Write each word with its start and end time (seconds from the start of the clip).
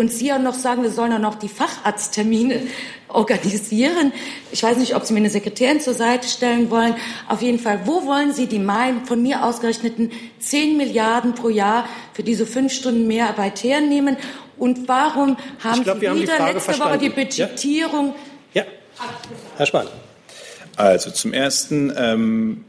und 0.00 0.10
Sie 0.10 0.28
ja 0.28 0.38
noch 0.38 0.54
sagen, 0.54 0.82
wir 0.82 0.90
sollen 0.90 1.12
ja 1.12 1.18
noch 1.18 1.34
die 1.34 1.50
Facharzttermine 1.50 2.62
organisieren. 3.08 4.12
Ich 4.50 4.62
weiß 4.62 4.78
nicht, 4.78 4.96
ob 4.96 5.04
Sie 5.04 5.12
mir 5.12 5.18
eine 5.18 5.28
Sekretärin 5.28 5.78
zur 5.78 5.92
Seite 5.92 6.26
stellen 6.26 6.70
wollen. 6.70 6.94
Auf 7.28 7.42
jeden 7.42 7.58
Fall, 7.58 7.82
wo 7.84 8.06
wollen 8.06 8.32
Sie 8.32 8.46
die 8.46 8.58
mein, 8.58 9.04
von 9.04 9.20
mir 9.20 9.44
ausgerechneten 9.44 10.10
10 10.38 10.78
Milliarden 10.78 11.34
pro 11.34 11.50
Jahr 11.50 11.86
für 12.14 12.22
diese 12.22 12.46
fünf 12.46 12.72
Stunden 12.72 13.06
Mehrarbeit 13.08 13.62
hernehmen? 13.62 14.16
Und 14.56 14.88
warum 14.88 15.36
haben 15.62 15.82
glaub, 15.82 16.00
Sie 16.00 16.10
wieder 16.14 16.38
haben 16.38 16.46
letzte 16.46 16.60
verstanden. 16.60 16.94
Woche 16.94 16.98
die 16.98 17.10
Budgetierung? 17.10 18.14
Ja, 18.54 18.62
ja. 18.62 18.68
Herr 19.58 19.66
Spahn. 19.66 19.86
Also 20.76 21.10
zum 21.10 21.34
Ersten 21.34 21.92
ähm, 21.94 22.64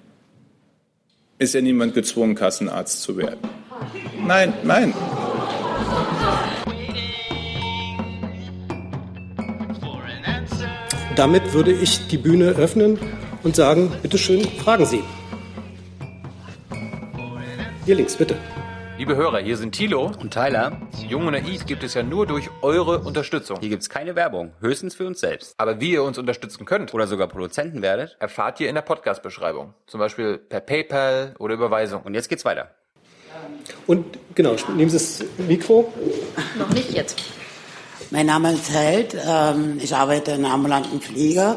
ist 1.37 1.53
ja 1.53 1.61
niemand 1.61 1.93
gezwungen, 1.93 2.35
Kassenarzt 2.35 3.01
zu 3.01 3.15
werden. 3.15 3.39
Nein, 4.25 4.53
nein. 4.63 4.93
Damit 11.21 11.53
würde 11.53 11.71
ich 11.71 12.07
die 12.07 12.17
Bühne 12.17 12.47
öffnen 12.53 12.97
und 13.43 13.55
sagen, 13.55 13.91
bitte 14.01 14.17
schön, 14.17 14.41
fragen 14.43 14.87
Sie. 14.87 15.03
Hier 17.85 17.93
links, 17.93 18.15
bitte. 18.15 18.35
Liebe 18.97 19.15
Hörer, 19.15 19.37
hier 19.37 19.55
sind 19.55 19.73
Thilo 19.73 20.11
und 20.19 20.33
Tyler. 20.33 20.81
Jung 21.07 21.27
und 21.27 21.33
Naiv 21.33 21.67
gibt 21.67 21.83
es 21.83 21.93
ja 21.93 22.01
nur 22.01 22.25
durch 22.25 22.49
eure 22.63 23.01
Unterstützung. 23.01 23.59
Hier 23.59 23.69
gibt 23.69 23.83
es 23.83 23.89
keine 23.91 24.15
Werbung, 24.15 24.53
höchstens 24.61 24.95
für 24.95 25.05
uns 25.05 25.19
selbst. 25.19 25.53
Aber 25.59 25.79
wie 25.79 25.91
ihr 25.91 26.01
uns 26.01 26.17
unterstützen 26.17 26.65
könnt 26.65 26.91
oder 26.91 27.05
sogar 27.05 27.27
Produzenten 27.27 27.83
werdet, 27.83 28.17
erfahrt 28.19 28.59
ihr 28.59 28.67
in 28.67 28.73
der 28.73 28.81
Podcast-Beschreibung. 28.81 29.75
Zum 29.85 29.99
Beispiel 29.99 30.39
per 30.39 30.61
PayPal 30.61 31.35
oder 31.37 31.53
Überweisung. 31.53 32.01
Und 32.01 32.15
jetzt 32.15 32.29
geht's 32.29 32.45
weiter. 32.45 32.71
Und 33.85 34.17
genau, 34.33 34.55
nehmen 34.75 34.89
Sie 34.89 34.97
das 34.97 35.23
Mikro. 35.37 35.93
Noch 36.57 36.73
nicht 36.73 36.93
jetzt. 36.93 37.21
Mein 38.13 38.25
Name 38.25 38.51
ist 38.51 38.69
Held. 38.69 39.15
Ähm, 39.25 39.79
ich 39.81 39.95
arbeite 39.95 40.31
in 40.31 40.41
der 40.41 40.51
ambulanten 40.51 40.99
Pflege. 40.99 41.55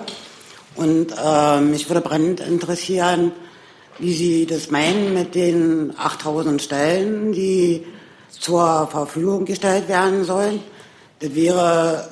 Und 0.76 1.08
ähm, 1.20 1.72
mich 1.72 1.90
würde 1.90 2.00
brennend 2.00 2.38
interessieren, 2.38 3.32
wie 3.98 4.12
Sie 4.12 4.46
das 4.46 4.70
meinen 4.70 5.14
mit 5.14 5.34
den 5.34 5.92
8000 5.98 6.62
Stellen, 6.62 7.32
die 7.32 7.84
zur 8.30 8.86
Verfügung 8.86 9.46
gestellt 9.46 9.88
werden 9.88 10.22
sollen. 10.22 10.60
Das 11.18 11.34
wäre 11.34 12.08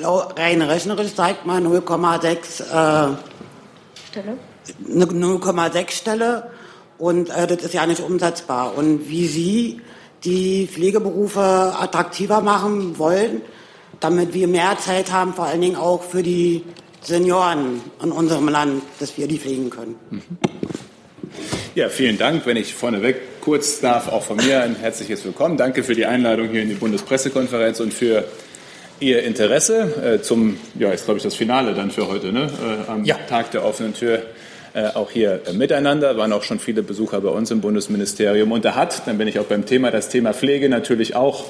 rein 0.00 0.62
rechnerisch, 0.62 1.10
sagt 1.16 1.44
man, 1.44 1.66
0,6 1.66 2.30
äh, 2.60 3.16
Stelle. 4.10 4.36
0,6 4.88 5.90
Stelle. 5.90 6.50
Und 6.98 7.30
äh, 7.30 7.48
das 7.48 7.64
ist 7.64 7.74
ja 7.74 7.84
nicht 7.84 8.00
umsetzbar. 8.00 8.76
Und 8.76 9.08
wie 9.08 9.26
Sie 9.26 9.80
die 10.24 10.68
Pflegeberufe 10.70 11.40
attraktiver 11.40 12.40
machen 12.40 12.98
wollen, 12.98 13.42
damit 14.00 14.34
wir 14.34 14.48
mehr 14.48 14.78
Zeit 14.78 15.12
haben, 15.12 15.34
vor 15.34 15.46
allen 15.46 15.60
Dingen 15.60 15.76
auch 15.76 16.02
für 16.02 16.22
die 16.22 16.64
Senioren 17.02 17.80
in 18.02 18.12
unserem 18.12 18.48
Land, 18.48 18.82
dass 18.98 19.16
wir 19.16 19.26
die 19.26 19.38
pflegen 19.38 19.70
können. 19.70 19.96
Mhm. 20.10 20.22
Ja, 21.74 21.88
vielen 21.88 22.18
Dank. 22.18 22.46
Wenn 22.46 22.56
ich 22.56 22.74
vorneweg 22.74 23.40
kurz 23.40 23.80
darf, 23.80 24.08
auch 24.08 24.24
von 24.24 24.36
mir 24.36 24.62
ein 24.62 24.74
herzliches 24.74 25.24
Willkommen. 25.24 25.56
Danke 25.56 25.84
für 25.84 25.94
die 25.94 26.04
Einladung 26.04 26.48
hier 26.48 26.62
in 26.62 26.68
die 26.68 26.74
Bundespressekonferenz 26.74 27.80
und 27.80 27.94
für 27.94 28.24
Ihr 28.98 29.22
Interesse 29.22 30.18
äh, 30.18 30.22
zum, 30.22 30.58
ja, 30.78 30.90
ist 30.90 31.06
glaube 31.06 31.18
ich 31.18 31.24
das 31.24 31.34
Finale 31.34 31.72
dann 31.72 31.90
für 31.90 32.08
heute, 32.08 32.32
ne? 32.32 32.50
Äh, 32.86 32.90
am 32.90 33.04
ja. 33.04 33.16
Tag 33.28 33.50
der 33.50 33.64
offenen 33.64 33.94
Tür. 33.94 34.22
Äh, 34.72 34.88
auch 34.94 35.10
hier 35.10 35.40
äh, 35.46 35.52
miteinander, 35.52 36.16
waren 36.16 36.32
auch 36.32 36.42
schon 36.42 36.58
viele 36.58 36.82
Besucher 36.82 37.20
bei 37.20 37.30
uns 37.30 37.50
im 37.50 37.60
Bundesministerium. 37.60 38.52
Und 38.52 38.64
da 38.64 38.76
hat, 38.76 39.06
dann 39.06 39.18
bin 39.18 39.26
ich 39.28 39.38
auch 39.38 39.46
beim 39.46 39.66
Thema, 39.66 39.90
das 39.90 40.08
Thema 40.08 40.32
Pflege 40.32 40.68
natürlich 40.68 41.16
auch 41.16 41.44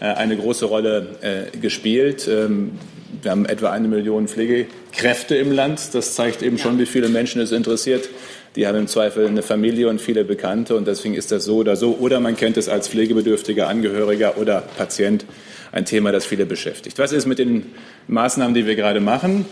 äh, 0.00 0.06
eine 0.06 0.36
große 0.36 0.64
Rolle 0.64 1.50
gespielt. 1.60 2.28
Ähm, 2.28 2.78
wir 3.22 3.30
haben 3.30 3.46
etwa 3.46 3.70
eine 3.70 3.88
Million 3.88 4.28
Pflegekräfte 4.28 5.36
im 5.36 5.52
Land. 5.52 5.94
Das 5.94 6.14
zeigt 6.14 6.42
eben 6.42 6.58
schon, 6.58 6.78
wie 6.78 6.86
viele 6.86 7.08
Menschen 7.08 7.40
es 7.40 7.52
interessiert 7.52 8.08
die 8.56 8.66
haben 8.66 8.76
im 8.76 8.86
Zweifel 8.88 9.26
eine 9.26 9.42
Familie 9.42 9.88
und 9.88 10.00
viele 10.00 10.24
Bekannte 10.24 10.74
und 10.74 10.88
deswegen 10.88 11.14
ist 11.14 11.30
das 11.30 11.44
so 11.44 11.58
oder 11.58 11.76
so. 11.76 11.96
Oder 12.00 12.18
man 12.18 12.36
kennt 12.36 12.56
es 12.56 12.68
als 12.68 12.88
pflegebedürftiger 12.88 13.68
Angehöriger 13.68 14.36
oder 14.36 14.62
Patient 14.76 15.24
ein 15.70 15.84
Thema, 15.84 16.10
das 16.10 16.26
viele 16.26 16.44
beschäftigt. 16.44 16.98
Was 16.98 17.12
ist 17.12 17.26
mit 17.26 17.38
den 17.38 17.66
Maßnahmen, 18.08 18.54
die 18.54 18.66
wir 18.66 18.74
gerade 18.74 18.98
machen? 18.98 19.46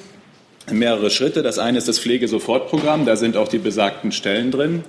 Mehrere 0.71 1.11
Schritte. 1.11 1.43
Das 1.43 1.59
eine 1.59 1.79
ist 1.79 1.89
das 1.89 1.99
Pflegesofortprogramm. 1.99 3.07
Da 3.07 3.17
sind 3.17 3.37
auch 3.37 3.49
die 3.49 3.59
besagten 3.59 4.13
Stellen 4.13 4.51
drin. 4.51 4.85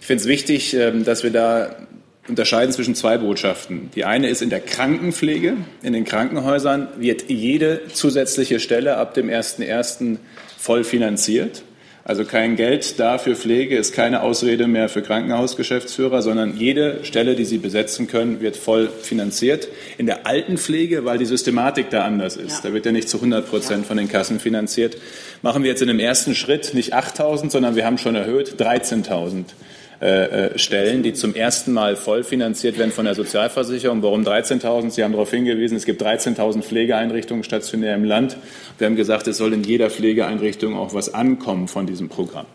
Ich 0.00 0.06
finde 0.06 0.22
es 0.22 0.28
wichtig, 0.28 0.74
ähm, 0.74 1.04
dass 1.04 1.22
wir 1.22 1.30
da 1.30 1.76
unterscheiden 2.28 2.72
zwischen 2.72 2.94
zwei 2.94 3.18
Botschaften. 3.18 3.90
Die 3.94 4.04
eine 4.04 4.28
ist 4.28 4.42
in 4.42 4.50
der 4.50 4.60
Krankenpflege. 4.60 5.56
In 5.82 5.92
den 5.92 6.04
Krankenhäusern 6.04 6.88
wird 6.98 7.28
jede 7.28 7.82
zusätzliche 7.92 8.60
Stelle 8.60 8.96
ab 8.96 9.14
dem 9.14 9.28
1.1. 9.28 10.18
voll 10.56 10.84
finanziert. 10.84 11.62
Also 12.04 12.24
kein 12.24 12.56
Geld 12.56 12.98
da 12.98 13.16
für 13.16 13.36
Pflege 13.36 13.76
ist 13.76 13.94
keine 13.94 14.22
Ausrede 14.22 14.66
mehr 14.66 14.88
für 14.88 15.02
Krankenhausgeschäftsführer, 15.02 16.20
sondern 16.20 16.56
jede 16.56 17.04
Stelle, 17.04 17.36
die 17.36 17.44
sie 17.44 17.58
besetzen 17.58 18.08
können, 18.08 18.40
wird 18.40 18.56
voll 18.56 18.88
finanziert. 18.88 19.68
In 19.98 20.06
der 20.06 20.26
Altenpflege, 20.26 21.04
weil 21.04 21.18
die 21.18 21.26
Systematik 21.26 21.90
da 21.90 22.04
anders 22.04 22.36
ist, 22.36 22.64
ja. 22.64 22.68
da 22.70 22.74
wird 22.74 22.86
ja 22.86 22.92
nicht 22.92 23.08
zu 23.08 23.18
100 23.18 23.48
Prozent 23.48 23.86
von 23.86 23.96
den 23.96 24.08
Kassen 24.08 24.40
finanziert, 24.40 24.96
machen 25.42 25.62
wir 25.62 25.70
jetzt 25.70 25.82
in 25.82 25.88
dem 25.88 26.00
ersten 26.00 26.34
Schritt 26.34 26.74
nicht 26.74 26.92
8.000, 26.92 27.50
sondern 27.50 27.76
wir 27.76 27.86
haben 27.86 27.98
schon 27.98 28.16
erhöht 28.16 28.56
13.000 28.58 29.44
äh, 30.02 30.46
äh, 30.46 30.58
Stellen, 30.58 31.04
die 31.04 31.12
zum 31.12 31.32
ersten 31.32 31.72
Mal 31.72 31.94
voll 31.94 32.24
finanziert 32.24 32.76
werden 32.76 32.90
von 32.90 33.04
der 33.04 33.14
Sozialversicherung. 33.14 34.02
Warum 34.02 34.24
13.000? 34.24 34.90
Sie 34.90 35.04
haben 35.04 35.12
darauf 35.12 35.30
hingewiesen, 35.30 35.76
es 35.76 35.84
gibt 35.84 36.02
13.000 36.02 36.62
Pflegeeinrichtungen 36.62 37.44
stationär 37.44 37.94
im 37.94 38.02
Land. 38.02 38.36
Wir 38.78 38.88
haben 38.88 38.96
gesagt, 38.96 39.28
es 39.28 39.36
soll 39.36 39.52
in 39.52 39.62
jeder 39.62 39.90
Pflegeeinrichtung 39.90 40.74
auch 40.74 40.92
was 40.92 41.14
ankommen 41.14 41.68
von 41.68 41.86
diesem 41.86 42.08
Programm. 42.08 42.46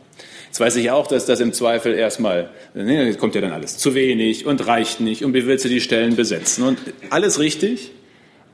Jetzt 0.47 0.59
weiß 0.59 0.75
ich 0.75 0.91
auch, 0.91 1.07
dass 1.07 1.25
das 1.25 1.39
im 1.39 1.53
Zweifel 1.53 1.93
erstmal, 1.93 2.49
ne, 2.73 3.13
kommt 3.13 3.33
ja 3.33 3.39
dann 3.39 3.53
alles 3.53 3.77
zu 3.77 3.95
wenig 3.95 4.45
und 4.45 4.67
reicht 4.67 4.99
nicht 4.99 5.23
und 5.23 5.33
wie 5.33 5.45
willst 5.45 5.63
du 5.63 5.69
die 5.69 5.79
Stellen 5.79 6.17
besetzen? 6.17 6.65
Und 6.65 6.79
alles 7.11 7.39
richtig, 7.39 7.91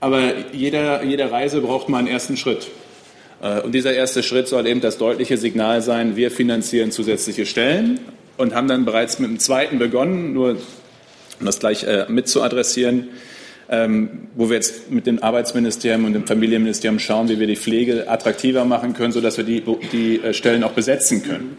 aber 0.01 0.21
jeder, 0.51 1.03
jede 1.03 1.31
Reise 1.31 1.61
braucht 1.61 1.89
mal 1.89 1.97
einen 1.97 2.09
ersten 2.09 2.37
Schritt. 2.37 2.67
Äh, 3.41 3.61
und 3.61 3.71
dieser 3.71 3.95
erste 3.95 4.21
Schritt 4.21 4.47
soll 4.47 4.67
eben 4.67 4.81
das 4.81 4.99
deutliche 4.99 5.37
Signal 5.37 5.81
sein, 5.81 6.15
wir 6.15 6.29
finanzieren 6.29 6.91
zusätzliche 6.91 7.47
Stellen 7.47 7.99
und 8.37 8.55
haben 8.55 8.67
dann 8.67 8.85
bereits 8.85 9.19
mit 9.19 9.29
dem 9.29 9.39
zweiten 9.39 9.79
begonnen, 9.79 10.33
nur 10.33 10.57
um 11.39 11.45
das 11.45 11.59
gleich 11.59 11.83
äh, 11.83 12.05
mit 12.09 12.27
zu 12.27 12.41
adressieren, 12.41 13.09
ähm, 13.69 14.27
wo 14.35 14.49
wir 14.49 14.55
jetzt 14.55 14.91
mit 14.91 15.07
dem 15.07 15.21
Arbeitsministerium 15.21 16.05
und 16.05 16.13
dem 16.13 16.27
Familienministerium 16.27 16.99
schauen, 16.99 17.29
wie 17.29 17.39
wir 17.39 17.47
die 17.47 17.55
Pflege 17.55 18.09
attraktiver 18.09 18.65
machen 18.65 18.93
können, 18.93 19.11
sodass 19.11 19.37
wir 19.37 19.43
die, 19.43 19.63
die 19.91 20.21
äh, 20.21 20.33
Stellen 20.33 20.63
auch 20.63 20.73
besetzen 20.73 21.23
können. 21.23 21.57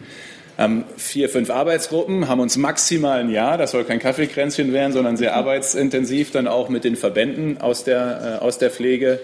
Ähm, 0.56 0.84
vier, 0.96 1.28
fünf 1.28 1.50
Arbeitsgruppen 1.50 2.28
haben 2.28 2.40
uns 2.40 2.56
maximal 2.56 3.18
ein 3.18 3.30
Jahr, 3.30 3.58
das 3.58 3.72
soll 3.72 3.82
kein 3.82 3.98
Kaffeekränzchen 3.98 4.72
werden, 4.72 4.92
sondern 4.92 5.16
sehr 5.16 5.34
arbeitsintensiv 5.34 6.30
dann 6.30 6.46
auch 6.46 6.68
mit 6.68 6.84
den 6.84 6.94
Verbänden 6.94 7.60
aus 7.60 7.82
der, 7.82 8.38
äh, 8.40 8.44
aus 8.44 8.58
der 8.58 8.70
Pflege 8.70 9.18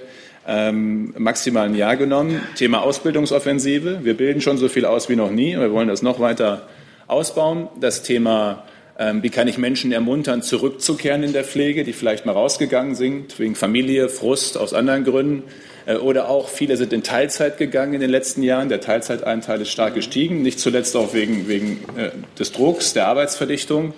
ähm, 0.48 1.14
maximal 1.16 1.66
ein 1.66 1.76
Jahr 1.76 1.96
genommen. 1.96 2.42
Thema 2.56 2.82
Ausbildungsoffensive. 2.82 4.00
Wir 4.02 4.14
bilden 4.16 4.40
schon 4.40 4.58
so 4.58 4.68
viel 4.68 4.84
aus 4.84 5.08
wie 5.08 5.14
noch 5.14 5.30
nie. 5.30 5.56
Wir 5.56 5.70
wollen 5.72 5.86
das 5.86 6.02
noch 6.02 6.18
weiter 6.18 6.66
ausbauen. 7.10 7.68
Das 7.80 8.02
Thema, 8.02 8.64
ähm, 8.98 9.22
wie 9.22 9.30
kann 9.30 9.48
ich 9.48 9.58
Menschen 9.58 9.92
ermuntern, 9.92 10.42
zurückzukehren 10.42 11.22
in 11.22 11.32
der 11.32 11.44
Pflege, 11.44 11.84
die 11.84 11.92
vielleicht 11.92 12.26
mal 12.26 12.32
rausgegangen 12.32 12.94
sind, 12.94 13.38
wegen 13.38 13.54
Familie, 13.54 14.08
Frust, 14.08 14.56
aus 14.56 14.74
anderen 14.74 15.04
Gründen. 15.04 15.44
Äh, 15.86 15.96
oder 15.96 16.28
auch 16.28 16.48
viele 16.48 16.76
sind 16.76 16.92
in 16.92 17.02
Teilzeit 17.02 17.58
gegangen 17.58 17.94
in 17.94 18.00
den 18.00 18.10
letzten 18.10 18.42
Jahren. 18.42 18.68
Der 18.68 18.80
Teilzeiteinteil 18.80 19.60
ist 19.60 19.70
stark 19.70 19.94
gestiegen, 19.94 20.42
nicht 20.42 20.60
zuletzt 20.60 20.96
auch 20.96 21.14
wegen, 21.14 21.48
wegen 21.48 21.84
äh, 21.96 22.10
des 22.38 22.52
Drucks, 22.52 22.92
der 22.92 23.08
Arbeitsverdichtung. 23.08 23.94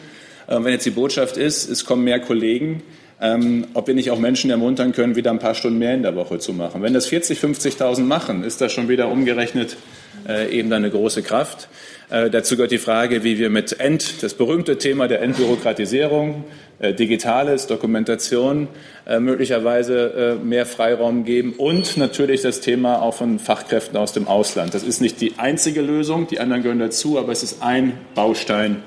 Äh, 0.46 0.56
wenn 0.62 0.72
jetzt 0.72 0.86
die 0.86 0.90
Botschaft 0.90 1.36
ist, 1.36 1.68
es 1.68 1.84
kommen 1.84 2.04
mehr 2.04 2.20
Kollegen, 2.20 2.82
ähm, 3.20 3.66
ob 3.74 3.86
wir 3.86 3.94
nicht 3.94 4.10
auch 4.10 4.18
Menschen 4.18 4.50
ermuntern 4.50 4.92
können, 4.92 5.16
wieder 5.16 5.30
ein 5.30 5.38
paar 5.38 5.54
Stunden 5.54 5.78
mehr 5.78 5.94
in 5.94 6.02
der 6.02 6.16
Woche 6.16 6.38
zu 6.38 6.52
machen. 6.52 6.82
Wenn 6.82 6.94
das 6.94 7.06
40, 7.06 7.38
50.000 7.38 8.00
machen, 8.00 8.42
ist 8.42 8.60
das 8.60 8.72
schon 8.72 8.88
wieder 8.88 9.08
umgerechnet 9.08 9.76
äh, 10.28 10.50
eben 10.50 10.72
eine 10.72 10.90
große 10.90 11.22
Kraft. 11.22 11.68
Äh, 12.12 12.28
dazu 12.28 12.56
gehört 12.56 12.72
die 12.72 12.78
Frage, 12.78 13.24
wie 13.24 13.38
wir 13.38 13.48
mit 13.48 13.80
End, 13.80 14.22
das 14.22 14.34
berühmte 14.34 14.76
Thema 14.76 15.08
der 15.08 15.22
Entbürokratisierung, 15.22 16.44
äh, 16.78 16.92
Digitales, 16.92 17.68
Dokumentation, 17.68 18.68
äh, 19.06 19.18
möglicherweise 19.18 20.38
mehr 20.44 20.66
Freiraum 20.66 21.24
geben 21.24 21.54
und 21.56 21.96
natürlich 21.96 22.42
das 22.42 22.60
Thema 22.60 23.00
auch 23.00 23.14
von 23.14 23.38
Fachkräften 23.38 23.96
aus 23.96 24.12
dem 24.12 24.28
Ausland. 24.28 24.74
Das 24.74 24.82
ist 24.82 25.00
nicht 25.00 25.22
die 25.22 25.38
einzige 25.38 25.80
Lösung, 25.80 26.26
die 26.26 26.38
anderen 26.38 26.62
gehören 26.62 26.80
dazu, 26.80 27.18
aber 27.18 27.32
es 27.32 27.42
ist 27.42 27.62
ein 27.62 27.94
Baustein 28.14 28.82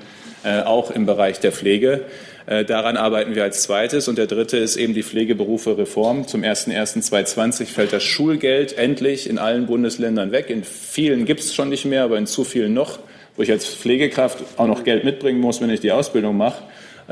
auch 0.64 0.92
im 0.92 1.06
Bereich 1.06 1.40
der 1.40 1.50
Pflege. 1.50 2.02
Daran 2.46 2.96
arbeiten 2.96 3.34
wir 3.34 3.42
als 3.42 3.62
zweites. 3.62 4.06
Und 4.06 4.16
der 4.16 4.28
dritte 4.28 4.58
ist 4.58 4.76
eben 4.76 4.94
die 4.94 5.02
Pflegeberufe 5.02 5.76
Reform. 5.76 6.28
Zum 6.28 6.42
01.01.2020 6.42 7.64
fällt 7.64 7.92
das 7.92 8.04
Schulgeld 8.04 8.78
endlich 8.78 9.28
in 9.28 9.38
allen 9.38 9.66
Bundesländern 9.66 10.30
weg. 10.30 10.50
In 10.50 10.62
vielen 10.62 11.24
gibt 11.24 11.40
es 11.40 11.52
schon 11.52 11.68
nicht 11.68 11.84
mehr, 11.84 12.04
aber 12.04 12.16
in 12.16 12.26
zu 12.26 12.44
vielen 12.44 12.74
noch 12.74 13.00
wo 13.36 13.42
ich 13.42 13.50
als 13.50 13.66
Pflegekraft 13.66 14.38
auch 14.56 14.66
noch 14.66 14.84
Geld 14.84 15.04
mitbringen 15.04 15.40
muss, 15.40 15.60
wenn 15.60 15.70
ich 15.70 15.80
die 15.80 15.92
Ausbildung 15.92 16.36
mache. 16.36 16.62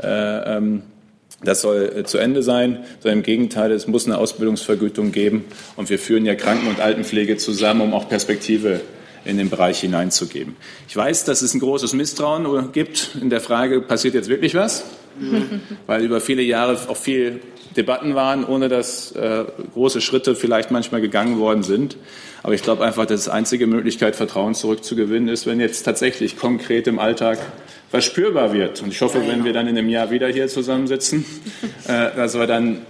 Äh, 0.01 0.57
ähm, 0.57 0.83
Das 1.43 1.61
soll 1.61 1.91
äh, 1.95 2.03
zu 2.05 2.17
Ende 2.17 2.41
sein, 2.41 2.85
sondern 2.99 3.19
im 3.19 3.23
Gegenteil, 3.23 3.71
es 3.71 3.87
muss 3.87 4.07
eine 4.07 4.17
Ausbildungsvergütung 4.17 5.11
geben. 5.11 5.45
Und 5.75 5.89
wir 5.89 5.99
führen 5.99 6.25
ja 6.25 6.33
Kranken- 6.33 6.67
und 6.67 6.79
Altenpflege 6.79 7.37
zusammen, 7.37 7.81
um 7.81 7.93
auch 7.93 8.07
Perspektive 8.09 8.81
in 9.25 9.37
den 9.37 9.49
Bereich 9.49 9.79
hineinzugeben. 9.81 10.55
Ich 10.87 10.95
weiß, 10.95 11.25
dass 11.25 11.41
es 11.41 11.53
ein 11.53 11.59
großes 11.59 11.93
Misstrauen 11.93 12.71
gibt 12.71 13.17
in 13.21 13.29
der 13.29 13.41
Frage, 13.41 13.81
passiert 13.81 14.13
jetzt 14.13 14.29
wirklich 14.29 14.55
was? 14.55 14.85
Mhm. 15.19 15.61
Weil 15.87 16.03
über 16.03 16.21
viele 16.21 16.41
Jahre 16.41 16.77
auch 16.87 16.97
viel 16.97 17.39
Debatten 17.77 18.15
waren, 18.15 18.45
ohne 18.45 18.69
dass 18.69 19.11
äh, 19.11 19.45
große 19.73 20.01
Schritte 20.01 20.35
vielleicht 20.35 20.71
manchmal 20.71 21.01
gegangen 21.01 21.39
worden 21.39 21.63
sind. 21.63 21.97
Aber 22.43 22.53
ich 22.53 22.63
glaube 22.63 22.83
einfach, 22.85 23.05
dass 23.05 23.25
die 23.25 23.31
einzige 23.31 23.67
Möglichkeit, 23.67 24.15
Vertrauen 24.15 24.53
zurückzugewinnen, 24.53 25.29
ist, 25.29 25.45
wenn 25.45 25.59
jetzt 25.59 25.83
tatsächlich 25.83 26.37
konkret 26.37 26.87
im 26.87 26.99
Alltag 26.99 27.39
was 27.91 28.05
spürbar 28.05 28.53
wird. 28.53 28.81
Und 28.81 28.89
ich 28.89 29.01
hoffe, 29.01 29.21
wenn 29.27 29.45
wir 29.45 29.53
dann 29.53 29.67
in 29.67 29.77
einem 29.77 29.89
Jahr 29.89 30.11
wieder 30.11 30.27
hier 30.27 30.47
zusammensitzen, 30.47 31.25
äh, 31.87 32.15
dass 32.15 32.37
wir 32.37 32.47
dann 32.47 32.81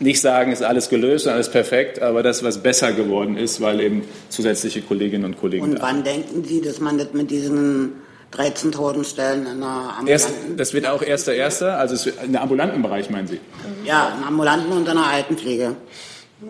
nicht 0.00 0.20
sagen, 0.20 0.52
ist 0.52 0.62
alles 0.62 0.88
gelöst 0.88 1.26
und 1.26 1.32
alles 1.32 1.50
perfekt, 1.50 2.00
aber 2.00 2.22
das, 2.22 2.42
was 2.44 2.62
besser 2.62 2.92
geworden 2.92 3.36
ist, 3.36 3.60
weil 3.60 3.80
eben 3.80 4.02
zusätzliche 4.28 4.80
Kolleginnen 4.82 5.24
und 5.24 5.38
Kollegen. 5.38 5.64
Und 5.64 5.82
wann 5.82 6.04
denken 6.04 6.44
Sie, 6.44 6.60
dass 6.60 6.80
man 6.80 6.98
das 6.98 7.12
mit 7.12 7.30
diesen 7.30 7.92
13.000 8.34 9.04
Stellen 9.04 9.46
in 9.46 9.60
der 9.60 9.68
ambulanten... 9.68 10.08
Erst, 10.08 10.30
das 10.56 10.74
wird 10.74 10.86
auch 10.86 11.02
erster, 11.02 11.34
erster, 11.34 11.78
also 11.78 12.10
in 12.24 12.32
der 12.32 12.42
ambulanten 12.42 12.82
Bereich, 12.82 13.10
meinen 13.10 13.26
Sie? 13.26 13.40
Ja, 13.84 14.14
im 14.18 14.24
ambulanten 14.24 14.72
und 14.72 14.88
in 14.88 14.94
der 14.94 15.06
Altenpflege. 15.06 15.76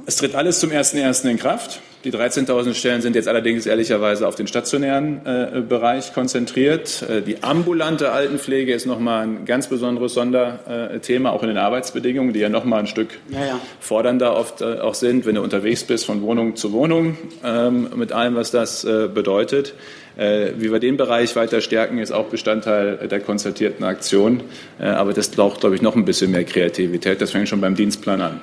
Es 0.06 0.16
tritt 0.16 0.34
alles 0.34 0.60
zum 0.60 0.70
1.1. 0.70 1.28
in 1.28 1.38
Kraft. 1.38 1.80
Die 2.08 2.16
13.000 2.16 2.72
Stellen 2.72 3.02
sind 3.02 3.16
jetzt 3.16 3.28
allerdings 3.28 3.66
ehrlicherweise 3.66 4.26
auf 4.26 4.34
den 4.34 4.46
stationären 4.46 5.20
äh, 5.26 5.60
Bereich 5.60 6.14
konzentriert. 6.14 7.02
Äh, 7.02 7.20
die 7.20 7.43
ambulante 7.43 8.12
Altenpflege 8.12 8.72
ist 8.72 8.87
nochmal 8.87 9.25
ein 9.25 9.44
ganz 9.44 9.66
besonderes 9.66 10.14
Sonderthema, 10.14 11.28
auch 11.28 11.43
in 11.43 11.49
den 11.49 11.58
Arbeitsbedingungen, 11.58 12.32
die 12.32 12.40
ja 12.40 12.49
nochmal 12.49 12.81
ein 12.81 12.87
Stück 12.87 13.19
ja, 13.28 13.44
ja. 13.44 13.60
fordernder 13.81 14.38
oft 14.38 14.62
äh, 14.62 14.78
auch 14.81 14.94
sind, 14.94 15.26
wenn 15.26 15.34
du 15.34 15.43
unterwegs 15.43 15.84
bist 15.84 16.06
von 16.06 16.22
Wohnung 16.22 16.56
zu 16.56 16.72
Wohnung, 16.72 17.19
ähm, 17.44 17.90
mit 17.94 18.12
allem, 18.12 18.37
was 18.37 18.52
das 18.52 18.84
äh, 18.84 19.11
bedeutet. 19.12 19.75
Äh, 20.16 20.52
wie 20.56 20.72
wir 20.72 20.78
den 20.78 20.96
Bereich 20.96 21.37
weiter 21.37 21.61
stärken, 21.61 21.99
ist 21.99 22.12
auch 22.12 22.28
Bestandteil 22.28 23.06
der 23.06 23.20
konzertierten 23.20 23.84
Aktion. 23.84 24.44
Äh, 24.81 24.87
aber 24.87 25.12
das 25.12 25.28
braucht, 25.28 25.61
glaube 25.61 25.76
ich, 25.76 25.82
noch 25.82 25.94
ein 25.94 26.06
bisschen 26.06 26.31
mehr 26.31 26.44
Kreativität. 26.44 27.20
Das 27.20 27.32
fängt 27.32 27.50
schon 27.50 27.61
beim 27.61 27.75
Dienstplan 27.75 28.22
an. 28.22 28.40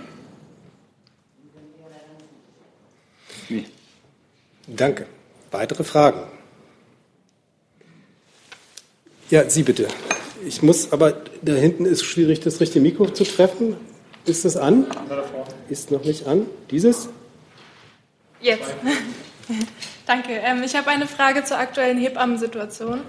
Danke. 4.68 5.06
Weitere 5.52 5.84
Fragen? 5.84 6.22
Ja, 9.30 9.50
Sie 9.50 9.64
bitte. 9.64 9.88
Ich 10.46 10.62
muss, 10.62 10.92
aber 10.92 11.14
da 11.42 11.54
hinten 11.54 11.86
ist 11.86 12.04
schwierig, 12.04 12.40
das 12.42 12.60
richtige 12.60 12.82
Mikro 12.82 13.08
zu 13.08 13.24
treffen. 13.24 13.76
Ist 14.26 14.46
das 14.46 14.58
an? 14.58 14.88
Ist 15.70 15.92
noch 15.92 16.04
nicht 16.04 16.28
an. 16.28 16.48
Dieses? 16.72 17.10
Jetzt. 18.42 18.74
Danke. 20.06 20.34
Ähm, 20.34 20.62
ich 20.64 20.76
habe 20.76 20.90
eine 20.90 21.08
Frage 21.08 21.44
zur 21.44 21.58
aktuellen 21.58 21.98
Hebammensituation. 21.98 23.02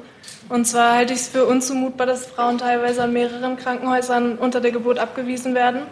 Und 0.49 0.67
zwar 0.67 0.95
halte 0.95 1.13
ich 1.13 1.21
es 1.21 1.29
für 1.29 1.45
unzumutbar, 1.45 2.07
dass 2.07 2.27
Frauen 2.27 2.59
teilweise 2.59 3.03
an 3.03 3.13
mehreren 3.13 3.57
Krankenhäusern 3.57 4.39
unter 4.39 4.61
der 4.61 4.71
Geburt 4.71 4.99
abgewiesen 4.99 5.55
werden. 5.55 5.83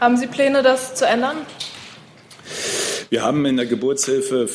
Haben 0.00 0.16
Sie 0.16 0.26
Pläne, 0.26 0.62
das 0.62 0.94
zu 0.94 1.06
ändern? 1.06 1.36
Wir 3.10 3.22
haben 3.22 3.44
in 3.44 3.56
der 3.56 3.66
Geburtshilfe 3.66 4.48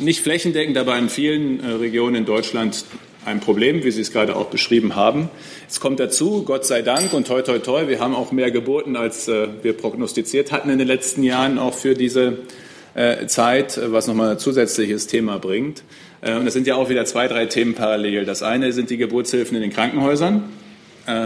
nicht 0.00 0.22
flächendeckend, 0.22 0.76
aber 0.76 0.98
in 0.98 1.08
vielen 1.08 1.60
äh, 1.60 1.72
Regionen 1.72 2.16
in 2.16 2.24
Deutschland 2.26 2.84
ein 3.24 3.40
Problem, 3.40 3.84
wie 3.84 3.90
Sie 3.90 4.00
es 4.00 4.12
gerade 4.12 4.36
auch 4.36 4.46
beschrieben 4.46 4.96
haben. 4.96 5.30
Es 5.68 5.80
kommt 5.80 6.00
dazu, 6.00 6.42
Gott 6.42 6.66
sei 6.66 6.82
Dank 6.82 7.12
und 7.12 7.26
toi 7.26 7.42
toi 7.42 7.58
toi, 7.58 7.88
wir 7.88 8.00
haben 8.00 8.14
auch 8.14 8.32
mehr 8.32 8.50
Geburten, 8.50 8.96
als 8.96 9.28
äh, 9.28 9.48
wir 9.62 9.72
prognostiziert 9.72 10.52
hatten 10.52 10.68
in 10.70 10.78
den 10.78 10.88
letzten 10.88 11.22
Jahren, 11.22 11.58
auch 11.58 11.74
für 11.74 11.94
diese 11.94 12.38
äh, 12.94 13.26
Zeit, 13.26 13.80
was 13.82 14.06
nochmal 14.06 14.32
ein 14.32 14.38
zusätzliches 14.38 15.06
Thema 15.06 15.38
bringt. 15.38 15.82
Und 16.22 16.44
das 16.44 16.52
sind 16.52 16.66
ja 16.66 16.74
auch 16.74 16.90
wieder 16.90 17.06
zwei, 17.06 17.28
drei 17.28 17.46
Themen 17.46 17.72
parallel. 17.72 18.26
Das 18.26 18.42
eine 18.42 18.74
sind 18.74 18.90
die 18.90 18.98
Geburtshilfen 18.98 19.56
in 19.56 19.62
den 19.62 19.72
Krankenhäusern. 19.72 20.50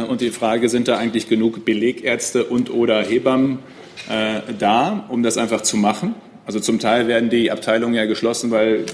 Und 0.09 0.21
die 0.21 0.31
Frage, 0.31 0.69
sind 0.69 0.87
da 0.87 0.99
eigentlich 0.99 1.29
genug 1.29 1.65
Belegärzte 1.65 2.45
und 2.45 2.71
oder 2.71 3.03
Hebammen 3.03 3.59
da, 4.57 5.05
um 5.09 5.25
das 5.25 5.37
einfach 5.37 5.63
zu 5.63 5.77
machen? 5.77 6.15
Also 6.47 6.61
zum 6.61 6.79
Teil 6.79 7.09
werden 7.09 7.31
die 7.31 7.51
Abteilungen 7.51 7.95
ja 7.95 8.05
geschlossen, 8.05 8.51
weil 8.51 8.85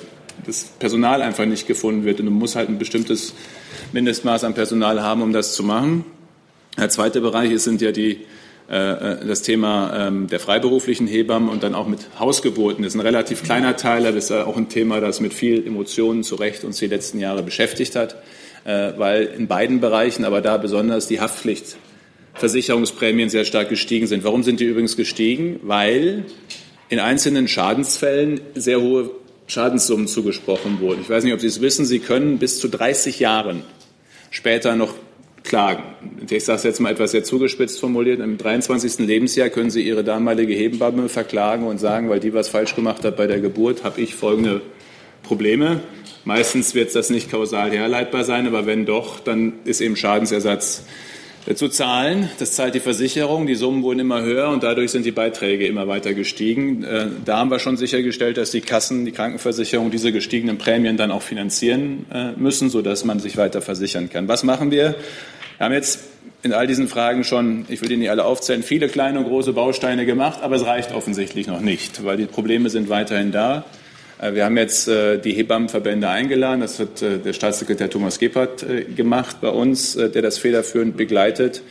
das 0.47 0.65
Personal 0.79 1.23
einfach 1.23 1.47
nicht 1.47 1.67
gefunden 1.67 2.05
wird. 2.05 2.21
Und 2.21 2.27
du 2.27 2.33
musst 2.33 2.55
halt 2.57 2.69
ein 2.69 2.79
bestimmtes 2.79 3.33
Mindestmaß 3.93 4.45
an 4.45 4.55
Personal 4.55 5.03
haben, 5.03 5.23
um 5.23 5.33
das 5.33 5.55
zu 5.55 5.63
machen. 5.63 6.05
Der 6.79 6.89
zweite 6.89 7.21
Bereich 7.21 7.59
sind 7.61 7.81
ja 7.81 7.93
die, 7.93 8.19
äh, 8.69 9.27
das 9.27 9.43
Thema 9.43 10.07
ähm, 10.07 10.29
der 10.29 10.41
freiberuflichen 10.41 11.09
Hebammen 11.09 11.49
und 11.49 11.63
dann 11.63 11.75
auch 11.75 11.89
mit 11.89 12.01
Hausgeburten. 12.19 12.85
Das 12.85 12.95
ist 12.95 13.01
ein 13.01 13.05
relativ 13.05 13.43
kleiner 13.43 13.77
Teil, 13.77 14.07
aber 14.07 14.15
das 14.15 14.27
ist 14.27 14.33
auch 14.33 14.57
ein 14.57 14.69
Thema, 14.69 15.01
das 15.01 15.21
mit 15.21 15.35
viel 15.35 15.67
Emotionen 15.67 16.23
zu 16.23 16.37
Recht 16.37 16.63
uns 16.65 16.79
die 16.79 16.87
letzten 16.87 17.19
Jahre 17.19 17.43
beschäftigt 17.43 17.97
hat, 17.97 18.17
äh, 18.65 18.93
weil 18.97 19.25
in 19.25 19.49
beiden 19.49 19.81
Bereichen, 19.81 20.25
aber 20.25 20.41
da 20.41 20.57
besonders 20.57 21.09
die 21.09 21.21
Haftpflichtversicherungsprämien 21.21 23.29
sehr 23.29 23.45
stark 23.45 23.69
gestiegen 23.69 24.07
sind. 24.07 24.23
Warum 24.25 24.45
sind 24.45 24.61
die 24.61 24.67
übrigens 24.67 24.97
gestiegen? 24.97 25.59
Weil 25.65 26.25
in 26.91 26.99
einzelnen 26.99 27.49
Schadensfällen 27.49 28.41
sehr 28.55 28.81
hohe 28.83 29.11
Schadenssummen 29.47 30.07
zugesprochen 30.07 30.81
wurden. 30.81 31.01
Ich 31.01 31.09
weiß 31.09 31.25
nicht, 31.25 31.33
ob 31.33 31.41
Sie 31.41 31.47
es 31.47 31.61
wissen, 31.61 31.87
Sie 31.87 32.01
können 32.01 32.39
bis 32.39 32.61
zu 32.61 32.69
30 32.69 33.19
Jahren 33.21 33.63
später 34.31 34.77
noch 34.77 34.95
klagen. 35.43 35.83
Ich 36.29 36.45
sage 36.45 36.59
es 36.59 36.65
jetzt 36.65 36.81
mal 36.81 36.93
etwas 36.93 37.13
sehr 37.13 37.25
zugespitzt 37.25 37.81
formuliert. 37.81 38.21
Im 38.21 38.37
23. 38.37 39.07
Lebensjahr 39.07 39.49
können 39.49 39.71
Sie 39.71 39.83
Ihre 39.83 40.05
damalige 40.05 40.53
Hebamme 40.53 41.09
verklagen 41.09 41.67
und 41.67 41.79
sagen, 41.79 42.11
weil 42.11 42.21
die 42.21 42.35
was 42.35 42.49
falsch 42.49 42.75
gemacht 42.75 43.05
hat 43.05 43.17
bei 43.17 43.27
der 43.27 43.41
Geburt, 43.41 43.83
habe 43.85 44.01
ich 44.01 44.15
folgende 44.15 44.61
Probleme. 45.23 45.81
Meistens 46.25 46.75
wird 46.75 46.95
das 46.95 47.09
nicht 47.09 47.31
kausal 47.31 47.71
herleitbar 47.71 48.25
sein, 48.25 48.47
aber 48.47 48.67
wenn 48.67 48.85
doch, 48.85 49.21
dann 49.21 49.55
ist 49.65 49.81
eben 49.81 49.97
Schadensersatz 49.97 50.85
zu 51.55 51.69
zahlen. 51.69 52.29
Das 52.39 52.53
zahlt 52.53 52.75
die 52.75 52.81
Versicherung. 52.81 53.47
Die 53.47 53.55
Summen 53.55 53.83
wurden 53.83 54.01
immer 54.01 54.23
höher 54.23 54.51
und 54.51 54.63
dadurch 54.63 54.91
sind 54.91 55.05
die 55.05 55.11
Beiträge 55.11 55.67
immer 55.67 55.89
weiter 55.89 56.15
gestiegen. 56.15 56.85
Äh, 56.85 57.07
da 57.25 57.39
haben 57.39 57.51
wir 57.51 57.59
schon 57.59 57.77
sichergestellt, 57.77 58.37
dass 58.37 58.51
die 58.51 58.61
Kassen, 58.61 59.05
die 59.05 59.13
Krankenversicherung 59.13 59.91
diese 59.91 60.13
gestiegenen 60.13 60.59
Prämien 60.59 60.97
dann 60.97 61.11
auch 61.11 61.23
finanzieren 61.23 62.07
äh, 62.13 62.33
müssen, 62.33 62.71
sodass 62.71 63.05
man 63.05 63.21
sich 63.21 63.37
weiter 63.37 63.63
versichern 63.63 64.11
kann. 64.11 64.29
Was 64.29 64.45
machen 64.45 64.71
wir? 64.71 64.95
Wir 65.57 65.65
haben 65.65 65.73
jetzt 65.73 66.01
in 66.43 66.53
all 66.53 66.67
diesen 66.67 66.89
Fragen 66.89 67.25
schon, 67.25 67.67
ich 67.69 67.83
will 67.83 67.91
Ihnen 67.91 68.01
nicht 68.01 68.11
alle 68.11 68.25
aufzählen, 68.25 68.63
viele 68.63 68.89
kleine 68.89 69.19
und 69.19 69.27
große 69.27 69.53
Bausteine 69.53 70.07
gemacht, 70.07 70.41
aber 70.43 70.57
es 70.57 70.65
reicht 70.65 70.93
offensichtlich 70.93 71.47
noch 71.47 71.61
nicht, 71.61 72.05
weil 72.05 72.17
die 72.17 72.27
Probleme 72.27 72.71
sind 72.71 72.89
weiterhin 72.89 73.31
da. 73.33 73.65
Äh, 74.21 74.35
wir 74.35 74.45
haben 74.45 74.57
jetzt 74.57 74.89
äh, 74.89 75.19
die 75.19 75.33
Hebammenverbände 75.33 76.09
eingeladen. 76.09 76.61
Das 76.61 76.79
hat 76.79 77.03
äh, 77.03 77.19
der 77.19 77.33
Staatssekretär 77.33 77.91
Thomas 77.91 78.19
Gebhardt 78.19 78.65
gemacht 78.95 79.37
bei 79.41 79.49
uns, 79.49 79.95
der 79.95 80.23
das 80.23 80.39
federführend 80.39 80.97
begleitet 80.97 81.63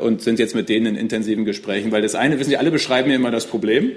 und 0.00 0.22
sind 0.22 0.38
jetzt 0.38 0.54
mit 0.54 0.68
denen 0.68 0.86
in 0.86 0.96
intensiven 0.96 1.44
Gesprächen. 1.44 1.92
Weil 1.92 2.02
das 2.02 2.14
eine, 2.14 2.38
wissen 2.38 2.50
Sie, 2.50 2.56
alle 2.56 2.70
beschreiben 2.70 3.08
mir 3.08 3.16
immer 3.16 3.30
das 3.30 3.46
Problem. 3.46 3.92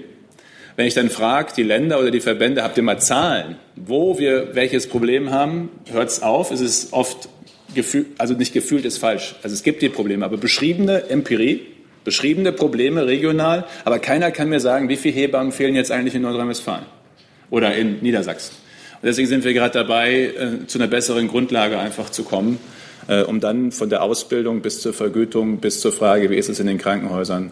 Wenn 0.75 0.85
ich 0.85 0.93
dann 0.93 1.09
frage, 1.09 1.53
die 1.55 1.63
Länder 1.63 1.99
oder 1.99 2.11
die 2.11 2.19
Verbände, 2.19 2.63
habt 2.63 2.77
ihr 2.77 2.83
mal 2.83 2.99
Zahlen, 2.99 3.57
wo 3.75 4.19
wir 4.19 4.55
welches 4.55 4.87
Problem 4.87 5.31
haben, 5.31 5.69
hört 5.91 6.09
es 6.09 6.21
auf. 6.21 6.51
Es 6.51 6.61
ist 6.61 6.93
oft 6.93 7.29
gefühlt, 7.75 8.07
also 8.17 8.33
nicht 8.33 8.53
gefühlt 8.53 8.85
ist 8.85 8.97
falsch. 8.97 9.35
Also 9.43 9.53
es 9.53 9.63
gibt 9.63 9.81
die 9.81 9.89
Probleme, 9.89 10.25
aber 10.25 10.37
beschriebene 10.37 11.09
Empirie, 11.09 11.61
beschriebene 12.03 12.51
Probleme 12.51 13.07
regional, 13.07 13.65
aber 13.83 13.99
keiner 13.99 14.31
kann 14.31 14.49
mir 14.49 14.59
sagen, 14.59 14.89
wie 14.89 14.97
viele 14.97 15.15
Hebammen 15.15 15.51
fehlen 15.51 15.75
jetzt 15.75 15.91
eigentlich 15.91 16.15
in 16.15 16.21
Nordrhein-Westfalen 16.21 16.98
oder 17.49 17.75
in 17.75 17.99
Niedersachsen. 18.01 18.55
Und 19.01 19.07
deswegen 19.07 19.27
sind 19.27 19.43
wir 19.45 19.53
gerade 19.53 19.73
dabei, 19.73 20.25
äh, 20.25 20.67
zu 20.67 20.77
einer 20.77 20.87
besseren 20.87 21.27
Grundlage 21.27 21.79
einfach 21.79 22.09
zu 22.09 22.23
kommen, 22.23 22.59
äh, 23.07 23.21
um 23.21 23.39
dann 23.39 23.71
von 23.71 23.89
der 23.89 24.03
Ausbildung 24.03 24.61
bis 24.61 24.81
zur 24.81 24.93
Vergütung 24.93 25.57
bis 25.59 25.79
zur 25.79 25.91
Frage, 25.91 26.29
wie 26.29 26.35
ist 26.35 26.49
es 26.49 26.59
in 26.59 26.67
den 26.67 26.77
Krankenhäusern, 26.77 27.51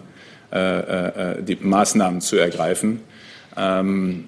äh, 0.52 1.42
die 1.42 1.58
Maßnahmen 1.60 2.22
zu 2.22 2.38
ergreifen. 2.38 3.02
Ähm, 3.58 4.26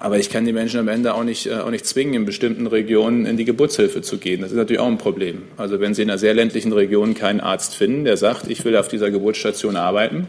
aber 0.00 0.18
ich 0.18 0.30
kann 0.30 0.44
die 0.44 0.52
Menschen 0.52 0.78
am 0.78 0.88
Ende 0.88 1.14
auch 1.14 1.24
nicht, 1.24 1.50
auch 1.50 1.70
nicht 1.70 1.84
zwingen, 1.84 2.14
in 2.14 2.24
bestimmten 2.24 2.66
Regionen 2.66 3.26
in 3.26 3.36
die 3.36 3.44
Geburtshilfe 3.44 4.00
zu 4.00 4.18
gehen. 4.18 4.42
Das 4.42 4.52
ist 4.52 4.56
natürlich 4.56 4.78
auch 4.78 4.86
ein 4.86 4.98
Problem. 4.98 5.42
Also 5.56 5.80
wenn 5.80 5.92
Sie 5.92 6.02
in 6.02 6.10
einer 6.10 6.18
sehr 6.18 6.34
ländlichen 6.34 6.72
Region 6.72 7.14
keinen 7.14 7.40
Arzt 7.40 7.74
finden, 7.74 8.04
der 8.04 8.16
sagt, 8.16 8.48
ich 8.48 8.64
will 8.64 8.76
auf 8.76 8.88
dieser 8.88 9.10
Geburtsstation 9.10 9.76
arbeiten, 9.76 10.28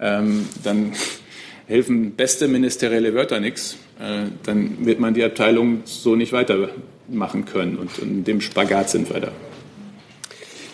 ähm, 0.00 0.48
dann 0.62 0.92
helfen 1.66 2.12
beste 2.12 2.48
ministerielle 2.48 3.14
Wörter 3.14 3.40
nichts, 3.40 3.76
äh, 3.98 4.28
dann 4.44 4.86
wird 4.86 5.00
man 5.00 5.14
die 5.14 5.24
Abteilung 5.24 5.82
so 5.84 6.16
nicht 6.16 6.32
weitermachen 6.32 7.44
können. 7.44 7.76
Und 7.76 7.98
in 7.98 8.24
dem 8.24 8.40
Spagat 8.40 8.90
sind 8.90 9.12
wir 9.12 9.20
da. 9.20 9.32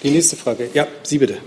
Die 0.03 0.11
nächste 0.11 0.37
Frage. 0.37 0.69
Ja, 0.75 0.87
Sie 1.03 1.19
bitte. 1.19 1.39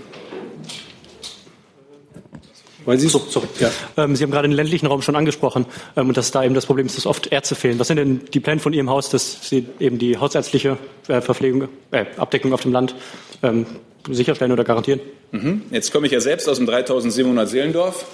Weil 2.86 2.98
Sie, 3.00 3.08
so, 3.08 3.20
sorry. 3.28 3.48
Ja. 3.58 3.70
Ähm, 3.96 4.14
Sie 4.14 4.22
haben 4.22 4.30
gerade 4.30 4.46
den 4.48 4.54
ländlichen 4.54 4.86
Raum 4.86 5.02
schon 5.02 5.16
angesprochen 5.16 5.66
ähm, 5.96 6.08
und 6.08 6.16
dass 6.16 6.30
da 6.30 6.44
eben 6.44 6.54
das 6.54 6.66
Problem 6.66 6.86
ist, 6.86 6.96
dass 6.96 7.04
oft 7.04 7.26
Ärzte 7.32 7.56
fehlen. 7.56 7.78
Was 7.80 7.88
sind 7.88 7.96
denn 7.96 8.20
die 8.32 8.40
Pläne 8.40 8.60
von 8.60 8.72
Ihrem 8.72 8.88
Haus, 8.88 9.10
dass 9.10 9.48
Sie 9.48 9.66
eben 9.80 9.98
die 9.98 10.16
hausärztliche 10.16 10.78
äh, 11.08 11.20
Verpflegung, 11.20 11.68
äh, 11.90 12.06
Abdeckung 12.16 12.52
auf 12.52 12.62
dem 12.62 12.72
Land 12.72 12.94
ähm, 13.42 13.66
sicherstellen 14.08 14.52
oder 14.52 14.62
garantieren? 14.62 15.00
Mhm. 15.32 15.62
Jetzt 15.72 15.92
komme 15.92 16.06
ich 16.06 16.12
ja 16.12 16.20
selbst 16.20 16.48
aus 16.48 16.58
dem 16.58 16.66
3700 16.66 17.48
Seelendorf. 17.48 18.06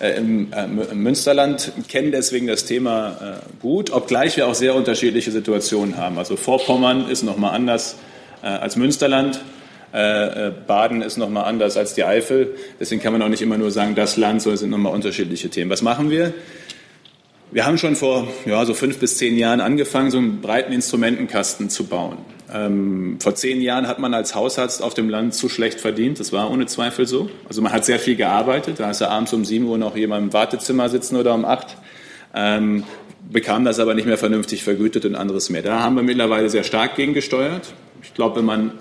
Äh, 0.00 0.16
Im, 0.16 0.52
äh, 0.52 0.64
im, 0.64 1.02
Münsterland 1.02 1.72
kennen 1.88 2.12
deswegen 2.12 2.46
das 2.46 2.64
Thema 2.64 3.40
äh, 3.42 3.60
gut, 3.60 3.90
obgleich 3.90 4.36
wir 4.36 4.46
auch 4.46 4.54
sehr 4.54 4.76
unterschiedliche 4.76 5.32
Situationen 5.32 5.96
haben. 5.96 6.18
Also 6.18 6.36
Vorpommern 6.36 7.08
ist 7.08 7.24
noch 7.24 7.36
mal 7.36 7.50
anders 7.50 7.96
als 8.40 8.76
Münsterland. 8.76 9.40
Baden 9.90 11.02
ist 11.02 11.16
nochmal 11.16 11.46
anders 11.46 11.76
als 11.76 11.94
die 11.94 12.04
Eifel. 12.04 12.54
Deswegen 12.78 13.02
kann 13.02 13.12
man 13.12 13.20
auch 13.20 13.28
nicht 13.28 13.42
immer 13.42 13.58
nur 13.58 13.72
sagen, 13.72 13.96
das 13.96 14.16
Land, 14.16 14.42
sondern 14.42 14.54
es 14.54 14.60
sind 14.60 14.70
nochmal 14.70 14.94
unterschiedliche 14.94 15.48
Themen. 15.48 15.72
Was 15.72 15.82
machen 15.82 16.08
wir? 16.10 16.32
Wir 17.50 17.66
haben 17.66 17.78
schon 17.78 17.96
vor 17.96 18.28
ja, 18.46 18.64
so 18.64 18.74
fünf 18.74 18.98
bis 18.98 19.16
zehn 19.16 19.36
Jahren 19.36 19.60
angefangen, 19.60 20.12
so 20.12 20.18
einen 20.18 20.40
breiten 20.40 20.72
Instrumentenkasten 20.72 21.68
zu 21.68 21.86
bauen. 21.86 22.18
Ähm, 22.52 23.18
vor 23.20 23.34
zehn 23.34 23.60
Jahren 23.60 23.86
hat 23.86 23.98
man 23.98 24.14
als 24.14 24.34
Hausarzt 24.34 24.82
auf 24.82 24.94
dem 24.94 25.10
Land 25.10 25.34
zu 25.34 25.48
schlecht 25.48 25.80
verdient. 25.80 26.18
Das 26.18 26.32
war 26.32 26.50
ohne 26.50 26.66
Zweifel 26.66 27.06
so. 27.06 27.28
Also 27.46 27.60
man 27.60 27.72
hat 27.72 27.84
sehr 27.84 27.98
viel 27.98 28.16
gearbeitet. 28.16 28.80
Da 28.80 28.90
ist 28.90 29.00
ja 29.00 29.08
abends 29.08 29.32
um 29.32 29.44
sieben 29.44 29.66
Uhr 29.66 29.76
noch 29.76 29.96
jemand 29.96 30.26
im 30.26 30.32
Wartezimmer 30.32 30.88
sitzen 30.88 31.16
oder 31.16 31.34
um 31.34 31.44
acht. 31.44 31.76
Ähm, 32.34 32.84
bekam 33.30 33.64
das 33.64 33.78
aber 33.78 33.94
nicht 33.94 34.06
mehr 34.06 34.18
vernünftig 34.18 34.64
vergütet 34.64 35.04
und 35.04 35.14
anderes 35.14 35.50
mehr. 35.50 35.62
Da 35.62 35.80
haben 35.80 35.96
wir 35.96 36.02
mittlerweile 36.02 36.48
sehr 36.48 36.64
stark 36.64 36.96
gegengesteuert. 36.96 37.74
Ich 38.02 38.14
glaube, 38.14 38.36
wenn 38.36 38.46
man 38.46 38.72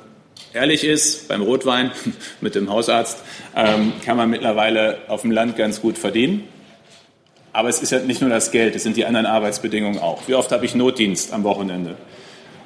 ehrlich 0.54 0.84
ist, 0.84 1.28
beim 1.28 1.42
Rotwein 1.42 1.92
mit 2.42 2.56
dem 2.56 2.70
Hausarzt 2.70 3.20
ähm, 3.56 3.94
kann 4.06 4.16
man 4.16 4.30
mittlerweile 4.30 5.00
auf 5.08 5.22
dem 5.22 5.32
Land 5.32 5.58
ganz 5.58 5.82
gut 5.82 5.98
verdienen. 5.98 6.44
Aber 7.52 7.70
es 7.70 7.82
ist 7.82 7.92
ja 7.92 8.00
nicht 8.00 8.22
nur 8.22 8.30
das 8.30 8.52
Geld, 8.52 8.76
es 8.76 8.84
sind 8.84 8.98
die 8.98 9.06
anderen 9.06 9.26
Arbeitsbedingungen 9.26 10.00
auch. 10.00 10.28
Wie 10.28 10.36
oft 10.36 10.52
habe 10.52 10.66
ich 10.66 10.76
Notdienst 10.76 11.34
am 11.34 11.44
Wochenende? 11.44 11.98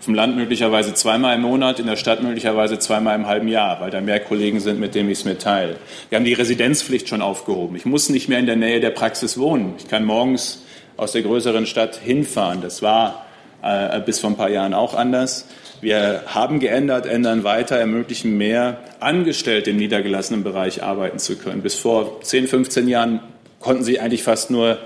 Auf 0.01 0.05
dem 0.05 0.15
Land 0.15 0.35
möglicherweise 0.35 0.95
zweimal 0.95 1.35
im 1.35 1.43
Monat, 1.43 1.79
in 1.79 1.85
der 1.85 1.95
Stadt 1.95 2.23
möglicherweise 2.23 2.79
zweimal 2.79 3.15
im 3.15 3.27
halben 3.27 3.47
Jahr, 3.47 3.81
weil 3.81 3.91
da 3.91 4.01
mehr 4.01 4.19
Kollegen 4.19 4.59
sind, 4.59 4.79
mit 4.79 4.95
denen 4.95 5.11
ich 5.11 5.19
es 5.19 5.25
mir 5.25 5.37
teile. 5.37 5.75
Wir 6.09 6.15
haben 6.15 6.25
die 6.25 6.33
Residenzpflicht 6.33 7.07
schon 7.07 7.21
aufgehoben. 7.21 7.75
Ich 7.75 7.85
muss 7.85 8.09
nicht 8.09 8.27
mehr 8.27 8.39
in 8.39 8.47
der 8.47 8.55
Nähe 8.55 8.79
der 8.79 8.89
Praxis 8.89 9.37
wohnen. 9.37 9.75
Ich 9.77 9.87
kann 9.87 10.03
morgens 10.03 10.63
aus 10.97 11.11
der 11.11 11.21
größeren 11.21 11.67
Stadt 11.67 11.97
hinfahren. 11.97 12.61
Das 12.63 12.81
war 12.81 13.27
äh, 13.61 13.99
bis 14.01 14.19
vor 14.19 14.31
ein 14.31 14.37
paar 14.37 14.49
Jahren 14.49 14.73
auch 14.73 14.95
anders. 14.95 15.45
Wir 15.81 16.23
haben 16.25 16.59
geändert, 16.59 17.05
ändern 17.05 17.43
weiter, 17.43 17.75
ermöglichen 17.75 18.39
mehr 18.39 18.79
Angestellte 19.01 19.69
im 19.69 19.77
niedergelassenen 19.77 20.43
Bereich 20.43 20.81
arbeiten 20.81 21.19
zu 21.19 21.35
können. 21.35 21.61
Bis 21.61 21.75
vor 21.75 22.21
10, 22.23 22.47
15 22.47 22.87
Jahren 22.87 23.19
konnten 23.59 23.83
sie 23.83 23.99
eigentlich 23.99 24.23
fast 24.23 24.49
nur 24.49 24.79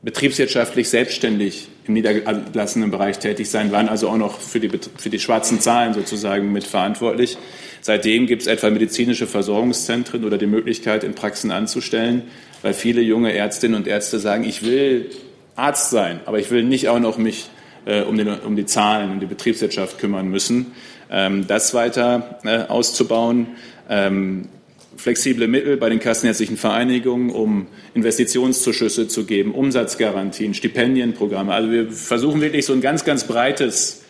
betriebswirtschaftlich 0.00 0.88
selbstständig 0.88 1.68
im 1.86 1.94
niedergelassenen 1.94 2.90
Bereich 2.90 3.18
tätig 3.18 3.50
sein, 3.50 3.72
waren 3.72 3.88
also 3.88 4.08
auch 4.08 4.16
noch 4.16 4.40
für 4.40 4.60
die, 4.60 4.70
für 4.96 5.10
die 5.10 5.18
schwarzen 5.18 5.60
Zahlen 5.60 5.94
sozusagen 5.94 6.52
mitverantwortlich. 6.52 7.38
Seitdem 7.80 8.26
gibt 8.26 8.42
es 8.42 8.48
etwa 8.48 8.70
medizinische 8.70 9.26
Versorgungszentren 9.26 10.24
oder 10.24 10.38
die 10.38 10.46
Möglichkeit, 10.46 11.04
in 11.04 11.14
Praxen 11.14 11.50
anzustellen, 11.50 12.22
weil 12.62 12.74
viele 12.74 13.00
junge 13.00 13.32
Ärztinnen 13.32 13.76
und 13.76 13.86
Ärzte 13.86 14.18
sagen, 14.18 14.44
ich 14.44 14.64
will 14.64 15.10
Arzt 15.54 15.90
sein, 15.90 16.20
aber 16.26 16.38
ich 16.38 16.50
will 16.50 16.64
nicht 16.64 16.88
auch 16.88 16.98
noch 16.98 17.16
mich 17.16 17.48
äh, 17.86 18.02
um, 18.02 18.16
den, 18.16 18.28
um, 18.28 18.56
die 18.56 18.66
Zahlen, 18.66 19.10
um 19.10 19.20
die 19.20 19.26
Betriebswirtschaft 19.26 19.98
kümmern 19.98 20.28
müssen. 20.28 20.72
Ähm, 21.10 21.46
das 21.46 21.72
weiter 21.72 22.40
äh, 22.44 22.64
auszubauen. 22.64 23.48
Ähm, 23.88 24.48
flexible 24.96 25.48
Mittel 25.48 25.76
bei 25.76 25.88
den 25.88 26.00
kassenärztlichen 26.00 26.56
Vereinigungen, 26.56 27.30
um 27.30 27.66
Investitionszuschüsse 27.94 29.08
zu 29.08 29.24
geben, 29.24 29.54
Umsatzgarantien, 29.54 30.54
Stipendienprogramme. 30.54 31.52
Also 31.52 31.70
wir 31.70 31.90
versuchen 31.90 32.40
wirklich 32.40 32.66
so 32.66 32.72
ein 32.72 32.80
ganz, 32.80 33.04
ganz 33.04 33.24
breites, 33.24 34.04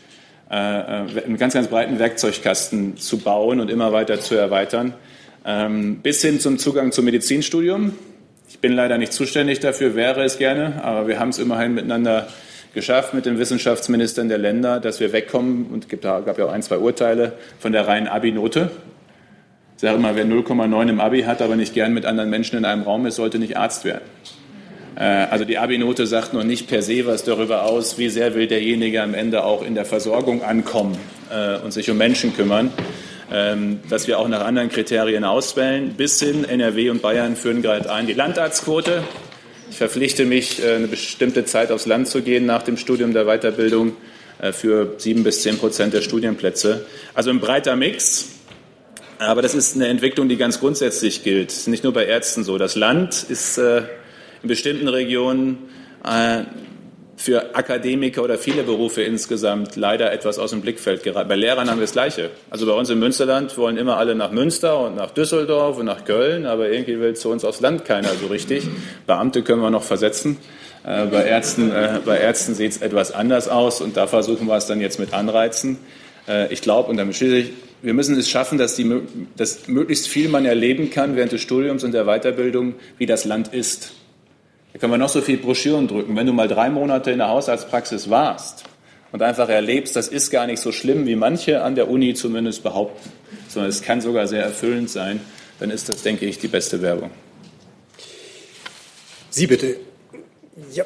äh, 0.51 0.55
einen 0.55 1.37
ganz, 1.39 1.55
ganz 1.55 1.69
breiten 1.69 1.99
Werkzeugkasten 1.99 2.97
zu 2.97 3.19
bauen 3.19 3.61
und 3.61 3.71
immer 3.71 3.93
weiter 3.93 4.21
zu 4.21 4.35
erweitern, 4.35 4.95
ähm, 5.45 5.97
bis 6.03 6.23
hin 6.23 6.41
zum 6.41 6.59
Zugang 6.59 6.93
zum 6.93 7.05
Medizinstudium. 7.05 7.93
Ich 8.49 8.61
bin 8.61 8.73
leider 8.73 8.99
nicht 8.99 9.13
zuständig 9.13 9.61
dafür, 9.61 9.95
wäre 9.95 10.25
es 10.25 10.39
gerne, 10.39 10.83
aber 10.85 11.09
wir 11.09 11.19
haben 11.19 11.31
es 11.31 11.39
immerhin 11.39 11.75
miteinander 11.75 12.29
geschafft 12.75 13.15
mit 13.15 13.27
den 13.27 13.39
Wissenschaftsministern 13.39 14.29
der 14.29 14.39
Länder, 14.39 14.81
dass 14.81 15.01
wir 15.01 15.13
wegkommen, 15.13 15.67
und 15.67 15.91
es 15.91 16.01
gab 16.01 16.39
ja 16.39 16.45
auch 16.45 16.53
ein, 16.53 16.63
zwei 16.63 16.77
Urteile, 16.77 17.33
von 17.59 17.73
der 17.73 17.89
reinen 17.89 18.07
Abi-Note. 18.07 18.71
Ich 19.77 19.83
sage 19.83 19.97
immer, 19.97 20.17
wer 20.17 20.25
0,9 20.25 20.89
im 20.89 21.01
Abi 21.01 21.25
hat, 21.25 21.43
aber 21.43 21.55
nicht 21.55 21.75
gern 21.75 21.93
mit 21.93 22.07
anderen 22.07 22.31
Menschen 22.31 22.57
in 22.57 22.65
einem 22.65 22.83
Raum 22.83 23.05
ist, 23.05 23.17
sollte 23.17 23.39
nicht 23.39 23.59
Arzt 23.59 23.85
werden. 23.85 24.05
Äh, 24.97 25.03
also 25.03 25.45
die 25.45 25.59
Abi-Note 25.59 26.07
sagt 26.07 26.33
noch 26.33 26.45
nicht 26.45 26.67
per 26.67 26.81
se 26.81 27.05
was 27.05 27.25
darüber 27.25 27.65
aus, 27.65 27.99
wie 27.99 28.09
sehr 28.09 28.35
will 28.35 28.47
derjenige 28.47 29.03
am 29.03 29.13
Ende 29.13 29.45
auch 29.45 29.63
in 29.63 29.75
der 29.75 29.85
Versorgung 29.85 30.43
ankommen 30.43 30.97
äh, 31.31 31.59
und 31.59 31.75
sich 31.75 31.91
um 31.91 31.99
Menschen 31.99 32.35
kümmern. 32.35 32.73
Ähm, 33.31 33.81
dass 33.91 34.07
wir 34.07 34.19
auch 34.19 34.29
nach 34.29 34.47
anderen 34.47 34.71
Kriterien 34.71 35.25
auswählen. 35.25 35.93
Bis 35.95 36.21
hin, 36.21 36.45
NRW 36.45 36.89
und 36.89 37.03
Bayern 37.03 37.37
führen 37.37 37.61
gerade 37.61 37.93
ein 37.93 38.07
die 38.07 38.15
Landarztquote. 38.15 39.03
Ich 39.69 39.77
verpflichte 39.77 40.25
mich, 40.25 40.65
äh, 40.65 40.77
eine 40.77 40.87
bestimmte 40.87 41.45
Zeit 41.45 41.71
aufs 41.71 41.85
Land 41.85 42.09
zu 42.09 42.23
gehen 42.23 42.47
nach 42.47 42.63
dem 42.63 42.79
Studium 42.79 43.13
der 43.13 43.27
Weiterbildung 43.27 43.93
für 44.53 44.97
sieben 44.99 45.25
bis 45.25 45.41
zehn 45.41 45.57
Prozent 45.57 45.95
der 45.95 46.03
Studienplätze. 46.03 46.85
Also 47.15 47.31
ein 47.31 47.41
breiter 47.41 47.75
Mix. 47.75 48.36
Aber 49.19 49.43
das 49.43 49.55
ist 49.55 49.75
eine 49.77 49.89
Entwicklung, 49.89 50.29
die 50.29 50.37
ganz 50.37 50.61
grundsätzlich 50.61 51.23
gilt. 51.23 51.67
Nicht 51.67 51.85
nur 51.85 51.93
bei 51.93 52.05
Ärzten 52.07 52.45
so. 52.45 52.59
Das 52.59 52.77
Land 52.77 53.25
ist 53.29 53.59
äh, 53.59 53.83
in 54.43 54.49
bestimmten 54.49 54.89
Regionen 54.89 55.59
für 57.17 57.57
Akademiker 57.57 58.23
oder 58.23 58.39
viele 58.39 58.63
Berufe 58.63 59.03
insgesamt 59.03 59.77
leider 59.77 60.13
etwas 60.13 60.39
aus 60.39 60.51
dem 60.51 60.61
Blickfeld 60.61 61.03
geraten. 61.03 61.29
Bei 61.29 61.37
Lehrern 61.37 61.71
haben 61.71 61.79
wir 61.79 61.85
das 61.85 61.93
Gleiche. 61.93 62.31
Also 62.51 62.67
bei 62.67 62.73
uns 62.73 62.91
im 62.91 62.99
Münsterland 62.99 63.57
wollen 63.57 63.79
immer 63.79 63.97
alle 63.97 64.15
nach 64.15 64.31
Münster 64.31 64.79
und 64.81 64.97
nach 64.97 65.11
Düsseldorf 65.11 65.79
und 65.79 65.87
nach 65.87 66.05
Köln, 66.05 66.47
aber 66.47 66.69
irgendwie 66.69 67.01
will 67.01 67.17
zu 67.17 67.31
uns 67.31 67.45
aufs 67.45 67.61
Land 67.61 67.85
keiner 67.85 68.11
so 68.21 68.27
richtig. 68.27 68.65
Beamte 69.07 69.43
können 69.43 69.63
wir 69.63 69.71
noch 69.71 69.83
versetzen. 69.83 70.37
Äh, 70.85 71.07
bei 71.07 71.25
Ärzten, 71.25 71.73
äh, 71.73 72.01
bei 72.05 72.19
Ärzten 72.19 72.55
sieht 72.55 72.73
es 72.73 72.83
etwas 72.83 73.13
anders 73.13 73.49
aus 73.49 73.81
und 73.81 73.97
da 73.97 74.07
versuchen 74.07 74.47
wir 74.47 74.57
es 74.57 74.67
dann 74.67 74.81
jetzt 74.81 75.01
mit 75.01 75.15
Anreizen. 75.15 75.79
Äh, 76.29 76.53
ich 76.53 76.61
glaube, 76.61 76.91
und 76.91 76.99
damit 76.99 77.17
schließe 77.17 77.37
ich, 77.39 77.51
wir 77.83 77.95
müssen 77.95 78.19
es 78.19 78.29
schaffen, 78.29 78.59
dass, 78.59 78.75
die, 78.75 78.91
dass 79.37 79.69
möglichst 79.69 80.09
viel 80.09 80.29
man 80.29 80.45
erleben 80.45 80.91
kann 80.91 81.17
während 81.17 81.33
des 81.33 81.41
Studiums 81.41 81.85
und 81.85 81.93
der 81.93 82.05
Weiterbildung, 82.05 82.75
wie 82.99 83.07
das 83.07 83.25
Land 83.25 83.53
ist. 83.53 83.93
Da 84.73 84.79
können 84.79 84.93
wir 84.93 84.99
noch 84.99 85.09
so 85.09 85.21
viel 85.21 85.37
Broschüren 85.37 85.89
drücken. 85.89 86.17
Wenn 86.17 86.27
du 86.27 86.33
mal 86.33 86.49
drei 86.49 86.69
Monate 86.71 87.11
in 87.11 87.19
der 87.19 87.29
Hausarztpraxis 87.29 88.11
warst 88.11 88.65
und 89.13 89.23
einfach 89.23 89.49
erlebst, 89.49 89.97
das 89.97 90.09
ist 90.09 90.31
gar 90.31 90.47
nicht 90.47 90.61
so 90.61 90.73
schlimm, 90.73 91.07
wie 91.07 91.17
manche 91.17 91.63
an 91.63 91.75
der 91.75 91.89
Uni 91.89 92.15
zumindest 92.15 92.63
behaupten, 92.63 93.11
sondern 93.49 93.71
es 93.71 93.83
kann 93.83 94.01
sogar 94.01 94.27
sehr 94.27 94.43
erfüllend 94.43 94.91
sein, 94.91 95.21
dann 95.61 95.71
ist 95.71 95.89
das, 95.89 96.03
denke 96.03 96.27
ich, 96.27 96.39
die 96.39 96.49
beste 96.49 96.83
Werbung. 96.83 97.11
Sie 99.31 99.47
bitte. 99.47 99.77
Ja. 100.73 100.85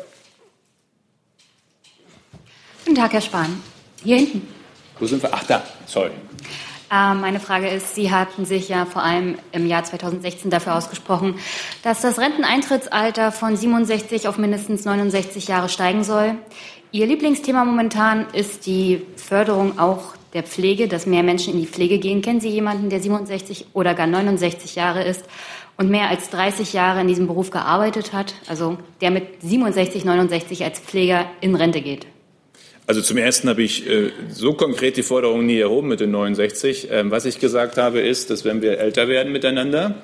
Guten 2.84 2.96
Tag, 2.96 3.12
Herr 3.12 3.20
Spahn. 3.20 3.62
Hier 4.02 4.16
hinten. 4.16 4.48
Wo 4.98 5.06
sind 5.06 5.22
wir? 5.22 5.32
Ach, 5.32 5.44
da. 5.44 5.62
Sorry. 5.86 6.10
Ähm, 6.92 7.20
meine 7.20 7.38
Frage 7.38 7.68
ist, 7.68 7.94
Sie 7.94 8.10
hatten 8.10 8.44
sich 8.44 8.68
ja 8.68 8.84
vor 8.84 9.02
allem 9.02 9.38
im 9.52 9.66
Jahr 9.66 9.84
2016 9.84 10.50
dafür 10.50 10.74
ausgesprochen, 10.74 11.36
dass 11.84 12.00
das 12.00 12.18
Renteneintrittsalter 12.18 13.30
von 13.30 13.56
67 13.56 14.26
auf 14.26 14.38
mindestens 14.38 14.84
69 14.84 15.46
Jahre 15.46 15.68
steigen 15.68 16.02
soll. 16.02 16.34
Ihr 16.90 17.06
Lieblingsthema 17.06 17.64
momentan 17.64 18.26
ist 18.32 18.66
die 18.66 19.02
Förderung 19.16 19.78
auch 19.78 20.14
der 20.34 20.42
Pflege, 20.42 20.88
dass 20.88 21.06
mehr 21.06 21.22
Menschen 21.22 21.54
in 21.54 21.60
die 21.60 21.66
Pflege 21.66 21.98
gehen. 21.98 22.22
Kennen 22.22 22.40
Sie 22.40 22.48
jemanden, 22.48 22.90
der 22.90 23.00
67 23.00 23.66
oder 23.72 23.94
gar 23.94 24.08
69 24.08 24.74
Jahre 24.74 25.04
ist 25.04 25.24
und 25.76 25.90
mehr 25.90 26.08
als 26.08 26.30
30 26.30 26.72
Jahre 26.72 27.00
in 27.00 27.08
diesem 27.08 27.28
Beruf 27.28 27.50
gearbeitet 27.50 28.12
hat, 28.12 28.34
also 28.48 28.78
der 29.00 29.12
mit 29.12 29.42
67, 29.42 30.04
69 30.04 30.64
als 30.64 30.80
Pfleger 30.80 31.26
in 31.40 31.54
Rente 31.54 31.80
geht? 31.80 32.06
Also 32.86 33.02
zum 33.02 33.18
Ersten 33.18 33.48
habe 33.48 33.62
ich 33.62 33.88
äh, 33.88 34.10
so 34.30 34.54
konkret 34.54 34.96
die 34.96 35.02
Forderung 35.02 35.46
nie 35.46 35.58
erhoben 35.58 35.88
mit 35.88 36.00
den 36.00 36.10
69. 36.10 36.88
Ähm, 36.90 37.10
was 37.10 37.24
ich 37.24 37.38
gesagt 37.38 37.76
habe, 37.76 38.00
ist, 38.00 38.30
dass 38.30 38.44
wenn 38.44 38.62
wir 38.62 38.78
älter 38.78 39.06
werden 39.08 39.32
miteinander, 39.32 40.02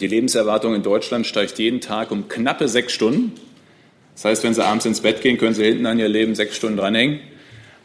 die 0.00 0.08
Lebenserwartung 0.08 0.74
in 0.74 0.82
Deutschland 0.82 1.26
steigt 1.26 1.58
jeden 1.58 1.80
Tag 1.80 2.10
um 2.10 2.28
knappe 2.28 2.68
sechs 2.68 2.92
Stunden. 2.92 3.32
Das 4.14 4.24
heißt, 4.24 4.44
wenn 4.44 4.54
Sie 4.54 4.64
abends 4.64 4.86
ins 4.86 5.00
Bett 5.00 5.20
gehen, 5.22 5.38
können 5.38 5.54
Sie 5.54 5.64
hinten 5.64 5.86
an 5.86 5.98
Ihr 5.98 6.08
Leben 6.08 6.34
sechs 6.34 6.56
Stunden 6.56 6.76
dranhängen. 6.76 7.20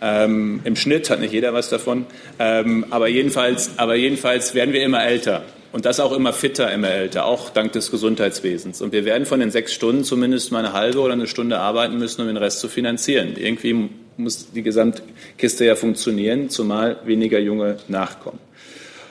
Ähm, 0.02 0.62
Im 0.64 0.76
Schnitt 0.76 1.10
hat 1.10 1.20
nicht 1.20 1.34
jeder 1.34 1.54
was 1.54 1.70
davon. 1.70 2.06
Ähm, 2.40 2.86
aber, 2.90 3.08
jedenfalls, 3.08 3.78
aber 3.78 3.96
jedenfalls 3.96 4.56
werden 4.56 4.74
wir 4.74 4.84
immer 4.84 5.04
älter. 5.04 5.44
Und 5.72 5.86
das 5.86 6.00
auch 6.00 6.14
immer 6.14 6.34
fitter, 6.34 6.72
immer 6.72 6.90
älter, 6.90 7.26
auch 7.26 7.52
dank 7.52 7.74
des 7.74 7.92
Gesundheitswesens. 7.92 8.82
Und 8.82 8.92
wir 8.92 9.06
werden 9.06 9.28
von 9.28 9.40
den 9.40 9.52
sechs 9.52 9.74
Stunden 9.74 10.04
zumindest 10.04 10.52
mal 10.52 10.66
eine 10.66 10.74
halbe 10.74 11.00
oder 11.00 11.14
eine 11.14 11.28
Stunde 11.28 11.60
arbeiten 11.60 12.00
müssen, 12.00 12.22
um 12.22 12.28
den 12.28 12.38
Rest 12.38 12.60
zu 12.60 12.68
finanzieren. 12.70 13.36
Irgendwie 13.38 13.90
muss 14.18 14.52
die 14.52 14.64
Gesamtkiste 14.64 15.66
ja 15.66 15.76
funktionieren, 15.76 16.50
zumal 16.50 16.98
weniger 17.06 17.40
Junge 17.40 17.78
nachkommen. 17.88 18.40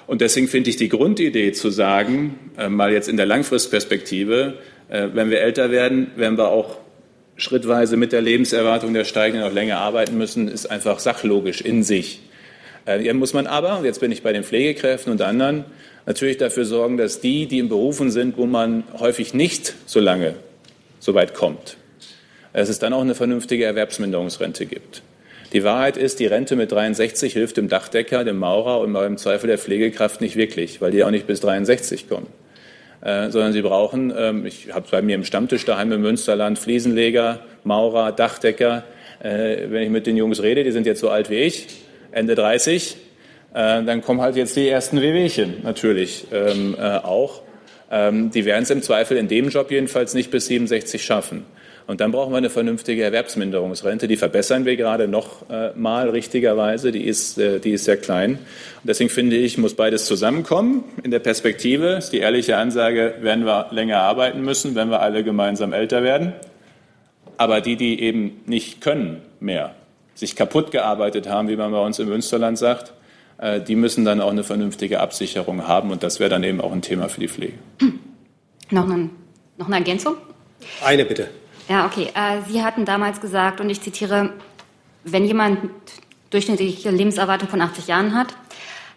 Und 0.08 0.20
deswegen 0.20 0.48
finde 0.48 0.70
ich 0.70 0.76
die 0.76 0.88
Grundidee 0.88 1.52
zu 1.52 1.70
sagen, 1.70 2.38
äh, 2.56 2.68
mal 2.68 2.92
jetzt 2.92 3.08
in 3.08 3.16
der 3.16 3.26
Langfristperspektive, 3.26 4.54
äh, 4.88 5.08
wenn 5.12 5.30
wir 5.30 5.40
älter 5.40 5.70
werden, 5.70 6.10
werden 6.16 6.38
wir 6.38 6.48
auch 6.48 6.78
schrittweise 7.36 7.96
mit 7.96 8.12
der 8.12 8.20
Lebenserwartung 8.20 8.94
der 8.94 9.04
Steigenden 9.04 9.46
noch 9.46 9.54
länger 9.54 9.78
arbeiten 9.78 10.18
müssen, 10.18 10.48
ist 10.48 10.66
einfach 10.66 10.98
sachlogisch 10.98 11.60
in 11.60 11.82
sich. 11.82 12.20
Äh, 12.84 12.98
hier 12.98 13.14
muss 13.14 13.34
man 13.34 13.46
aber, 13.46 13.82
jetzt 13.84 14.00
bin 14.00 14.10
ich 14.10 14.22
bei 14.22 14.32
den 14.32 14.44
Pflegekräften 14.44 15.12
und 15.12 15.20
anderen, 15.20 15.66
natürlich 16.08 16.38
dafür 16.38 16.64
sorgen, 16.64 16.96
dass 16.96 17.20
die, 17.20 17.46
die 17.46 17.58
in 17.58 17.68
Berufen 17.68 18.10
sind, 18.10 18.38
wo 18.38 18.46
man 18.46 18.84
häufig 18.98 19.34
nicht 19.34 19.74
so 19.84 20.00
lange 20.00 20.34
so 21.00 21.14
weit 21.14 21.34
kommt, 21.34 21.76
dass 22.54 22.70
es 22.70 22.78
dann 22.78 22.94
auch 22.94 23.02
eine 23.02 23.14
vernünftige 23.14 23.66
Erwerbsminderungsrente 23.66 24.64
gibt. 24.64 25.02
Die 25.52 25.64
Wahrheit 25.64 25.98
ist, 25.98 26.18
die 26.18 26.26
Rente 26.26 26.56
mit 26.56 26.72
63 26.72 27.34
hilft 27.34 27.58
dem 27.58 27.68
Dachdecker, 27.68 28.24
dem 28.24 28.38
Maurer 28.38 28.80
und 28.80 28.96
im 28.96 29.18
Zweifel 29.18 29.48
der 29.48 29.58
Pflegekraft 29.58 30.22
nicht 30.22 30.36
wirklich, 30.36 30.80
weil 30.80 30.90
die 30.90 31.04
auch 31.04 31.10
nicht 31.10 31.26
bis 31.26 31.40
63 31.40 32.08
kommen. 32.08 32.26
Äh, 33.02 33.30
sondern 33.30 33.52
sie 33.52 33.62
brauchen, 33.62 34.12
ähm, 34.16 34.44
ich 34.44 34.72
habe 34.72 34.86
bei 34.90 35.02
mir 35.02 35.14
im 35.14 35.24
Stammtisch 35.24 35.64
daheim 35.64 35.92
im 35.92 36.00
Münsterland 36.00 36.58
Fliesenleger, 36.58 37.40
Maurer, 37.64 38.12
Dachdecker. 38.12 38.82
Äh, 39.22 39.70
wenn 39.70 39.82
ich 39.82 39.90
mit 39.90 40.06
den 40.06 40.16
Jungs 40.16 40.42
rede, 40.42 40.64
die 40.64 40.72
sind 40.72 40.86
jetzt 40.86 41.00
so 41.00 41.10
alt 41.10 41.30
wie 41.30 41.36
ich, 41.36 41.66
Ende 42.10 42.34
30, 42.34 42.96
äh, 43.54 43.82
dann 43.82 44.02
kommen 44.02 44.20
halt 44.20 44.36
jetzt 44.36 44.56
die 44.56 44.68
ersten 44.68 45.00
Wehwehchen 45.00 45.62
natürlich 45.62 46.26
ähm, 46.32 46.76
äh, 46.78 46.98
auch. 46.98 47.42
Ähm, 47.90 48.30
die 48.30 48.44
werden 48.44 48.64
es 48.64 48.70
im 48.70 48.82
Zweifel 48.82 49.16
in 49.16 49.28
dem 49.28 49.48
Job 49.48 49.70
jedenfalls 49.70 50.14
nicht 50.14 50.30
bis 50.30 50.46
67 50.46 51.02
schaffen. 51.02 51.46
Und 51.88 52.02
dann 52.02 52.12
brauchen 52.12 52.34
wir 52.34 52.36
eine 52.36 52.50
vernünftige 52.50 53.02
Erwerbsminderungsrente. 53.02 54.08
Die 54.08 54.18
verbessern 54.18 54.66
wir 54.66 54.76
gerade 54.76 55.08
noch 55.08 55.48
äh, 55.48 55.70
mal 55.74 56.10
richtigerweise. 56.10 56.92
Die 56.92 57.06
ist, 57.06 57.38
äh, 57.38 57.60
die 57.60 57.72
ist 57.72 57.84
sehr 57.86 57.96
klein. 57.96 58.32
Und 58.32 58.84
deswegen 58.84 59.08
finde 59.08 59.36
ich, 59.36 59.56
muss 59.56 59.72
beides 59.72 60.04
zusammenkommen. 60.04 60.84
In 61.02 61.10
der 61.10 61.20
Perspektive 61.20 61.92
ist 61.92 62.10
die 62.10 62.18
ehrliche 62.18 62.58
Ansage, 62.58 63.14
werden 63.22 63.46
wir 63.46 63.68
länger 63.70 64.02
arbeiten 64.02 64.42
müssen, 64.42 64.74
wenn 64.74 64.90
wir 64.90 65.00
alle 65.00 65.24
gemeinsam 65.24 65.72
älter 65.72 66.02
werden. 66.02 66.34
Aber 67.38 67.62
die, 67.62 67.76
die 67.76 68.02
eben 68.02 68.42
nicht 68.44 68.82
können 68.82 69.22
mehr, 69.40 69.74
sich 70.14 70.36
kaputt 70.36 70.70
gearbeitet 70.70 71.26
haben, 71.26 71.48
wie 71.48 71.56
man 71.56 71.72
bei 71.72 71.80
uns 71.80 71.98
im 71.98 72.10
Münsterland 72.10 72.58
sagt, 72.58 72.92
die 73.66 73.76
müssen 73.76 74.04
dann 74.04 74.20
auch 74.20 74.30
eine 74.30 74.44
vernünftige 74.44 75.00
Absicherung 75.00 75.66
haben. 75.66 75.90
Und 75.90 76.02
das 76.02 76.18
wäre 76.20 76.30
dann 76.30 76.42
eben 76.42 76.60
auch 76.60 76.72
ein 76.72 76.82
Thema 76.82 77.08
für 77.08 77.20
die 77.20 77.28
Pflege. 77.28 77.54
Noch 78.70 78.84
eine, 78.84 79.08
noch 79.56 79.68
eine 79.68 79.76
Ergänzung? 79.76 80.16
Eine 80.84 81.06
bitte. 81.06 81.30
Ja, 81.70 81.86
okay. 81.86 82.08
Äh, 82.14 82.42
Sie 82.46 82.62
hatten 82.62 82.84
damals 82.84 83.22
gesagt, 83.22 83.62
und 83.62 83.70
ich 83.70 83.80
zitiere, 83.80 84.34
wenn 85.04 85.24
jemand 85.24 85.58
durchschnittliche 86.28 86.90
Lebenserwartung 86.90 87.48
von 87.48 87.62
80 87.62 87.86
Jahren 87.86 88.14
hat, 88.14 88.34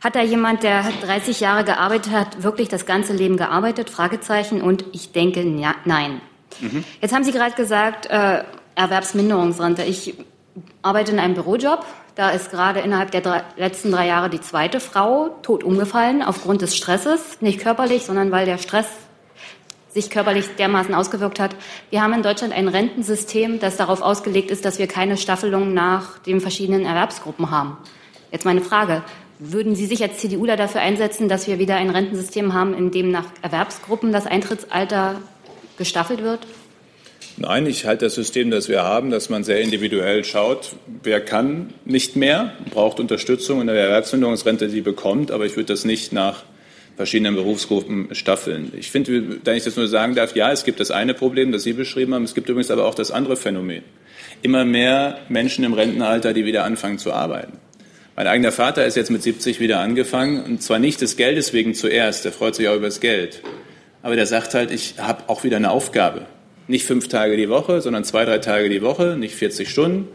hat 0.02 0.16
da 0.16 0.24
jemand, 0.24 0.64
der 0.64 0.84
30 1.04 1.40
Jahre 1.40 1.64
gearbeitet 1.64 2.12
hat, 2.12 2.44
wirklich 2.44 2.70
das 2.70 2.86
ganze 2.86 3.14
Leben 3.14 3.38
gearbeitet? 3.38 3.90
Fragezeichen. 3.90 4.62
Und 4.62 4.84
ich 4.94 5.12
denke, 5.12 5.42
ja, 5.42 5.76
nein. 5.86 6.22
Mhm. 6.60 6.84
Jetzt 7.00 7.14
haben 7.14 7.24
Sie 7.24 7.32
gerade 7.32 7.56
gesagt, 7.56 8.08
äh, 8.08 8.44
Erwerbsminderungsrente. 8.76 9.84
Ich 9.84 10.16
arbeite 10.82 11.12
in 11.12 11.20
einem 11.20 11.36
Bürojob. 11.36 11.86
Da 12.16 12.30
ist 12.30 12.52
gerade 12.52 12.82
innerhalb 12.82 13.12
der 13.12 13.22
drei, 13.22 13.44
letzten 13.56 13.92
drei 13.92 14.08
Jahre 14.08 14.30
die 14.30 14.42
zweite 14.42 14.80
Frau 14.80 15.30
tot 15.42 15.64
umgefallen 15.64 16.22
aufgrund 16.22 16.62
des 16.62 16.76
Stresses. 16.76 17.42
Nicht 17.42 17.60
körperlich, 17.60 18.04
sondern 18.04 18.32
weil 18.32 18.46
der 18.46 18.58
Stress 18.58 18.88
sich 19.94 20.10
körperlich 20.10 20.56
dermaßen 20.58 20.94
ausgewirkt 20.94 21.40
hat. 21.40 21.56
Wir 21.90 22.02
haben 22.02 22.14
in 22.14 22.24
Deutschland 22.24 22.54
ein 22.54 22.68
Rentensystem, 22.68 23.60
das 23.60 23.78
darauf 23.78 24.02
ausgelegt 24.02 24.52
ist, 24.52 24.66
dass 24.66 24.80
wir 24.80 24.88
keine 24.88 25.18
Staffelung 25.18 25.74
nach 25.74 26.20
den 26.20 26.42
verschiedenen 26.42 26.86
Erwerbsgruppen 26.86 27.52
haben. 27.52 27.78
Jetzt 28.32 28.46
meine 28.46 28.62
Frage. 28.62 29.04
Würden 29.40 29.76
Sie 29.76 29.88
sich 29.88 30.04
als 30.04 30.20
CDUler 30.20 30.56
dafür 30.56 30.82
einsetzen, 30.82 31.28
dass 31.28 31.48
wir 31.48 31.58
wieder 31.58 31.76
ein 31.76 31.90
Rentensystem 31.90 32.54
haben, 32.54 32.76
in 32.76 32.92
dem 32.92 33.10
nach 33.10 33.26
Erwerbsgruppen 33.42 34.12
das 34.12 34.28
Eintrittsalter 34.28 35.16
gestaffelt 35.78 36.22
wird? 36.22 36.46
Nein, 37.42 37.66
ich 37.66 37.88
halte 37.88 38.06
das 38.06 38.14
System, 38.14 38.52
das 38.52 38.70
wir 38.70 38.84
haben, 38.84 39.10
dass 39.10 39.32
man 39.32 39.44
sehr 39.44 39.62
individuell 39.62 40.24
schaut, 40.24 40.76
wer 41.02 41.20
kann 41.22 41.74
nicht 41.86 42.16
mehr, 42.16 42.54
braucht 42.70 43.00
Unterstützung 43.00 43.62
in 43.62 43.68
der 43.68 43.78
Erwerbsminderungsrente, 43.78 44.68
die 44.68 44.82
bekommt, 44.82 45.32
aber 45.32 45.48
ich 45.48 45.56
würde 45.56 45.74
das 45.74 45.84
nicht 45.84 46.14
nach 46.14 46.44
verschiedenen 46.98 47.34
Berufsgruppen 47.34 48.14
staffeln. 48.14 48.72
Ich 48.78 48.92
finde, 48.92 49.40
wenn 49.44 49.58
ich 49.58 49.64
das 49.64 49.76
nur 49.76 49.88
sagen 49.88 50.14
darf, 50.14 50.36
ja, 50.36 50.52
es 50.52 50.66
gibt 50.66 50.80
das 50.80 50.92
eine 50.92 51.16
Problem, 51.16 51.52
das 51.52 51.64
Sie 51.64 51.74
beschrieben 51.74 52.14
haben, 52.14 52.26
es 52.26 52.36
gibt 52.36 52.48
übrigens 52.48 52.70
aber 52.70 52.86
auch 52.86 52.94
das 52.94 53.10
andere 53.10 53.36
Phänomen. 53.36 53.82
Immer 54.44 54.64
mehr 54.64 55.18
Menschen 55.28 55.64
im 55.64 55.74
Rentenalter, 55.74 56.34
die 56.34 56.46
wieder 56.46 56.64
anfangen 56.64 57.00
zu 57.00 57.12
arbeiten. 57.12 57.54
Mein 58.16 58.28
eigener 58.28 58.52
Vater 58.52 58.86
ist 58.86 58.98
jetzt 58.98 59.10
mit 59.10 59.24
70 59.24 59.60
wieder 59.60 59.80
angefangen 59.80 60.44
und 60.44 60.62
zwar 60.62 60.78
nicht 60.78 61.02
des 61.02 61.18
Geldes 61.18 61.54
wegen 61.54 61.74
zuerst, 61.74 62.24
der 62.24 62.34
freut 62.34 62.54
sich 62.54 62.68
auch 62.68 62.76
über 62.76 62.86
das 62.86 63.00
Geld. 63.00 63.42
Aber 64.04 64.16
der 64.16 64.28
sagt 64.28 64.54
halt, 64.54 64.70
ich 64.70 65.00
habe 65.00 65.24
auch 65.28 65.44
wieder 65.44 65.58
eine 65.58 65.72
Aufgabe. 65.72 66.28
Nicht 66.68 66.86
fünf 66.86 67.08
Tage 67.08 67.38
die 67.38 67.50
Woche, 67.50 67.82
sondern 67.82 68.04
zwei, 68.04 68.26
drei 68.26 68.38
Tage 68.38 68.70
die 68.70 68.82
Woche, 68.82 69.18
nicht 69.18 69.36
40 69.36 69.70
Stunden. 69.70 70.08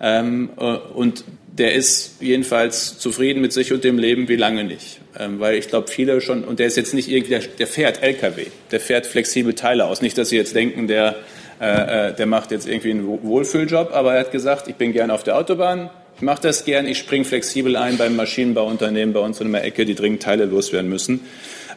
Ähm, 0.00 0.50
äh, 0.58 0.62
und 0.62 1.24
der 1.46 1.74
ist 1.74 2.16
jedenfalls 2.20 2.98
zufrieden 2.98 3.40
mit 3.40 3.52
sich 3.52 3.72
und 3.72 3.84
dem 3.84 3.98
Leben 3.98 4.28
wie 4.28 4.36
lange 4.36 4.64
nicht. 4.64 5.00
Ähm, 5.18 5.38
weil 5.38 5.56
ich 5.56 5.68
glaube, 5.68 5.88
viele 5.88 6.20
schon, 6.20 6.44
und 6.44 6.58
der 6.58 6.66
ist 6.66 6.76
jetzt 6.76 6.94
nicht 6.94 7.08
irgendwie, 7.08 7.30
der, 7.30 7.40
der, 7.40 7.66
fährt 7.66 8.02
LKW, 8.02 8.46
der 8.70 8.80
fährt 8.80 9.06
flexibel 9.06 9.54
Teile 9.54 9.84
aus. 9.84 10.00
Nicht, 10.00 10.16
dass 10.16 10.30
Sie 10.30 10.36
jetzt 10.36 10.54
denken, 10.54 10.88
der, 10.88 11.16
äh, 11.60 12.08
äh 12.08 12.14
der 12.14 12.26
macht 12.26 12.50
jetzt 12.50 12.66
irgendwie 12.66 12.90
einen 12.90 13.06
Wohlfühljob, 13.22 13.92
aber 13.92 14.14
er 14.14 14.20
hat 14.20 14.32
gesagt, 14.32 14.68
ich 14.68 14.76
bin 14.76 14.92
gern 14.92 15.10
auf 15.10 15.22
der 15.22 15.36
Autobahn, 15.36 15.90
ich 16.16 16.22
mache 16.22 16.40
das 16.40 16.64
gern, 16.64 16.86
ich 16.86 16.98
springe 16.98 17.24
flexibel 17.24 17.76
ein 17.76 17.98
beim 17.98 18.16
Maschinenbauunternehmen 18.16 19.12
bei 19.12 19.20
uns 19.20 19.40
in 19.40 19.52
der 19.52 19.64
Ecke, 19.64 19.84
die 19.84 19.94
dringend 19.94 20.22
Teile 20.22 20.46
loswerden 20.46 20.88
müssen. 20.88 21.20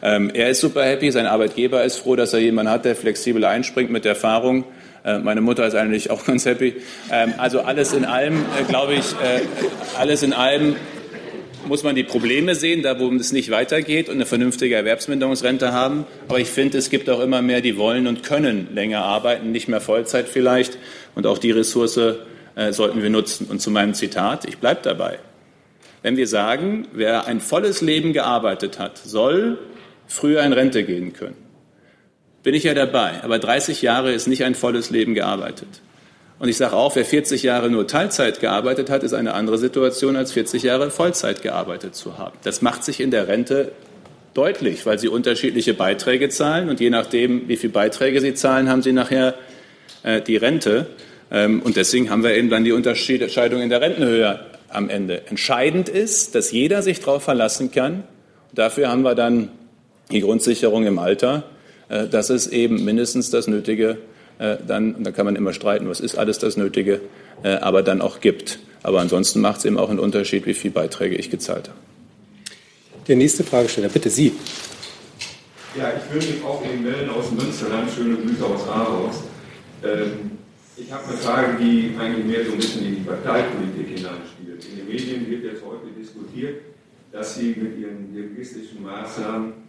Ähm, 0.02 0.30
er 0.32 0.50
ist 0.50 0.60
super 0.60 0.84
happy, 0.84 1.10
sein 1.10 1.26
Arbeitgeber 1.26 1.84
ist 1.84 1.96
froh, 1.96 2.16
dass 2.16 2.32
er 2.32 2.40
jemanden 2.40 2.70
hat, 2.70 2.84
der 2.84 2.96
flexibel 2.96 3.44
einspringt 3.44 3.90
mit 3.90 4.04
Erfahrung. 4.06 4.64
Äh, 5.04 5.18
meine 5.18 5.40
Mutter 5.40 5.66
ist 5.66 5.74
eigentlich 5.74 6.10
auch 6.10 6.24
ganz 6.26 6.44
happy. 6.44 6.76
Ähm, 7.10 7.34
also 7.38 7.60
alles 7.60 7.92
in 7.92 8.04
allem, 8.04 8.34
äh, 8.34 8.64
glaube 8.68 8.94
ich, 8.94 9.12
äh, 9.12 9.40
alles 9.98 10.22
in 10.22 10.32
allem 10.32 10.76
muss 11.66 11.82
man 11.82 11.96
die 11.96 12.04
Probleme 12.04 12.54
sehen, 12.54 12.82
da 12.82 13.00
wo 13.00 13.10
es 13.12 13.32
nicht 13.32 13.50
weitergeht 13.50 14.08
und 14.08 14.16
eine 14.16 14.26
vernünftige 14.26 14.76
Erwerbsminderungsrente 14.76 15.72
haben. 15.72 16.06
Aber 16.28 16.38
ich 16.38 16.48
finde, 16.48 16.78
es 16.78 16.90
gibt 16.90 17.10
auch 17.10 17.20
immer 17.20 17.42
mehr, 17.42 17.60
die 17.60 17.76
wollen 17.76 18.06
und 18.06 18.22
können 18.22 18.68
länger 18.72 19.02
arbeiten, 19.02 19.50
nicht 19.50 19.66
mehr 19.66 19.80
Vollzeit 19.80 20.28
vielleicht. 20.28 20.78
Und 21.16 21.26
auch 21.26 21.38
die 21.38 21.50
Ressource 21.50 21.96
äh, 21.96 22.72
sollten 22.72 23.02
wir 23.02 23.10
nutzen. 23.10 23.46
Und 23.50 23.60
zu 23.60 23.70
meinem 23.70 23.94
Zitat, 23.94 24.44
ich 24.44 24.58
bleibe 24.58 24.80
dabei. 24.82 25.18
Wenn 26.02 26.16
wir 26.16 26.28
sagen, 26.28 26.86
wer 26.92 27.26
ein 27.26 27.40
volles 27.40 27.80
Leben 27.80 28.12
gearbeitet 28.12 28.78
hat, 28.78 28.98
soll 28.98 29.58
früher 30.06 30.42
in 30.42 30.52
Rente 30.52 30.84
gehen 30.84 31.12
können, 31.12 31.36
bin 32.42 32.54
ich 32.54 32.64
ja 32.64 32.74
dabei. 32.74 33.22
Aber 33.22 33.38
30 33.38 33.82
Jahre 33.82 34.12
ist 34.12 34.28
nicht 34.28 34.44
ein 34.44 34.54
volles 34.54 34.90
Leben 34.90 35.14
gearbeitet. 35.14 35.68
Und 36.38 36.48
ich 36.48 36.56
sage 36.56 36.74
auch, 36.74 36.94
wer 36.96 37.04
40 37.04 37.42
Jahre 37.42 37.70
nur 37.70 37.86
Teilzeit 37.86 38.40
gearbeitet 38.40 38.90
hat, 38.90 39.02
ist 39.02 39.14
eine 39.14 39.34
andere 39.34 39.58
Situation, 39.58 40.16
als 40.16 40.32
40 40.32 40.62
Jahre 40.62 40.90
Vollzeit 40.90 41.42
gearbeitet 41.42 41.94
zu 41.94 42.18
haben. 42.18 42.36
Das 42.44 42.60
macht 42.60 42.84
sich 42.84 43.00
in 43.00 43.10
der 43.10 43.26
Rente 43.26 43.72
deutlich, 44.34 44.84
weil 44.84 44.98
sie 44.98 45.08
unterschiedliche 45.08 45.72
Beiträge 45.72 46.28
zahlen 46.28 46.68
und 46.68 46.78
je 46.78 46.90
nachdem, 46.90 47.48
wie 47.48 47.56
viele 47.56 47.72
Beiträge 47.72 48.20
sie 48.20 48.34
zahlen, 48.34 48.68
haben 48.68 48.82
sie 48.82 48.92
nachher 48.92 49.34
äh, 50.02 50.20
die 50.20 50.36
Rente. 50.36 50.86
Ähm, 51.30 51.62
und 51.62 51.76
deswegen 51.76 52.10
haben 52.10 52.22
wir 52.22 52.34
eben 52.34 52.50
dann 52.50 52.64
die 52.64 52.72
Unterscheidung 52.72 53.62
in 53.62 53.70
der 53.70 53.80
Rentenhöhe 53.80 54.40
am 54.68 54.90
Ende. 54.90 55.26
Entscheidend 55.28 55.88
ist, 55.88 56.34
dass 56.34 56.52
jeder 56.52 56.82
sich 56.82 57.00
darauf 57.00 57.22
verlassen 57.22 57.70
kann. 57.70 58.04
Dafür 58.52 58.88
haben 58.88 59.02
wir 59.02 59.14
dann 59.14 59.48
die 60.10 60.20
Grundsicherung 60.20 60.86
im 60.86 60.98
Alter, 60.98 61.44
äh, 61.88 62.06
dass 62.06 62.30
es 62.30 62.46
eben 62.46 62.84
mindestens 62.84 63.30
das 63.30 63.46
Nötige 63.46 63.98
äh, 64.38 64.56
dann, 64.66 65.02
da 65.02 65.12
kann 65.12 65.24
man 65.24 65.36
immer 65.36 65.52
streiten, 65.52 65.88
was 65.88 66.00
ist 66.00 66.18
alles 66.18 66.38
das 66.38 66.56
Nötige, 66.56 67.00
äh, 67.42 67.54
aber 67.56 67.82
dann 67.82 68.02
auch 68.02 68.20
gibt. 68.20 68.58
Aber 68.82 69.00
ansonsten 69.00 69.40
macht 69.40 69.58
es 69.58 69.64
eben 69.64 69.78
auch 69.78 69.88
einen 69.88 69.98
Unterschied, 69.98 70.46
wie 70.46 70.54
viele 70.54 70.74
Beiträge 70.74 71.16
ich 71.16 71.30
gezahlt 71.30 71.68
habe. 71.68 71.78
Der 73.08 73.16
nächste 73.16 73.44
Fragesteller, 73.44 73.88
bitte 73.88 74.10
Sie. 74.10 74.32
Ja, 75.76 75.92
ich 75.96 76.12
würde 76.12 76.26
mich 76.26 76.44
auch 76.44 76.62
in 76.64 76.82
melden 76.82 77.10
aus 77.10 77.30
Münsterland, 77.30 77.90
schöne 77.90 78.16
Grüße 78.16 78.44
aus 78.44 78.68
Aarhus. 78.68 79.16
Ähm, 79.84 80.30
ich 80.76 80.92
habe 80.92 81.04
eine 81.08 81.16
Frage, 81.16 81.56
die 81.60 81.94
eigentlich 81.98 82.26
mehr 82.26 82.44
so 82.44 82.52
ein 82.52 82.58
bisschen 82.58 82.86
in 82.86 82.96
die 82.96 83.02
Parteipolitik 83.02 83.96
hineinspielt. 83.96 84.64
In 84.70 84.76
den 84.76 84.88
Medien 84.88 85.30
wird 85.30 85.44
jetzt 85.44 85.62
heute 85.64 85.86
diskutiert, 85.98 86.60
dass 87.12 87.36
Sie 87.36 87.54
mit 87.58 87.78
Ihren 87.78 88.14
logistischen 88.14 88.82
Maßnahmen 88.82 89.65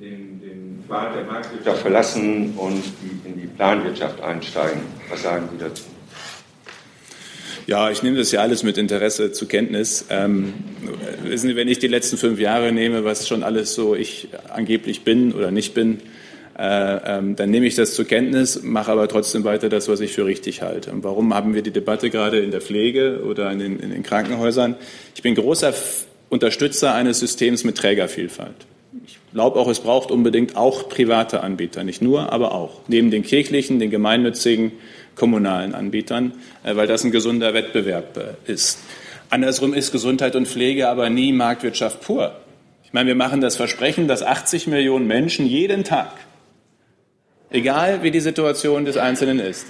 den, 0.00 0.40
den 0.40 0.84
Pfad 0.86 1.16
der 1.16 1.24
Marktwirtschaft 1.24 1.82
verlassen 1.82 2.54
und 2.56 2.82
die, 3.02 3.28
in 3.28 3.40
die 3.40 3.46
Planwirtschaft 3.46 4.20
einsteigen. 4.20 4.82
Was 5.08 5.22
sagen 5.22 5.48
Sie 5.52 5.58
dazu? 5.58 5.84
Ja, 7.66 7.90
ich 7.90 8.02
nehme 8.02 8.16
das 8.16 8.30
ja 8.30 8.40
alles 8.42 8.62
mit 8.62 8.78
Interesse 8.78 9.32
zur 9.32 9.48
Kenntnis. 9.48 10.06
Ähm, 10.08 10.54
wissen 11.24 11.48
Sie, 11.48 11.56
wenn 11.56 11.66
ich 11.66 11.80
die 11.80 11.88
letzten 11.88 12.16
fünf 12.16 12.38
Jahre 12.38 12.70
nehme, 12.70 13.04
was 13.04 13.26
schon 13.26 13.42
alles 13.42 13.74
so 13.74 13.96
ich 13.96 14.28
angeblich 14.48 15.02
bin 15.02 15.32
oder 15.32 15.50
nicht 15.50 15.74
bin, 15.74 15.98
äh, 16.56 17.18
ähm, 17.18 17.34
dann 17.34 17.50
nehme 17.50 17.66
ich 17.66 17.74
das 17.74 17.94
zur 17.94 18.04
Kenntnis, 18.04 18.62
mache 18.62 18.92
aber 18.92 19.08
trotzdem 19.08 19.42
weiter 19.44 19.68
das, 19.68 19.88
was 19.88 20.00
ich 20.00 20.12
für 20.12 20.24
richtig 20.24 20.62
halte. 20.62 20.92
Und 20.92 21.02
warum 21.02 21.34
haben 21.34 21.54
wir 21.54 21.62
die 21.62 21.72
Debatte 21.72 22.08
gerade 22.08 22.38
in 22.38 22.52
der 22.52 22.60
Pflege 22.60 23.22
oder 23.24 23.50
in 23.50 23.58
den, 23.58 23.80
in 23.80 23.90
den 23.90 24.04
Krankenhäusern? 24.04 24.76
Ich 25.14 25.22
bin 25.22 25.34
großer 25.34 25.74
Unterstützer 26.28 26.94
eines 26.94 27.18
Systems 27.18 27.64
mit 27.64 27.76
Trägervielfalt. 27.76 28.66
Glaube 29.36 29.60
auch, 29.60 29.68
es 29.68 29.80
braucht 29.80 30.10
unbedingt 30.10 30.56
auch 30.56 30.88
private 30.88 31.42
Anbieter, 31.42 31.84
nicht 31.84 32.00
nur, 32.00 32.32
aber 32.32 32.52
auch. 32.52 32.80
Neben 32.88 33.10
den 33.10 33.22
kirchlichen, 33.22 33.78
den 33.78 33.90
gemeinnützigen, 33.90 34.72
kommunalen 35.14 35.74
Anbietern, 35.74 36.32
äh, 36.64 36.74
weil 36.74 36.86
das 36.86 37.04
ein 37.04 37.10
gesunder 37.10 37.52
Wettbewerb 37.52 38.16
äh, 38.16 38.50
ist. 38.50 38.78
Andersrum 39.28 39.74
ist 39.74 39.92
Gesundheit 39.92 40.36
und 40.36 40.48
Pflege 40.48 40.88
aber 40.88 41.10
nie 41.10 41.34
Marktwirtschaft 41.34 42.00
pur. 42.00 42.34
Ich 42.82 42.94
meine, 42.94 43.08
wir 43.08 43.14
machen 43.14 43.42
das 43.42 43.56
Versprechen, 43.56 44.08
dass 44.08 44.22
80 44.22 44.68
Millionen 44.68 45.06
Menschen 45.06 45.44
jeden 45.44 45.84
Tag, 45.84 46.12
egal 47.50 48.02
wie 48.02 48.10
die 48.10 48.20
Situation 48.20 48.86
des 48.86 48.96
Einzelnen 48.96 49.38
ist, 49.38 49.66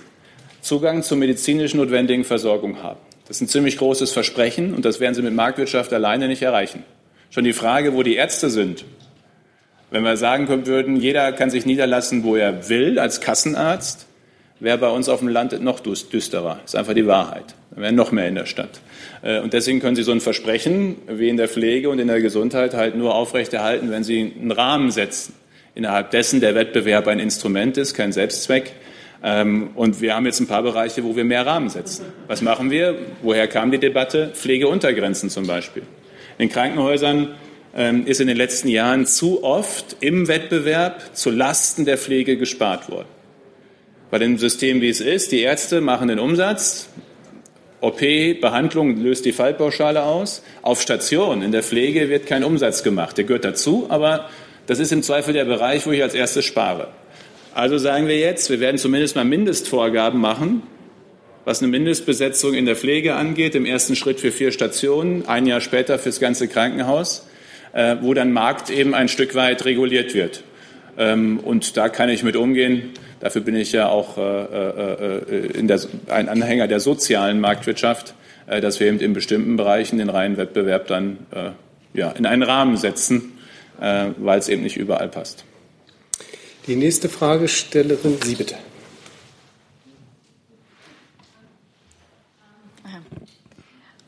Zugang 0.60 1.02
zur 1.02 1.16
medizinisch 1.16 1.74
notwendigen 1.74 2.22
Versorgung 2.22 2.84
haben. 2.84 3.00
Das 3.26 3.38
ist 3.38 3.40
ein 3.40 3.48
ziemlich 3.48 3.78
großes 3.78 4.12
Versprechen 4.12 4.74
und 4.74 4.84
das 4.84 5.00
werden 5.00 5.16
Sie 5.16 5.22
mit 5.22 5.34
Marktwirtschaft 5.34 5.92
alleine 5.92 6.28
nicht 6.28 6.42
erreichen. 6.42 6.84
Schon 7.30 7.42
die 7.42 7.52
Frage, 7.52 7.94
wo 7.94 8.04
die 8.04 8.14
Ärzte 8.14 8.48
sind, 8.48 8.84
wenn 9.90 10.02
wir 10.02 10.16
sagen 10.16 10.48
würden, 10.66 10.96
jeder 10.96 11.32
kann 11.32 11.50
sich 11.50 11.66
niederlassen, 11.66 12.24
wo 12.24 12.36
er 12.36 12.68
will, 12.68 12.98
als 12.98 13.20
Kassenarzt, 13.20 14.06
wäre 14.58 14.78
bei 14.78 14.88
uns 14.88 15.08
auf 15.08 15.20
dem 15.20 15.28
Land 15.28 15.60
noch 15.62 15.80
düsterer. 15.80 16.58
Das 16.62 16.72
ist 16.72 16.76
einfach 16.76 16.94
die 16.94 17.06
Wahrheit. 17.06 17.54
Dann 17.70 17.82
wären 17.82 17.94
noch 17.94 18.10
mehr 18.10 18.26
in 18.26 18.34
der 18.34 18.46
Stadt. 18.46 18.80
Äh, 19.22 19.40
und 19.40 19.52
deswegen 19.52 19.80
können 19.80 19.96
Sie 19.96 20.02
so 20.02 20.12
ein 20.12 20.20
Versprechen 20.20 20.96
wie 21.08 21.28
in 21.28 21.36
der 21.36 21.48
Pflege 21.48 21.90
und 21.90 21.98
in 21.98 22.08
der 22.08 22.20
Gesundheit 22.20 22.74
halt 22.74 22.96
nur 22.96 23.14
aufrechterhalten, 23.14 23.90
wenn 23.90 24.02
Sie 24.02 24.32
einen 24.40 24.50
Rahmen 24.50 24.90
setzen, 24.90 25.34
innerhalb 25.74 26.10
dessen 26.10 26.40
der 26.40 26.54
Wettbewerb 26.54 27.06
ein 27.06 27.20
Instrument 27.20 27.76
ist, 27.76 27.94
kein 27.94 28.12
Selbstzweck. 28.12 28.72
Ähm, 29.22 29.70
und 29.74 30.00
wir 30.00 30.14
haben 30.14 30.26
jetzt 30.26 30.40
ein 30.40 30.46
paar 30.46 30.62
Bereiche, 30.62 31.04
wo 31.04 31.16
wir 31.16 31.24
mehr 31.24 31.44
Rahmen 31.44 31.68
setzen. 31.68 32.06
Was 32.26 32.42
machen 32.42 32.70
wir? 32.70 32.96
Woher 33.22 33.48
kam 33.48 33.70
die 33.70 33.78
Debatte? 33.78 34.30
Pflegeuntergrenzen 34.34 35.30
zum 35.30 35.46
Beispiel. 35.46 35.82
In 36.38 36.48
Krankenhäusern 36.48 37.34
ist 38.06 38.20
in 38.20 38.26
den 38.26 38.36
letzten 38.36 38.68
Jahren 38.68 39.04
zu 39.06 39.44
oft 39.44 39.96
im 40.00 40.28
Wettbewerb 40.28 41.14
zu 41.14 41.30
Lasten 41.30 41.84
der 41.84 41.98
Pflege 41.98 42.38
gespart 42.38 42.90
worden. 42.90 43.08
Bei 44.10 44.18
dem 44.18 44.38
System, 44.38 44.80
wie 44.80 44.88
es 44.88 45.00
ist, 45.00 45.30
die 45.30 45.40
Ärzte 45.40 45.80
machen 45.82 46.08
den 46.08 46.18
Umsatz, 46.18 46.88
OP, 47.80 48.00
Behandlung 48.40 48.96
löst 49.02 49.26
die 49.26 49.32
Fallpauschale 49.32 50.02
aus. 50.02 50.42
Auf 50.62 50.80
Station 50.80 51.42
in 51.42 51.52
der 51.52 51.62
Pflege 51.62 52.08
wird 52.08 52.26
kein 52.26 52.42
Umsatz 52.42 52.82
gemacht. 52.82 53.18
Der 53.18 53.24
gehört 53.24 53.44
dazu, 53.44 53.86
aber 53.90 54.30
das 54.66 54.78
ist 54.78 54.92
im 54.92 55.02
Zweifel 55.02 55.34
der 55.34 55.44
Bereich, 55.44 55.86
wo 55.86 55.92
ich 55.92 56.02
als 56.02 56.14
erstes 56.14 56.46
spare. 56.46 56.88
Also 57.52 57.78
sagen 57.78 58.08
wir 58.08 58.18
jetzt, 58.18 58.48
wir 58.48 58.60
werden 58.60 58.78
zumindest 58.78 59.16
mal 59.16 59.24
Mindestvorgaben 59.24 60.20
machen, 60.20 60.62
was 61.44 61.62
eine 61.62 61.70
Mindestbesetzung 61.70 62.54
in 62.54 62.64
der 62.64 62.76
Pflege 62.76 63.14
angeht, 63.14 63.54
im 63.54 63.66
ersten 63.66 63.96
Schritt 63.96 64.20
für 64.20 64.32
vier 64.32 64.50
Stationen, 64.50 65.26
ein 65.28 65.46
Jahr 65.46 65.60
später 65.60 65.98
fürs 65.98 66.20
ganze 66.20 66.48
Krankenhaus. 66.48 67.26
Äh, 67.76 67.98
wo 68.00 68.14
dann 68.14 68.32
Markt 68.32 68.70
eben 68.70 68.94
ein 68.94 69.06
Stück 69.06 69.34
weit 69.34 69.66
reguliert 69.66 70.14
wird. 70.14 70.44
Ähm, 70.96 71.38
und 71.40 71.76
da 71.76 71.90
kann 71.90 72.08
ich 72.08 72.22
mit 72.22 72.34
umgehen. 72.34 72.94
Dafür 73.20 73.42
bin 73.42 73.54
ich 73.54 73.72
ja 73.72 73.90
auch 73.90 74.16
äh, 74.16 74.22
äh, 74.22 75.62
der, 75.62 75.80
ein 76.08 76.30
Anhänger 76.30 76.68
der 76.68 76.80
sozialen 76.80 77.38
Marktwirtschaft, 77.38 78.14
dass 78.46 78.80
wir 78.80 78.86
eben 78.86 78.98
in 79.00 79.12
bestimmten 79.12 79.56
Bereichen 79.56 79.98
den 79.98 80.08
reinen 80.08 80.36
Wettbewerb 80.36 80.86
dann 80.86 81.18
ja, 81.92 82.12
in 82.12 82.26
einen 82.26 82.44
Rahmen 82.44 82.76
setzen, 82.76 83.32
weil 83.76 84.38
es 84.38 84.48
eben 84.48 84.62
nicht 84.62 84.76
überall 84.76 85.08
passt. 85.08 85.44
Die 86.68 86.76
nächste 86.76 87.08
Fragestellerin, 87.08 88.18
Sie 88.22 88.36
bitte. 88.36 88.54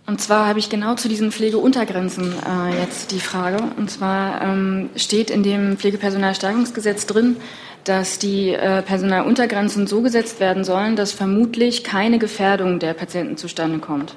Und 0.09 0.23
zwar 0.23 0.47
habe 0.47 0.59
ich 0.59 0.71
genau 0.71 0.95
zu 0.95 1.07
diesen 1.07 1.31
Pflegeuntergrenzen 1.33 2.33
äh, 2.33 2.81
jetzt 2.81 3.11
die 3.11 3.21
Frage. 3.21 3.59
Und 3.77 3.91
zwar 3.91 4.41
ähm, 4.41 4.89
steht 4.97 5.29
in 5.29 5.43
dem 5.43 5.77
Pflegepersonalstärkungsgesetz 5.77 7.05
drin, 7.05 7.37
dass 7.85 8.19
die 8.19 8.55
äh, 8.55 8.81
Personaluntergrenzen 8.81 9.87
so 9.87 10.01
gesetzt 10.01 10.41
werden 10.41 10.65
sollen, 10.65 10.97
dass 10.97 11.13
vermutlich 11.13 11.85
keine 11.85 12.19
Gefährdung 12.19 12.79
der 12.79 12.95
Patienten 12.95 13.37
zustande 13.37 13.81
kommt. 13.81 14.15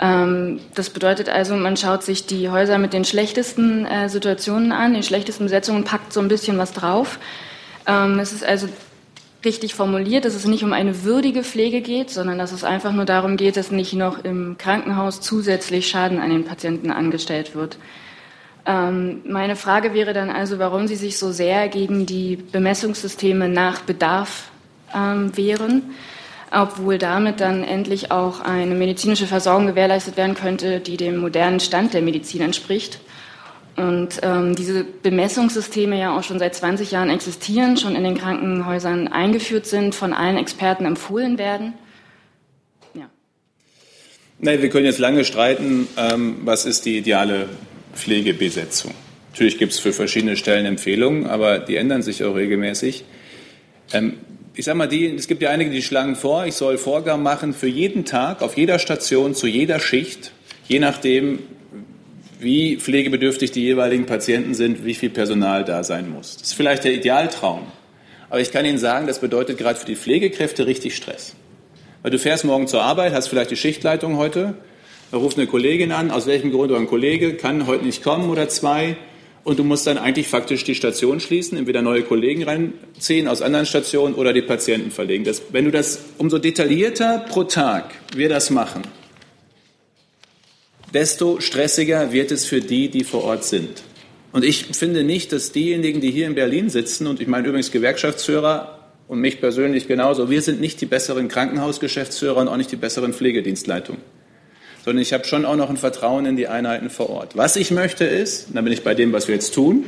Ähm, 0.00 0.58
das 0.74 0.90
bedeutet 0.90 1.28
also, 1.28 1.54
man 1.54 1.76
schaut 1.76 2.02
sich 2.02 2.26
die 2.26 2.48
Häuser 2.50 2.78
mit 2.78 2.92
den 2.92 3.04
schlechtesten 3.04 3.86
äh, 3.86 4.08
Situationen 4.08 4.72
an, 4.72 4.94
den 4.94 5.04
schlechtesten 5.04 5.44
Besetzungen, 5.44 5.84
packt 5.84 6.12
so 6.12 6.18
ein 6.18 6.26
bisschen 6.26 6.58
was 6.58 6.72
drauf. 6.72 7.20
Ähm, 7.86 8.18
es 8.18 8.32
ist 8.32 8.44
also 8.44 8.68
richtig 9.44 9.74
formuliert, 9.74 10.24
dass 10.24 10.34
es 10.34 10.46
nicht 10.46 10.64
um 10.64 10.72
eine 10.72 11.04
würdige 11.04 11.44
Pflege 11.44 11.80
geht, 11.80 12.10
sondern 12.10 12.38
dass 12.38 12.52
es 12.52 12.64
einfach 12.64 12.92
nur 12.92 13.04
darum 13.04 13.36
geht, 13.36 13.56
dass 13.56 13.70
nicht 13.70 13.92
noch 13.92 14.24
im 14.24 14.56
Krankenhaus 14.58 15.20
zusätzlich 15.20 15.88
Schaden 15.88 16.18
an 16.18 16.30
den 16.30 16.44
Patienten 16.44 16.90
angestellt 16.90 17.54
wird. 17.54 17.78
Ähm, 18.66 19.22
meine 19.26 19.56
Frage 19.56 19.94
wäre 19.94 20.12
dann 20.12 20.30
also, 20.30 20.58
warum 20.58 20.88
Sie 20.88 20.96
sich 20.96 21.18
so 21.18 21.30
sehr 21.32 21.68
gegen 21.68 22.04
die 22.04 22.36
Bemessungssysteme 22.36 23.48
nach 23.48 23.80
Bedarf 23.80 24.50
ähm, 24.94 25.36
wehren, 25.36 25.94
obwohl 26.50 26.98
damit 26.98 27.40
dann 27.40 27.62
endlich 27.62 28.10
auch 28.10 28.40
eine 28.40 28.74
medizinische 28.74 29.26
Versorgung 29.26 29.68
gewährleistet 29.68 30.16
werden 30.16 30.34
könnte, 30.34 30.80
die 30.80 30.96
dem 30.96 31.18
modernen 31.18 31.60
Stand 31.60 31.94
der 31.94 32.02
Medizin 32.02 32.42
entspricht. 32.42 32.98
Und 33.78 34.20
ähm, 34.22 34.56
diese 34.56 34.84
Bemessungssysteme 34.84 35.98
ja 35.98 36.16
auch 36.16 36.24
schon 36.24 36.40
seit 36.40 36.54
20 36.54 36.90
Jahren 36.90 37.10
existieren, 37.10 37.76
schon 37.76 37.94
in 37.94 38.02
den 38.02 38.18
Krankenhäusern 38.18 39.06
eingeführt 39.06 39.66
sind, 39.66 39.94
von 39.94 40.12
allen 40.12 40.36
Experten 40.36 40.84
empfohlen 40.84 41.38
werden. 41.38 41.74
Ja. 42.94 43.08
Nein, 44.40 44.60
wir 44.60 44.68
können 44.68 44.86
jetzt 44.86 44.98
lange 44.98 45.24
streiten, 45.24 45.86
ähm, 45.96 46.38
was 46.44 46.66
ist 46.66 46.86
die 46.86 46.98
ideale 46.98 47.48
Pflegebesetzung. 47.94 48.92
Natürlich 49.30 49.58
gibt 49.58 49.72
es 49.72 49.78
für 49.78 49.92
verschiedene 49.92 50.36
Stellen 50.36 50.66
Empfehlungen, 50.66 51.26
aber 51.26 51.60
die 51.60 51.76
ändern 51.76 52.02
sich 52.02 52.24
auch 52.24 52.34
regelmäßig. 52.34 53.04
Ähm, 53.92 54.14
ich 54.54 54.64
sage 54.64 54.76
mal, 54.76 54.88
die, 54.88 55.06
es 55.14 55.28
gibt 55.28 55.40
ja 55.40 55.50
einige, 55.50 55.70
die 55.70 55.82
schlagen 55.82 56.16
vor, 56.16 56.44
ich 56.46 56.54
soll 56.54 56.78
Vorgaben 56.78 57.22
machen 57.22 57.54
für 57.54 57.68
jeden 57.68 58.04
Tag, 58.04 58.42
auf 58.42 58.56
jeder 58.56 58.80
Station, 58.80 59.36
zu 59.36 59.46
jeder 59.46 59.78
Schicht, 59.78 60.32
je 60.66 60.80
nachdem, 60.80 61.38
wie 62.38 62.76
pflegebedürftig 62.76 63.50
die 63.50 63.62
jeweiligen 63.62 64.06
Patienten 64.06 64.54
sind, 64.54 64.84
wie 64.84 64.94
viel 64.94 65.10
Personal 65.10 65.64
da 65.64 65.82
sein 65.82 66.08
muss. 66.10 66.36
Das 66.36 66.48
ist 66.48 66.54
vielleicht 66.54 66.84
der 66.84 66.94
Idealtraum. 66.94 67.66
Aber 68.30 68.40
ich 68.40 68.52
kann 68.52 68.64
Ihnen 68.64 68.78
sagen, 68.78 69.06
das 69.06 69.20
bedeutet 69.20 69.58
gerade 69.58 69.78
für 69.78 69.86
die 69.86 69.96
Pflegekräfte 69.96 70.66
richtig 70.66 70.94
Stress. 70.94 71.34
Weil 72.02 72.10
du 72.10 72.18
fährst 72.18 72.44
morgen 72.44 72.68
zur 72.68 72.82
Arbeit, 72.82 73.12
hast 73.12 73.28
vielleicht 73.28 73.50
die 73.50 73.56
Schichtleitung 73.56 74.16
heute, 74.16 74.54
da 75.10 75.16
ruft 75.16 75.38
eine 75.38 75.46
Kollegin 75.46 75.90
an, 75.90 76.10
aus 76.10 76.26
welchem 76.26 76.50
Grund 76.50 76.70
oder 76.70 76.78
ein 76.78 76.86
Kollege 76.86 77.34
kann 77.34 77.66
heute 77.66 77.84
nicht 77.84 78.02
kommen 78.02 78.28
oder 78.30 78.48
zwei. 78.48 78.96
Und 79.42 79.58
du 79.58 79.64
musst 79.64 79.86
dann 79.86 79.96
eigentlich 79.96 80.28
faktisch 80.28 80.64
die 80.64 80.74
Station 80.74 81.20
schließen, 81.20 81.56
entweder 81.56 81.80
neue 81.80 82.02
Kollegen 82.02 82.42
reinziehen 82.42 83.28
aus 83.28 83.40
anderen 83.40 83.64
Stationen 83.64 84.14
oder 84.14 84.34
die 84.34 84.42
Patienten 84.42 84.90
verlegen. 84.90 85.24
Das, 85.24 85.40
wenn 85.50 85.64
du 85.64 85.70
das 85.70 86.00
umso 86.18 86.38
detaillierter 86.38 87.24
pro 87.30 87.44
Tag 87.44 87.94
wir 88.14 88.28
das 88.28 88.50
machen, 88.50 88.82
desto 90.92 91.40
stressiger 91.40 92.12
wird 92.12 92.30
es 92.30 92.44
für 92.44 92.60
die, 92.60 92.88
die 92.88 93.04
vor 93.04 93.24
Ort 93.24 93.44
sind. 93.44 93.82
Und 94.32 94.44
ich 94.44 94.66
finde 94.66 95.04
nicht, 95.04 95.32
dass 95.32 95.52
diejenigen, 95.52 96.00
die 96.00 96.10
hier 96.10 96.26
in 96.26 96.34
Berlin 96.34 96.70
sitzen, 96.70 97.06
und 97.06 97.20
ich 97.20 97.28
meine 97.28 97.48
übrigens 97.48 97.70
Gewerkschaftsführer 97.70 98.78
und 99.08 99.20
mich 99.20 99.40
persönlich 99.40 99.88
genauso, 99.88 100.30
wir 100.30 100.42
sind 100.42 100.60
nicht 100.60 100.80
die 100.80 100.86
besseren 100.86 101.28
Krankenhausgeschäftsführer 101.28 102.36
und 102.36 102.48
auch 102.48 102.56
nicht 102.56 102.70
die 102.70 102.76
besseren 102.76 103.14
Pflegedienstleitungen. 103.14 104.02
Sondern 104.84 105.02
ich 105.02 105.12
habe 105.12 105.24
schon 105.24 105.44
auch 105.44 105.56
noch 105.56 105.70
ein 105.70 105.76
Vertrauen 105.76 106.26
in 106.26 106.36
die 106.36 106.46
Einheiten 106.46 106.90
vor 106.90 107.10
Ort. 107.10 107.36
Was 107.36 107.56
ich 107.56 107.70
möchte 107.70 108.04
ist, 108.04 108.48
und 108.48 108.56
da 108.56 108.60
bin 108.60 108.72
ich 108.72 108.84
bei 108.84 108.94
dem, 108.94 109.12
was 109.12 109.28
wir 109.28 109.34
jetzt 109.34 109.54
tun, 109.54 109.84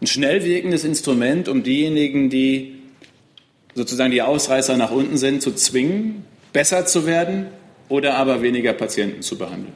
ein 0.00 0.06
schnell 0.06 0.44
wirkendes 0.44 0.84
Instrument, 0.84 1.48
um 1.48 1.62
diejenigen, 1.62 2.28
die 2.28 2.76
sozusagen 3.74 4.10
die 4.10 4.22
Ausreißer 4.22 4.76
nach 4.76 4.90
unten 4.90 5.16
sind, 5.16 5.42
zu 5.42 5.52
zwingen, 5.52 6.24
besser 6.52 6.86
zu 6.86 7.06
werden 7.06 7.46
oder 7.88 8.14
aber 8.14 8.42
weniger 8.42 8.72
Patienten 8.72 9.22
zu 9.22 9.36
behandeln. 9.36 9.74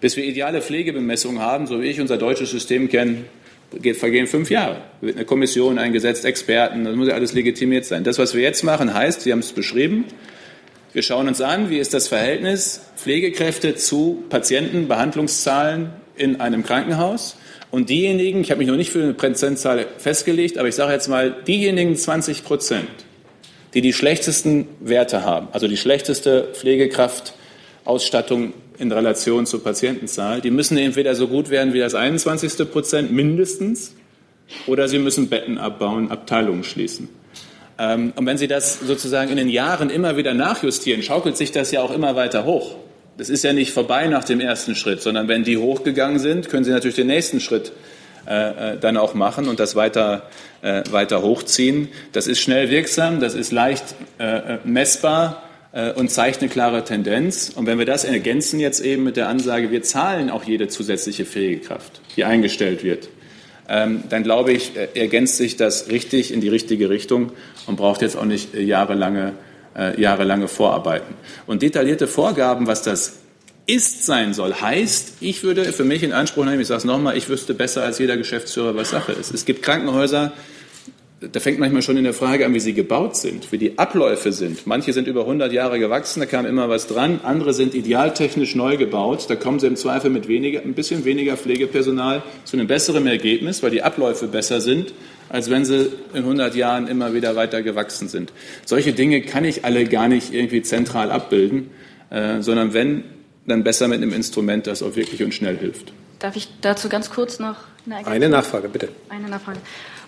Bis 0.00 0.16
wir 0.16 0.24
ideale 0.24 0.60
Pflegebemessungen 0.60 1.40
haben, 1.40 1.66
so 1.66 1.80
wie 1.80 1.86
ich 1.86 2.00
unser 2.00 2.18
deutsches 2.18 2.50
System 2.50 2.88
kenne, 2.88 3.24
vergehen 3.94 4.26
fünf 4.26 4.50
Jahre. 4.50 4.82
Da 5.00 5.06
wird 5.06 5.16
eine 5.16 5.24
Kommission 5.24 5.78
eingesetzt, 5.78 6.24
Experten, 6.24 6.84
das 6.84 6.94
muss 6.94 7.08
ja 7.08 7.14
alles 7.14 7.32
legitimiert 7.32 7.84
sein. 7.84 8.04
Das, 8.04 8.18
was 8.18 8.34
wir 8.34 8.42
jetzt 8.42 8.62
machen, 8.62 8.94
heißt, 8.94 9.22
Sie 9.22 9.32
haben 9.32 9.40
es 9.40 9.52
beschrieben, 9.52 10.04
wir 10.92 11.02
schauen 11.02 11.28
uns 11.28 11.42
an, 11.42 11.68
wie 11.68 11.78
ist 11.78 11.92
das 11.92 12.08
Verhältnis 12.08 12.80
Pflegekräfte 12.96 13.74
zu 13.74 14.24
Patienten, 14.30 14.88
Behandlungszahlen 14.88 15.90
in 16.16 16.40
einem 16.40 16.62
Krankenhaus. 16.62 17.36
Und 17.70 17.90
diejenigen, 17.90 18.40
ich 18.40 18.50
habe 18.50 18.60
mich 18.60 18.68
noch 18.68 18.76
nicht 18.76 18.90
für 18.90 19.02
eine 19.02 19.12
Prozentzahl 19.12 19.86
festgelegt, 19.98 20.56
aber 20.56 20.68
ich 20.68 20.74
sage 20.74 20.92
jetzt 20.92 21.08
mal, 21.08 21.36
diejenigen 21.46 21.96
20 21.96 22.44
Prozent, 22.44 22.88
die 23.76 23.82
die 23.82 23.92
schlechtesten 23.92 24.66
Werte 24.80 25.22
haben, 25.22 25.48
also 25.52 25.68
die 25.68 25.76
schlechteste 25.76 26.48
Pflegekraftausstattung 26.54 28.54
in 28.78 28.90
Relation 28.90 29.44
zur 29.44 29.62
Patientenzahl, 29.62 30.40
die 30.40 30.50
müssen 30.50 30.78
entweder 30.78 31.14
so 31.14 31.28
gut 31.28 31.50
werden 31.50 31.74
wie 31.74 31.78
das 31.78 31.94
21. 31.94 32.70
Prozent 32.70 33.12
mindestens 33.12 33.92
oder 34.66 34.88
sie 34.88 34.98
müssen 34.98 35.28
Betten 35.28 35.58
abbauen, 35.58 36.10
Abteilungen 36.10 36.64
schließen. 36.64 37.10
Ähm, 37.78 38.14
und 38.16 38.24
wenn 38.24 38.38
Sie 38.38 38.48
das 38.48 38.80
sozusagen 38.80 39.30
in 39.30 39.36
den 39.36 39.50
Jahren 39.50 39.90
immer 39.90 40.16
wieder 40.16 40.32
nachjustieren, 40.32 41.02
schaukelt 41.02 41.36
sich 41.36 41.52
das 41.52 41.70
ja 41.70 41.82
auch 41.82 41.90
immer 41.90 42.16
weiter 42.16 42.46
hoch. 42.46 42.76
Das 43.18 43.28
ist 43.28 43.44
ja 43.44 43.52
nicht 43.52 43.72
vorbei 43.72 44.06
nach 44.06 44.24
dem 44.24 44.40
ersten 44.40 44.74
Schritt, 44.74 45.02
sondern 45.02 45.28
wenn 45.28 45.44
die 45.44 45.58
hochgegangen 45.58 46.18
sind, 46.18 46.48
können 46.48 46.64
Sie 46.64 46.70
natürlich 46.70 46.96
den 46.96 47.08
nächsten 47.08 47.40
Schritt 47.40 47.72
äh, 48.26 48.76
dann 48.78 48.96
auch 48.96 49.14
machen 49.14 49.48
und 49.48 49.60
das 49.60 49.76
weiter, 49.76 50.28
äh, 50.62 50.82
weiter 50.90 51.22
hochziehen. 51.22 51.88
Das 52.12 52.26
ist 52.26 52.40
schnell 52.40 52.70
wirksam, 52.70 53.20
das 53.20 53.34
ist 53.34 53.52
leicht 53.52 53.84
äh, 54.18 54.24
äh 54.24 54.58
messbar 54.64 55.42
äh, 55.72 55.92
und 55.92 56.10
zeigt 56.10 56.40
eine 56.40 56.48
klare 56.48 56.84
Tendenz. 56.84 57.50
Und 57.54 57.66
wenn 57.66 57.78
wir 57.78 57.86
das 57.86 58.04
ergänzen 58.04 58.60
jetzt 58.60 58.80
eben 58.80 59.04
mit 59.04 59.16
der 59.16 59.28
Ansage, 59.28 59.70
wir 59.70 59.82
zahlen 59.82 60.30
auch 60.30 60.44
jede 60.44 60.68
zusätzliche 60.68 61.24
Pflegekraft, 61.24 62.00
die 62.16 62.24
eingestellt 62.24 62.82
wird, 62.82 63.08
ähm, 63.68 64.04
dann 64.08 64.22
glaube 64.22 64.52
ich, 64.52 64.72
ergänzt 64.94 65.36
sich 65.36 65.56
das 65.56 65.88
richtig 65.88 66.32
in 66.32 66.40
die 66.40 66.48
richtige 66.48 66.88
Richtung 66.88 67.32
und 67.66 67.76
braucht 67.76 68.02
jetzt 68.02 68.16
auch 68.16 68.24
nicht 68.24 68.54
jahrelange, 68.54 69.32
jahrelange 69.98 70.48
Vorarbeiten. 70.48 71.14
Und 71.46 71.60
detaillierte 71.60 72.06
Vorgaben, 72.06 72.66
was 72.66 72.82
das 72.82 73.25
ist 73.66 74.06
sein 74.06 74.32
soll, 74.32 74.54
heißt, 74.54 75.14
ich 75.20 75.42
würde 75.42 75.64
für 75.72 75.84
mich 75.84 76.02
in 76.02 76.12
Anspruch 76.12 76.44
nehmen, 76.44 76.60
ich 76.60 76.68
sage 76.68 76.78
es 76.78 76.84
nochmal, 76.84 77.16
ich 77.16 77.28
wüsste 77.28 77.54
besser 77.54 77.82
als 77.82 77.98
jeder 77.98 78.16
Geschäftsführer, 78.16 78.76
was 78.76 78.90
Sache 78.90 79.12
ist. 79.12 79.34
Es 79.34 79.44
gibt 79.44 79.62
Krankenhäuser, 79.62 80.32
da 81.20 81.40
fängt 81.40 81.58
manchmal 81.58 81.80
schon 81.80 81.96
in 81.96 82.04
der 82.04 82.12
Frage 82.12 82.44
an, 82.44 82.52
wie 82.52 82.60
sie 82.60 82.74
gebaut 82.74 83.16
sind, 83.16 83.50
wie 83.50 83.56
die 83.56 83.78
Abläufe 83.78 84.32
sind. 84.32 84.66
Manche 84.66 84.92
sind 84.92 85.08
über 85.08 85.22
100 85.22 85.50
Jahre 85.50 85.78
gewachsen, 85.78 86.20
da 86.20 86.26
kam 86.26 86.44
immer 86.44 86.68
was 86.68 86.86
dran. 86.88 87.20
Andere 87.22 87.54
sind 87.54 87.74
idealtechnisch 87.74 88.54
neu 88.54 88.76
gebaut. 88.76 89.24
Da 89.28 89.34
kommen 89.34 89.58
sie 89.58 89.66
im 89.66 89.76
Zweifel 89.76 90.10
mit 90.10 90.28
weniger, 90.28 90.60
ein 90.60 90.74
bisschen 90.74 91.06
weniger 91.06 91.38
Pflegepersonal 91.38 92.22
zu 92.44 92.58
einem 92.58 92.66
besseren 92.66 93.06
Ergebnis, 93.06 93.62
weil 93.62 93.70
die 93.70 93.82
Abläufe 93.82 94.28
besser 94.28 94.60
sind, 94.60 94.92
als 95.30 95.48
wenn 95.48 95.64
sie 95.64 95.88
in 96.12 96.20
100 96.20 96.54
Jahren 96.54 96.86
immer 96.86 97.14
wieder 97.14 97.34
weiter 97.34 97.62
gewachsen 97.62 98.08
sind. 98.08 98.34
Solche 98.66 98.92
Dinge 98.92 99.22
kann 99.22 99.46
ich 99.46 99.64
alle 99.64 99.86
gar 99.86 100.08
nicht 100.08 100.34
irgendwie 100.34 100.60
zentral 100.60 101.10
abbilden, 101.10 101.70
äh, 102.10 102.42
sondern 102.42 102.74
wenn 102.74 103.04
dann 103.46 103.64
besser 103.64 103.88
mit 103.88 104.02
einem 104.02 104.12
Instrument, 104.12 104.66
das 104.66 104.82
auch 104.82 104.96
wirklich 104.96 105.22
und 105.22 105.32
schnell 105.32 105.56
hilft. 105.56 105.92
Darf 106.18 106.36
ich 106.36 106.48
dazu 106.60 106.88
ganz 106.88 107.10
kurz 107.10 107.38
noch 107.38 107.56
eine, 107.86 108.06
eine 108.06 108.28
Nachfrage, 108.28 108.68
bitte. 108.68 108.88
Eine 109.08 109.28
Nachfrage. 109.28 109.58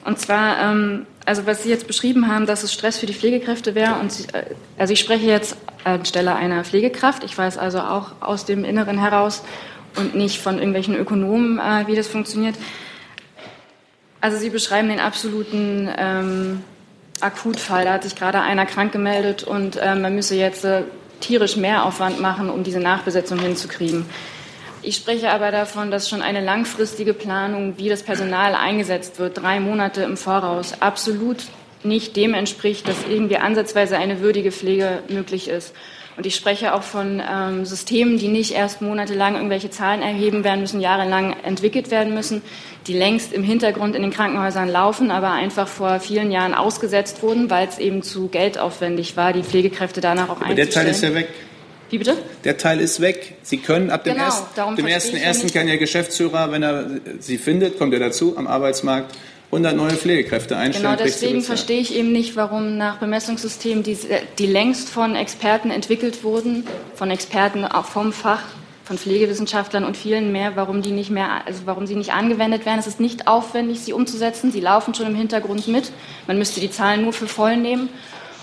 Und 0.04 0.18
zwar, 0.18 0.58
ähm, 0.60 1.06
also 1.24 1.46
was 1.46 1.62
Sie 1.62 1.68
jetzt 1.68 1.86
beschrieben 1.86 2.28
haben, 2.28 2.46
dass 2.46 2.62
es 2.62 2.72
Stress 2.72 2.98
für 2.98 3.06
die 3.06 3.14
Pflegekräfte 3.14 3.74
wäre. 3.74 3.94
Und 4.00 4.12
Sie, 4.12 4.24
äh, 4.32 4.44
also 4.78 4.92
ich 4.92 5.00
spreche 5.00 5.26
jetzt 5.26 5.56
anstelle 5.84 6.34
einer 6.34 6.64
Pflegekraft. 6.64 7.24
Ich 7.24 7.36
weiß 7.36 7.58
also 7.58 7.80
auch 7.80 8.12
aus 8.20 8.44
dem 8.44 8.64
Inneren 8.64 8.98
heraus 8.98 9.42
und 9.96 10.14
nicht 10.14 10.40
von 10.40 10.56
irgendwelchen 10.56 10.96
Ökonomen, 10.96 11.58
äh, 11.58 11.86
wie 11.86 11.94
das 11.94 12.08
funktioniert. 12.08 12.56
Also 14.20 14.38
Sie 14.38 14.50
beschreiben 14.50 14.88
den 14.88 15.00
absoluten 15.00 15.88
ähm, 15.96 16.64
Akutfall. 17.20 17.84
Da 17.84 17.94
hat 17.94 18.02
sich 18.02 18.16
gerade 18.16 18.40
einer 18.40 18.66
krank 18.66 18.92
gemeldet 18.92 19.44
und 19.44 19.76
äh, 19.76 19.94
man 19.94 20.14
müsse 20.14 20.34
jetzt 20.34 20.64
äh, 20.64 20.82
tierisch 21.20 21.56
Mehraufwand 21.56 22.20
machen, 22.20 22.50
um 22.50 22.64
diese 22.64 22.80
Nachbesetzung 22.80 23.38
hinzukriegen. 23.38 24.06
Ich 24.82 24.96
spreche 24.96 25.30
aber 25.30 25.50
davon, 25.50 25.90
dass 25.90 26.08
schon 26.08 26.22
eine 26.22 26.42
langfristige 26.42 27.12
Planung, 27.12 27.74
wie 27.78 27.88
das 27.88 28.02
Personal 28.02 28.54
eingesetzt 28.54 29.18
wird, 29.18 29.38
drei 29.42 29.60
Monate 29.60 30.02
im 30.02 30.16
Voraus, 30.16 30.80
absolut 30.80 31.38
nicht 31.82 32.16
dem 32.16 32.34
entspricht, 32.34 32.88
dass 32.88 32.96
irgendwie 33.08 33.38
ansatzweise 33.38 33.98
eine 33.98 34.20
würdige 34.20 34.52
Pflege 34.52 35.02
möglich 35.08 35.48
ist. 35.48 35.74
Und 36.18 36.26
ich 36.26 36.34
spreche 36.34 36.74
auch 36.74 36.82
von 36.82 37.22
ähm, 37.24 37.64
Systemen, 37.64 38.18
die 38.18 38.26
nicht 38.26 38.52
erst 38.52 38.82
monatelang 38.82 39.36
irgendwelche 39.36 39.70
Zahlen 39.70 40.02
erheben 40.02 40.42
werden 40.42 40.60
müssen, 40.60 40.80
jahrelang 40.80 41.36
entwickelt 41.44 41.92
werden 41.92 42.12
müssen, 42.12 42.42
die 42.88 42.92
längst 42.92 43.32
im 43.32 43.44
Hintergrund 43.44 43.94
in 43.94 44.02
den 44.02 44.10
Krankenhäusern 44.10 44.68
laufen, 44.68 45.12
aber 45.12 45.30
einfach 45.30 45.68
vor 45.68 46.00
vielen 46.00 46.32
Jahren 46.32 46.54
ausgesetzt 46.54 47.22
wurden, 47.22 47.50
weil 47.50 47.68
es 47.68 47.78
eben 47.78 48.02
zu 48.02 48.26
geldaufwendig 48.26 49.16
war, 49.16 49.32
die 49.32 49.44
Pflegekräfte 49.44 50.00
danach 50.00 50.28
auch 50.28 50.40
aber 50.40 50.46
einzustellen. 50.46 50.66
Der 50.66 50.70
Teil 50.74 50.88
ist 50.88 51.02
ja 51.04 51.14
weg. 51.14 51.28
Wie 51.90 51.98
bitte? 51.98 52.16
Der 52.42 52.56
Teil 52.56 52.80
ist 52.80 53.00
weg. 53.00 53.36
Sie 53.42 53.58
können 53.58 53.90
ab 53.90 54.02
dem, 54.02 54.14
genau, 54.14 54.24
erst, 54.24 54.56
dem 54.76 54.86
ersten, 54.88 55.16
ersten 55.16 55.52
kann 55.52 55.68
der 55.68 55.78
Geschäftsführer, 55.78 56.50
wenn 56.50 56.64
er 56.64 56.90
sie 57.20 57.38
findet, 57.38 57.78
kommt 57.78 57.94
er 57.94 58.00
dazu 58.00 58.36
am 58.36 58.48
Arbeitsmarkt 58.48 59.14
100 59.50 59.74
neue 59.74 59.92
Pflegekräfte 59.92 60.56
einstellen. 60.56 60.96
Genau, 60.96 61.02
deswegen 61.02 61.42
verstehe 61.42 61.80
ich 61.80 61.94
eben 61.94 62.12
nicht, 62.12 62.36
warum 62.36 62.76
nach 62.76 62.98
Bemessungssystemen, 62.98 63.82
die, 63.82 63.96
die 64.38 64.46
längst 64.46 64.90
von 64.90 65.16
Experten 65.16 65.70
entwickelt 65.70 66.22
wurden, 66.22 66.66
von 66.94 67.10
Experten 67.10 67.64
auch 67.64 67.86
vom 67.86 68.12
Fach, 68.12 68.42
von 68.84 68.98
Pflegewissenschaftlern 68.98 69.84
und 69.84 69.96
vielen 69.96 70.32
mehr, 70.32 70.56
warum 70.56 70.82
die 70.82 70.92
nicht 70.92 71.10
mehr, 71.10 71.46
also 71.46 71.60
warum 71.64 71.86
sie 71.86 71.94
nicht 71.94 72.12
angewendet 72.12 72.66
werden. 72.66 72.78
Es 72.78 72.86
ist 72.86 73.00
nicht 73.00 73.26
aufwendig, 73.26 73.80
sie 73.80 73.92
umzusetzen. 73.92 74.50
Sie 74.52 74.60
laufen 74.60 74.94
schon 74.94 75.06
im 75.06 75.14
Hintergrund 75.14 75.68
mit. 75.68 75.92
Man 76.26 76.38
müsste 76.38 76.60
die 76.60 76.70
Zahlen 76.70 77.02
nur 77.02 77.12
für 77.12 77.26
voll 77.26 77.56
nehmen 77.56 77.88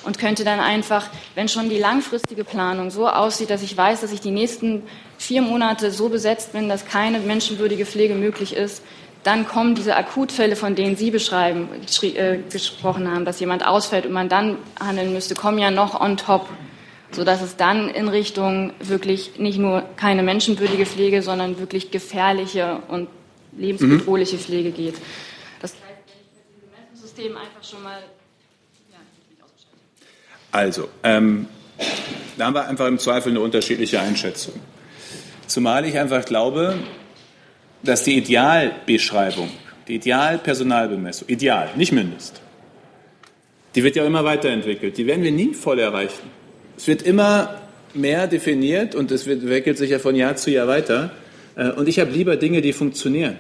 und 0.06 0.20
könnte 0.20 0.44
dann 0.44 0.60
einfach, 0.60 1.08
wenn 1.34 1.48
schon 1.48 1.70
die 1.70 1.80
langfristige 1.80 2.44
Planung 2.44 2.92
so 2.92 3.08
aussieht, 3.08 3.50
dass 3.50 3.64
ich 3.64 3.76
weiß, 3.76 4.02
dass 4.02 4.12
ich 4.12 4.22
die 4.22 4.32
nächsten 4.32 4.84
vier 5.18 5.42
Monate 5.42 5.92
so 5.92 6.10
besetzt 6.10 6.54
bin, 6.54 6.70
dass 6.70 6.86
keine 6.86 7.20
menschenwürdige 7.20 7.86
Pflege 7.86 8.14
möglich 8.14 8.56
ist, 8.56 8.84
dann 9.26 9.48
kommen 9.48 9.74
diese 9.74 9.96
Akutfälle, 9.96 10.56
von 10.56 10.76
denen 10.76 10.96
Sie 10.96 11.10
beschreiben, 11.10 11.68
äh, 12.04 12.38
gesprochen 12.52 13.12
haben, 13.12 13.26
dass 13.26 13.40
jemand 13.40 13.66
ausfällt 13.66 14.06
und 14.06 14.12
man 14.12 14.30
dann 14.30 14.58
handeln 14.80 15.14
müsste, 15.14 15.34
kommen 15.34 15.58
ja 15.58 15.72
noch 15.72 16.00
on 16.00 16.16
top, 16.16 16.48
sodass 17.12 17.42
es 17.42 17.56
dann 17.56 17.90
in 17.90 18.08
Richtung 18.08 18.72
wirklich 18.80 19.40
nicht 19.40 19.58
nur 19.58 19.84
keine 19.98 20.22
menschenwürdige 20.22 20.86
Pflege, 20.86 21.24
sondern 21.24 21.58
wirklich 21.58 21.90
gefährliche 21.90 22.84
und 22.88 23.10
lebensbedrohliche 23.58 24.36
mhm. 24.36 24.42
Pflege 24.42 24.70
geht. 24.70 24.96
Das 25.60 25.74
ich 25.74 25.80
mit 25.80 26.46
diesem 26.56 26.70
Messungssystem 26.70 27.36
einfach 27.36 27.64
schon 27.68 27.82
mal 27.82 27.98
ja, 28.92 29.00
also, 30.52 30.88
ähm, 31.02 31.48
da 32.38 32.46
haben 32.46 32.54
wir 32.54 32.68
einfach 32.68 32.86
im 32.86 33.00
Zweifel 33.00 33.32
eine 33.32 33.40
unterschiedliche 33.40 34.00
Einschätzung. 34.00 34.54
Zumal 35.48 35.84
ich 35.86 35.98
einfach 35.98 36.26
glaube, 36.26 36.78
dass 37.86 38.04
die 38.04 38.18
Idealbeschreibung, 38.18 39.50
die 39.88 39.96
Idealpersonalbemessung, 39.96 41.28
ideal, 41.30 41.70
nicht 41.76 41.92
mindest, 41.92 42.42
die 43.76 43.84
wird 43.84 43.96
ja 43.96 44.06
immer 44.06 44.24
weiterentwickelt. 44.24 44.98
Die 44.98 45.06
werden 45.06 45.24
wir 45.24 45.32
nie 45.32 45.54
voll 45.54 45.80
erreichen. 45.80 46.30
Es 46.78 46.88
wird 46.88 47.02
immer 47.02 47.62
mehr 47.94 48.28
definiert 48.28 48.96
und 48.96 49.12
es 49.12 49.28
entwickelt 49.28 49.78
sich 49.78 49.90
ja 49.92 50.00
von 50.00 50.16
Jahr 50.16 50.36
zu 50.36 50.52
Jahr 50.52 50.68
weiter. 50.68 51.12
Äh, 51.56 51.72
und 51.72 51.88
ich 51.88 52.00
habe 52.00 52.12
lieber 52.12 52.36
Dinge, 52.38 52.62
die 52.62 52.74
funktionieren 52.74 53.38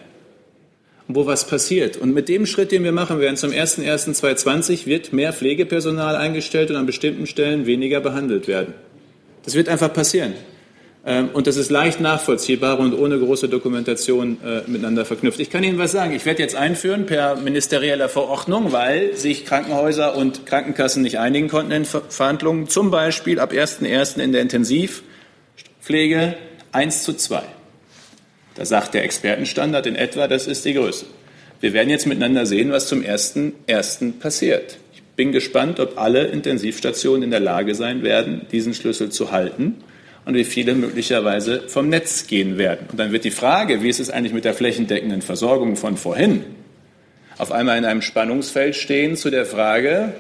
wo 1.08 1.26
was 1.26 1.46
passiert. 1.48 1.98
Und 1.98 2.14
mit 2.14 2.30
dem 2.30 2.46
Schritt, 2.46 2.72
den 2.72 2.84
wir 2.84 2.92
machen 2.92 3.20
werden 3.20 3.38
zum 3.38 3.52
01.01.2020, 3.52 4.86
wird 4.86 5.14
mehr 5.14 5.34
Pflegepersonal 5.34 6.16
eingestellt 6.16 6.72
und 6.72 6.78
an 6.78 6.86
bestimmten 6.86 7.28
Stellen 7.28 7.66
weniger 7.66 8.02
behandelt 8.02 8.48
werden. 8.48 8.74
Das 9.44 9.54
wird 9.54 9.70
einfach 9.70 9.94
passieren. 9.94 10.34
Ähm, 11.06 11.30
und 11.34 11.46
das 11.46 11.56
ist 11.56 11.70
leicht 11.70 12.00
nachvollziehbar 12.02 12.80
und 12.80 12.94
ohne 12.94 13.20
große 13.20 13.48
Dokumentation 13.48 14.38
äh, 14.44 14.62
miteinander 14.68 15.06
verknüpft. 15.06 15.40
Ich 15.40 15.52
kann 15.52 15.64
Ihnen 15.64 15.78
was 15.78 15.92
sagen. 15.92 16.14
Ich 16.16 16.26
werde 16.26 16.42
jetzt 16.42 16.56
einführen 16.56 17.06
per 17.06 17.36
ministerieller 17.36 18.10
Verordnung, 18.10 18.72
weil 18.72 19.16
sich 19.16 19.46
Krankenhäuser 19.46 20.16
und 20.16 20.48
Krankenkassen 20.48 21.04
nicht 21.04 21.20
einigen 21.20 21.48
konnten 21.48 21.72
in 21.72 21.86
Verhandlungen. 21.86 22.70
Zum 22.70 22.90
Beispiel 22.90 23.40
ab 23.40 23.52
1.1. 23.52 24.20
in 24.20 24.32
der 24.32 24.42
Intensivpflege 24.42 26.36
1 26.72 27.04
zu 27.04 27.14
2. 27.14 27.44
Da 28.56 28.66
sagt 28.66 28.96
der 28.96 29.04
Expertenstandard 29.04 29.86
in 29.86 29.96
etwa, 29.96 30.28
das 30.28 30.48
ist 30.48 30.66
die 30.66 30.74
Größe. 30.74 31.06
Wir 31.60 31.74
werden 31.74 31.90
jetzt 31.90 32.08
miteinander 32.08 32.48
sehen, 32.48 32.72
was 32.72 32.88
zum 32.88 33.02
1.1. 33.02 34.20
passiert. 34.20 34.78
Ich 34.94 35.04
bin 35.16 35.32
gespannt, 35.32 35.80
ob 35.80 36.00
alle 36.00 36.26
Intensivstationen 36.26 37.24
in 37.24 37.32
der 37.32 37.40
Lage 37.42 37.76
sein 37.76 38.02
werden, 38.02 38.48
diesen 38.52 38.74
Schlüssel 38.74 39.10
zu 39.10 39.32
halten 39.32 39.76
und 40.26 40.34
wie 40.34 40.44
viele 40.44 40.74
möglicherweise 40.74 41.64
vom 41.68 41.90
Netz 41.90 42.28
gehen 42.28 42.58
werden. 42.58 42.88
Und 42.92 43.00
dann 43.00 43.12
wird 43.12 43.24
die 43.24 43.32
Frage, 43.32 43.84
wie 43.84 43.90
ist 43.90 44.00
es 44.00 44.10
eigentlich 44.10 44.34
mit 44.34 44.46
der 44.46 44.54
flächendeckenden 44.54 45.22
Versorgung 45.22 45.76
von 45.76 45.98
vorhin, 45.98 46.44
auf 47.38 47.52
einmal 47.52 47.78
in 47.78 47.86
einem 47.86 48.02
Spannungsfeld 48.02 48.76
stehen 48.76 49.16
zu 49.18 49.30
der 49.30 49.46
Frage, 49.46 50.14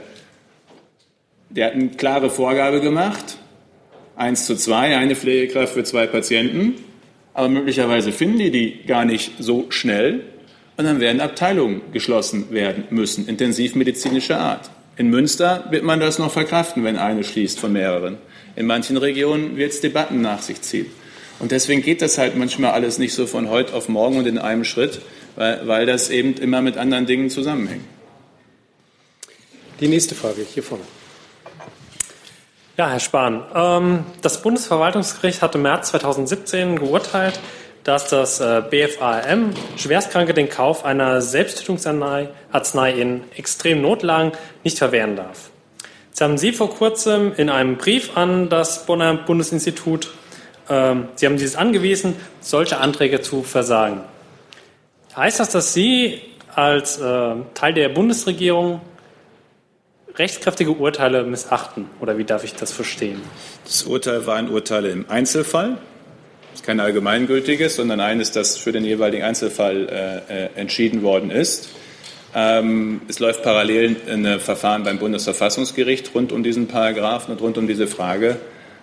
der 1.50 1.68
hat 1.68 1.74
eine 1.74 1.89
klare 1.89 2.30
Vorgabe 2.30 2.82
gemacht, 2.82 3.38
eins 4.15 4.46
zu 4.46 4.56
zwei, 4.56 4.98
eine 4.98 5.15
Pflegekraft 5.15 5.74
für 5.74 5.84
zwei 5.84 6.08
Patienten, 6.08 6.76
aber 7.34 7.50
möglicherweise 7.50 8.12
finden 8.12 8.39
die 8.39 8.52
die 8.52 8.84
gar 8.86 9.06
nicht 9.06 9.32
so 9.39 9.65
schnell 9.70 10.22
und 10.78 10.86
dann 10.86 11.00
werden 11.00 11.22
Abteilungen 11.22 11.82
geschlossen 11.94 12.52
werden 12.52 12.86
müssen, 12.89 13.28
intensivmedizinischer 13.28 14.39
Art. 14.39 14.70
In 14.98 15.10
Münster 15.10 15.65
wird 15.72 15.84
man 15.84 16.00
das 16.00 16.20
noch 16.20 16.32
verkraften, 16.32 16.84
wenn 16.84 16.98
eine 16.98 17.24
schließt 17.24 17.60
von 17.60 17.74
mehreren. 17.74 18.18
In 18.56 18.65
manchen 18.65 18.98
Regionen 18.98 19.58
wird 19.58 19.74
es 19.74 19.82
Debatten 19.82 20.22
nach 20.22 20.41
sich 20.41 20.62
ziehen. 20.62 20.88
Und 21.39 21.52
deswegen 21.52 21.82
geht 21.82 22.02
das 22.02 22.18
halt 22.18 22.38
manchmal 22.38 22.72
alles 22.72 22.98
nicht 22.98 23.13
so 23.13 23.28
von 23.28 23.50
heute 23.50 23.74
auf 23.74 23.89
morgen 23.89 24.18
und 24.18 24.26
in 24.26 24.38
einem 24.38 24.63
Schritt, 24.63 25.02
weil, 25.36 25.68
weil 25.68 25.86
das 25.86 26.10
eben 26.10 26.36
immer 26.36 26.62
mit 26.62 26.78
anderen 26.78 27.06
Dingen 27.06 27.30
zusammenhängt. 27.30 27.84
Die 29.82 29.89
nächste 29.89 30.15
Frage 30.15 30.46
hier 30.54 30.63
vorne. 30.63 30.86
Ja, 32.78 32.89
Herr 32.89 33.00
Spahn. 33.00 33.44
Ähm, 33.54 34.06
das 34.22 34.41
Bundesverwaltungsgericht 34.41 35.41
hat 35.41 35.56
im 35.56 35.63
März 35.63 35.89
2017 35.89 36.78
geurteilt, 36.78 37.39
dass 37.84 38.10
das 38.10 38.39
äh, 38.39 38.63
BFAM 38.70 39.52
Schwerstkranke 39.78 40.34
den 40.34 40.50
Kauf 40.50 40.86
einer 40.86 41.22
Selbsttötungsarznei 41.22 42.91
in 42.94 43.24
extremen 43.36 43.82
Notlagen 43.82 44.32
nicht 44.63 44.78
verwehren 44.78 45.15
darf. 45.15 45.52
Jetzt 46.15 46.21
haben 46.21 46.38
Sie 46.38 46.54
vor 46.54 46.69
kurzem 46.69 47.34
in 47.36 47.49
einem 47.49 47.75
Brief 47.75 48.15
an 48.15 48.47
das 48.47 48.86
Bonner 48.86 49.15
Bundesinstitut 49.15 50.13
ähm, 50.69 51.10
Sie 51.15 51.25
haben 51.25 51.36
dieses 51.36 51.58
angewiesen, 51.58 52.15
solche 52.39 52.78
Anträge 52.78 53.19
zu 53.19 53.43
versagen. 53.43 53.99
Heißt 55.13 55.41
das, 55.41 55.49
dass 55.49 55.73
Sie 55.73 56.21
als 56.56 56.99
äh, 56.99 57.36
Teil 57.54 57.73
der 57.73 57.89
Bundesregierung 57.89 58.80
rechtskräftige 60.15 60.71
Urteile 60.71 61.25
missachten? 61.25 61.89
Oder 61.99 62.17
wie 62.17 62.23
darf 62.23 62.45
ich 62.45 62.56
das 62.56 62.71
verstehen? 62.71 63.21
Das 63.65 63.84
Urteil 63.84 64.25
war 64.25 64.38
ein 64.38 64.49
Urteil 64.49 64.86
im 64.86 65.10
Einzelfall. 65.10 65.71
Das 66.51 66.62
ist 66.62 66.65
kein 66.65 66.80
allgemeingültiges, 66.80 67.75
sondern 67.75 67.99
eines, 67.99 68.32
das 68.32 68.56
für 68.56 68.71
den 68.71 68.86
jeweiligen 68.86 69.25
Einzelfall 69.25 70.23
äh, 70.30 70.45
äh 70.45 70.49
entschieden 70.56 71.01
worden 71.01 71.30
ist. 71.30 71.71
Ähm, 72.38 73.02
es 73.08 73.19
läuft 73.19 73.43
parallel 73.43 73.95
ein 74.10 74.39
Verfahren 74.41 74.84
beim 74.84 75.00
Bundesverfassungsgericht 75.00 76.13
rund 76.13 76.34
um 76.34 76.43
diesen 76.43 76.67
Paragraphen 76.67 77.32
und 77.32 77.41
rund 77.41 77.58
um 77.58 77.65
diese 77.65 77.88
Frage. 77.88 78.38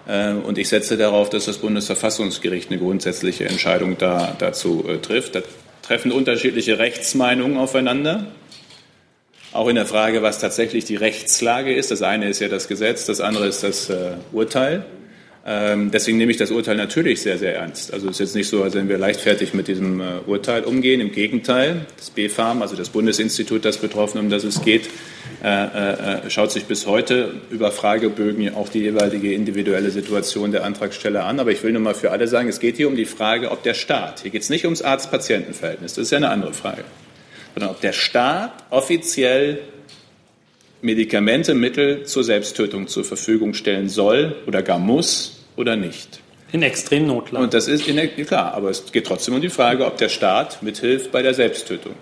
Äh, 0.08 0.32
und 0.32 0.56
ich 0.56 0.70
setze 0.70 0.96
darauf, 0.96 1.28
dass 1.28 1.44
das 1.44 1.58
Bundesverfassungsgericht 1.58 2.70
eine 2.70 2.80
grundsätzliche 2.80 3.44
Entscheidung 3.44 3.98
da, 3.98 4.34
dazu 4.38 4.84
äh, 4.88 4.98
trifft. 4.98 5.34
Da 5.34 5.42
treffen 5.82 6.12
unterschiedliche 6.12 6.78
Rechtsmeinungen 6.78 7.58
aufeinander. 7.58 8.28
Auch 9.52 9.68
in 9.68 9.74
der 9.74 9.84
Frage, 9.84 10.22
was 10.22 10.38
tatsächlich 10.38 10.86
die 10.86 10.96
Rechtslage 10.96 11.74
ist. 11.74 11.90
Das 11.90 12.00
eine 12.00 12.28
ist 12.28 12.40
ja 12.40 12.48
das 12.48 12.68
Gesetz, 12.68 13.04
das 13.04 13.20
andere 13.20 13.46
ist 13.46 13.62
das 13.62 13.90
äh, 13.90 14.12
Urteil. 14.32 14.86
Ähm, 15.44 15.90
deswegen 15.90 16.18
nehme 16.18 16.30
ich 16.30 16.36
das 16.36 16.52
Urteil 16.52 16.76
natürlich 16.76 17.20
sehr, 17.20 17.36
sehr 17.36 17.56
ernst. 17.56 17.92
Also 17.92 18.06
es 18.06 18.12
ist 18.12 18.20
jetzt 18.20 18.34
nicht 18.36 18.48
so, 18.48 18.62
als 18.62 18.74
wenn 18.74 18.88
wir 18.88 18.96
leichtfertig 18.96 19.54
mit 19.54 19.66
diesem 19.66 20.00
äh, 20.00 20.04
Urteil 20.26 20.62
umgehen. 20.62 21.00
Im 21.00 21.10
Gegenteil, 21.10 21.86
das 21.96 22.10
BfArM, 22.10 22.62
also 22.62 22.76
das 22.76 22.90
Bundesinstitut, 22.90 23.64
das 23.64 23.78
betroffen, 23.78 24.18
um 24.18 24.30
das 24.30 24.44
es 24.44 24.62
geht, 24.62 24.88
äh, 25.42 25.64
äh, 25.64 26.30
schaut 26.30 26.52
sich 26.52 26.66
bis 26.66 26.86
heute 26.86 27.34
über 27.50 27.72
Fragebögen 27.72 28.54
auch 28.54 28.68
die 28.68 28.80
jeweilige 28.80 29.34
individuelle 29.34 29.90
Situation 29.90 30.52
der 30.52 30.64
Antragsteller 30.64 31.24
an. 31.24 31.40
Aber 31.40 31.50
ich 31.50 31.60
will 31.64 31.72
nur 31.72 31.82
mal 31.82 31.94
für 31.94 32.12
alle 32.12 32.28
sagen, 32.28 32.48
es 32.48 32.60
geht 32.60 32.76
hier 32.76 32.86
um 32.86 32.94
die 32.94 33.06
Frage, 33.06 33.50
ob 33.50 33.64
der 33.64 33.74
Staat, 33.74 34.20
hier 34.20 34.30
geht 34.30 34.42
es 34.42 34.50
nicht 34.50 34.64
ums 34.64 34.82
Arzt-Patienten-Verhältnis, 34.82 35.94
das 35.94 36.04
ist 36.04 36.10
ja 36.12 36.18
eine 36.18 36.30
andere 36.30 36.52
Frage, 36.52 36.84
sondern 37.54 37.70
ob 37.70 37.80
der 37.80 37.92
Staat 37.92 38.52
offiziell 38.70 39.58
Medikamente, 40.82 41.54
Mittel 41.54 42.04
zur 42.04 42.24
Selbsttötung 42.24 42.88
zur 42.88 43.04
Verfügung 43.04 43.54
stellen 43.54 43.88
soll 43.88 44.36
oder 44.46 44.62
gar 44.62 44.80
muss 44.80 45.44
oder 45.56 45.76
nicht. 45.76 46.20
In 46.50 46.62
extremen 46.62 47.06
Notlagen. 47.06 47.44
Und 47.44 47.54
das 47.54 47.68
ist 47.68 47.88
in, 47.88 48.26
klar, 48.26 48.52
aber 48.52 48.68
es 48.68 48.92
geht 48.92 49.06
trotzdem 49.06 49.34
um 49.34 49.40
die 49.40 49.48
Frage, 49.48 49.86
ob 49.86 49.96
der 49.96 50.10
Staat 50.10 50.62
mithilft 50.62 51.12
bei 51.12 51.22
der 51.22 51.34
Selbsttötung. 51.34 51.94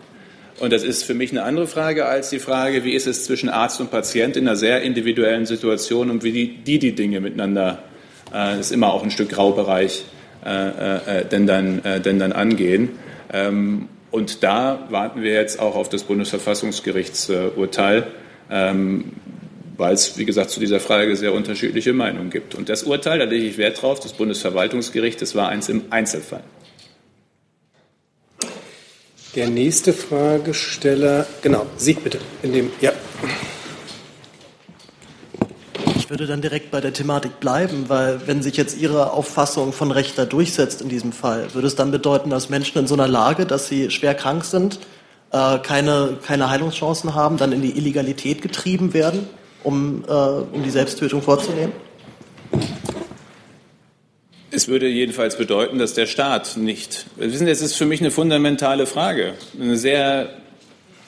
Und 0.59 0.73
das 0.73 0.83
ist 0.83 1.05
für 1.05 1.15
mich 1.15 1.31
eine 1.31 1.43
andere 1.43 1.67
Frage 1.67 2.07
als 2.07 2.31
die 2.31 2.39
Frage, 2.39 2.85
wie 2.85 2.93
ist 2.93 3.07
es 3.07 3.25
zwischen 3.25 3.49
Arzt 3.49 3.81
und 3.81 3.91
Patient 3.91 4.37
in 4.37 4.49
einer 4.49 4.57
sehr 4.57 4.83
individuellen 4.83 5.47
Situation 5.47 6.11
und 6.11 6.25
wie 6.25 6.33
die 6.33 6.57
die, 6.57 6.79
die 6.79 6.95
Dinge 6.95 7.21
miteinander, 7.21 7.83
äh, 8.29 8.57
das 8.57 8.67
ist 8.67 8.73
immer 8.73 8.93
auch 8.93 9.03
ein 9.03 9.11
Stück 9.11 9.29
Graubereich, 9.29 10.05
äh, 10.45 11.21
äh, 11.21 11.25
denn, 11.27 11.47
dann, 11.47 11.85
äh, 11.85 12.01
denn 12.01 12.19
dann 12.19 12.33
angehen. 12.33 12.91
Ähm, 13.33 13.89
und 14.11 14.43
da 14.43 14.87
warten 14.91 15.23
wir 15.23 15.33
jetzt 15.33 15.61
auch 15.61 15.77
auf 15.77 15.89
das 15.89 16.03
Bundesverfassungsgerichtsurteil 16.05 18.07
ähm, 18.51 19.13
weil 19.77 19.95
es, 19.95 20.19
wie 20.19 20.27
gesagt, 20.27 20.51
zu 20.51 20.61
dieser 20.61 20.79
Frage 20.79 21.17
sehr 21.17 21.33
unterschiedliche 21.33 21.93
Meinungen 21.93 22.31
gibt. 22.31 22.55
Und 22.55 22.69
das 22.69 22.83
Urteil, 22.83 23.19
da 23.19 23.25
lege 23.25 23.47
ich 23.47 23.57
Wert 23.57 23.81
drauf, 23.81 23.99
des 23.99 24.13
Bundesverwaltungsgerichtes 24.13 25.35
war 25.35 25.49
eins 25.49 25.69
im 25.69 25.85
Einzelfall. 25.91 26.43
Der 29.37 29.49
nächste 29.49 29.93
Fragesteller, 29.93 31.25
genau, 31.41 31.65
Sie 31.77 31.95
bitte, 31.95 32.19
in 32.43 32.53
dem, 32.53 32.71
ja. 32.81 32.93
Ich 35.97 36.11
würde 36.11 36.27
dann 36.27 36.43
direkt 36.43 36.73
bei 36.73 36.81
der 36.81 36.93
Thematik 36.93 37.39
bleiben, 37.39 37.85
weil 37.87 38.27
wenn 38.27 38.43
sich 38.43 38.57
jetzt 38.57 38.77
Ihre 38.77 39.13
Auffassung 39.13 39.73
von 39.73 39.93
Rechter 39.93 40.27
durchsetzt 40.27 40.83
in 40.83 40.89
diesem 40.89 41.13
Fall, 41.13 41.55
würde 41.55 41.69
es 41.69 41.77
dann 41.77 41.93
bedeuten, 41.93 42.31
dass 42.31 42.51
Menschen 42.51 42.79
in 42.79 42.89
so 42.89 42.95
einer 42.95 43.07
Lage, 43.07 43.47
dass 43.47 43.69
sie 43.69 43.93
schwer 43.93 44.15
krank 44.15 44.45
sind, 44.45 44.81
äh, 45.33 45.59
keine, 45.59 46.19
keine 46.27 46.51
Heilungschancen 46.51 47.15
haben, 47.15 47.37
dann 47.37 47.53
in 47.53 47.63
die 47.63 47.77
Illegalität 47.77 48.43
getrieben 48.43 48.93
werden, 48.95 49.29
um, 49.63 50.05
äh, 50.07 50.13
um 50.13 50.63
die 50.63 50.71
Selbsttötung 50.71 51.23
vorzunehmen? 51.23 51.73
Es 54.53 54.67
würde 54.67 54.89
jedenfalls 54.89 55.37
bedeuten, 55.37 55.79
dass 55.79 55.95
der 55.95 56.07
Staat 56.07 56.57
nicht. 56.57 57.07
Wir 57.17 57.33
wissen, 57.33 57.47
das 57.47 57.61
ist 57.61 57.77
für 57.77 57.87
mich 57.87 58.01
eine 58.01 58.11
fundamentale 58.11 58.87
Frage, 58.87 59.35
eine 59.61 59.77
sehr 59.77 60.31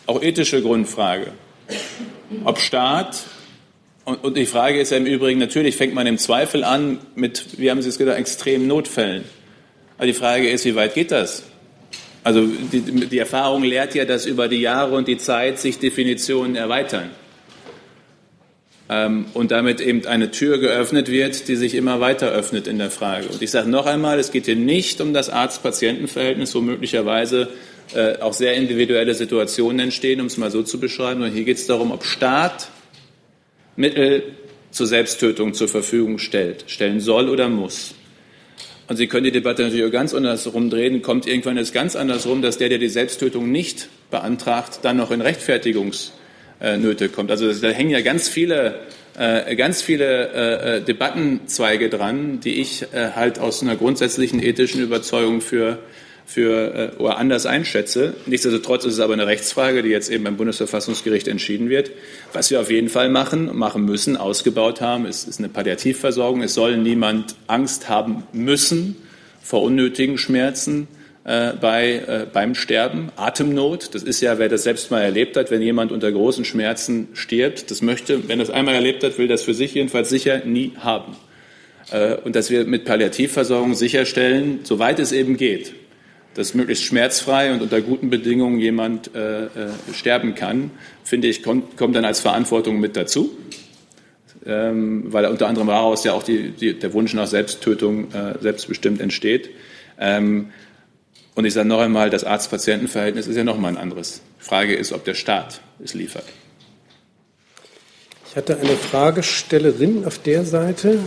auch 0.06 0.22
ethische 0.22 0.62
Grundfrage. 0.62 1.32
Ob 2.44 2.60
Staat, 2.60 3.24
und, 4.04 4.36
die 4.36 4.46
Frage 4.46 4.80
ist 4.80 4.90
ja 4.90 4.96
im 4.96 5.06
Übrigen, 5.06 5.40
natürlich 5.40 5.76
fängt 5.76 5.94
man 5.94 6.06
im 6.06 6.18
Zweifel 6.18 6.64
an 6.64 6.98
mit, 7.14 7.58
wie 7.58 7.70
haben 7.70 7.82
Sie 7.82 7.88
es 7.88 7.98
gesagt, 7.98 8.18
extremen 8.18 8.66
Notfällen. 8.66 9.24
Aber 9.96 10.06
die 10.06 10.12
Frage 10.12 10.48
ist, 10.50 10.64
wie 10.64 10.74
weit 10.74 10.94
geht 10.94 11.10
das? 11.10 11.44
Also 12.24 12.46
die, 12.46 12.80
die 12.80 13.18
Erfahrung 13.18 13.64
lehrt 13.64 13.94
ja, 13.94 14.04
dass 14.04 14.26
über 14.26 14.48
die 14.48 14.60
Jahre 14.60 14.94
und 14.94 15.08
die 15.08 15.18
Zeit 15.18 15.58
sich 15.58 15.78
Definitionen 15.78 16.54
erweitern 16.54 17.10
ähm, 18.88 19.26
und 19.34 19.50
damit 19.50 19.80
eben 19.80 20.06
eine 20.06 20.30
Tür 20.30 20.58
geöffnet 20.58 21.10
wird, 21.10 21.48
die 21.48 21.56
sich 21.56 21.74
immer 21.74 22.00
weiter 22.00 22.30
öffnet 22.30 22.66
in 22.66 22.78
der 22.78 22.90
Frage. 22.90 23.28
Und 23.28 23.42
ich 23.42 23.50
sage 23.50 23.68
noch 23.68 23.86
einmal, 23.86 24.18
es 24.18 24.30
geht 24.30 24.46
hier 24.46 24.56
nicht 24.56 25.00
um 25.00 25.12
das 25.12 25.30
Arzt-Patienten-Verhältnis, 25.30 26.54
wo 26.54 26.60
möglicherweise 26.60 27.48
äh, 27.94 28.18
auch 28.18 28.32
sehr 28.32 28.54
individuelle 28.54 29.14
Situationen 29.14 29.80
entstehen, 29.80 30.20
um 30.20 30.26
es 30.26 30.36
mal 30.36 30.50
so 30.50 30.62
zu 30.62 30.78
beschreiben, 30.78 31.20
sondern 31.20 31.32
hier 31.32 31.44
geht 31.44 31.56
es 31.56 31.66
darum, 31.66 31.90
ob 31.90 32.04
Staat 32.04 32.68
Mittel 33.76 34.22
zur 34.70 34.86
Selbsttötung 34.86 35.54
zur 35.54 35.68
Verfügung 35.68 36.18
stellt, 36.18 36.64
stellen 36.66 37.00
soll 37.00 37.28
oder 37.28 37.48
muss. 37.48 37.94
Und 38.92 38.98
Sie 38.98 39.06
können 39.06 39.24
die 39.24 39.32
Debatte 39.32 39.62
natürlich 39.62 39.86
auch 39.86 39.90
ganz 39.90 40.12
andersrum 40.12 40.68
drehen. 40.68 41.00
Kommt 41.00 41.26
irgendwann 41.26 41.56
es 41.56 41.72
ganz 41.72 41.96
andersrum, 41.96 42.42
dass 42.42 42.58
der, 42.58 42.68
der 42.68 42.76
die 42.76 42.90
Selbsttötung 42.90 43.50
nicht 43.50 43.88
beantragt, 44.10 44.80
dann 44.82 44.98
noch 44.98 45.10
in 45.10 45.22
Rechtfertigungsnöte 45.22 47.08
kommt. 47.08 47.30
Also 47.30 47.50
da 47.54 47.68
hängen 47.68 47.88
ja 47.88 48.02
ganz 48.02 48.28
viele, 48.28 48.80
äh, 49.18 49.56
ganz 49.56 49.80
viele 49.80 50.28
äh, 50.28 50.82
Debattenzweige 50.82 51.88
dran, 51.88 52.40
die 52.40 52.60
ich 52.60 52.82
äh, 52.92 53.12
halt 53.16 53.38
aus 53.38 53.62
einer 53.62 53.76
grundsätzlichen 53.76 54.42
ethischen 54.42 54.82
Überzeugung 54.82 55.40
für 55.40 55.78
für, 56.32 56.92
äh, 56.98 57.00
oder 57.00 57.18
anders 57.18 57.46
einschätze. 57.46 58.14
Nichtsdestotrotz 58.26 58.84
ist 58.84 58.94
es 58.94 59.00
aber 59.00 59.12
eine 59.12 59.26
Rechtsfrage, 59.26 59.82
die 59.82 59.90
jetzt 59.90 60.10
eben 60.10 60.24
beim 60.24 60.36
Bundesverfassungsgericht 60.36 61.28
entschieden 61.28 61.68
wird. 61.68 61.90
Was 62.32 62.50
wir 62.50 62.60
auf 62.60 62.70
jeden 62.70 62.88
Fall 62.88 63.10
machen, 63.10 63.56
machen 63.56 63.84
müssen, 63.84 64.16
ausgebaut 64.16 64.80
haben, 64.80 65.06
ist, 65.06 65.28
ist 65.28 65.38
eine 65.38 65.48
Palliativversorgung. 65.48 66.42
Es 66.42 66.54
soll 66.54 66.76
niemand 66.78 67.36
Angst 67.46 67.88
haben 67.88 68.24
müssen 68.32 68.96
vor 69.42 69.62
unnötigen 69.62 70.16
Schmerzen 70.18 70.88
äh, 71.24 71.52
bei, 71.52 72.02
äh, 72.06 72.26
beim 72.32 72.54
Sterben. 72.54 73.10
Atemnot, 73.16 73.94
das 73.94 74.02
ist 74.02 74.20
ja, 74.22 74.38
wer 74.38 74.48
das 74.48 74.62
selbst 74.62 74.90
mal 74.90 75.02
erlebt 75.02 75.36
hat, 75.36 75.50
wenn 75.50 75.62
jemand 75.62 75.92
unter 75.92 76.10
großen 76.10 76.44
Schmerzen 76.44 77.08
stirbt, 77.12 77.70
das 77.70 77.82
möchte, 77.82 78.28
wenn 78.28 78.38
das 78.38 78.50
einmal 78.50 78.74
erlebt 78.74 79.04
hat, 79.04 79.18
will 79.18 79.28
das 79.28 79.42
für 79.42 79.54
sich 79.54 79.74
jedenfalls 79.74 80.08
sicher 80.08 80.44
nie 80.44 80.72
haben. 80.78 81.16
Äh, 81.90 82.16
und 82.24 82.34
dass 82.34 82.50
wir 82.50 82.64
mit 82.64 82.84
Palliativversorgung 82.86 83.74
sicherstellen, 83.74 84.60
soweit 84.62 84.98
es 84.98 85.12
eben 85.12 85.36
geht, 85.36 85.74
dass 86.34 86.54
möglichst 86.54 86.84
schmerzfrei 86.84 87.52
und 87.52 87.62
unter 87.62 87.80
guten 87.80 88.10
Bedingungen 88.10 88.58
jemand 88.58 89.14
äh, 89.14 89.44
äh, 89.44 89.48
sterben 89.94 90.34
kann, 90.34 90.70
finde 91.04 91.28
ich, 91.28 91.42
kommt, 91.42 91.76
kommt 91.76 91.94
dann 91.94 92.04
als 92.04 92.20
Verantwortung 92.20 92.80
mit 92.80 92.96
dazu. 92.96 93.30
Ähm, 94.44 95.12
weil 95.12 95.26
unter 95.26 95.46
anderem 95.46 95.68
daraus 95.68 96.02
ja 96.02 96.14
auch 96.14 96.24
die, 96.24 96.50
die, 96.50 96.76
der 96.76 96.92
Wunsch 96.94 97.14
nach 97.14 97.28
Selbsttötung 97.28 98.12
äh, 98.12 98.34
selbstbestimmt 98.40 99.00
entsteht. 99.00 99.50
Ähm, 100.00 100.50
und 101.34 101.44
ich 101.44 101.54
sage 101.54 101.68
noch 101.68 101.80
einmal, 101.80 102.10
das 102.10 102.24
Arzt-Patienten-Verhältnis 102.24 103.26
ist 103.26 103.36
ja 103.36 103.44
noch 103.44 103.58
mal 103.58 103.68
ein 103.68 103.76
anderes. 103.76 104.20
Die 104.40 104.44
Frage 104.44 104.74
ist, 104.74 104.92
ob 104.92 105.04
der 105.04 105.14
Staat 105.14 105.60
es 105.82 105.94
liefert. 105.94 106.24
Ich 108.28 108.36
hatte 108.36 108.58
eine 108.58 108.76
Fragestellerin 108.76 110.04
auf 110.06 110.18
der 110.18 110.44
Seite. 110.44 110.98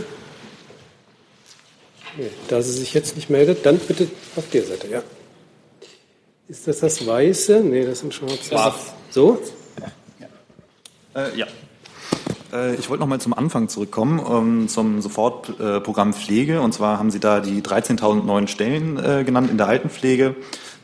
Da 2.48 2.62
sie 2.62 2.72
sich 2.72 2.94
jetzt 2.94 3.16
nicht 3.16 3.28
meldet, 3.28 3.66
dann 3.66 3.78
bitte 3.78 4.08
auf 4.36 4.48
der 4.50 4.62
Seite, 4.62 4.88
ja. 4.88 5.02
Ist 6.48 6.68
das 6.68 6.78
das 6.78 7.04
Weiße? 7.04 7.60
Nee, 7.60 7.84
das 7.84 8.00
sind 8.00 8.14
schwarze. 8.14 8.44
Schwarz. 8.44 8.92
So? 9.10 9.42
Ja. 10.20 11.22
Äh, 11.22 11.38
ja. 11.38 11.46
Äh, 12.52 12.76
ich 12.76 12.88
wollte 12.88 13.00
noch 13.00 13.08
mal 13.08 13.20
zum 13.20 13.34
Anfang 13.34 13.68
zurückkommen, 13.68 14.20
ähm, 14.30 14.68
zum 14.68 15.00
Sofortprogramm 15.00 16.14
Pflege. 16.14 16.60
Und 16.60 16.72
zwar 16.72 17.00
haben 17.00 17.10
Sie 17.10 17.18
da 17.18 17.40
die 17.40 17.62
13.000 17.62 18.24
neuen 18.24 18.46
Stellen 18.46 18.96
äh, 18.96 19.24
genannt 19.24 19.50
in 19.50 19.58
der 19.58 19.66
Altenpflege 19.66 20.36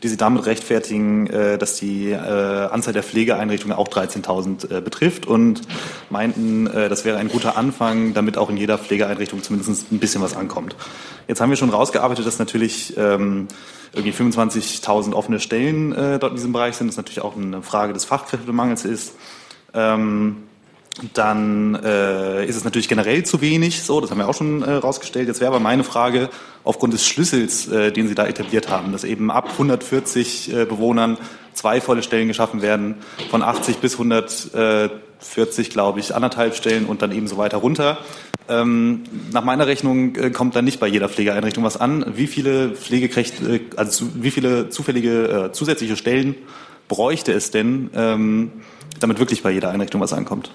die 0.02 0.08
sie 0.08 0.16
damit 0.16 0.46
rechtfertigen, 0.46 1.28
äh, 1.28 1.58
dass 1.58 1.76
die 1.76 2.10
äh, 2.10 2.16
Anzahl 2.16 2.92
der 2.92 3.02
Pflegeeinrichtungen 3.02 3.76
auch 3.76 3.88
13.000 3.88 4.78
äh, 4.78 4.80
betrifft 4.80 5.26
und 5.26 5.62
meinten, 6.10 6.64
das 6.64 7.04
wäre 7.04 7.18
ein 7.18 7.28
guter 7.28 7.56
Anfang, 7.56 8.14
damit 8.14 8.36
auch 8.36 8.50
in 8.50 8.56
jeder 8.56 8.78
Pflegeeinrichtung 8.78 9.42
zumindest 9.42 9.90
ein 9.92 9.98
bisschen 9.98 10.22
was 10.22 10.36
ankommt. 10.36 10.76
Jetzt 11.28 11.40
haben 11.40 11.50
wir 11.50 11.56
schon 11.56 11.70
rausgearbeitet, 11.70 12.26
dass 12.26 12.38
natürlich 12.38 12.96
ähm, 12.96 13.48
irgendwie 13.92 14.12
25.000 14.12 15.12
offene 15.12 15.40
Stellen 15.40 15.90
dort 15.92 16.30
in 16.30 16.36
diesem 16.36 16.52
Bereich 16.52 16.76
sind. 16.76 16.88
Das 16.88 16.96
natürlich 16.96 17.20
auch 17.20 17.36
eine 17.36 17.62
Frage 17.62 17.92
des 17.92 18.04
Fachkräftemangels 18.04 18.84
ist. 18.84 19.14
Ähm, 19.74 20.44
dann 21.14 21.74
äh, 21.74 22.46
ist 22.46 22.56
es 22.56 22.64
natürlich 22.64 22.88
generell 22.88 23.24
zu 23.24 23.40
wenig, 23.40 23.82
so, 23.82 24.00
das 24.00 24.10
haben 24.10 24.18
wir 24.18 24.28
auch 24.28 24.34
schon 24.34 24.62
äh, 24.62 24.72
rausgestellt. 24.72 25.28
Jetzt 25.28 25.40
wäre 25.40 25.50
aber 25.50 25.60
meine 25.60 25.84
Frage, 25.84 26.28
aufgrund 26.64 26.94
des 26.94 27.06
Schlüssels, 27.06 27.68
äh, 27.68 27.92
den 27.92 28.08
Sie 28.08 28.14
da 28.14 28.26
etabliert 28.26 28.68
haben, 28.68 28.92
dass 28.92 29.04
eben 29.04 29.30
ab 29.30 29.48
140 29.52 30.52
äh, 30.52 30.64
Bewohnern 30.64 31.18
zwei 31.54 31.80
volle 31.80 32.02
Stellen 32.02 32.28
geschaffen 32.28 32.62
werden, 32.62 32.96
von 33.30 33.42
80 33.42 33.78
bis 33.78 33.94
140, 33.94 35.70
glaube 35.70 36.00
ich, 36.00 36.14
anderthalb 36.14 36.54
Stellen 36.54 36.86
und 36.86 37.02
dann 37.02 37.12
eben 37.12 37.26
so 37.26 37.36
weiter 37.36 37.58
runter. 37.58 37.98
Ähm, 38.48 39.04
nach 39.32 39.44
meiner 39.44 39.66
Rechnung 39.66 40.16
äh, 40.16 40.30
kommt 40.30 40.56
dann 40.56 40.64
nicht 40.64 40.80
bei 40.80 40.88
jeder 40.88 41.08
Pflegeeinrichtung 41.08 41.62
was 41.64 41.76
an. 41.76 42.04
Wie 42.16 42.26
viele 42.26 42.70
Pflegekräfte, 42.70 43.56
äh, 43.56 43.60
also 43.76 44.06
wie 44.14 44.30
viele 44.30 44.68
zufällige 44.68 45.46
äh, 45.48 45.52
zusätzliche 45.52 45.96
Stellen 45.96 46.34
bräuchte 46.88 47.32
es 47.32 47.50
denn, 47.50 47.90
ähm, 47.94 48.52
damit 49.00 49.18
wirklich 49.18 49.42
bei 49.42 49.50
jeder 49.50 49.70
Einrichtung 49.70 50.00
was 50.00 50.12
ankommt? 50.12 50.50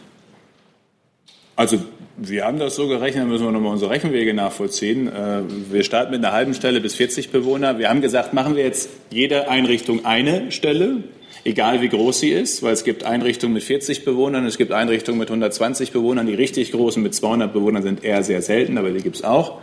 Also 1.58 1.80
wir 2.18 2.46
haben 2.46 2.60
das 2.60 2.76
so 2.76 2.88
gerechnet, 2.88 3.24
da 3.24 3.28
müssen 3.28 3.44
wir 3.44 3.52
nochmal 3.52 3.74
unsere 3.74 3.90
Rechenwege 3.90 4.32
nachvollziehen. 4.32 5.08
Äh, 5.08 5.42
wir 5.72 5.84
starten 5.84 6.12
mit 6.12 6.24
einer 6.24 6.32
halben 6.32 6.54
Stelle 6.54 6.80
bis 6.80 6.94
40 6.94 7.32
Bewohner. 7.32 7.80
Wir 7.80 7.90
haben 7.90 8.02
gesagt, 8.02 8.32
machen 8.32 8.56
wir 8.56 8.64
jetzt 8.64 8.90
jede 9.10 9.50
Einrichtung 9.50 10.06
eine 10.06 10.52
Stelle, 10.52 11.04
egal 11.46 11.82
wie 11.82 11.90
groß 11.90 12.20
sie 12.20 12.30
ist, 12.30 12.62
weil 12.62 12.74
es 12.74 12.84
gibt 12.84 13.04
Einrichtungen 13.04 13.56
mit 13.56 13.64
40 13.64 14.06
Bewohnern, 14.06 14.46
es 14.46 14.60
gibt 14.60 14.72
Einrichtungen 14.72 15.18
mit 15.18 15.30
120 15.30 15.92
Bewohnern. 15.92 16.28
Die 16.28 16.36
richtig 16.36 16.72
großen 16.74 17.02
mit 17.02 17.16
200 17.16 17.52
Bewohnern 17.52 17.82
sind 17.82 18.04
eher 18.04 18.22
sehr 18.22 18.44
selten, 18.44 18.78
aber 18.78 18.92
die 18.92 19.02
gibt 19.02 19.16
es 19.16 19.24
auch. 19.24 19.58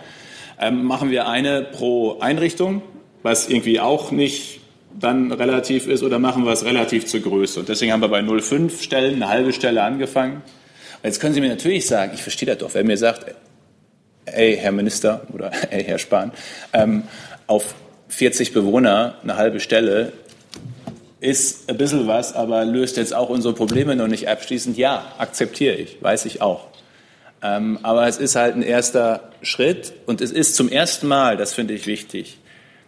Ähm, 0.61 0.85
machen 0.85 1.13
wir 1.13 1.29
eine 1.29 1.63
pro 1.63 2.19
Einrichtung, 2.19 2.83
was 3.23 3.49
irgendwie 3.49 3.79
auch 3.79 4.11
nicht 4.11 4.61
dann 4.99 5.31
relativ 5.31 5.87
ist, 5.87 6.03
oder 6.03 6.19
machen 6.19 6.45
wir 6.45 6.53
es 6.53 6.65
relativ 6.65 7.07
zur 7.07 7.21
Größe? 7.21 7.61
Und 7.61 7.69
deswegen 7.69 7.93
haben 7.93 8.01
wir 8.01 8.09
bei 8.09 8.21
0,5 8.21 8.83
Stellen 8.83 9.15
eine 9.15 9.29
halbe 9.29 9.53
Stelle 9.53 9.85
angefangen. 9.85 10.43
Jetzt 11.05 11.21
können 11.21 11.35
Sie 11.35 11.43
mir 11.43 11.51
natürlich 11.51 11.87
sagen, 11.87 12.13
ich 12.15 12.23
verstehe 12.23 12.47
das 12.47 12.59
doch, 12.59 12.73
wenn 12.73 12.87
mir 12.87 12.97
sagt, 12.97 13.27
ey, 14.25 14.57
Herr 14.57 14.73
Minister 14.73 15.27
oder 15.35 15.53
ey, 15.71 15.85
Herr 15.85 15.99
Spahn, 15.99 16.33
ähm, 16.73 17.03
auf 17.47 17.75
40 18.09 18.55
Bewohner 18.55 19.19
eine 19.23 19.37
halbe 19.37 19.61
Stelle 19.61 20.13
ist 21.21 21.69
ein 21.69 21.77
bisschen 21.77 22.07
was, 22.07 22.35
aber 22.35 22.65
löst 22.65 22.97
jetzt 22.97 23.15
auch 23.15 23.29
unsere 23.29 23.53
Probleme 23.53 23.97
noch 23.97 24.09
nicht 24.09 24.29
abschließend. 24.29 24.79
Ja, 24.79 25.13
akzeptiere 25.19 25.75
ich, 25.75 26.03
weiß 26.03 26.25
ich 26.25 26.41
auch. 26.41 26.69
Ähm, 27.43 27.79
aber 27.83 28.09
es 28.09 28.17
ist 28.17 28.35
halt 28.35 28.57
ein 28.57 28.63
erster 28.63 29.31
Schritt 29.43 29.93
und 30.07 30.23
es 30.23 30.33
ist 30.33 30.57
zum 30.57 30.71
ersten 30.71 31.07
Mal, 31.07 31.37
das 31.37 31.53
finde 31.53 31.75
ich 31.75 31.87
wichtig, 31.87 32.39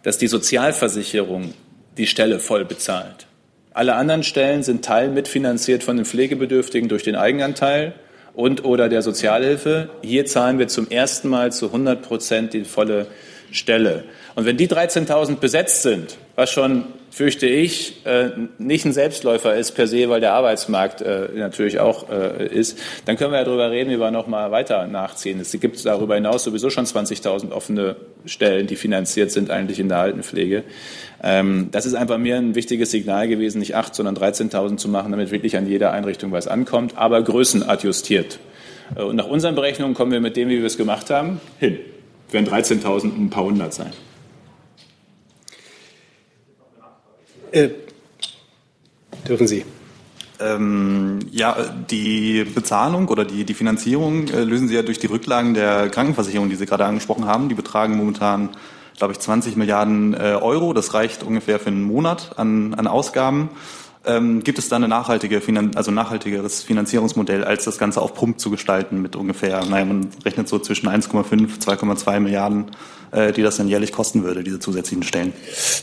dass 0.01 0.17
die 0.17 0.27
Sozialversicherung 0.27 1.53
die 1.97 2.07
Stelle 2.07 2.39
voll 2.39 2.65
bezahlt. 2.65 3.27
Alle 3.73 3.93
anderen 3.93 4.23
Stellen 4.23 4.63
sind 4.63 4.83
teil 4.83 5.09
mitfinanziert 5.09 5.83
von 5.83 5.97
den 5.97 6.05
Pflegebedürftigen 6.05 6.89
durch 6.89 7.03
den 7.03 7.15
Eigenanteil 7.15 7.93
und 8.37 8.63
oder 8.63 8.87
der 8.87 9.01
Sozialhilfe. 9.01 9.89
Hier 10.03 10.27
zahlen 10.27 10.59
wir 10.59 10.67
zum 10.67 10.87
ersten 10.91 11.27
Mal 11.27 11.51
zu 11.51 11.65
100 11.65 12.03
Prozent 12.03 12.53
die 12.53 12.65
volle 12.65 13.07
Stelle. 13.51 14.03
Und 14.35 14.45
wenn 14.45 14.57
die 14.57 14.67
13.000 14.67 15.37
besetzt 15.37 15.81
sind, 15.81 16.17
was 16.35 16.51
schon, 16.51 16.83
fürchte 17.09 17.47
ich, 17.47 18.05
äh, 18.05 18.29
nicht 18.59 18.85
ein 18.85 18.93
Selbstläufer 18.93 19.55
ist 19.55 19.71
per 19.71 19.87
se, 19.87 20.07
weil 20.09 20.21
der 20.21 20.33
Arbeitsmarkt 20.33 21.01
äh, 21.01 21.29
natürlich 21.33 21.79
auch 21.79 22.11
äh, 22.11 22.45
ist, 22.45 22.77
dann 23.05 23.17
können 23.17 23.31
wir 23.31 23.39
ja 23.39 23.43
darüber 23.43 23.71
reden, 23.71 23.89
wie 23.89 23.99
wir 23.99 24.11
noch 24.11 24.27
mal 24.27 24.51
weiter 24.51 24.85
nachziehen. 24.85 25.39
Es 25.39 25.51
gibt 25.59 25.83
darüber 25.83 26.13
hinaus 26.13 26.43
sowieso 26.43 26.69
schon 26.69 26.85
20.000 26.85 27.51
offene 27.51 27.95
Stellen, 28.25 28.67
die 28.67 28.75
finanziert 28.75 29.31
sind 29.31 29.49
eigentlich 29.49 29.79
in 29.79 29.89
der 29.89 29.97
Altenpflege. 29.97 30.63
Ähm, 31.23 31.69
das 31.71 31.85
ist 31.85 31.95
einfach 31.95 32.17
mir 32.17 32.37
ein 32.37 32.55
wichtiges 32.55 32.91
Signal 32.91 33.27
gewesen, 33.27 33.59
nicht 33.59 33.75
8, 33.75 33.95
sondern 33.95 34.15
13.000 34.15 34.77
zu 34.77 34.89
machen, 34.89 35.11
damit 35.11 35.31
wirklich 35.31 35.57
an 35.57 35.67
jeder 35.67 35.91
Einrichtung 35.91 36.31
was 36.31 36.47
ankommt, 36.47 36.97
aber 36.97 37.21
größenadjustiert. 37.21 38.39
Und 38.95 39.15
nach 39.15 39.27
unseren 39.27 39.55
Berechnungen 39.55 39.95
kommen 39.95 40.11
wir 40.11 40.21
mit 40.21 40.37
dem, 40.37 40.49
wie 40.49 40.59
wir 40.59 40.65
es 40.65 40.77
gemacht 40.77 41.09
haben, 41.09 41.41
hin. 41.59 41.77
Werden 42.31 42.47
13.000 42.47 43.15
ein 43.15 43.29
paar 43.29 43.43
hundert 43.43 43.73
sein. 43.73 43.91
Äh, 47.51 47.69
dürfen 49.27 49.47
Sie. 49.47 49.65
Ähm, 50.39 51.19
ja, 51.31 51.57
die 51.89 52.43
Bezahlung 52.43 53.07
oder 53.07 53.25
die, 53.25 53.43
die 53.43 53.53
Finanzierung 53.55 54.27
äh, 54.27 54.43
lösen 54.43 54.67
Sie 54.67 54.75
ja 54.75 54.83
durch 54.83 54.99
die 54.99 55.07
Rücklagen 55.07 55.53
der 55.53 55.89
Krankenversicherung, 55.89 56.49
die 56.49 56.55
Sie 56.55 56.65
gerade 56.65 56.85
angesprochen 56.85 57.25
haben. 57.25 57.49
Die 57.49 57.55
betragen 57.55 57.97
momentan, 57.97 58.49
glaube 58.97 59.13
ich, 59.13 59.19
20 59.19 59.55
Milliarden 59.55 60.13
äh, 60.13 60.37
Euro. 60.41 60.73
Das 60.73 60.93
reicht 60.93 61.23
ungefähr 61.23 61.59
für 61.59 61.67
einen 61.67 61.83
Monat 61.83 62.31
an, 62.37 62.73
an 62.73 62.87
Ausgaben. 62.87 63.49
Ähm, 64.07 64.43
gibt 64.43 64.57
es 64.57 64.69
da 64.69 64.77
ein 64.77 64.89
nachhaltige, 64.89 65.41
also 65.75 65.91
nachhaltigeres 65.91 66.63
Finanzierungsmodell, 66.63 67.43
als 67.43 67.65
das 67.65 67.77
Ganze 67.77 68.01
auf 68.01 68.13
Pump 68.13 68.39
zu 68.39 68.49
gestalten 68.49 69.01
mit 69.01 69.15
ungefähr, 69.15 69.65
naja, 69.65 69.85
man 69.85 70.09
rechnet 70.23 70.47
so 70.47 70.59
zwischen 70.59 70.87
1,5, 70.87 71.59
2,2 71.59 72.19
Milliarden 72.19 72.71
äh, 73.11 73.31
die 73.31 73.41
das 73.41 73.57
dann 73.57 73.67
jährlich 73.67 73.91
kosten 73.91 74.23
würde, 74.23 74.43
diese 74.43 74.59
zusätzlichen 74.59 75.03
Stellen? 75.03 75.33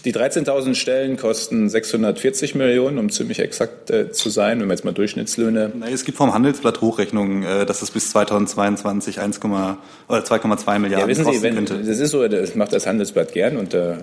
Die 0.04 0.12
13.000 0.12 0.74
Stellen 0.74 1.16
kosten 1.16 1.68
640 1.68 2.54
Millionen, 2.54 2.98
um 2.98 3.10
ziemlich 3.10 3.38
exakt 3.38 3.90
äh, 3.90 4.12
zu 4.12 4.30
sein, 4.30 4.60
wenn 4.60 4.68
wir 4.68 4.74
jetzt 4.74 4.84
mal 4.84 4.92
Durchschnittslöhne. 4.92 5.72
Na, 5.74 5.88
es 5.88 6.04
gibt 6.04 6.18
vom 6.18 6.34
Handelsblatt 6.34 6.80
Hochrechnungen, 6.80 7.42
äh, 7.42 7.66
dass 7.66 7.82
es 7.82 7.90
bis 7.90 8.10
2022 8.10 9.20
1, 9.20 9.40
oder 9.42 9.78
2,2 10.08 10.78
Milliarden 10.78 11.08
ja, 11.08 11.08
wissen 11.08 11.32
Sie, 11.32 11.42
wenn, 11.42 11.54
könnte. 11.54 11.78
Das 11.78 11.98
ist 11.98 12.10
so, 12.10 12.26
das 12.28 12.54
macht 12.54 12.72
das 12.72 12.86
Handelsblatt 12.86 13.32
gern 13.32 13.56
und 13.56 13.74
äh, 13.74 13.94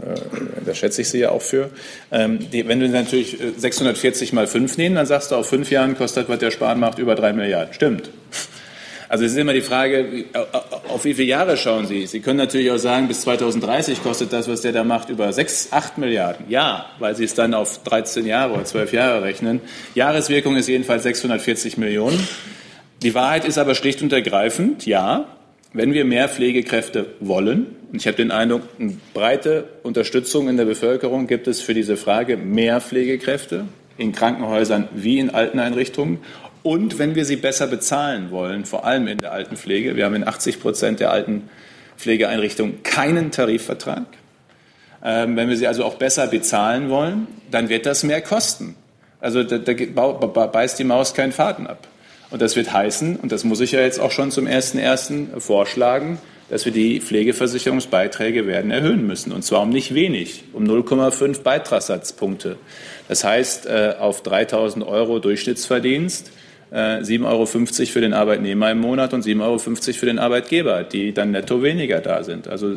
da 0.65 0.73
schätze 0.73 1.01
ich 1.01 1.09
Sie 1.09 1.19
ja 1.19 1.29
auch 1.29 1.41
für. 1.41 1.69
Ähm, 2.11 2.39
die, 2.51 2.67
wenn 2.67 2.79
du 2.79 2.89
natürlich 2.89 3.37
640 3.57 4.10
mal 4.33 4.47
5 4.47 4.77
nehmen, 4.77 4.95
dann 4.95 5.05
sagst 5.05 5.31
du, 5.31 5.35
auf 5.35 5.47
fünf 5.47 5.71
Jahren 5.71 5.97
kostet, 5.97 6.29
was 6.29 6.39
der 6.39 6.51
Sparen 6.51 6.79
macht, 6.79 6.99
über 6.99 7.15
3 7.15 7.33
Milliarden. 7.33 7.73
Stimmt. 7.73 8.09
Also 9.11 9.25
es 9.25 9.33
ist 9.33 9.37
immer 9.37 9.51
die 9.51 9.61
Frage, 9.61 10.23
auf 10.87 11.03
wie 11.03 11.13
viele 11.13 11.27
Jahre 11.27 11.57
schauen 11.57 11.85
Sie? 11.85 12.07
Sie 12.07 12.21
können 12.21 12.37
natürlich 12.37 12.71
auch 12.71 12.77
sagen, 12.77 13.09
bis 13.09 13.19
2030 13.21 14.01
kostet 14.01 14.31
das, 14.31 14.47
was 14.47 14.61
der 14.61 14.71
da 14.71 14.85
macht, 14.85 15.09
über 15.09 15.33
6, 15.33 15.73
8 15.73 15.97
Milliarden. 15.97 16.45
Ja, 16.47 16.85
weil 16.97 17.13
Sie 17.17 17.25
es 17.25 17.33
dann 17.33 17.53
auf 17.53 17.83
13 17.83 18.25
Jahre 18.25 18.53
oder 18.53 18.63
12 18.63 18.93
Jahre 18.93 19.21
rechnen. 19.21 19.59
Jahreswirkung 19.95 20.55
ist 20.55 20.69
jedenfalls 20.69 21.03
640 21.03 21.77
Millionen. 21.77 22.25
Die 23.03 23.13
Wahrheit 23.13 23.43
ist 23.43 23.57
aber 23.57 23.75
schlicht 23.75 24.01
und 24.01 24.13
ergreifend, 24.13 24.85
ja, 24.85 25.25
wenn 25.73 25.93
wir 25.93 26.05
mehr 26.05 26.29
Pflegekräfte 26.29 27.07
wollen, 27.19 27.65
und 27.91 27.99
ich 27.99 28.07
habe 28.07 28.15
den 28.15 28.31
Eindruck, 28.31 28.61
eine 28.79 28.95
breite 29.13 29.65
Unterstützung 29.83 30.47
in 30.47 30.55
der 30.55 30.63
Bevölkerung 30.63 31.27
gibt 31.27 31.47
es 31.47 31.59
für 31.61 31.73
diese 31.73 31.97
Frage 31.97 32.37
mehr 32.37 32.79
Pflegekräfte 32.79 33.65
in 34.01 34.11
Krankenhäusern 34.11 34.89
wie 34.93 35.19
in 35.19 35.29
Alteneinrichtungen. 35.29 36.19
Und 36.63 36.99
wenn 36.99 37.15
wir 37.15 37.25
sie 37.25 37.37
besser 37.37 37.67
bezahlen 37.67 38.31
wollen, 38.31 38.65
vor 38.65 38.85
allem 38.85 39.07
in 39.07 39.19
der 39.19 39.31
Altenpflege, 39.31 39.95
wir 39.95 40.05
haben 40.05 40.15
in 40.15 40.27
80 40.27 40.59
Prozent 40.59 40.99
der 40.99 41.11
Altenpflegeeinrichtungen 41.11 42.83
keinen 42.83 43.31
Tarifvertrag. 43.31 44.05
Ähm, 45.03 45.35
wenn 45.35 45.49
wir 45.49 45.57
sie 45.57 45.67
also 45.67 45.85
auch 45.85 45.95
besser 45.95 46.27
bezahlen 46.27 46.89
wollen, 46.89 47.27
dann 47.49 47.69
wird 47.69 47.85
das 47.85 48.03
mehr 48.03 48.21
kosten. 48.21 48.75
Also 49.19 49.43
da, 49.43 49.57
da 49.57 49.73
beißt 50.47 50.77
die 50.79 50.83
Maus 50.83 51.13
keinen 51.13 51.31
Faden 51.31 51.67
ab. 51.67 51.87
Und 52.31 52.41
das 52.41 52.55
wird 52.55 52.71
heißen, 52.71 53.17
und 53.17 53.31
das 53.31 53.43
muss 53.43 53.59
ich 53.59 53.71
ja 53.71 53.81
jetzt 53.81 53.99
auch 53.99 54.11
schon 54.11 54.31
zum 54.31 54.45
1.1. 54.47 55.39
vorschlagen, 55.39 56.17
dass 56.51 56.65
wir 56.65 56.73
die 56.73 56.99
Pflegeversicherungsbeiträge 56.99 58.45
werden 58.45 58.71
erhöhen 58.71 59.07
müssen. 59.07 59.31
Und 59.31 59.43
zwar 59.43 59.61
um 59.61 59.69
nicht 59.69 59.95
wenig, 59.95 60.43
um 60.51 60.65
0,5 60.65 61.43
Beitragssatzpunkte. 61.43 62.57
Das 63.07 63.23
heißt, 63.23 63.67
äh, 63.67 63.95
auf 63.97 64.21
3.000 64.21 64.85
Euro 64.85 65.19
Durchschnittsverdienst 65.19 66.31
7,50 66.71 67.25
Euro 67.25 67.45
für 67.45 68.01
den 68.01 68.13
Arbeitnehmer 68.13 68.71
im 68.71 68.79
Monat 68.79 69.13
und 69.13 69.25
7,50 69.25 69.41
Euro 69.41 69.59
für 69.59 70.05
den 70.05 70.19
Arbeitgeber, 70.19 70.83
die 70.83 71.13
dann 71.13 71.31
netto 71.31 71.61
weniger 71.63 71.99
da 71.99 72.23
sind. 72.23 72.47
Also 72.47 72.75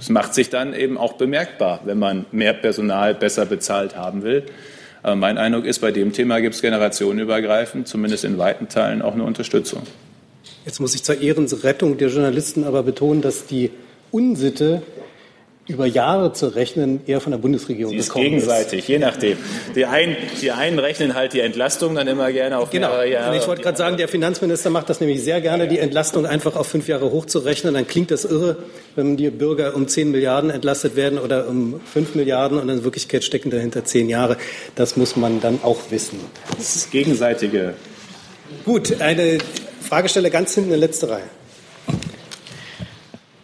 es 0.00 0.10
macht 0.10 0.34
sich 0.34 0.48
dann 0.48 0.74
eben 0.74 0.96
auch 0.96 1.14
bemerkbar, 1.14 1.80
wenn 1.84 1.98
man 1.98 2.24
mehr 2.30 2.52
Personal 2.52 3.14
besser 3.14 3.46
bezahlt 3.46 3.96
haben 3.96 4.22
will. 4.22 4.44
Aber 5.02 5.16
mein 5.16 5.38
Eindruck 5.38 5.64
ist, 5.64 5.80
bei 5.80 5.90
dem 5.90 6.12
Thema 6.12 6.40
gibt 6.40 6.54
es 6.54 6.62
generationenübergreifend, 6.62 7.88
zumindest 7.88 8.24
in 8.24 8.38
weiten 8.38 8.68
Teilen, 8.68 9.02
auch 9.02 9.14
eine 9.14 9.24
Unterstützung. 9.24 9.82
Jetzt 10.64 10.80
muss 10.80 10.94
ich 10.94 11.02
zur 11.02 11.20
Ehrenrettung 11.20 11.98
der 11.98 12.08
Journalisten 12.08 12.64
aber 12.64 12.82
betonen, 12.82 13.20
dass 13.20 13.46
die 13.46 13.70
Unsitte 14.10 14.82
über 15.66 15.86
Jahre 15.86 16.32
zu 16.32 16.48
rechnen 16.48 17.00
eher 17.06 17.20
von 17.20 17.30
der 17.30 17.38
Bundesregierung 17.38 17.92
Sie 17.92 17.98
ist 17.98 18.08
gekommen 18.08 18.26
gegenseitig, 18.26 18.80
ist. 18.80 18.88
je 18.88 18.98
nachdem. 18.98 19.38
Die 19.74 19.86
einen, 19.86 20.16
die 20.42 20.52
einen 20.52 20.78
rechnen 20.78 21.14
halt 21.14 21.32
die 21.32 21.40
Entlastung 21.40 21.94
dann 21.94 22.06
immer 22.06 22.30
gerne 22.32 22.58
auf 22.58 22.70
genau. 22.70 22.88
mehrere 22.88 23.10
Jahre. 23.10 23.30
Und 23.30 23.40
ich 23.40 23.48
wollte 23.48 23.62
gerade 23.62 23.78
sagen, 23.78 23.96
der 23.96 24.08
Finanzminister 24.08 24.68
macht 24.68 24.90
das 24.90 25.00
nämlich 25.00 25.22
sehr 25.22 25.40
gerne, 25.40 25.66
die 25.66 25.78
Entlastung 25.78 26.26
einfach 26.26 26.56
auf 26.56 26.66
fünf 26.66 26.86
Jahre 26.86 27.10
hochzurechnen. 27.10 27.72
Dann 27.72 27.86
klingt 27.86 28.10
das 28.10 28.26
irre, 28.26 28.58
wenn 28.94 29.16
die 29.16 29.30
Bürger 29.30 29.74
um 29.74 29.88
zehn 29.88 30.10
Milliarden 30.10 30.50
entlastet 30.50 30.96
werden 30.96 31.18
oder 31.18 31.48
um 31.48 31.80
fünf 31.90 32.14
Milliarden 32.14 32.58
und 32.58 32.68
in 32.68 32.84
Wirklichkeit 32.84 33.24
stecken 33.24 33.50
dahinter 33.50 33.84
zehn 33.84 34.10
Jahre. 34.10 34.36
Das 34.74 34.98
muss 34.98 35.16
man 35.16 35.40
dann 35.40 35.60
auch 35.62 35.78
wissen. 35.90 36.20
Das 36.58 36.76
ist 36.76 36.90
gegenseitige. 36.90 37.72
Gut, 38.66 39.00
eine 39.00 39.38
Fragesteller 39.84 40.30
ganz 40.30 40.54
hinten 40.54 40.72
in 40.72 40.80
der 40.80 40.88
letzten 40.88 41.06
Reihe. 41.06 41.28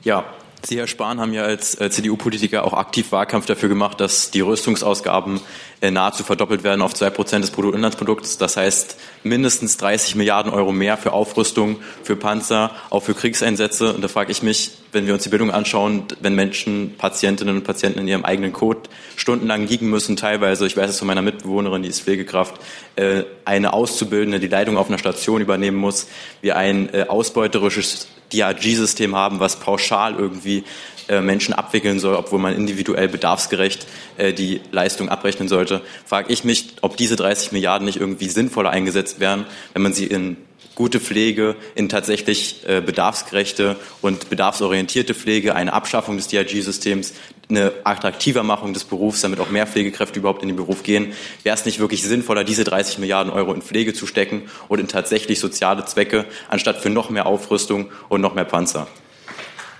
Ja, 0.02 0.24
Sie, 0.62 0.78
Herr 0.78 0.86
Spahn, 0.86 1.20
haben 1.20 1.32
ja 1.32 1.42
als 1.42 1.80
äh, 1.80 1.90
CDU-Politiker 1.90 2.64
auch 2.64 2.74
aktiv 2.74 3.12
Wahlkampf 3.12 3.46
dafür 3.46 3.70
gemacht, 3.70 3.98
dass 3.98 4.30
die 4.30 4.42
Rüstungsausgaben 4.42 5.40
äh, 5.80 5.90
nahezu 5.90 6.22
verdoppelt 6.22 6.64
werden 6.64 6.82
auf 6.82 6.92
zwei 6.92 7.08
Prozent 7.08 7.44
des 7.44 7.50
Bruttoinlandsprodukts. 7.50 8.36
Das 8.36 8.58
heißt 8.58 8.96
mindestens 9.22 9.78
30 9.78 10.16
Milliarden 10.16 10.52
Euro 10.52 10.70
mehr 10.72 10.98
für 10.98 11.14
Aufrüstung, 11.14 11.80
für 12.02 12.14
Panzer, 12.14 12.72
auch 12.90 13.02
für 13.02 13.14
Kriegseinsätze. 13.14 13.94
Und 13.94 14.02
da 14.02 14.08
frage 14.08 14.32
ich 14.32 14.42
mich, 14.42 14.72
wenn 14.92 15.06
wir 15.06 15.14
uns 15.14 15.22
die 15.22 15.30
Bildung 15.30 15.50
anschauen, 15.50 16.04
wenn 16.20 16.34
Menschen, 16.34 16.94
Patientinnen 16.98 17.56
und 17.56 17.64
Patienten 17.64 18.00
in 18.00 18.08
ihrem 18.08 18.26
eigenen 18.26 18.52
Code 18.52 18.82
stundenlang 19.16 19.66
liegen 19.66 19.88
müssen, 19.88 20.16
teilweise, 20.16 20.66
ich 20.66 20.76
weiß 20.76 20.90
es 20.90 20.98
von 20.98 21.08
meiner 21.08 21.22
Mitbewohnerin, 21.22 21.82
die 21.82 21.88
ist 21.88 22.02
Pflegekraft, 22.02 22.60
äh, 22.96 23.24
eine 23.46 23.72
Auszubildende 23.72 24.40
die 24.40 24.48
Leitung 24.48 24.76
auf 24.76 24.88
einer 24.88 24.98
Station 24.98 25.40
übernehmen 25.40 25.78
muss, 25.78 26.06
wir 26.42 26.56
ein 26.56 26.90
ausbeuterisches 27.08 28.08
DRG-System 28.32 29.14
haben, 29.14 29.40
was 29.40 29.56
pauschal 29.56 30.14
irgendwie 30.14 30.64
äh, 31.08 31.20
Menschen 31.20 31.54
abwickeln 31.54 31.98
soll, 31.98 32.14
obwohl 32.14 32.38
man 32.38 32.54
individuell 32.54 33.08
bedarfsgerecht 33.08 33.86
äh, 34.16 34.32
die 34.32 34.60
Leistung 34.70 35.08
abrechnen 35.08 35.48
sollte, 35.48 35.82
frage 36.06 36.32
ich 36.32 36.44
mich, 36.44 36.74
ob 36.82 36.96
diese 36.96 37.16
30 37.16 37.52
Milliarden 37.52 37.84
nicht 37.84 37.98
irgendwie 37.98 38.28
sinnvoller 38.28 38.70
eingesetzt 38.70 39.18
wären, 39.18 39.44
wenn 39.72 39.82
man 39.82 39.92
sie 39.92 40.06
in 40.06 40.36
gute 40.80 40.98
Pflege, 40.98 41.56
in 41.74 41.90
tatsächlich 41.90 42.66
äh, 42.66 42.80
bedarfsgerechte 42.80 43.76
und 44.00 44.30
bedarfsorientierte 44.30 45.12
Pflege, 45.12 45.54
eine 45.54 45.74
Abschaffung 45.74 46.16
des 46.16 46.28
DRG-Systems, 46.28 47.12
eine 47.50 47.72
attraktiver 47.84 48.42
Machung 48.44 48.72
des 48.72 48.84
Berufs, 48.84 49.20
damit 49.20 49.40
auch 49.40 49.50
mehr 49.50 49.66
Pflegekräfte 49.66 50.20
überhaupt 50.20 50.40
in 50.40 50.48
den 50.48 50.56
Beruf 50.56 50.82
gehen. 50.82 51.12
Wäre 51.42 51.54
es 51.54 51.66
nicht 51.66 51.80
wirklich 51.80 52.02
sinnvoller, 52.02 52.44
diese 52.44 52.64
30 52.64 52.96
Milliarden 52.96 53.30
Euro 53.30 53.52
in 53.52 53.60
Pflege 53.60 53.92
zu 53.92 54.06
stecken 54.06 54.48
und 54.68 54.78
in 54.78 54.88
tatsächlich 54.88 55.38
soziale 55.38 55.84
Zwecke, 55.84 56.24
anstatt 56.48 56.78
für 56.78 56.88
noch 56.88 57.10
mehr 57.10 57.26
Aufrüstung 57.26 57.90
und 58.08 58.22
noch 58.22 58.32
mehr 58.32 58.46
Panzer? 58.46 58.86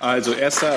Also 0.00 0.34
erster. 0.34 0.76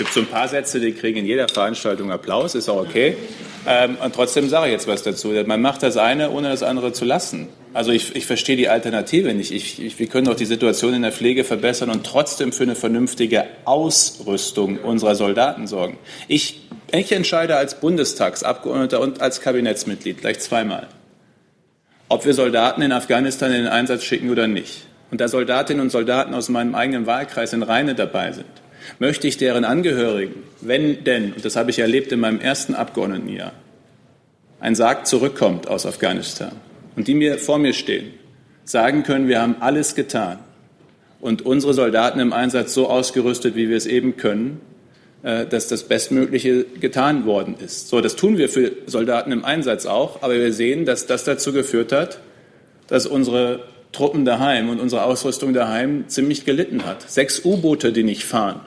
Gibt 0.00 0.14
so 0.14 0.20
ein 0.20 0.26
paar 0.26 0.48
Sätze, 0.48 0.80
die 0.80 0.92
kriegen 0.92 1.18
in 1.18 1.26
jeder 1.26 1.46
Veranstaltung 1.46 2.10
Applaus, 2.10 2.54
ist 2.54 2.70
auch 2.70 2.80
okay. 2.80 3.18
Ähm, 3.66 3.98
und 4.02 4.14
trotzdem 4.14 4.48
sage 4.48 4.68
ich 4.68 4.72
jetzt 4.72 4.88
was 4.88 5.02
dazu. 5.02 5.28
Man 5.44 5.60
macht 5.60 5.82
das 5.82 5.98
eine, 5.98 6.30
ohne 6.30 6.48
das 6.48 6.62
andere 6.62 6.94
zu 6.94 7.04
lassen. 7.04 7.48
Also 7.74 7.92
ich, 7.92 8.16
ich 8.16 8.24
verstehe 8.24 8.56
die 8.56 8.70
Alternative 8.70 9.34
nicht. 9.34 9.52
Ich, 9.52 9.78
ich, 9.78 9.98
wir 9.98 10.06
können 10.06 10.24
doch 10.24 10.36
die 10.36 10.46
Situation 10.46 10.94
in 10.94 11.02
der 11.02 11.12
Pflege 11.12 11.44
verbessern 11.44 11.90
und 11.90 12.06
trotzdem 12.06 12.50
für 12.50 12.62
eine 12.62 12.76
vernünftige 12.76 13.44
Ausrüstung 13.66 14.78
unserer 14.78 15.14
Soldaten 15.14 15.66
sorgen. 15.66 15.98
Ich, 16.28 16.66
ich 16.92 17.12
entscheide 17.12 17.56
als 17.56 17.78
Bundestagsabgeordneter 17.78 19.00
und 19.00 19.20
als 19.20 19.42
Kabinettsmitglied 19.42 20.22
gleich 20.22 20.40
zweimal, 20.40 20.86
ob 22.08 22.24
wir 22.24 22.32
Soldaten 22.32 22.80
in 22.80 22.92
Afghanistan 22.92 23.50
in 23.50 23.64
den 23.64 23.68
Einsatz 23.68 24.04
schicken 24.04 24.30
oder 24.30 24.48
nicht. 24.48 24.86
Und 25.10 25.20
da 25.20 25.28
Soldatinnen 25.28 25.82
und 25.82 25.90
Soldaten 25.90 26.32
aus 26.32 26.48
meinem 26.48 26.74
eigenen 26.74 27.04
Wahlkreis 27.04 27.52
in 27.52 27.62
Rheine 27.62 27.94
dabei 27.94 28.32
sind, 28.32 28.46
möchte 28.98 29.28
ich 29.28 29.36
deren 29.36 29.64
Angehörigen, 29.64 30.42
wenn 30.60 31.04
denn, 31.04 31.32
und 31.32 31.44
das 31.44 31.56
habe 31.56 31.70
ich 31.70 31.78
erlebt 31.78 32.12
in 32.12 32.20
meinem 32.20 32.40
ersten 32.40 32.74
Abgeordnetenjahr, 32.74 33.52
ein 34.60 34.74
Sarg 34.74 35.06
zurückkommt 35.06 35.68
aus 35.68 35.86
Afghanistan 35.86 36.52
und 36.96 37.08
die 37.08 37.14
mir 37.14 37.38
vor 37.38 37.58
mir 37.58 37.72
stehen, 37.72 38.10
sagen 38.64 39.02
können, 39.02 39.28
wir 39.28 39.40
haben 39.40 39.56
alles 39.60 39.94
getan 39.94 40.38
und 41.20 41.42
unsere 41.42 41.74
Soldaten 41.74 42.20
im 42.20 42.32
Einsatz 42.32 42.74
so 42.74 42.88
ausgerüstet, 42.88 43.54
wie 43.54 43.68
wir 43.68 43.76
es 43.76 43.86
eben 43.86 44.16
können, 44.16 44.60
äh, 45.22 45.46
dass 45.46 45.68
das 45.68 45.84
Bestmögliche 45.84 46.64
getan 46.64 47.26
worden 47.26 47.56
ist. 47.62 47.88
So, 47.88 48.00
das 48.00 48.16
tun 48.16 48.38
wir 48.38 48.48
für 48.48 48.72
Soldaten 48.86 49.32
im 49.32 49.44
Einsatz 49.44 49.86
auch, 49.86 50.22
aber 50.22 50.34
wir 50.34 50.52
sehen, 50.52 50.84
dass 50.84 51.06
das 51.06 51.24
dazu 51.24 51.52
geführt 51.52 51.92
hat, 51.92 52.20
dass 52.86 53.06
unsere 53.06 53.64
Truppen 53.92 54.24
daheim 54.24 54.68
und 54.68 54.80
unsere 54.80 55.04
Ausrüstung 55.04 55.52
daheim 55.52 56.04
ziemlich 56.08 56.44
gelitten 56.44 56.86
hat. 56.86 57.10
Sechs 57.10 57.44
U-Boote, 57.44 57.92
die 57.92 58.04
nicht 58.04 58.24
fahren 58.24 58.60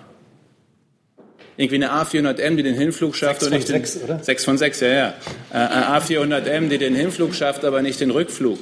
irgendwie 1.57 1.75
eine 1.75 1.91
A400M, 1.91 2.55
die 2.55 2.63
den 2.63 2.75
Hinflug 2.75 3.15
schafft. 3.15 3.41
Sechs 3.41 3.49
von 3.49 3.57
nicht 3.57 3.67
sechs, 3.67 3.93
den, 3.93 4.03
oder? 4.03 4.23
Sechs 4.23 4.45
von 4.45 4.57
sechs, 4.57 4.79
ja, 4.79 4.87
ja. 4.87 5.13
Äh, 5.51 5.57
A400M, 5.57 6.69
die 6.69 6.77
den 6.77 6.95
Hinflug 6.95 7.35
schafft, 7.35 7.63
aber 7.65 7.81
nicht 7.81 7.99
den 7.99 8.11
Rückflug. 8.11 8.59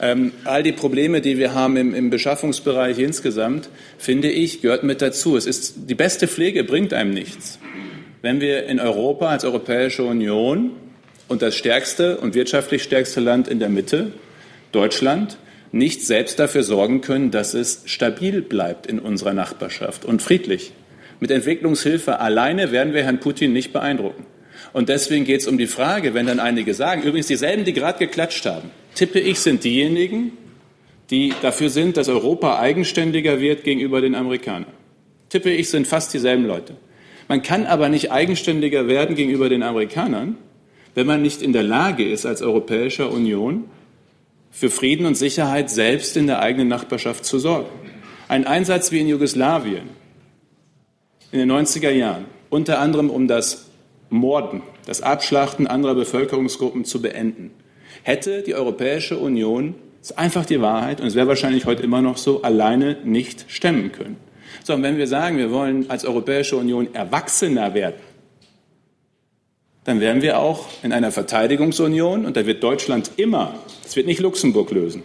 Ähm, 0.00 0.32
all 0.44 0.62
die 0.62 0.72
Probleme, 0.72 1.20
die 1.20 1.38
wir 1.38 1.54
haben 1.54 1.76
im, 1.76 1.94
im 1.94 2.10
Beschaffungsbereich 2.10 2.98
insgesamt, 2.98 3.68
finde 3.98 4.30
ich, 4.30 4.62
gehört 4.62 4.84
mit 4.84 5.02
dazu. 5.02 5.36
Es 5.36 5.46
ist, 5.46 5.74
die 5.88 5.94
beste 5.94 6.28
Pflege 6.28 6.64
bringt 6.64 6.92
einem 6.92 7.12
nichts. 7.12 7.58
Wenn 8.22 8.40
wir 8.40 8.66
in 8.66 8.78
Europa 8.78 9.28
als 9.28 9.44
Europäische 9.44 10.04
Union 10.04 10.72
und 11.26 11.42
das 11.42 11.56
stärkste 11.56 12.18
und 12.18 12.34
wirtschaftlich 12.34 12.82
stärkste 12.82 13.20
Land 13.20 13.48
in 13.48 13.58
der 13.58 13.68
Mitte, 13.68 14.12
Deutschland, 14.70 15.38
nicht 15.72 16.06
selbst 16.06 16.38
dafür 16.38 16.62
sorgen 16.62 17.00
können, 17.00 17.30
dass 17.30 17.54
es 17.54 17.82
stabil 17.86 18.42
bleibt 18.42 18.86
in 18.86 18.98
unserer 18.98 19.34
Nachbarschaft 19.34 20.04
und 20.04 20.22
friedlich. 20.22 20.72
Mit 21.20 21.30
Entwicklungshilfe 21.30 22.20
alleine 22.20 22.70
werden 22.72 22.94
wir 22.94 23.04
Herrn 23.04 23.20
Putin 23.20 23.52
nicht 23.52 23.72
beeindrucken. 23.72 24.26
Und 24.72 24.88
deswegen 24.88 25.24
geht 25.24 25.40
es 25.40 25.46
um 25.46 25.58
die 25.58 25.66
Frage, 25.66 26.14
wenn 26.14 26.26
dann 26.26 26.40
einige 26.40 26.74
sagen, 26.74 27.02
übrigens 27.02 27.26
dieselben, 27.26 27.64
die 27.64 27.72
gerade 27.72 27.98
geklatscht 27.98 28.44
haben, 28.46 28.70
tippe 28.94 29.18
ich, 29.18 29.40
sind 29.40 29.64
diejenigen, 29.64 30.32
die 31.10 31.32
dafür 31.42 31.70
sind, 31.70 31.96
dass 31.96 32.08
Europa 32.08 32.58
eigenständiger 32.58 33.40
wird 33.40 33.64
gegenüber 33.64 34.00
den 34.00 34.14
Amerikanern. 34.14 34.72
Tippe 35.28 35.50
ich, 35.50 35.70
sind 35.70 35.86
fast 35.86 36.12
dieselben 36.12 36.46
Leute. 36.46 36.76
Man 37.28 37.42
kann 37.42 37.66
aber 37.66 37.88
nicht 37.88 38.10
eigenständiger 38.10 38.88
werden 38.88 39.14
gegenüber 39.14 39.48
den 39.48 39.62
Amerikanern, 39.62 40.36
wenn 40.94 41.06
man 41.06 41.22
nicht 41.22 41.42
in 41.42 41.52
der 41.52 41.62
Lage 41.62 42.08
ist, 42.08 42.26
als 42.26 42.42
Europäischer 42.42 43.10
Union 43.10 43.64
für 44.50 44.70
Frieden 44.70 45.06
und 45.06 45.14
Sicherheit 45.14 45.70
selbst 45.70 46.16
in 46.16 46.26
der 46.26 46.40
eigenen 46.40 46.68
Nachbarschaft 46.68 47.24
zu 47.24 47.38
sorgen. 47.38 47.68
Ein 48.28 48.46
Einsatz 48.46 48.92
wie 48.92 49.00
in 49.00 49.08
Jugoslawien, 49.08 49.90
in 51.32 51.38
den 51.38 51.50
90er 51.50 51.90
Jahren, 51.90 52.24
unter 52.50 52.78
anderem 52.78 53.10
um 53.10 53.28
das 53.28 53.66
Morden, 54.10 54.62
das 54.86 55.02
Abschlachten 55.02 55.66
anderer 55.66 55.94
Bevölkerungsgruppen 55.94 56.84
zu 56.84 57.02
beenden, 57.02 57.50
hätte 58.02 58.42
die 58.42 58.54
Europäische 58.54 59.18
Union, 59.18 59.74
das 60.00 60.12
ist 60.12 60.18
einfach 60.18 60.46
die 60.46 60.60
Wahrheit, 60.60 61.00
und 61.00 61.06
es 61.06 61.14
wäre 61.14 61.28
wahrscheinlich 61.28 61.66
heute 61.66 61.82
immer 61.82 62.00
noch 62.00 62.16
so, 62.16 62.42
alleine 62.42 62.96
nicht 63.04 63.44
stemmen 63.48 63.92
können. 63.92 64.16
Sondern 64.64 64.92
wenn 64.92 64.98
wir 64.98 65.06
sagen, 65.06 65.36
wir 65.36 65.50
wollen 65.50 65.90
als 65.90 66.04
Europäische 66.04 66.56
Union 66.56 66.94
erwachsener 66.94 67.74
werden, 67.74 68.00
dann 69.84 70.00
werden 70.00 70.22
wir 70.22 70.38
auch 70.38 70.68
in 70.82 70.92
einer 70.92 71.12
Verteidigungsunion, 71.12 72.24
und 72.24 72.36
da 72.36 72.46
wird 72.46 72.62
Deutschland 72.62 73.12
immer, 73.16 73.54
es 73.86 73.96
wird 73.96 74.06
nicht 74.06 74.20
Luxemburg 74.20 74.70
lösen, 74.70 75.02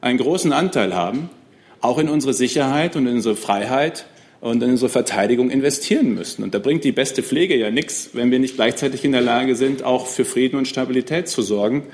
einen 0.00 0.18
großen 0.18 0.52
Anteil 0.52 0.94
haben, 0.94 1.30
auch 1.80 1.98
in 1.98 2.08
unsere 2.08 2.32
Sicherheit 2.32 2.96
und 2.96 3.06
in 3.06 3.16
unsere 3.16 3.36
Freiheit 3.36 4.06
und 4.40 4.62
in 4.62 4.70
unsere 4.70 4.88
Verteidigung 4.88 5.50
investieren 5.50 6.14
müssen. 6.14 6.42
Und 6.42 6.54
da 6.54 6.58
bringt 6.58 6.84
die 6.84 6.92
beste 6.92 7.22
Pflege 7.22 7.56
ja 7.56 7.70
nichts, 7.70 8.10
wenn 8.12 8.30
wir 8.30 8.38
nicht 8.38 8.54
gleichzeitig 8.54 9.04
in 9.04 9.12
der 9.12 9.20
Lage 9.20 9.56
sind, 9.56 9.82
auch 9.82 10.06
für 10.06 10.24
Frieden 10.24 10.56
und 10.56 10.68
Stabilität 10.68 11.28
zu 11.28 11.42
sorgen. 11.42 11.84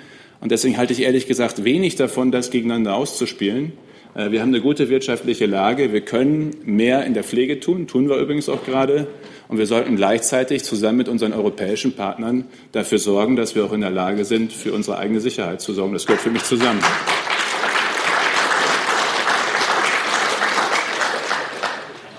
Und 0.40 0.52
deswegen 0.52 0.76
halte 0.76 0.92
ich 0.92 1.02
ehrlich 1.02 1.26
gesagt 1.26 1.64
wenig 1.64 1.96
davon, 1.96 2.30
das 2.30 2.50
gegeneinander 2.50 2.94
auszuspielen. 2.96 3.72
Äh, 4.14 4.30
wir 4.30 4.42
haben 4.42 4.48
eine 4.48 4.60
gute 4.60 4.88
wirtschaftliche 4.88 5.46
Lage. 5.46 5.92
Wir 5.92 6.02
können 6.02 6.54
mehr 6.64 7.04
in 7.04 7.14
der 7.14 7.24
Pflege 7.24 7.60
tun, 7.60 7.86
tun 7.86 8.08
wir 8.08 8.16
übrigens 8.16 8.48
auch 8.48 8.64
gerade. 8.64 9.06
Und 9.48 9.58
wir 9.58 9.66
sollten 9.66 9.96
gleichzeitig 9.96 10.64
zusammen 10.64 10.98
mit 10.98 11.08
unseren 11.08 11.32
europäischen 11.32 11.92
Partnern 11.92 12.44
dafür 12.72 12.98
sorgen, 12.98 13.36
dass 13.36 13.54
wir 13.54 13.64
auch 13.64 13.72
in 13.72 13.80
der 13.80 13.90
Lage 13.90 14.24
sind, 14.24 14.52
für 14.52 14.72
unsere 14.72 14.98
eigene 14.98 15.20
Sicherheit 15.20 15.60
zu 15.60 15.72
sorgen. 15.72 15.92
Das 15.92 16.06
gehört 16.06 16.22
für 16.22 16.30
mich 16.30 16.44
zusammen. 16.44 16.80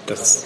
Das 0.07 0.45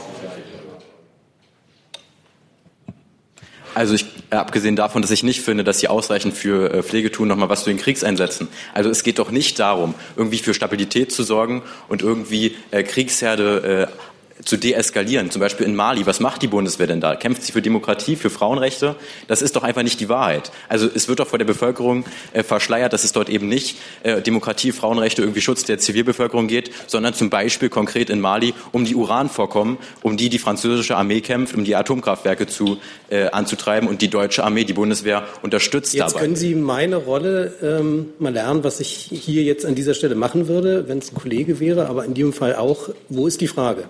Also 3.76 3.94
ich, 3.94 4.06
abgesehen 4.30 4.76
davon, 4.76 5.02
dass 5.02 5.12
ich 5.12 5.24
nicht 5.24 5.42
finde, 5.42 5.64
dass 5.64 5.80
sie 5.80 5.88
ausreichend 5.88 6.34
für 6.34 6.74
äh, 6.74 6.84
Pflege 6.84 7.12
tun, 7.12 7.28
nochmal 7.28 7.50
was 7.50 7.64
zu 7.64 7.70
den 7.70 7.78
Kriegseinsätzen. 7.78 8.48
Also 8.74 8.90
es 8.90 9.04
geht 9.04 9.20
doch 9.20 9.32
nicht 9.32 9.60
darum, 9.60 9.94
irgendwie 10.18 10.40
für 10.40 10.54
Stabilität 10.54 11.12
zu 11.12 11.24
sorgen 11.24 11.62
und 11.88 12.02
irgendwie 12.02 12.58
äh, 12.72 12.84
Kriegsherde 12.84 13.88
äh, 13.90 14.10
zu 14.44 14.58
deeskalieren. 14.58 15.32
Zum 15.32 15.42
Beispiel 15.42 15.66
in 15.66 15.76
Mali. 15.76 16.06
Was 16.06 16.20
macht 16.20 16.42
die 16.42 16.48
Bundeswehr 16.48 16.88
denn 16.88 17.02
da? 17.02 17.16
Kämpft 17.16 17.44
sie 17.44 17.52
für 17.52 17.62
Demokratie, 17.62 18.16
für 18.16 18.30
Frauenrechte? 18.30 18.96
Das 19.28 19.42
ist 19.42 19.56
doch 19.56 19.64
einfach 19.64 19.84
nicht 19.84 20.00
die 20.00 20.10
Wahrheit. 20.10 20.52
Also 20.70 20.90
es 20.94 21.08
wird 21.08 21.20
doch 21.20 21.28
vor 21.28 21.40
der 21.40 21.46
Bevölkerung 21.46 22.06
äh, 22.34 22.44
verschleiert, 22.44 22.94
dass 22.94 23.04
es 23.04 23.12
dort 23.12 23.30
eben 23.30 23.50
nicht 23.50 23.78
äh, 24.04 24.22
Demokratie, 24.22 24.72
Frauenrechte, 24.72 25.22
irgendwie 25.22 25.42
Schutz 25.42 25.64
der 25.64 25.78
Zivilbevölkerung 25.78 26.48
geht, 26.48 26.72
sondern 26.88 27.14
zum 27.14 27.30
Beispiel 27.30 27.70
konkret 27.70 28.10
in 28.10 28.20
Mali 28.20 28.54
um 28.72 28.86
die 28.86 28.96
Uranvorkommen, 28.96 29.78
um 30.02 30.16
die 30.16 30.30
die 30.30 30.40
französische 30.40 30.96
Armee 30.96 31.22
kämpft, 31.22 31.56
um 31.56 31.66
die 31.66 31.76
Atomkraftwerke 31.76 32.48
zu, 32.48 32.78
äh, 33.10 33.30
anzutreiben 33.30 33.90
und 33.90 34.02
die 34.02 34.10
deutsche 34.10 34.44
Armee, 34.44 34.64
die 34.64 34.74
Bundeswehr 34.74 35.24
unterstützt 35.42 35.94
jetzt 35.94 36.14
dabei. 36.14 36.22
können 36.22 36.36
Sie 36.36 36.56
meine 36.56 36.96
Rolle 36.96 37.54
ähm, 37.62 38.08
mal 38.20 38.34
lernen, 38.34 38.64
was 38.64 38.80
ich 38.80 39.10
hier 39.12 39.44
jetzt 39.44 39.66
an 39.66 39.76
dieser 39.76 39.94
Stelle 39.94 40.16
machen 40.16 40.48
würde, 40.48 40.88
wenn 40.88 41.00
es 41.00 41.12
ein 41.12 41.16
Kollege 41.16 41.60
wäre, 41.60 41.88
aber 41.88 42.06
in 42.06 42.14
diesem 42.14 42.34
Fall 42.34 42.56
auch, 42.56 42.90
wo 43.10 43.28
ist 43.28 43.42
die 43.42 43.48
Frage? 43.48 43.86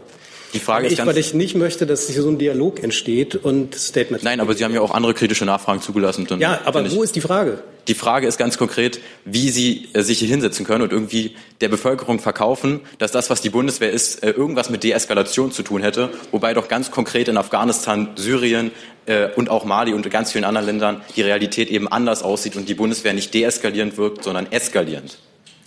Die 0.54 0.60
Frage 0.60 0.88
ich, 0.88 0.94
ist 0.94 0.98
ganz 0.98 1.10
weil 1.10 1.18
ich 1.18 1.34
nicht 1.34 1.56
möchte, 1.56 1.86
dass 1.86 2.08
hier 2.10 2.22
so 2.22 2.30
ein 2.30 2.38
Dialog 2.38 2.82
entsteht 2.84 3.36
und 3.36 3.76
Statement. 3.76 4.24
Nein, 4.24 4.40
aber 4.40 4.56
Sie 4.56 4.64
haben 4.64 4.74
ja 4.74 4.82
auch 4.82 4.92
andere 4.92 5.14
kritische 5.14 5.46
Nachfragen 5.46 5.82
zugelassen. 5.82 6.28
ja, 6.40 6.62
aber 6.66 6.90
wo 6.92 7.04
ist 7.04 7.16
die 7.16 7.22
Frage? 7.22 7.62
Die 7.88 7.94
Frage 7.94 8.28
ist 8.28 8.38
ganz 8.38 8.58
konkret, 8.58 9.00
wie 9.26 9.50
Sie 9.50 9.90
äh, 9.94 10.02
sich 10.02 10.20
hier 10.20 10.28
hinsetzen 10.28 10.66
können 10.66 10.84
und 10.84 10.92
irgendwie 10.92 11.36
der 11.62 11.70
Bevölkerung 11.70 12.20
verkaufen, 12.20 12.82
dass 12.98 13.12
das, 13.12 13.30
was 13.30 13.42
die 13.42 13.50
Bundeswehr 13.50 13.92
ist, 13.92 14.24
äh, 14.24 14.32
irgendwas 14.32 14.70
mit 14.70 14.84
Deeskalation 14.84 15.52
zu 15.52 15.64
tun 15.64 15.82
hätte, 15.82 16.10
wobei 16.32 16.54
doch 16.54 16.68
ganz 16.68 16.92
konkret 16.92 17.28
in 17.28 17.38
Afghanistan, 17.38 18.10
Syrien 18.16 18.72
äh, 19.06 19.30
und 19.36 19.50
auch 19.50 19.66
Mali 19.66 19.94
und 19.94 20.10
ganz 20.10 20.32
vielen 20.32 20.44
anderen 20.44 20.68
Ländern 20.68 21.02
die 21.16 21.22
Realität 21.22 21.70
eben 21.70 21.88
anders 21.88 22.22
aussieht 22.22 22.56
und 22.56 22.70
die 22.70 22.76
Bundeswehr 22.76 23.14
nicht 23.14 23.34
deeskalierend 23.34 23.98
wirkt, 23.98 24.24
sondern 24.24 24.52
eskalierend. 24.52 25.18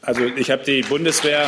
Also 0.03 0.23
ich 0.37 0.51
habe 0.51 0.65
die 0.65 0.83
Bundeswehr 0.83 1.47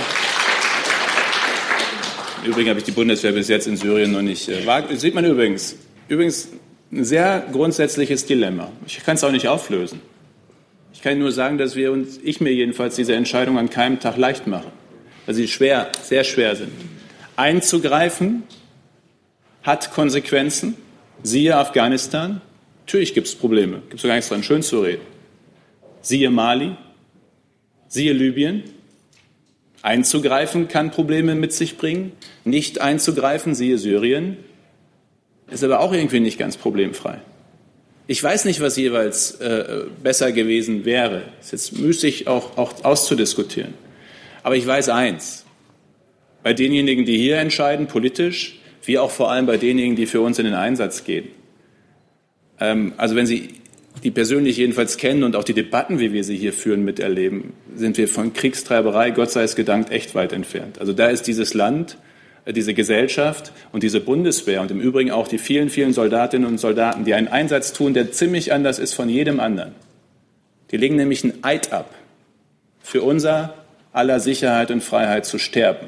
Übrigens 2.44 2.68
habe 2.68 2.78
ich 2.78 2.84
die 2.84 2.92
Bundeswehr 2.92 3.32
bis 3.32 3.48
jetzt 3.48 3.66
in 3.66 3.76
Syrien 3.76 4.12
noch 4.12 4.22
nicht. 4.22 4.48
Äh, 4.48 4.96
sieht 4.96 5.14
man 5.14 5.24
übrigens. 5.24 5.76
Übrigens 6.08 6.48
ein 6.92 7.04
sehr 7.04 7.46
grundsätzliches 7.50 8.26
Dilemma. 8.26 8.70
Ich 8.86 9.02
kann 9.02 9.16
es 9.16 9.24
auch 9.24 9.32
nicht 9.32 9.48
auflösen. 9.48 10.00
Ich 10.92 11.00
kann 11.00 11.18
nur 11.18 11.32
sagen, 11.32 11.58
dass 11.58 11.74
wir 11.74 11.90
uns, 11.90 12.20
ich 12.22 12.40
mir 12.40 12.52
jedenfalls 12.52 12.96
diese 12.96 13.14
Entscheidung 13.14 13.58
an 13.58 13.70
keinem 13.70 13.98
Tag 13.98 14.16
leicht 14.16 14.46
mache, 14.46 14.70
weil 15.26 15.34
sie 15.34 15.48
schwer, 15.48 15.90
sehr 16.02 16.22
schwer 16.22 16.54
sind. 16.54 16.70
Einzugreifen 17.36 18.42
hat 19.62 19.92
Konsequenzen. 19.92 20.76
Siehe 21.22 21.56
Afghanistan. 21.56 22.42
Natürlich 22.86 23.14
gibt 23.14 23.26
es 23.26 23.34
Probleme. 23.34 23.82
Gibt 23.88 23.94
es 23.94 24.02
gar 24.02 24.14
nichts 24.14 24.28
dran, 24.28 24.42
schön 24.42 24.62
zu 24.62 24.80
reden. 24.80 25.02
Siehe 26.02 26.30
Mali. 26.30 26.76
Siehe 27.88 28.12
Libyen. 28.12 28.64
Einzugreifen 29.84 30.66
kann 30.66 30.90
Probleme 30.90 31.34
mit 31.34 31.52
sich 31.52 31.76
bringen. 31.76 32.12
Nicht 32.44 32.80
einzugreifen, 32.80 33.54
siehe 33.54 33.76
Syrien, 33.76 34.38
ist 35.50 35.62
aber 35.62 35.80
auch 35.80 35.92
irgendwie 35.92 36.20
nicht 36.20 36.38
ganz 36.38 36.56
problemfrei. 36.56 37.20
Ich 38.06 38.22
weiß 38.22 38.46
nicht, 38.46 38.60
was 38.60 38.78
jeweils 38.78 39.32
äh, 39.40 39.84
besser 40.02 40.32
gewesen 40.32 40.86
wäre. 40.86 41.24
Ist 41.38 41.52
jetzt 41.52 41.78
müßig 41.78 42.28
auch, 42.28 42.56
auch 42.56 42.82
auszudiskutieren. 42.82 43.74
Aber 44.42 44.56
ich 44.56 44.66
weiß 44.66 44.88
eins. 44.88 45.44
Bei 46.42 46.54
denjenigen, 46.54 47.04
die 47.04 47.18
hier 47.18 47.36
entscheiden, 47.36 47.86
politisch, 47.86 48.58
wie 48.84 48.98
auch 48.98 49.10
vor 49.10 49.30
allem 49.30 49.44
bei 49.44 49.58
denjenigen, 49.58 49.96
die 49.96 50.06
für 50.06 50.22
uns 50.22 50.38
in 50.38 50.46
den 50.46 50.54
Einsatz 50.54 51.04
gehen. 51.04 51.28
Ähm, 52.58 52.94
also 52.96 53.16
wenn 53.16 53.26
Sie 53.26 53.50
die 54.02 54.10
persönlich 54.10 54.56
jedenfalls 54.56 54.96
kennen 54.96 55.22
und 55.22 55.36
auch 55.36 55.44
die 55.44 55.54
Debatten, 55.54 55.98
wie 55.98 56.12
wir 56.12 56.24
sie 56.24 56.36
hier 56.36 56.52
führen, 56.52 56.84
miterleben, 56.84 57.52
sind 57.76 57.96
wir 57.96 58.08
von 58.08 58.32
Kriegstreiberei, 58.32 59.10
Gott 59.10 59.30
sei 59.30 59.42
es 59.42 59.56
gedankt, 59.56 59.90
echt 59.90 60.14
weit 60.14 60.32
entfernt. 60.32 60.80
Also 60.80 60.92
da 60.92 61.06
ist 61.06 61.26
dieses 61.26 61.54
Land, 61.54 61.96
äh, 62.44 62.52
diese 62.52 62.74
Gesellschaft 62.74 63.52
und 63.72 63.82
diese 63.82 64.00
Bundeswehr 64.00 64.60
und 64.60 64.70
im 64.70 64.80
Übrigen 64.80 65.10
auch 65.10 65.28
die 65.28 65.38
vielen, 65.38 65.70
vielen 65.70 65.92
Soldatinnen 65.92 66.48
und 66.48 66.58
Soldaten, 66.58 67.04
die 67.04 67.14
einen 67.14 67.28
Einsatz 67.28 67.72
tun, 67.72 67.94
der 67.94 68.10
ziemlich 68.12 68.52
anders 68.52 68.78
ist 68.78 68.94
von 68.94 69.08
jedem 69.08 69.38
anderen. 69.38 69.72
Die 70.70 70.76
legen 70.76 70.96
nämlich 70.96 71.22
einen 71.22 71.44
Eid 71.44 71.72
ab, 71.72 71.94
für 72.82 73.02
unser 73.02 73.54
aller 73.92 74.18
Sicherheit 74.18 74.72
und 74.72 74.82
Freiheit 74.82 75.24
zu 75.24 75.38
sterben. 75.38 75.86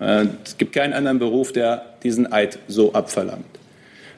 Äh, 0.00 0.26
es 0.44 0.58
gibt 0.58 0.72
keinen 0.72 0.92
anderen 0.92 1.20
Beruf, 1.20 1.52
der 1.52 1.94
diesen 2.02 2.32
Eid 2.32 2.58
so 2.66 2.92
abverlangt 2.94 3.57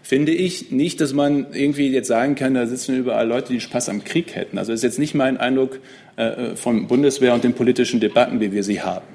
finde 0.03 0.33
ich 0.33 0.71
nicht, 0.71 1.01
dass 1.01 1.13
man 1.13 1.49
irgendwie 1.53 1.89
jetzt 1.89 2.09
sagen 2.09 2.35
kann, 2.35 2.55
da 2.55 2.67
sitzen 2.67 2.97
überall 2.97 3.27
Leute, 3.27 3.53
die 3.53 3.61
Spaß 3.61 3.89
am 3.89 4.05
Krieg 4.05 4.35
hätten. 4.35 4.59
Also 4.59 4.73
das 4.73 4.81
ist 4.81 4.85
jetzt 4.85 4.99
nicht 4.99 5.15
mein 5.15 5.37
Eindruck 5.37 5.81
äh, 6.17 6.57
von 6.57 6.87
Bundeswehr 6.87 7.35
und 7.35 7.45
den 7.45 7.55
politischen 7.55 8.01
Debatten, 8.01 8.41
wie 8.41 8.53
wir 8.53 8.63
sie 8.63 8.83
haben. 8.83 9.07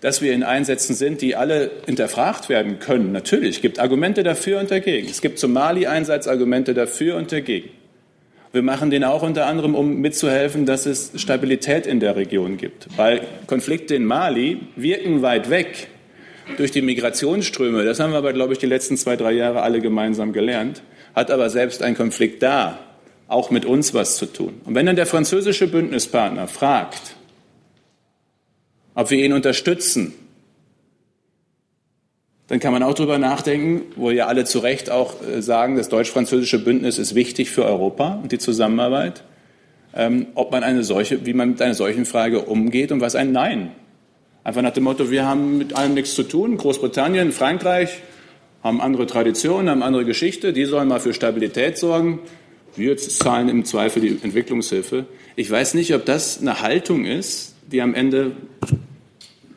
Dass 0.00 0.20
wir 0.22 0.32
in 0.32 0.42
Einsätzen 0.42 0.94
sind, 0.94 1.22
die 1.22 1.34
alle 1.34 1.70
hinterfragt 1.86 2.48
werden 2.48 2.78
können. 2.78 3.12
Natürlich, 3.12 3.56
es 3.56 3.62
gibt 3.62 3.78
Argumente 3.78 4.22
dafür 4.22 4.60
und 4.60 4.70
dagegen. 4.70 5.08
Es 5.08 5.20
gibt 5.20 5.38
zum 5.38 5.52
Mali-Einsatz 5.52 6.26
Argumente 6.26 6.74
dafür 6.74 7.16
und 7.16 7.32
dagegen. 7.32 7.70
Wir 8.52 8.62
machen 8.62 8.90
den 8.90 9.02
auch 9.02 9.22
unter 9.22 9.46
anderem, 9.46 9.74
um 9.74 10.00
mitzuhelfen, 10.00 10.64
dass 10.64 10.86
es 10.86 11.10
Stabilität 11.16 11.88
in 11.88 11.98
der 11.98 12.14
Region 12.14 12.56
gibt. 12.56 12.86
Weil 12.96 13.22
Konflikte 13.48 13.96
in 13.96 14.04
Mali 14.04 14.58
wirken 14.76 15.22
weit 15.22 15.50
weg 15.50 15.88
durch 16.56 16.70
die 16.70 16.82
Migrationsströme, 16.82 17.84
das 17.84 18.00
haben 18.00 18.12
wir 18.12 18.18
aber, 18.18 18.32
glaube 18.32 18.52
ich, 18.52 18.58
die 18.58 18.66
letzten 18.66 18.96
zwei, 18.96 19.16
drei 19.16 19.32
Jahre 19.32 19.62
alle 19.62 19.80
gemeinsam 19.80 20.32
gelernt, 20.32 20.82
hat 21.14 21.30
aber 21.30 21.50
selbst 21.50 21.82
ein 21.82 21.96
Konflikt 21.96 22.42
da 22.42 22.78
auch 23.28 23.50
mit 23.50 23.64
uns 23.64 23.94
was 23.94 24.16
zu 24.16 24.26
tun. 24.26 24.60
Und 24.64 24.74
wenn 24.74 24.86
dann 24.86 24.96
der 24.96 25.06
französische 25.06 25.66
Bündnispartner 25.66 26.46
fragt, 26.46 27.16
ob 28.94 29.10
wir 29.10 29.24
ihn 29.24 29.32
unterstützen, 29.32 30.14
dann 32.46 32.60
kann 32.60 32.72
man 32.72 32.82
auch 32.82 32.94
darüber 32.94 33.18
nachdenken, 33.18 33.82
wo 33.96 34.10
ja 34.10 34.26
alle 34.26 34.44
zu 34.44 34.58
Recht 34.58 34.90
auch 34.90 35.14
äh, 35.22 35.40
sagen, 35.40 35.76
das 35.76 35.88
deutsch-französische 35.88 36.62
Bündnis 36.62 36.98
ist 36.98 37.14
wichtig 37.14 37.50
für 37.50 37.64
Europa 37.64 38.20
und 38.22 38.32
die 38.32 38.38
Zusammenarbeit, 38.38 39.24
ähm, 39.94 40.26
ob 40.34 40.52
man 40.52 40.62
eine 40.62 40.84
solche, 40.84 41.24
wie 41.24 41.32
man 41.32 41.50
mit 41.50 41.62
einer 41.62 41.74
solchen 41.74 42.04
Frage 42.04 42.42
umgeht 42.42 42.92
und 42.92 43.00
was 43.00 43.14
ein 43.14 43.32
Nein 43.32 43.72
Einfach 44.44 44.60
nach 44.60 44.72
dem 44.72 44.84
Motto, 44.84 45.10
wir 45.10 45.24
haben 45.24 45.56
mit 45.56 45.74
allem 45.74 45.94
nichts 45.94 46.14
zu 46.14 46.22
tun. 46.22 46.58
Großbritannien, 46.58 47.32
Frankreich 47.32 48.02
haben 48.62 48.82
andere 48.82 49.06
Traditionen, 49.06 49.70
haben 49.70 49.82
andere 49.82 50.04
Geschichte. 50.04 50.52
Die 50.52 50.66
sollen 50.66 50.88
mal 50.88 51.00
für 51.00 51.14
Stabilität 51.14 51.78
sorgen. 51.78 52.20
Wir 52.76 52.96
zahlen 52.98 53.48
im 53.48 53.64
Zweifel 53.64 54.02
die 54.02 54.18
Entwicklungshilfe. 54.22 55.06
Ich 55.34 55.50
weiß 55.50 55.72
nicht, 55.74 55.94
ob 55.94 56.04
das 56.04 56.40
eine 56.40 56.60
Haltung 56.60 57.06
ist, 57.06 57.54
die 57.72 57.80
am 57.80 57.94
Ende 57.94 58.32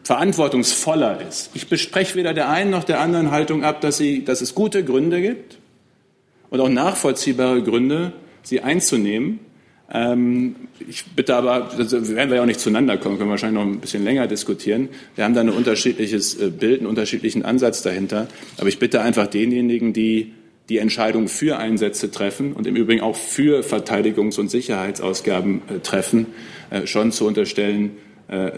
verantwortungsvoller 0.04 1.20
ist. 1.28 1.50
Ich 1.54 1.68
bespreche 1.68 2.16
weder 2.16 2.34
der 2.34 2.50
einen 2.50 2.72
noch 2.72 2.86
der 2.86 3.02
anderen 3.02 3.32
Haltung 3.32 3.66
ab, 3.66 3.82
dass, 3.82 3.98
sie, 3.98 4.24
dass 4.24 4.40
es 4.40 4.56
gute 4.56 4.86
Gründe 4.86 5.22
gibt 5.22 5.58
und 6.50 6.62
auch 6.62 6.70
nachvollziehbare 6.70 7.62
Gründe, 7.62 8.14
sie 8.42 8.62
einzunehmen. 8.62 9.40
Ähm, 9.92 10.56
ich 10.88 11.06
bitte 11.16 11.36
aber, 11.36 11.72
also 11.78 12.16
werden 12.16 12.30
wir 12.30 12.38
ja 12.38 12.42
auch 12.42 12.48
nicht 12.48 12.60
zueinander 12.60 12.98
kommen, 12.98 13.18
können 13.18 13.30
wir 13.30 13.32
wahrscheinlich 13.32 13.64
noch 13.64 13.70
ein 13.70 13.80
bisschen 13.80 14.04
länger 14.04 14.28
diskutieren. 14.28 14.90
Wir 15.16 15.24
haben 15.24 15.34
da 15.34 15.42
ein 15.42 15.50
unterschiedliches 15.50 16.40
äh, 16.40 16.50
Bild, 16.50 16.80
einen 16.80 16.88
unterschiedlichen 16.88 17.46
Ansatz 17.46 17.84
dahinter. 17.84 18.28
Aber 18.58 18.68
ich 18.68 18.80
bitte 18.80 19.02
einfach 19.02 19.28
denjenigen, 19.28 19.94
die 19.94 20.34
die 20.68 20.80
Entscheidung 20.80 21.30
für 21.30 21.58
Einsätze 21.58 22.12
treffen 22.12 22.52
und 22.52 22.68
im 22.68 22.76
Übrigen 22.76 23.00
auch 23.02 23.16
für 23.16 23.62
Verteidigungs- 23.64 24.38
und 24.38 24.52
Sicherheitsausgaben 24.52 25.62
äh, 25.70 25.80
treffen, 25.80 26.28
äh, 26.70 26.86
schon 26.86 27.12
zu 27.12 27.26
unterstellen, 27.26 27.92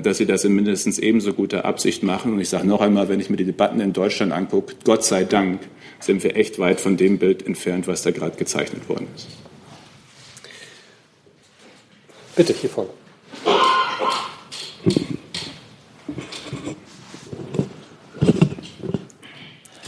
dass 0.02 0.18
sie 0.18 0.26
das 0.26 0.44
in 0.46 0.56
mindestens 0.56 0.98
ebenso 0.98 1.32
guter 1.32 1.64
Absicht 1.64 2.02
machen. 2.02 2.34
Und 2.34 2.40
ich 2.40 2.50
sage 2.50 2.66
noch 2.66 2.82
einmal, 2.82 3.08
wenn 3.08 3.20
ich 3.20 3.30
mir 3.30 3.38
die 3.38 3.46
Debatten 3.46 3.80
in 3.82 3.94
Deutschland 3.94 4.32
angucke, 4.32 4.74
Gott 4.84 5.06
sei 5.06 5.26
Dank 5.26 5.60
sind 6.00 6.24
wir 6.24 6.36
echt 6.36 6.58
weit 6.58 6.82
von 6.82 6.98
dem 6.98 7.20
Bild 7.20 7.46
entfernt, 7.46 7.88
was 7.88 8.02
da 8.02 8.10
gerade 8.10 8.36
gezeichnet 8.36 8.90
worden 8.90 9.06
ist. 9.16 9.28
Bitte, 12.40 12.54
hier 12.54 12.70
vorne. 12.70 12.90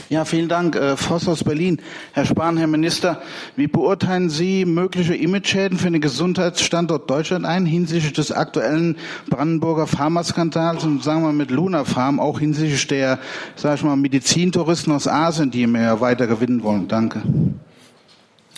Ja, 0.10 0.26
vielen 0.26 0.50
Dank. 0.50 0.76
Äh, 0.76 0.98
Voss 0.98 1.30
aus 1.30 1.46
Berlin. 1.46 1.82
Herr 2.12 2.26
Spahn, 2.26 2.58
Herr 2.58 2.68
Minister, 2.68 3.22
wie 3.56 3.68
beurteilen 3.68 4.30
Sie 4.30 4.66
mögliche 4.66 5.16
Imageschäden 5.16 5.78
für 5.78 5.90
den 5.90 6.02
Gesundheitsstandort 6.02 7.10
Deutschland 7.10 7.46
ein 7.46 7.66
hinsichtlich 7.66 8.12
des 8.12 8.34
aktuellen 8.34 8.98
Brandenburger 9.30 9.88
Pharmaskandals 9.88 10.84
und 10.84 11.02
sagen 11.02 11.24
wir 11.24 11.32
mit 11.32 11.52
Luna 11.52 11.86
Farm 11.86 12.20
auch 12.20 12.42
hinsichtlich 12.42 12.86
der, 12.88 13.20
sag 13.56 13.76
ich 13.76 13.84
mal, 13.84 13.96
Medizintouristen 13.96 14.92
aus 14.92 15.08
Asien, 15.08 15.52
die 15.52 15.68
mehr 15.68 16.02
weiter 16.02 16.28
gewinnen 16.28 16.64
wollen? 16.64 16.90
Danke. 16.90 17.22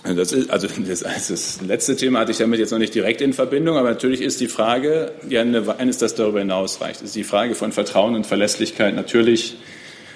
Das 0.03 0.33
ist, 0.33 0.49
also 0.49 0.67
das, 0.87 0.99
das, 1.01 1.61
letzte 1.65 1.95
Thema 1.95 2.19
hatte 2.19 2.31
ich 2.31 2.37
damit 2.37 2.59
jetzt 2.59 2.71
noch 2.71 2.79
nicht 2.79 2.93
direkt 2.93 3.21
in 3.21 3.33
Verbindung, 3.33 3.77
aber 3.77 3.89
natürlich 3.89 4.21
ist 4.21 4.41
die 4.41 4.47
Frage, 4.47 5.11
ja, 5.29 5.41
eines, 5.41 5.97
das 5.97 6.15
darüber 6.15 6.39
hinausreicht, 6.39 7.01
ist 7.01 7.15
die 7.15 7.23
Frage 7.23 7.55
von 7.55 7.71
Vertrauen 7.71 8.15
und 8.15 8.27
Verlässlichkeit 8.27 8.95
natürlich 8.95 9.55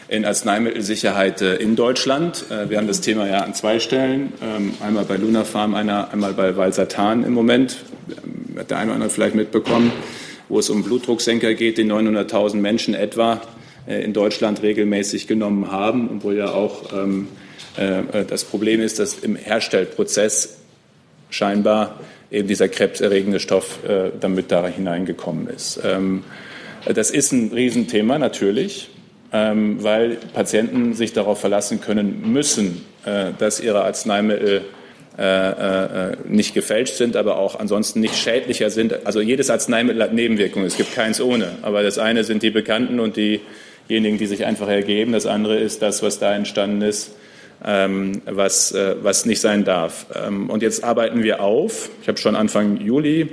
in 0.09 0.25
Arzneimittelsicherheit 0.25 1.41
äh, 1.41 1.55
in 1.55 1.75
Deutschland. 1.75 2.45
Äh, 2.49 2.69
wir 2.69 2.77
haben 2.77 2.87
das 2.87 3.01
Thema 3.01 3.27
ja 3.27 3.39
an 3.39 3.53
zwei 3.53 3.79
Stellen, 3.79 4.33
ähm, 4.41 4.73
einmal 4.81 5.05
bei 5.05 5.17
Luna 5.17 5.43
Farm, 5.43 5.73
einmal 5.73 6.33
bei 6.33 6.55
Valsartan 6.55 7.23
im 7.23 7.33
Moment, 7.33 7.77
hat 8.57 8.71
der 8.71 8.77
eine 8.77 8.87
oder 8.87 8.95
andere 8.95 9.09
vielleicht 9.09 9.35
mitbekommen, 9.35 9.91
wo 10.49 10.59
es 10.59 10.69
um 10.69 10.83
Blutdrucksenker 10.83 11.53
geht, 11.53 11.77
die 11.77 11.83
900.000 11.83 12.55
Menschen 12.55 12.93
etwa 12.93 13.41
äh, 13.85 14.01
in 14.01 14.13
Deutschland 14.13 14.61
regelmäßig 14.61 15.27
genommen 15.27 15.71
haben 15.71 16.07
und 16.07 16.23
wo 16.23 16.31
ja 16.31 16.51
auch 16.51 16.93
ähm, 16.93 17.27
äh, 17.33 17.46
das 17.75 18.43
Problem 18.43 18.81
ist, 18.81 18.97
dass 18.97 19.19
im 19.19 19.35
Herstellprozess 19.35 20.57
scheinbar 21.29 21.99
eben 22.31 22.47
dieser 22.47 22.67
krebserregende 22.67 23.39
Stoff 23.39 23.79
äh, 23.87 24.11
damit 24.19 24.51
da 24.51 24.67
hineingekommen 24.67 25.47
ist. 25.47 25.79
Ähm, 25.83 26.23
das 26.85 27.11
ist 27.11 27.31
ein 27.31 27.51
Riesenthema 27.53 28.17
natürlich, 28.17 28.89
ähm, 29.33 29.83
weil 29.83 30.17
Patienten 30.33 30.93
sich 30.93 31.13
darauf 31.13 31.39
verlassen 31.39 31.81
können 31.81 32.31
müssen, 32.31 32.85
äh, 33.05 33.31
dass 33.37 33.59
ihre 33.59 33.83
Arzneimittel 33.83 34.63
nicht 36.29 36.53
gefälscht 36.53 36.93
sind, 36.93 37.15
aber 37.15 37.39
auch 37.39 37.59
ansonsten 37.59 38.01
nicht 38.01 38.15
schädlicher 38.15 38.69
sind. 38.69 39.07
Also 39.07 39.19
jedes 39.19 39.49
Arzneimittel 39.49 40.03
hat 40.03 40.13
Nebenwirkungen, 40.13 40.67
es 40.67 40.77
gibt 40.77 40.93
keins 40.93 41.19
ohne. 41.19 41.53
Aber 41.63 41.81
das 41.81 41.97
eine 41.97 42.23
sind 42.23 42.43
die 42.43 42.51
Bekannten 42.51 42.99
und 42.99 43.17
diejenigen, 43.17 44.19
die 44.19 44.27
sich 44.27 44.45
einfach 44.45 44.67
ergeben. 44.67 45.13
Das 45.13 45.25
andere 45.25 45.57
ist 45.57 45.81
das, 45.81 46.03
was 46.03 46.19
da 46.19 46.35
entstanden 46.35 46.83
ist, 46.83 47.15
was, 47.59 48.71
äh, 48.71 48.95
was 49.01 49.25
nicht 49.25 49.41
sein 49.41 49.65
darf. 49.65 50.05
Ähm, 50.13 50.49
und 50.49 50.61
jetzt 50.61 50.83
arbeiten 50.83 51.23
wir 51.23 51.41
auf. 51.41 51.89
Ich 52.01 52.07
habe 52.07 52.17
schon 52.17 52.35
Anfang 52.35 52.77
Juli 52.77 53.29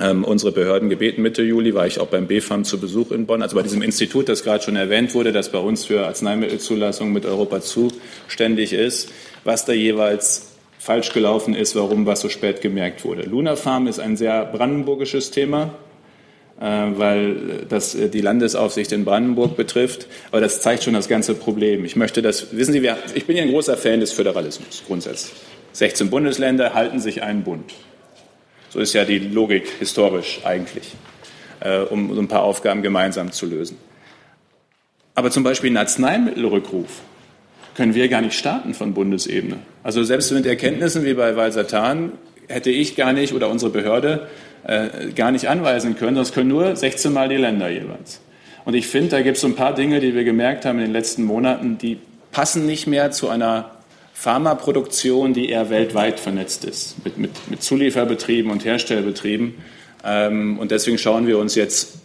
ähm, 0.00 0.24
unsere 0.24 0.52
Behörden 0.52 0.88
gebeten. 0.88 1.22
Mitte 1.22 1.42
Juli 1.42 1.74
war 1.74 1.86
ich 1.86 2.00
auch 2.00 2.08
beim 2.08 2.26
BfArM 2.26 2.64
zu 2.64 2.80
Besuch 2.80 3.12
in 3.12 3.26
Bonn, 3.26 3.42
also 3.42 3.56
bei 3.56 3.62
diesem 3.62 3.82
Institut, 3.82 4.28
das 4.28 4.42
gerade 4.42 4.64
schon 4.64 4.76
erwähnt 4.76 5.14
wurde, 5.14 5.32
das 5.32 5.50
bei 5.50 5.58
uns 5.58 5.84
für 5.84 6.06
Arzneimittelzulassung 6.06 7.12
mit 7.12 7.26
Europa 7.26 7.60
zuständig 7.60 8.72
ist, 8.72 9.10
was 9.44 9.64
da 9.64 9.72
jeweils 9.72 10.52
falsch 10.78 11.12
gelaufen 11.12 11.54
ist, 11.54 11.76
warum 11.76 12.06
was 12.06 12.20
so 12.20 12.28
spät 12.28 12.60
gemerkt 12.60 13.04
wurde. 13.04 13.22
Luna 13.22 13.56
Farm 13.56 13.86
ist 13.86 14.00
ein 14.00 14.16
sehr 14.16 14.44
brandenburgisches 14.44 15.30
Thema, 15.30 15.74
weil 16.64 17.66
das 17.68 17.94
äh, 17.94 18.08
die 18.08 18.20
Landesaufsicht 18.20 18.92
in 18.92 19.04
Brandenburg 19.04 19.56
betrifft. 19.56 20.06
Aber 20.30 20.40
das 20.40 20.60
zeigt 20.60 20.84
schon 20.84 20.94
das 20.94 21.08
ganze 21.08 21.34
Problem. 21.34 21.84
Ich 21.84 21.96
möchte 21.96 22.22
das, 22.22 22.56
wissen 22.56 22.72
Sie, 22.72 22.82
wir, 22.82 22.96
ich 23.14 23.26
bin 23.26 23.36
ja 23.36 23.42
ein 23.42 23.50
großer 23.50 23.76
Fan 23.76 24.00
des 24.00 24.12
Föderalismus 24.12 24.82
grundsätzlich. 24.86 25.34
16 25.72 26.10
Bundesländer 26.10 26.74
halten 26.74 27.00
sich 27.00 27.22
einen 27.22 27.42
Bund. 27.42 27.72
So 28.70 28.80
ist 28.80 28.92
ja 28.92 29.04
die 29.04 29.18
Logik 29.18 29.68
historisch 29.78 30.40
eigentlich, 30.44 30.94
äh, 31.60 31.78
um 31.80 32.14
so 32.14 32.20
ein 32.20 32.28
paar 32.28 32.42
Aufgaben 32.42 32.82
gemeinsam 32.82 33.32
zu 33.32 33.46
lösen. 33.46 33.76
Aber 35.14 35.30
zum 35.30 35.44
Beispiel 35.44 35.70
einen 35.70 35.76
Arzneimittelrückruf 35.78 37.02
können 37.76 37.94
wir 37.94 38.08
gar 38.08 38.20
nicht 38.20 38.38
starten 38.38 38.74
von 38.74 38.94
Bundesebene. 38.94 39.58
Also 39.82 40.04
selbst 40.04 40.30
mit 40.32 40.46
Erkenntnissen 40.46 41.04
wie 41.04 41.14
bei 41.14 41.36
Valsartan 41.36 42.12
hätte 42.48 42.70
ich 42.70 42.96
gar 42.96 43.12
nicht 43.12 43.32
oder 43.32 43.48
unsere 43.48 43.70
Behörde 43.70 44.28
äh, 44.66 45.12
gar 45.14 45.30
nicht 45.30 45.48
anweisen 45.48 45.96
können, 45.96 46.16
das 46.16 46.32
können 46.32 46.48
nur 46.48 46.74
16 46.74 47.12
Mal 47.12 47.28
die 47.28 47.36
Länder 47.36 47.68
jeweils. 47.68 48.20
Und 48.64 48.74
ich 48.74 48.86
finde, 48.86 49.10
da 49.10 49.22
gibt 49.22 49.36
es 49.36 49.42
so 49.42 49.46
ein 49.46 49.56
paar 49.56 49.74
Dinge, 49.74 50.00
die 50.00 50.14
wir 50.14 50.24
gemerkt 50.24 50.64
haben 50.64 50.78
in 50.78 50.86
den 50.86 50.92
letzten 50.92 51.24
Monaten, 51.24 51.76
die 51.78 51.98
passen 52.32 52.66
nicht 52.66 52.86
mehr 52.86 53.10
zu 53.10 53.28
einer 53.28 53.70
Pharmaproduktion, 54.14 55.34
die 55.34 55.50
eher 55.50 55.70
weltweit 55.70 56.18
vernetzt 56.18 56.64
ist, 56.64 57.04
mit, 57.04 57.18
mit, 57.18 57.30
mit 57.50 57.62
Zulieferbetrieben 57.62 58.50
und 58.50 58.64
Herstellbetrieben. 58.64 59.54
Ähm, 60.04 60.58
und 60.58 60.70
deswegen 60.70 60.98
schauen 60.98 61.26
wir 61.26 61.38
uns 61.38 61.54
jetzt 61.54 61.98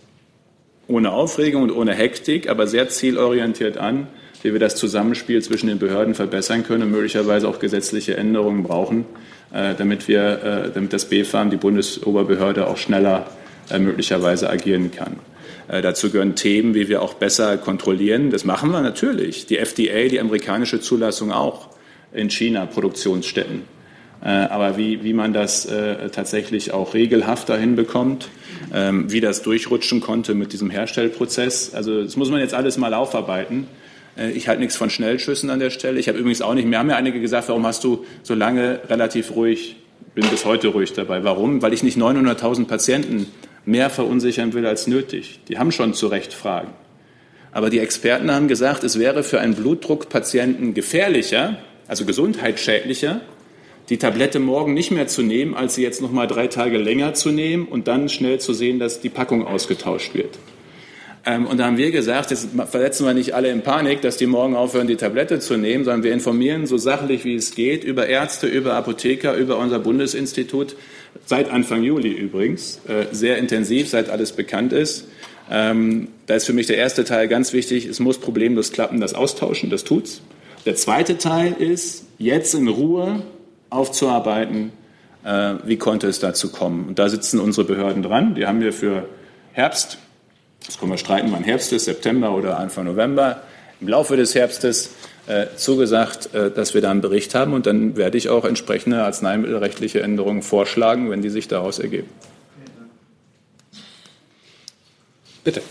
ohne 0.87 1.11
Aufregung 1.11 1.63
und 1.63 1.71
ohne 1.71 1.93
Hektik, 1.93 2.49
aber 2.49 2.67
sehr 2.67 2.89
zielorientiert 2.89 3.77
an, 3.77 4.07
wie 4.41 4.53
wir 4.53 4.59
das 4.59 4.75
Zusammenspiel 4.75 5.41
zwischen 5.41 5.67
den 5.67 5.79
Behörden 5.79 6.15
verbessern 6.15 6.63
können 6.63 6.83
und 6.83 6.91
möglicherweise 6.91 7.47
auch 7.47 7.59
gesetzliche 7.59 8.15
Änderungen 8.17 8.63
brauchen, 8.63 9.05
äh, 9.53 9.75
damit, 9.75 10.07
wir, 10.07 10.43
äh, 10.43 10.71
damit 10.73 10.93
das 10.93 11.05
BfArM, 11.05 11.49
die 11.49 11.57
Bundesoberbehörde, 11.57 12.67
auch 12.67 12.77
schneller 12.77 13.27
äh, 13.69 13.79
möglicherweise 13.79 14.49
agieren 14.49 14.91
kann. 14.91 15.17
Dazu 15.83 16.09
gehören 16.09 16.33
Themen, 16.33 16.73
wie 16.73 16.89
wir 16.89 17.03
auch 17.03 17.13
besser 17.13 17.55
kontrollieren. 17.57 18.31
Das 18.31 18.43
machen 18.43 18.71
wir 18.71 18.81
natürlich. 18.81 19.45
Die 19.45 19.59
FDA, 19.59 20.07
die 20.07 20.19
amerikanische 20.19 20.81
Zulassung 20.81 21.31
auch 21.31 21.67
in 22.11 22.31
China 22.31 22.65
Produktionsstätten. 22.65 23.61
Aber 24.19 24.77
wie, 24.77 25.03
wie 25.03 25.13
man 25.13 25.31
das 25.31 25.67
tatsächlich 26.11 26.73
auch 26.73 26.95
regelhafter 26.95 27.55
hinbekommt, 27.55 28.29
ähm, 28.73 29.11
wie 29.11 29.21
das 29.21 29.43
durchrutschen 29.43 30.01
konnte 30.01 30.33
mit 30.33 30.53
diesem 30.53 30.69
Herstellprozess, 30.69 31.73
also 31.73 32.03
das 32.03 32.15
muss 32.15 32.29
man 32.29 32.39
jetzt 32.39 32.53
alles 32.53 32.77
mal 32.77 32.95
aufarbeiten. 32.95 33.67
Äh, 34.19 34.31
ich 34.31 34.47
halte 34.47 34.61
nichts 34.61 34.75
von 34.75 34.89
Schnellschüssen 34.89 35.49
an 35.49 35.59
der 35.59 35.69
Stelle. 35.69 35.99
Ich 35.99 36.07
habe 36.07 36.17
übrigens 36.17 36.41
auch 36.41 36.53
nicht, 36.53 36.67
mir 36.67 36.79
haben 36.79 36.89
ja 36.89 36.95
einige 36.95 37.19
gesagt, 37.19 37.49
warum 37.49 37.65
hast 37.65 37.83
du 37.83 38.05
so 38.23 38.35
lange 38.35 38.81
relativ 38.89 39.35
ruhig, 39.35 39.77
bin 40.13 40.27
bis 40.29 40.45
heute 40.45 40.69
ruhig 40.69 40.93
dabei. 40.93 41.23
Warum? 41.23 41.61
Weil 41.61 41.73
ich 41.73 41.83
nicht 41.83 41.97
900.000 41.97 42.65
Patienten 42.65 43.27
mehr 43.65 43.89
verunsichern 43.89 44.53
will 44.53 44.65
als 44.65 44.87
nötig. 44.87 45.39
Die 45.47 45.57
haben 45.57 45.71
schon 45.71 45.93
zu 45.93 46.07
Recht 46.07 46.33
Fragen. 46.33 46.73
Aber 47.51 47.69
die 47.69 47.79
Experten 47.79 48.31
haben 48.31 48.47
gesagt, 48.47 48.83
es 48.83 48.99
wäre 48.99 49.23
für 49.23 49.39
einen 49.39 49.55
Blutdruckpatienten 49.55 50.73
gefährlicher, 50.73 51.57
also 51.87 52.05
gesundheitsschädlicher, 52.05 53.21
die 53.89 53.97
Tablette 53.97 54.39
morgen 54.39 54.75
nicht 54.75 54.91
mehr 54.91 55.07
zu 55.07 55.23
nehmen, 55.23 55.55
als 55.55 55.73
sie 55.73 55.81
jetzt 55.81 55.99
noch 55.99 56.11
mal 56.11 56.27
drei 56.27 56.45
Tage 56.45 56.77
länger 56.77 57.15
zu 57.15 57.31
nehmen 57.31 57.67
und 57.67 57.87
dann 57.87 58.07
schnell 58.07 58.39
zu 58.39 58.53
sehen, 58.53 58.77
dass 58.77 59.01
die 59.01 59.09
Packung 59.09 59.47
ausgetauscht 59.47 60.13
wird. 60.13 60.37
Ähm, 61.25 61.45
und 61.47 61.57
da 61.57 61.65
haben 61.65 61.77
wir 61.77 61.91
gesagt, 61.91 62.31
jetzt 62.31 62.49
versetzen 62.69 63.05
wir 63.05 63.13
nicht 63.13 63.33
alle 63.33 63.49
in 63.49 63.61
Panik, 63.61 64.01
dass 64.01 64.17
die 64.17 64.25
morgen 64.25 64.55
aufhören, 64.55 64.87
die 64.87 64.95
Tablette 64.95 65.39
zu 65.39 65.57
nehmen, 65.57 65.83
sondern 65.83 66.03
wir 66.03 66.13
informieren 66.13 66.65
so 66.65 66.77
sachlich 66.77 67.25
wie 67.25 67.35
es 67.35 67.55
geht 67.55 67.83
über 67.83 68.07
Ärzte, 68.07 68.47
über 68.47 68.75
Apotheker, 68.75 69.35
über 69.35 69.57
unser 69.57 69.79
Bundesinstitut, 69.79 70.75
seit 71.25 71.49
Anfang 71.49 71.83
Juli 71.83 72.11
übrigens, 72.11 72.81
äh, 72.87 73.05
sehr 73.11 73.37
intensiv, 73.37 73.89
seit 73.89 74.09
alles 74.09 74.31
bekannt 74.31 74.73
ist. 74.73 75.07
Ähm, 75.51 76.09
da 76.27 76.35
ist 76.35 76.45
für 76.45 76.53
mich 76.53 76.67
der 76.67 76.77
erste 76.77 77.03
Teil 77.03 77.27
ganz 77.27 77.53
wichtig, 77.53 77.85
es 77.85 77.99
muss 77.99 78.19
problemlos 78.19 78.71
klappen, 78.71 79.01
das 79.01 79.13
Austauschen, 79.13 79.69
das 79.69 79.83
tut's. 79.83 80.21
Der 80.65 80.75
zweite 80.75 81.17
Teil 81.17 81.53
ist, 81.57 82.05
jetzt 82.17 82.53
in 82.53 82.67
Ruhe 82.67 83.23
aufzuarbeiten, 83.69 84.71
äh, 85.23 85.55
wie 85.65 85.77
konnte 85.77 86.07
es 86.07 86.19
dazu 86.19 86.51
kommen. 86.51 86.87
Und 86.87 86.99
da 86.99 87.09
sitzen 87.09 87.39
unsere 87.39 87.65
Behörden 87.65 88.03
dran. 88.03 88.35
Die 88.35 88.45
haben 88.45 88.61
wir 88.61 88.73
für 88.73 89.05
Herbst, 89.53 89.97
das 90.65 90.77
können 90.77 90.91
wir 90.91 90.97
streiten, 90.97 91.31
wann 91.31 91.43
Herbst 91.43 91.73
ist, 91.73 91.85
September 91.85 92.31
oder 92.31 92.59
Anfang 92.59 92.85
November, 92.85 93.43
im 93.81 93.87
Laufe 93.87 94.17
des 94.17 94.35
Herbstes 94.35 94.91
äh, 95.27 95.47
zugesagt, 95.55 96.33
äh, 96.33 96.51
dass 96.51 96.73
wir 96.73 96.81
da 96.81 96.91
einen 96.91 97.01
Bericht 97.01 97.35
haben. 97.35 97.53
Und 97.53 97.65
dann 97.65 97.95
werde 97.95 98.17
ich 98.17 98.29
auch 98.29 98.45
entsprechende 98.45 99.03
arzneimittelrechtliche 99.03 100.01
Änderungen 100.01 100.41
vorschlagen, 100.41 101.09
wenn 101.09 101.21
die 101.21 101.29
sich 101.29 101.47
daraus 101.47 101.79
ergeben. 101.79 102.09
Bitte. 105.43 105.61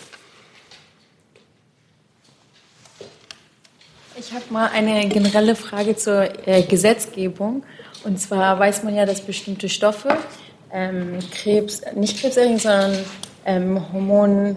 Ich 4.18 4.32
habe 4.32 4.45
mal 4.51 4.68
eine 4.68 5.09
generelle 5.09 5.55
Frage 5.55 5.97
zur 5.97 6.28
äh, 6.47 6.62
Gesetzgebung. 6.62 7.62
Und 8.05 8.20
zwar 8.20 8.59
weiß 8.59 8.82
man 8.82 8.95
ja, 8.95 9.07
dass 9.07 9.20
bestimmte 9.20 9.68
Stoffe 9.68 10.16
ähm, 10.72 11.18
Krebs, 11.32 11.82
nicht 11.95 12.20
krebserregend, 12.20 12.62
sondern 12.62 12.99
ähm, 13.45 13.93
Hormon, 13.93 14.57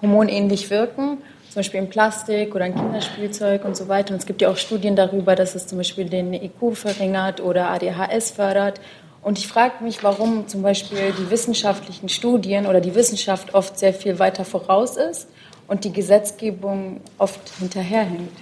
hormonähnlich 0.00 0.70
wirken, 0.70 1.18
zum 1.48 1.56
Beispiel 1.56 1.80
in 1.80 1.90
Plastik 1.90 2.54
oder 2.54 2.66
in 2.66 2.74
Kinderspielzeug 2.74 3.64
und 3.64 3.76
so 3.76 3.88
weiter. 3.88 4.14
Und 4.14 4.20
es 4.20 4.26
gibt 4.26 4.40
ja 4.42 4.48
auch 4.48 4.56
Studien 4.56 4.96
darüber, 4.96 5.34
dass 5.34 5.54
es 5.54 5.66
zum 5.66 5.78
Beispiel 5.78 6.08
den 6.08 6.32
IQ 6.32 6.74
verringert 6.74 7.40
oder 7.40 7.70
ADHS 7.70 8.30
fördert. 8.30 8.80
Und 9.22 9.38
ich 9.38 9.48
frage 9.48 9.84
mich, 9.84 10.02
warum 10.02 10.48
zum 10.48 10.62
Beispiel 10.62 11.12
die 11.18 11.30
wissenschaftlichen 11.30 12.08
Studien 12.08 12.66
oder 12.66 12.80
die 12.80 12.94
Wissenschaft 12.94 13.54
oft 13.54 13.78
sehr 13.78 13.92
viel 13.92 14.18
weiter 14.18 14.44
voraus 14.44 14.96
ist 14.96 15.28
und 15.68 15.84
die 15.84 15.92
Gesetzgebung 15.92 17.00
oft 17.18 17.40
hinterherhängt. 17.58 18.32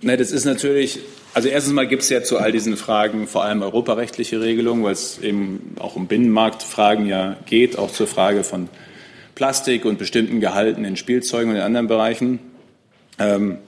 Ne, 0.00 0.16
das 0.16 0.30
ist 0.30 0.44
natürlich, 0.44 1.00
also 1.34 1.48
erstens 1.48 1.72
mal 1.74 1.86
gibt 1.86 2.02
es 2.02 2.08
ja 2.08 2.22
zu 2.22 2.38
all 2.38 2.52
diesen 2.52 2.76
Fragen 2.76 3.26
vor 3.26 3.44
allem 3.44 3.62
europarechtliche 3.62 4.40
Regelungen, 4.40 4.84
weil 4.84 4.92
es 4.92 5.18
eben 5.18 5.74
auch 5.80 5.96
um 5.96 6.06
Binnenmarktfragen 6.06 7.06
ja 7.06 7.36
geht, 7.46 7.78
auch 7.78 7.90
zur 7.90 8.06
Frage 8.06 8.44
von 8.44 8.68
Plastik 9.38 9.84
und 9.84 10.00
bestimmten 10.00 10.40
Gehalten 10.40 10.84
in 10.84 10.96
Spielzeugen 10.96 11.50
und 11.50 11.56
in 11.56 11.62
anderen 11.62 11.86
Bereichen. 11.86 12.40
Ähm, 13.20 13.58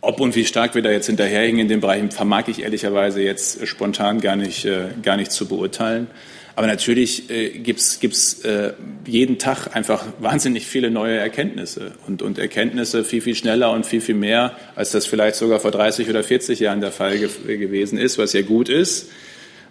ob 0.00 0.18
und 0.18 0.34
wie 0.34 0.44
stark 0.44 0.74
wir 0.74 0.82
da 0.82 0.90
jetzt 0.90 1.06
hinterherhängen 1.06 1.60
in 1.60 1.68
den 1.68 1.78
Bereichen, 1.78 2.10
vermag 2.10 2.48
ich 2.48 2.62
ehrlicherweise 2.62 3.22
jetzt 3.22 3.64
spontan 3.68 4.20
gar 4.20 4.34
nicht, 4.34 4.64
äh, 4.64 4.88
gar 5.00 5.16
nicht 5.16 5.30
zu 5.30 5.46
beurteilen. 5.46 6.08
Aber 6.56 6.66
natürlich 6.66 7.30
äh, 7.30 7.50
gibt's 7.50 8.00
gibt's 8.00 8.40
äh, 8.40 8.72
jeden 9.06 9.38
Tag 9.38 9.76
einfach 9.76 10.04
wahnsinnig 10.18 10.66
viele 10.66 10.90
neue 10.90 11.18
Erkenntnisse 11.18 11.92
und, 12.08 12.20
und 12.20 12.40
Erkenntnisse 12.40 13.04
viel, 13.04 13.20
viel 13.20 13.36
schneller 13.36 13.70
und 13.70 13.86
viel, 13.86 14.00
viel 14.00 14.16
mehr, 14.16 14.56
als 14.74 14.90
das 14.90 15.06
vielleicht 15.06 15.36
sogar 15.36 15.60
vor 15.60 15.70
30 15.70 16.10
oder 16.10 16.24
40 16.24 16.58
Jahren 16.58 16.80
der 16.80 16.90
Fall 16.90 17.16
ge 17.16 17.58
gewesen 17.58 17.96
ist, 17.96 18.18
was 18.18 18.32
ja 18.32 18.42
gut 18.42 18.68
ist. 18.68 19.08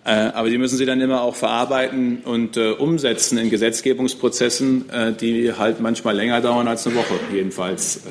Äh, 0.06 0.12
aber 0.12 0.50
die 0.50 0.58
müssen 0.58 0.78
sie 0.78 0.86
dann 0.86 1.02
immer 1.02 1.22
auch 1.22 1.36
verarbeiten 1.36 2.20
und 2.24 2.56
äh, 2.56 2.72
umsetzen 2.72 3.38
in 3.38 3.50
Gesetzgebungsprozessen, 3.50 4.90
äh, 4.90 5.14
die 5.14 5.54
halt 5.54 5.82
manchmal 5.82 6.16
länger 6.16 6.40
dauern 6.42 6.68
als 6.68 6.88
eine 6.88 6.96
Woche, 6.96 7.16
jedenfalls 7.34 8.02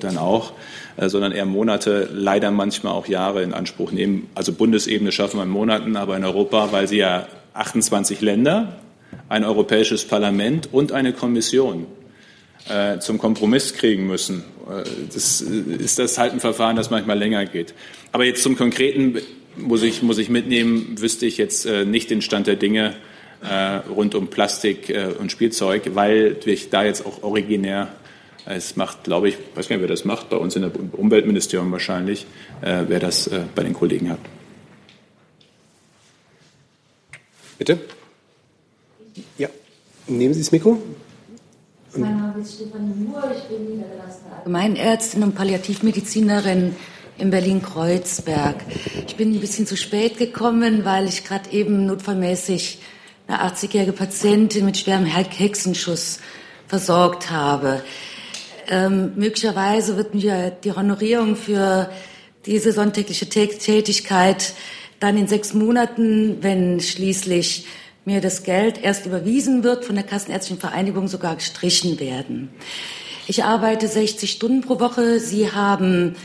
dann 0.00 0.16
auch, 0.16 0.52
sondern 0.96 1.32
eher 1.32 1.46
Monate, 1.46 2.08
leider 2.12 2.50
manchmal 2.50 2.92
auch 2.92 3.06
Jahre 3.06 3.42
in 3.42 3.52
Anspruch 3.52 3.92
nehmen. 3.92 4.28
Also 4.34 4.52
Bundesebene 4.52 5.12
schaffen 5.12 5.38
wir 5.38 5.44
in 5.44 5.50
Monaten, 5.50 5.96
aber 5.96 6.16
in 6.16 6.24
Europa, 6.24 6.72
weil 6.72 6.88
sie 6.88 6.98
ja 6.98 7.26
28 7.54 8.20
Länder, 8.20 8.78
ein 9.28 9.44
Europäisches 9.44 10.04
Parlament 10.04 10.68
und 10.72 10.92
eine 10.92 11.12
Kommission 11.12 11.86
zum 13.00 13.18
Kompromiss 13.18 13.74
kriegen 13.74 14.06
müssen. 14.06 14.44
Das 15.12 15.40
ist 15.40 15.98
das 15.98 16.18
halt 16.18 16.32
ein 16.32 16.40
Verfahren, 16.40 16.76
das 16.76 16.90
manchmal 16.90 17.18
länger 17.18 17.46
geht. 17.46 17.74
Aber 18.12 18.24
jetzt 18.24 18.42
zum 18.42 18.56
Konkreten 18.56 19.18
muss 19.58 19.82
ich, 19.82 20.02
muss 20.02 20.18
ich 20.18 20.28
mitnehmen, 20.28 21.00
wüsste 21.00 21.26
ich 21.26 21.36
jetzt 21.36 21.66
äh, 21.66 21.84
nicht 21.84 22.10
den 22.10 22.22
Stand 22.22 22.46
der 22.46 22.56
Dinge 22.56 22.96
äh, 23.42 23.76
rund 23.88 24.14
um 24.14 24.28
Plastik 24.28 24.90
äh, 24.90 25.12
und 25.18 25.30
Spielzeug, 25.32 25.90
weil 25.94 26.36
ich 26.44 26.70
da 26.70 26.84
jetzt 26.84 27.04
auch 27.06 27.22
originär 27.22 27.88
es 28.50 28.76
macht, 28.76 29.04
glaube 29.04 29.28
ich, 29.28 29.36
weiß 29.54 29.68
gar 29.68 29.76
nicht, 29.76 29.82
wer 29.82 29.88
das 29.88 30.06
macht, 30.06 30.30
bei 30.30 30.36
uns 30.36 30.56
in 30.56 30.62
der 30.62 30.72
Umweltministerium 30.92 31.70
wahrscheinlich, 31.70 32.26
äh, 32.62 32.84
wer 32.88 32.98
das 32.98 33.26
äh, 33.26 33.42
bei 33.54 33.62
den 33.62 33.74
Kollegen 33.74 34.10
hat. 34.10 34.20
Bitte? 37.58 37.78
Ja, 39.36 39.48
nehmen 40.06 40.32
Sie 40.32 40.40
das 40.40 40.52
Mikro. 40.52 40.78
Mein 41.94 42.16
Name 42.16 42.40
ist 42.40 42.54
Stefanie 42.54 42.94
Muhr, 42.94 43.22
ich 43.36 43.42
bin 43.44 43.76
niedergelassene 43.76 44.36
Allgemeinärztin 44.36 45.22
und 45.22 45.34
Palliativmedizinerin 45.34 46.76
in 47.18 47.30
Berlin-Kreuzberg. 47.30 48.56
Ich 49.06 49.16
bin 49.16 49.34
ein 49.34 49.40
bisschen 49.40 49.66
zu 49.66 49.76
spät 49.76 50.18
gekommen, 50.18 50.84
weil 50.84 51.08
ich 51.08 51.24
gerade 51.24 51.50
eben 51.50 51.86
notfallmäßig 51.86 52.78
eine 53.26 53.42
80-jährige 53.42 53.92
Patientin 53.92 54.64
mit 54.64 54.78
schwerem 54.78 55.04
Hexenschuss 55.04 56.20
versorgt 56.66 57.30
habe. 57.30 57.82
Ähm, 58.68 59.12
möglicherweise 59.16 59.96
wird 59.96 60.14
mir 60.14 60.50
die 60.50 60.72
Honorierung 60.72 61.36
für 61.36 61.90
diese 62.46 62.72
sonntägliche 62.72 63.28
Tätigkeit 63.28 64.54
dann 65.00 65.16
in 65.16 65.28
sechs 65.28 65.54
Monaten, 65.54 66.38
wenn 66.42 66.80
schließlich 66.80 67.66
mir 68.04 68.20
das 68.20 68.42
Geld 68.42 68.82
erst 68.82 69.06
überwiesen 69.06 69.62
wird, 69.64 69.84
von 69.84 69.94
der 69.94 70.04
Kassenärztlichen 70.04 70.60
Vereinigung 70.60 71.08
sogar 71.08 71.36
gestrichen 71.36 72.00
werden. 72.00 72.50
Ich 73.26 73.44
arbeite 73.44 73.86
60 73.86 74.30
Stunden 74.30 74.62
pro 74.62 74.80
Woche. 74.80 75.20
Sie 75.20 75.52
haben 75.52 76.16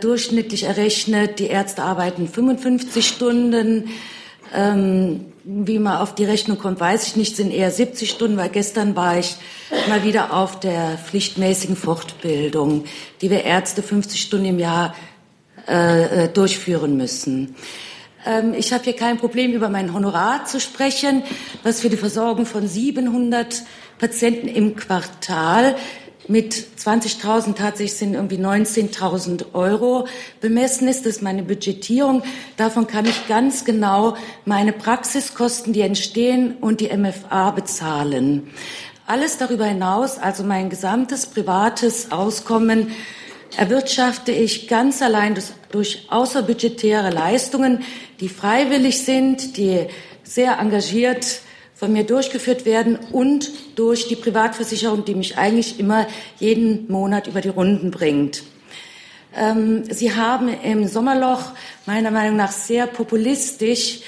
durchschnittlich 0.00 0.64
errechnet, 0.64 1.38
die 1.38 1.46
Ärzte 1.46 1.82
arbeiten 1.82 2.28
55 2.28 3.06
Stunden. 3.06 3.90
Ähm, 4.54 5.26
wie 5.48 5.78
man 5.78 5.98
auf 5.98 6.14
die 6.14 6.24
Rechnung 6.24 6.58
kommt, 6.58 6.80
weiß 6.80 7.06
ich 7.06 7.16
nicht, 7.16 7.36
sind 7.36 7.52
eher 7.52 7.70
70 7.70 8.10
Stunden, 8.10 8.36
weil 8.36 8.48
gestern 8.48 8.96
war 8.96 9.16
ich 9.16 9.36
mal 9.88 10.02
wieder 10.02 10.32
auf 10.32 10.58
der 10.58 10.98
pflichtmäßigen 10.98 11.76
Fortbildung, 11.76 12.84
die 13.20 13.30
wir 13.30 13.44
Ärzte 13.44 13.82
50 13.82 14.20
Stunden 14.20 14.46
im 14.46 14.58
Jahr 14.58 14.94
äh, 15.68 16.24
äh, 16.24 16.28
durchführen 16.28 16.96
müssen. 16.96 17.54
Ähm, 18.26 18.54
ich 18.54 18.72
habe 18.72 18.84
hier 18.84 18.96
kein 18.96 19.18
Problem, 19.18 19.52
über 19.52 19.68
mein 19.68 19.94
Honorar 19.94 20.44
zu 20.46 20.58
sprechen, 20.58 21.22
was 21.62 21.80
für 21.80 21.88
die 21.88 21.96
Versorgung 21.96 22.44
von 22.44 22.66
700 22.66 23.62
Patienten 23.98 24.48
im 24.48 24.74
Quartal 24.74 25.76
mit 26.28 26.54
20.000 26.54 27.54
tatsächlich 27.54 27.94
sind 27.94 28.14
irgendwie 28.14 28.38
19.000 28.38 29.54
Euro 29.54 30.06
bemessen 30.40 30.88
ist. 30.88 31.06
Das 31.06 31.16
ist 31.16 31.22
meine 31.22 31.42
Budgetierung. 31.42 32.22
Davon 32.56 32.86
kann 32.86 33.06
ich 33.06 33.28
ganz 33.28 33.64
genau 33.64 34.16
meine 34.44 34.72
Praxiskosten, 34.72 35.72
die 35.72 35.82
entstehen, 35.82 36.56
und 36.60 36.80
die 36.80 36.96
MFA 36.96 37.50
bezahlen. 37.52 38.48
Alles 39.06 39.38
darüber 39.38 39.66
hinaus, 39.66 40.18
also 40.18 40.42
mein 40.42 40.68
gesamtes 40.68 41.26
privates 41.26 42.10
Auskommen, 42.10 42.90
erwirtschafte 43.56 44.32
ich 44.32 44.66
ganz 44.66 45.00
allein 45.02 45.38
durch 45.70 46.06
außerbudgetäre 46.10 47.10
Leistungen, 47.10 47.84
die 48.20 48.28
freiwillig 48.28 49.04
sind, 49.04 49.56
die 49.56 49.86
sehr 50.24 50.58
engagiert 50.58 51.40
von 51.76 51.92
mir 51.92 52.04
durchgeführt 52.04 52.64
werden 52.64 52.98
und 53.12 53.50
durch 53.76 54.08
die 54.08 54.16
Privatversicherung, 54.16 55.04
die 55.04 55.14
mich 55.14 55.36
eigentlich 55.36 55.78
immer 55.78 56.06
jeden 56.40 56.90
Monat 56.90 57.26
über 57.26 57.42
die 57.42 57.50
Runden 57.50 57.90
bringt. 57.90 58.42
Ähm, 59.36 59.84
Sie 59.90 60.14
haben 60.14 60.48
im 60.48 60.88
Sommerloch 60.88 61.52
meiner 61.84 62.10
Meinung 62.10 62.36
nach 62.36 62.50
sehr 62.50 62.86
populistisch 62.86 64.00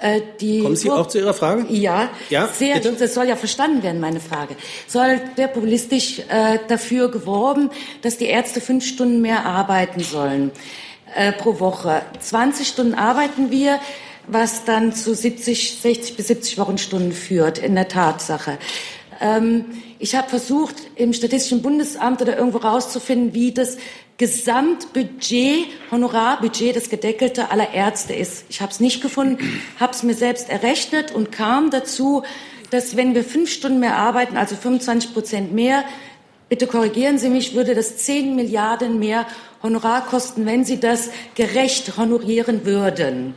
äh, 0.00 0.20
die 0.40 0.60
Kommen 0.60 0.74
Sie 0.74 0.90
auch 0.90 1.06
zu 1.06 1.18
Ihrer 1.18 1.34
Frage? 1.34 1.66
Ja, 1.68 2.10
ja 2.30 2.48
sehr, 2.48 2.74
bitte? 2.74 2.92
das 2.92 3.14
soll 3.14 3.28
ja 3.28 3.36
verstanden 3.36 3.84
werden, 3.84 4.00
meine 4.00 4.18
Frage. 4.18 4.56
Soll 4.88 5.20
sehr 5.36 5.46
populistisch 5.46 6.18
äh, 6.18 6.58
dafür 6.66 7.12
geworben, 7.12 7.70
dass 8.02 8.18
die 8.18 8.26
Ärzte 8.26 8.60
fünf 8.60 8.84
Stunden 8.84 9.22
mehr 9.22 9.46
arbeiten 9.46 10.00
sollen 10.00 10.50
äh, 11.14 11.30
pro 11.30 11.60
Woche. 11.60 12.02
20 12.18 12.66
Stunden 12.66 12.94
arbeiten 12.94 13.52
wir 13.52 13.78
was 14.26 14.64
dann 14.64 14.94
zu 14.94 15.14
70, 15.14 15.78
60 15.80 16.16
bis 16.16 16.28
70 16.28 16.58
Wochenstunden 16.58 17.12
führt 17.12 17.58
in 17.58 17.74
der 17.74 17.88
Tatsache. 17.88 18.58
Ähm, 19.20 19.66
ich 19.98 20.14
habe 20.14 20.28
versucht, 20.28 20.76
im 20.96 21.12
Statistischen 21.12 21.62
Bundesamt 21.62 22.20
oder 22.20 22.36
irgendwo 22.36 22.58
rauszufinden, 22.58 23.34
wie 23.34 23.52
das 23.52 23.78
Gesamtbudget, 24.16 25.66
Honorarbudget, 25.90 26.76
das 26.76 26.88
gedeckelte 26.88 27.50
aller 27.50 27.72
Ärzte 27.74 28.14
ist. 28.14 28.44
Ich 28.48 28.60
habe 28.60 28.70
es 28.70 28.80
nicht 28.80 29.02
gefunden, 29.02 29.38
habe 29.80 29.92
es 29.92 30.02
mir 30.02 30.14
selbst 30.14 30.50
errechnet 30.50 31.12
und 31.12 31.32
kam 31.32 31.70
dazu, 31.70 32.22
dass 32.70 32.96
wenn 32.96 33.14
wir 33.14 33.24
fünf 33.24 33.50
Stunden 33.50 33.80
mehr 33.80 33.96
arbeiten, 33.96 34.36
also 34.36 34.56
25 34.56 35.12
Prozent 35.12 35.52
mehr, 35.52 35.84
bitte 36.48 36.66
korrigieren 36.66 37.18
Sie 37.18 37.28
mich, 37.28 37.54
würde 37.54 37.74
das 37.74 37.96
10 37.98 38.36
Milliarden 38.36 38.98
mehr 38.98 39.26
Honorar 39.62 40.06
kosten, 40.06 40.46
wenn 40.46 40.64
Sie 40.64 40.78
das 40.78 41.10
gerecht 41.34 41.96
honorieren 41.96 42.64
würden. 42.64 43.34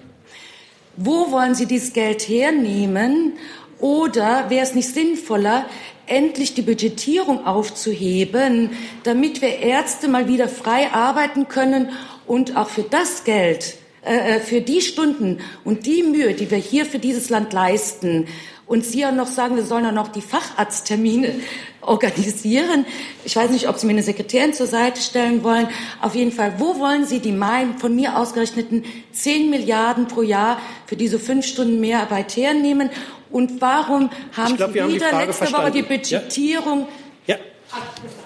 Wo 0.98 1.32
wollen 1.32 1.54
Sie 1.54 1.68
dieses 1.68 1.94
Geld 1.94 2.28
hernehmen? 2.28 3.34
Oder 3.80 4.50
wäre 4.50 4.64
es 4.64 4.74
nicht 4.74 4.90
sinnvoller, 4.90 5.68
endlich 6.08 6.56
die 6.56 6.64
Budgetierung 6.64 7.46
aufzuheben, 7.46 8.72
damit 9.04 9.42
wir 9.44 9.60
Ärzte 9.60 10.08
mal 10.08 10.28
wieder 10.28 10.50
frei 10.50 10.92
arbeiten 10.92 11.48
können 11.48 11.90
und 12.26 12.58
auch 12.58 12.70
für 12.70 12.82
das 12.82 13.24
Geld, 13.26 13.78
äh, 14.04 14.38
äh 14.38 14.40
für 14.40 14.62
die 14.62 14.82
Stunden 14.82 15.40
und 15.64 15.86
die 15.86 16.02
Mühe, 16.02 16.34
die 16.34 16.50
wir 16.50 16.58
hier 16.58 16.88
für 16.88 16.98
dieses 16.98 17.30
Land 17.30 17.54
leisten, 17.54 18.28
und 18.66 18.84
Sie 18.84 19.00
ja 19.00 19.14
noch 19.14 19.28
sagen, 19.28 19.56
wir 19.56 19.64
sollen 19.64 19.86
ja 19.86 19.94
noch 19.94 20.10
die 20.10 20.22
Facharzttermine 20.22 21.36
organisieren. 21.88 22.86
Ich 23.24 23.36
weiß 23.36 23.50
nicht, 23.50 23.68
ob 23.68 23.78
Sie 23.78 23.88
mir 23.88 23.94
eine 23.94 24.04
Sekretärin 24.04 24.54
zur 24.54 24.68
Seite 24.68 25.02
stellen 25.02 25.44
wollen. 25.44 25.68
Auf 26.02 26.16
jeden 26.16 26.32
Fall, 26.32 26.54
wo 26.60 26.80
wollen 26.80 27.06
Sie 27.06 27.20
die 27.20 27.32
mein, 27.32 27.78
von 27.78 27.96
mir 27.96 28.18
ausgerechneten 28.18 28.84
10 29.14 29.50
Milliarden 29.50 30.08
pro 30.08 30.22
Jahr 30.22 30.60
für 30.86 30.96
diese 30.96 31.20
fünf 31.20 31.46
Stunden 31.46 31.80
Mehrarbeit 31.80 32.36
hernehmen? 32.36 32.90
Und 33.30 33.62
warum 33.62 34.10
haben 34.36 34.56
glaub, 34.56 34.72
Sie 34.72 34.76
wieder 34.76 35.12
haben 35.12 35.20
letzte 35.20 35.34
verstanden. 35.34 35.68
Woche 35.68 35.72
die 35.72 35.84
Budgetierung? 35.84 36.88
Ja. 37.26 37.36
ja. 37.36 37.42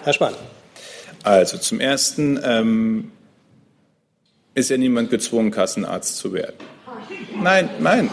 Herr 0.04 0.14
Spahn. 0.14 0.36
Also 1.24 1.58
zum 1.58 1.80
Ersten 1.80 2.40
ähm, 2.44 3.12
ist 4.56 4.70
ja 4.70 4.78
niemand 4.78 5.10
gezwungen, 5.10 5.52
Kassenarzt 5.52 6.18
zu 6.18 6.34
werden. 6.34 6.56
Nein, 7.42 7.70
nein. 7.80 8.10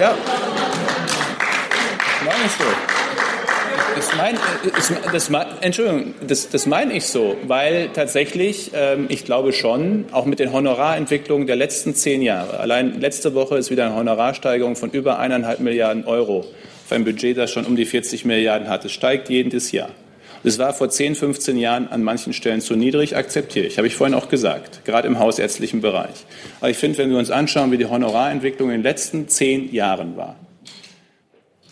Ja. 0.00 0.16
Ich 2.44 2.52
so. 2.52 2.64
Das 3.96 4.16
meine, 4.16 4.38
das, 4.74 4.92
das, 5.12 5.30
Entschuldigung, 5.60 6.14
das, 6.26 6.50
das 6.50 6.66
meine 6.66 6.94
ich 6.94 7.06
so, 7.06 7.36
weil 7.46 7.90
tatsächlich, 7.94 8.72
ähm, 8.74 9.06
ich 9.08 9.24
glaube 9.24 9.52
schon, 9.52 10.06
auch 10.10 10.26
mit 10.26 10.40
den 10.40 10.52
Honorarentwicklungen 10.52 11.46
der 11.46 11.56
letzten 11.56 11.94
zehn 11.94 12.20
Jahre, 12.20 12.58
allein 12.60 13.00
letzte 13.00 13.34
Woche 13.34 13.56
ist 13.56 13.70
wieder 13.70 13.86
eine 13.86 13.94
Honorarsteigerung 13.94 14.74
von 14.74 14.90
über 14.90 15.18
eineinhalb 15.20 15.60
Milliarden 15.60 16.04
Euro 16.04 16.40
auf 16.40 16.92
ein 16.92 17.04
Budget, 17.04 17.38
das 17.38 17.50
schon 17.50 17.64
um 17.64 17.76
die 17.76 17.86
40 17.86 18.24
Milliarden 18.24 18.68
hat. 18.68 18.84
Es 18.84 18.92
steigt 18.92 19.30
jedes 19.30 19.72
Jahr. 19.72 19.90
Es 20.42 20.58
war 20.58 20.74
vor 20.74 20.90
10, 20.90 21.14
15 21.14 21.56
Jahren 21.56 21.88
an 21.88 22.02
manchen 22.02 22.34
Stellen 22.34 22.60
zu 22.60 22.76
niedrig, 22.76 23.16
akzeptiere 23.16 23.64
ich, 23.64 23.78
habe 23.78 23.86
ich 23.86 23.96
vorhin 23.96 24.14
auch 24.14 24.28
gesagt, 24.28 24.84
gerade 24.84 25.08
im 25.08 25.18
hausärztlichen 25.18 25.80
Bereich. 25.80 26.26
Aber 26.60 26.68
ich 26.68 26.76
finde, 26.76 26.98
wenn 26.98 27.10
wir 27.10 27.16
uns 27.16 27.30
anschauen, 27.30 27.72
wie 27.72 27.78
die 27.78 27.86
Honorarentwicklung 27.86 28.68
in 28.68 28.78
den 28.78 28.82
letzten 28.82 29.28
zehn 29.28 29.72
Jahren 29.72 30.18
war, 30.18 30.36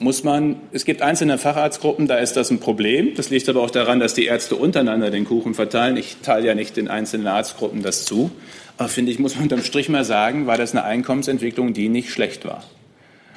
muss 0.03 0.25
man, 0.25 0.57
es 0.73 0.85
gibt 0.85 1.01
einzelne 1.01 1.39
Facharztgruppen, 1.39 2.07
da 2.07 2.17
ist 2.17 2.37
das 2.37 2.51
ein 2.51 2.61
Problem. 2.61 3.15
Das 3.15 3.31
liegt 3.31 3.49
aber 3.49 3.63
auch 3.63 3.71
daran, 3.71 4.01
dass 4.01 4.15
die 4.15 4.27
Ärzte 4.27 4.57
untereinander 4.57 5.11
den 5.11 5.25
Kuchen 5.25 5.55
verteilen. 5.55 5.97
Ich 5.97 6.17
teile 6.23 6.49
ja 6.49 6.55
nicht 6.55 6.77
den 6.77 6.89
einzelnen 6.89 7.27
Arztgruppen 7.27 7.83
das 7.83 8.05
zu. 8.05 8.31
Aber 8.79 8.89
finde 8.89 9.13
ich, 9.13 9.19
muss 9.19 9.35
man 9.35 9.45
unterm 9.45 9.63
Strich 9.63 9.89
mal 9.89 10.05
sagen, 10.05 10.47
war 10.47 10.57
das 10.57 10.73
eine 10.73 10.85
Einkommensentwicklung, 10.85 11.73
die 11.73 11.89
nicht 11.89 12.11
schlecht 12.11 12.45
war. 12.45 12.65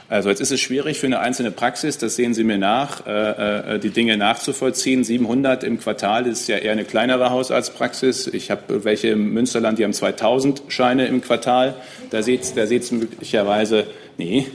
Also 0.07 0.30
jetzt 0.30 0.39
ist 0.39 0.51
es 0.51 0.61
schwierig 0.61 0.99
für 0.99 1.07
eine 1.07 1.20
einzelne 1.20 1.49
Praxis, 1.49 1.97
das 1.97 2.16
sehen 2.16 2.36
Sie 2.36 2.43
mir 2.43 2.59
nach, 2.59 3.07
äh, 3.07 3.76
äh, 3.76 3.80
die 3.80 3.89
Dinge 3.89 4.18
nachzuvollziehen. 4.18 5.03
700 5.03 5.63
im 5.63 5.80
Quartal 5.80 6.28
ist 6.28 6.47
ja 6.47 6.57
eher 6.57 6.74
eine 6.74 6.86
kleinere 6.86 7.32
Hausarztpraxis. 7.32 8.28
Ich 8.28 8.51
habe 8.51 8.84
welche 8.84 9.07
im 9.09 9.34
Münsterland, 9.34 9.80
die 9.80 9.84
haben 9.84 9.93
2000 9.93 10.63
Scheine 10.68 11.07
im 11.07 11.22
Quartal. 11.22 11.76
Da 12.11 12.22
sieht 12.22 12.41
es 12.41 12.53
da 12.53 12.68
sieht's 12.68 12.91
möglicherweise, 12.91 13.86
nee, 14.18 14.45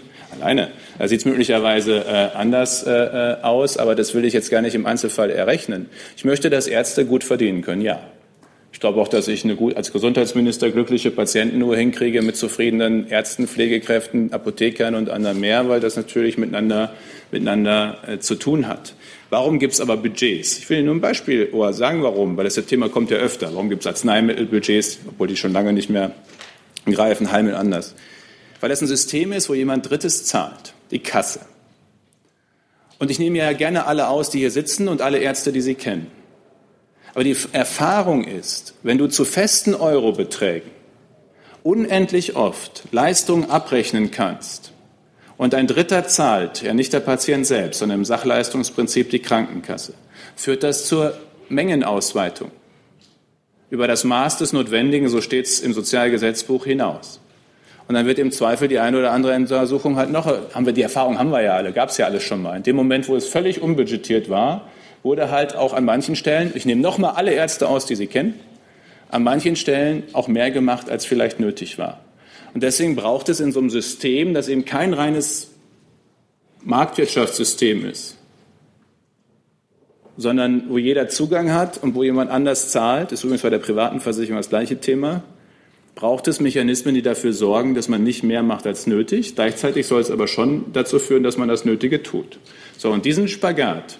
alleine, 0.40 0.68
da 1.00 1.08
sieht 1.08 1.20
es 1.20 1.24
möglicherweise 1.24 2.04
äh, 2.04 2.36
anders 2.36 2.82
äh, 2.82 2.90
äh, 2.90 3.36
aus, 3.40 3.78
aber 3.78 3.94
das 3.94 4.14
will 4.14 4.26
ich 4.26 4.34
jetzt 4.34 4.50
gar 4.50 4.60
nicht 4.60 4.74
im 4.74 4.84
Einzelfall 4.84 5.30
errechnen. 5.30 5.88
Ich 6.14 6.26
möchte, 6.26 6.50
dass 6.50 6.66
Ärzte 6.66 7.06
gut 7.06 7.24
verdienen 7.24 7.62
können, 7.62 7.80
ja. 7.80 8.02
Ich 8.70 8.80
glaube 8.80 9.00
auch, 9.00 9.08
dass 9.08 9.26
ich 9.26 9.42
eine 9.42 9.56
gut, 9.56 9.76
als 9.76 9.94
Gesundheitsminister 9.94 10.70
glückliche 10.70 11.10
Patienten 11.10 11.58
nur 11.58 11.74
hinkriege 11.74 12.20
mit 12.20 12.36
zufriedenen 12.36 13.08
Ärzten, 13.08 13.48
Pflegekräften, 13.48 14.34
Apothekern 14.34 14.94
und 14.94 15.08
anderen 15.08 15.40
mehr, 15.40 15.70
weil 15.70 15.80
das 15.80 15.96
natürlich 15.96 16.36
miteinander, 16.36 16.92
miteinander 17.30 17.96
äh, 18.06 18.18
zu 18.18 18.34
tun 18.34 18.68
hat. 18.68 18.92
Warum 19.30 19.58
gibt 19.58 19.72
es 19.72 19.80
aber 19.80 19.96
Budgets? 19.96 20.58
Ich 20.58 20.68
will 20.68 20.76
Ihnen 20.76 20.86
nur 20.86 20.96
ein 20.96 21.00
Beispiel 21.00 21.46
oder 21.52 21.72
sagen, 21.72 22.02
warum, 22.02 22.36
weil 22.36 22.44
das 22.44 22.56
Thema 22.66 22.90
kommt 22.90 23.10
ja 23.10 23.16
öfter. 23.16 23.54
Warum 23.54 23.70
gibt 23.70 23.80
es 23.80 23.86
Arzneimittelbudgets, 23.86 24.98
obwohl 25.08 25.28
die 25.28 25.36
schon 25.38 25.54
lange 25.54 25.72
nicht 25.72 25.88
mehr 25.88 26.12
greifen, 26.84 27.32
Heilmittel 27.32 27.58
anders? 27.58 27.94
Weil 28.60 28.68
das 28.68 28.82
ein 28.82 28.86
System 28.86 29.32
ist, 29.32 29.48
wo 29.48 29.54
jemand 29.54 29.88
Drittes 29.88 30.26
zahlt, 30.26 30.74
die 30.90 31.00
Kasse. 31.00 31.40
Und 32.98 33.10
ich 33.10 33.18
nehme 33.18 33.38
ja 33.38 33.52
gerne 33.52 33.86
alle 33.86 34.08
aus, 34.08 34.30
die 34.30 34.38
hier 34.38 34.50
sitzen 34.50 34.88
und 34.88 35.00
alle 35.00 35.18
Ärzte, 35.18 35.52
die 35.52 35.60
Sie 35.60 35.74
kennen. 35.74 36.10
Aber 37.14 37.24
die 37.24 37.36
Erfahrung 37.52 38.24
ist, 38.24 38.74
wenn 38.82 38.98
du 38.98 39.06
zu 39.08 39.24
festen 39.24 39.74
Eurobeträgen 39.74 40.70
unendlich 41.62 42.36
oft 42.36 42.84
Leistungen 42.92 43.50
abrechnen 43.50 44.10
kannst 44.10 44.72
und 45.36 45.54
ein 45.54 45.66
Dritter 45.66 46.06
zahlt, 46.06 46.62
ja 46.62 46.72
nicht 46.72 46.92
der 46.92 47.00
Patient 47.00 47.46
selbst, 47.46 47.80
sondern 47.80 48.00
im 48.00 48.04
Sachleistungsprinzip 48.04 49.10
die 49.10 49.18
Krankenkasse, 49.18 49.94
führt 50.36 50.62
das 50.62 50.86
zur 50.86 51.18
Mengenausweitung 51.48 52.50
über 53.70 53.86
das 53.86 54.04
Maß 54.04 54.38
des 54.38 54.52
Notwendigen, 54.52 55.08
so 55.08 55.20
steht 55.20 55.46
es 55.46 55.60
im 55.60 55.72
Sozialgesetzbuch, 55.72 56.64
hinaus. 56.64 57.20
Und 57.90 57.94
dann 57.94 58.06
wird 58.06 58.20
im 58.20 58.30
Zweifel 58.30 58.68
die 58.68 58.78
eine 58.78 59.00
oder 59.00 59.10
andere 59.10 59.34
Untersuchung 59.34 59.96
halt 59.96 60.12
noch, 60.12 60.26
haben 60.54 60.64
wir 60.64 60.72
die 60.72 60.82
Erfahrung, 60.82 61.18
haben 61.18 61.32
wir 61.32 61.42
ja 61.42 61.54
alle, 61.54 61.72
gab 61.72 61.88
es 61.88 61.96
ja 61.96 62.06
alles 62.06 62.22
schon 62.22 62.40
mal. 62.40 62.56
In 62.56 62.62
dem 62.62 62.76
Moment, 62.76 63.08
wo 63.08 63.16
es 63.16 63.26
völlig 63.26 63.60
unbudgetiert 63.62 64.30
war, 64.30 64.68
wurde 65.02 65.32
halt 65.32 65.56
auch 65.56 65.72
an 65.72 65.84
manchen 65.84 66.14
Stellen, 66.14 66.52
ich 66.54 66.64
nehme 66.64 66.80
nochmal 66.80 67.14
alle 67.16 67.32
Ärzte 67.32 67.68
aus, 67.68 67.86
die 67.86 67.96
Sie 67.96 68.06
kennen, 68.06 68.34
an 69.08 69.24
manchen 69.24 69.56
Stellen 69.56 70.04
auch 70.12 70.28
mehr 70.28 70.52
gemacht, 70.52 70.88
als 70.88 71.04
vielleicht 71.04 71.40
nötig 71.40 71.78
war. 71.78 71.98
Und 72.54 72.62
deswegen 72.62 72.94
braucht 72.94 73.28
es 73.28 73.40
in 73.40 73.50
so 73.50 73.58
einem 73.58 73.70
System, 73.70 74.34
das 74.34 74.46
eben 74.46 74.64
kein 74.64 74.94
reines 74.94 75.50
Marktwirtschaftssystem 76.62 77.84
ist, 77.90 78.16
sondern 80.16 80.66
wo 80.68 80.78
jeder 80.78 81.08
Zugang 81.08 81.52
hat 81.52 81.82
und 81.82 81.96
wo 81.96 82.04
jemand 82.04 82.30
anders 82.30 82.70
zahlt, 82.70 83.10
ist 83.10 83.24
übrigens 83.24 83.42
bei 83.42 83.50
der 83.50 83.58
privaten 83.58 83.98
Versicherung 83.98 84.36
das 84.36 84.48
gleiche 84.48 84.78
Thema, 84.78 85.24
braucht 86.00 86.26
es 86.28 86.40
Mechanismen, 86.40 86.94
die 86.94 87.02
dafür 87.02 87.34
sorgen, 87.34 87.74
dass 87.74 87.88
man 87.88 88.02
nicht 88.02 88.22
mehr 88.22 88.42
macht 88.42 88.66
als 88.66 88.86
nötig. 88.86 89.34
Gleichzeitig 89.34 89.86
soll 89.86 90.00
es 90.00 90.10
aber 90.10 90.26
schon 90.28 90.72
dazu 90.72 90.98
führen, 90.98 91.22
dass 91.22 91.36
man 91.36 91.46
das 91.46 91.66
Nötige 91.66 92.02
tut. 92.02 92.38
So, 92.78 92.90
und 92.90 93.04
diesen 93.04 93.28
Spagat, 93.28 93.98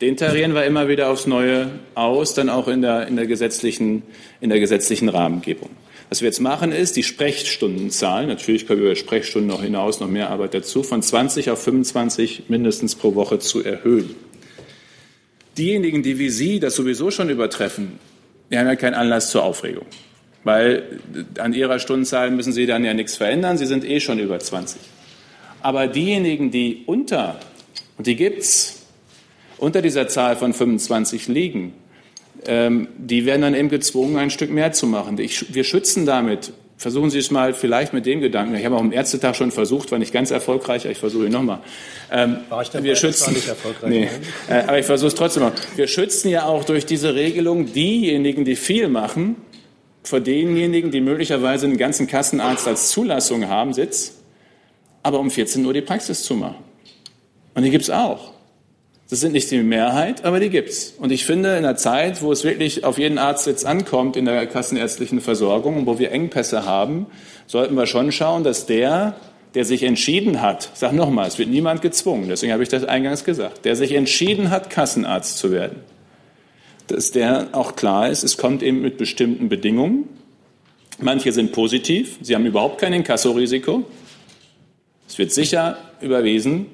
den 0.00 0.16
tarieren 0.16 0.54
wir 0.54 0.64
immer 0.64 0.88
wieder 0.88 1.10
aufs 1.10 1.26
Neue 1.26 1.70
aus, 1.96 2.34
dann 2.34 2.48
auch 2.48 2.68
in 2.68 2.82
der, 2.82 3.08
in 3.08 3.16
der, 3.16 3.26
gesetzlichen, 3.26 4.04
in 4.40 4.48
der 4.48 4.60
gesetzlichen 4.60 5.08
Rahmengebung. 5.08 5.70
Was 6.08 6.20
wir 6.20 6.26
jetzt 6.26 6.40
machen, 6.40 6.70
ist 6.70 6.94
die 6.94 7.02
Sprechstundenzahl, 7.02 8.26
natürlich 8.26 8.68
können 8.68 8.80
wir 8.80 8.86
über 8.86 8.96
Sprechstunden 8.96 9.48
noch 9.48 9.62
hinaus 9.62 9.98
noch 9.98 10.08
mehr 10.08 10.30
Arbeit 10.30 10.54
dazu, 10.54 10.84
von 10.84 11.02
20 11.02 11.50
auf 11.50 11.62
25 11.62 12.44
mindestens 12.48 12.94
pro 12.94 13.16
Woche 13.16 13.40
zu 13.40 13.64
erhöhen. 13.64 14.14
Diejenigen, 15.58 16.04
die 16.04 16.18
wie 16.20 16.30
Sie 16.30 16.60
das 16.60 16.76
sowieso 16.76 17.10
schon 17.10 17.28
übertreffen, 17.28 17.98
die 18.50 18.58
haben 18.58 18.66
ja 18.68 18.76
keinen 18.76 18.94
Anlass 18.94 19.30
zur 19.30 19.42
Aufregung. 19.42 19.86
Weil 20.44 21.00
an 21.38 21.54
Ihrer 21.54 21.78
Stundenzahl 21.78 22.30
müssen 22.30 22.52
Sie 22.52 22.66
dann 22.66 22.84
ja 22.84 22.94
nichts 22.94 23.16
verändern, 23.16 23.58
Sie 23.58 23.66
sind 23.66 23.84
eh 23.84 24.00
schon 24.00 24.18
über 24.18 24.38
20. 24.38 24.80
Aber 25.60 25.86
diejenigen, 25.86 26.50
die 26.50 26.82
unter, 26.86 27.38
und 27.96 28.06
die 28.06 28.16
gibt's, 28.16 28.82
unter 29.58 29.80
dieser 29.80 30.08
Zahl 30.08 30.36
von 30.36 30.52
25 30.52 31.28
liegen, 31.28 31.72
ähm, 32.46 32.88
die 32.98 33.24
werden 33.26 33.42
dann 33.42 33.54
eben 33.54 33.68
gezwungen, 33.68 34.16
ein 34.16 34.30
Stück 34.30 34.50
mehr 34.50 34.72
zu 34.72 34.88
machen. 34.88 35.18
Ich, 35.18 35.54
wir 35.54 35.62
schützen 35.62 36.04
damit, 36.04 36.52
versuchen 36.76 37.10
Sie 37.10 37.20
es 37.20 37.30
mal 37.30 37.54
vielleicht 37.54 37.92
mit 37.92 38.04
dem 38.06 38.20
Gedanken, 38.20 38.56
ich 38.56 38.64
habe 38.64 38.74
auch 38.74 38.80
am 38.80 38.90
Ärztetag 38.90 39.36
schon 39.36 39.52
versucht, 39.52 39.92
war 39.92 40.00
nicht 40.00 40.12
ganz 40.12 40.32
erfolgreich, 40.32 40.84
ich 40.84 40.98
versuche 40.98 41.26
ihn 41.26 41.32
nochmal. 41.32 41.60
Ähm, 42.10 42.38
war 42.48 42.62
ich 42.62 42.70
denn 42.70 42.82
wir 42.82 42.96
schützen, 42.96 43.34
nicht 43.34 43.46
erfolgreich? 43.46 43.88
Nee, 43.88 44.08
äh, 44.48 44.62
aber 44.66 44.80
ich 44.80 44.86
versuche 44.86 45.08
es 45.08 45.14
trotzdem 45.14 45.44
mal. 45.44 45.52
Wir 45.76 45.86
schützen 45.86 46.28
ja 46.28 46.46
auch 46.46 46.64
durch 46.64 46.84
diese 46.84 47.14
Regelung 47.14 47.72
diejenigen, 47.72 48.44
die 48.44 48.56
viel 48.56 48.88
machen, 48.88 49.36
vor 50.02 50.20
denjenigen, 50.20 50.90
die 50.90 51.00
möglicherweise 51.00 51.66
einen 51.66 51.76
ganzen 51.76 52.06
Kassenarzt 52.06 52.66
als 52.66 52.90
Zulassung 52.90 53.48
haben, 53.48 53.72
Sitz, 53.72 54.14
aber 55.02 55.18
um 55.20 55.30
14 55.30 55.64
Uhr 55.64 55.72
die 55.72 55.80
Praxis 55.80 56.22
zu 56.22 56.34
machen. 56.34 56.64
Und 57.54 57.62
die 57.62 57.70
gibt 57.70 57.84
es 57.84 57.90
auch. 57.90 58.32
Das 59.12 59.20
sind 59.20 59.32
nicht 59.32 59.50
die 59.50 59.62
Mehrheit, 59.62 60.24
aber 60.24 60.40
die 60.40 60.48
gibt's. 60.48 60.94
Und 60.98 61.12
ich 61.12 61.26
finde, 61.26 61.50
in 61.50 61.66
einer 61.66 61.76
Zeit, 61.76 62.22
wo 62.22 62.32
es 62.32 62.44
wirklich 62.44 62.84
auf 62.84 62.96
jeden 62.96 63.18
Arzt 63.18 63.46
jetzt 63.46 63.66
ankommt 63.66 64.16
in 64.16 64.24
der 64.24 64.46
kassenärztlichen 64.46 65.20
Versorgung 65.20 65.76
und 65.76 65.86
wo 65.86 65.98
wir 65.98 66.12
Engpässe 66.12 66.64
haben, 66.64 67.06
sollten 67.46 67.74
wir 67.74 67.86
schon 67.86 68.10
schauen, 68.10 68.42
dass 68.42 68.64
der, 68.64 69.14
der 69.54 69.66
sich 69.66 69.82
entschieden 69.82 70.40
hat, 70.40 70.70
sage 70.72 70.96
nochmal, 70.96 71.28
es 71.28 71.38
wird 71.38 71.50
niemand 71.50 71.82
gezwungen, 71.82 72.28
deswegen 72.28 72.54
habe 72.54 72.62
ich 72.62 72.70
das 72.70 72.84
eingangs 72.84 73.24
gesagt, 73.24 73.66
der 73.66 73.76
sich 73.76 73.92
entschieden 73.92 74.50
hat, 74.50 74.70
Kassenarzt 74.70 75.36
zu 75.36 75.52
werden, 75.52 75.76
dass 76.86 77.10
der 77.10 77.48
auch 77.52 77.76
klar 77.76 78.08
ist, 78.08 78.22
es 78.22 78.36
kommt 78.36 78.62
eben 78.62 78.82
mit 78.82 78.98
bestimmten 78.98 79.48
Bedingungen. 79.48 80.08
Manche 80.98 81.32
sind 81.32 81.52
positiv, 81.52 82.18
sie 82.20 82.34
haben 82.34 82.46
überhaupt 82.46 82.80
kein 82.80 82.92
Inkassorisiko. 82.92 83.84
Es 85.08 85.18
wird 85.18 85.32
sicher 85.32 85.78
überwiesen, 86.00 86.66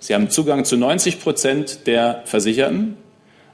Sie 0.00 0.14
haben 0.14 0.30
Zugang 0.30 0.64
zu 0.64 0.76
90 0.76 1.20
Prozent 1.20 1.86
der 1.86 2.22
Versicherten. 2.24 2.96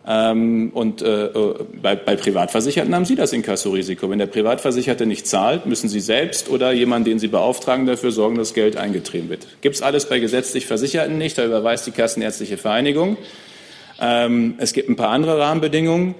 Ähm, 0.04 0.70
und 0.74 1.00
äh, 1.00 1.26
äh, 1.26 1.54
bei, 1.80 1.94
bei, 1.94 2.16
Privatversicherten 2.16 2.92
haben 2.92 3.04
Sie 3.04 3.14
das 3.14 3.32
Inkassorisiko. 3.32 4.10
Wenn 4.10 4.18
der 4.18 4.26
Privatversicherte 4.26 5.06
nicht 5.06 5.28
zahlt, 5.28 5.64
müssen 5.66 5.88
Sie 5.88 6.00
selbst 6.00 6.50
oder 6.50 6.72
jemand, 6.72 7.06
den 7.06 7.20
Sie 7.20 7.28
beauftragen, 7.28 7.86
dafür 7.86 8.10
sorgen, 8.10 8.36
dass 8.36 8.52
Geld 8.52 8.76
eingetrieben 8.76 9.28
wird. 9.28 9.46
Gibt 9.60 9.76
es 9.76 9.82
alles 9.82 10.08
bei 10.08 10.18
gesetzlich 10.18 10.66
Versicherten 10.66 11.18
nicht, 11.18 11.38
da 11.38 11.44
überweist 11.44 11.86
die 11.86 11.92
Kassenärztliche 11.92 12.56
Vereinigung. 12.56 13.16
Ähm, 14.02 14.54
es 14.58 14.74
gibt 14.74 14.90
ein 14.90 14.96
paar 14.96 15.08
andere 15.08 15.38
Rahmenbedingungen, 15.38 16.14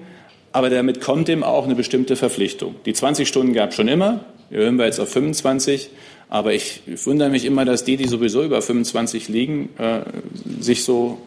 aber 0.51 0.71
damit 0.71 1.01
kommt 1.01 1.29
eben 1.29 1.43
auch 1.43 1.65
eine 1.65 1.75
bestimmte 1.75 2.15
Verpflichtung. 2.15 2.75
Die 2.85 2.93
20 2.93 3.27
Stunden 3.27 3.53
gab 3.53 3.69
es 3.69 3.75
schon 3.75 3.87
immer, 3.87 4.25
wir 4.49 4.61
hören 4.61 4.77
wir 4.77 4.85
jetzt 4.85 4.99
auf 4.99 5.09
25. 5.09 5.89
Aber 6.29 6.53
ich 6.53 6.81
wundere 7.05 7.29
mich 7.29 7.45
immer, 7.45 7.63
dass 7.63 7.83
die, 7.83 7.95
die 7.95 8.07
sowieso 8.07 8.43
über 8.43 8.61
25 8.61 9.29
liegen, 9.29 9.69
äh, 9.77 10.01
sich 10.59 10.83
so 10.83 11.19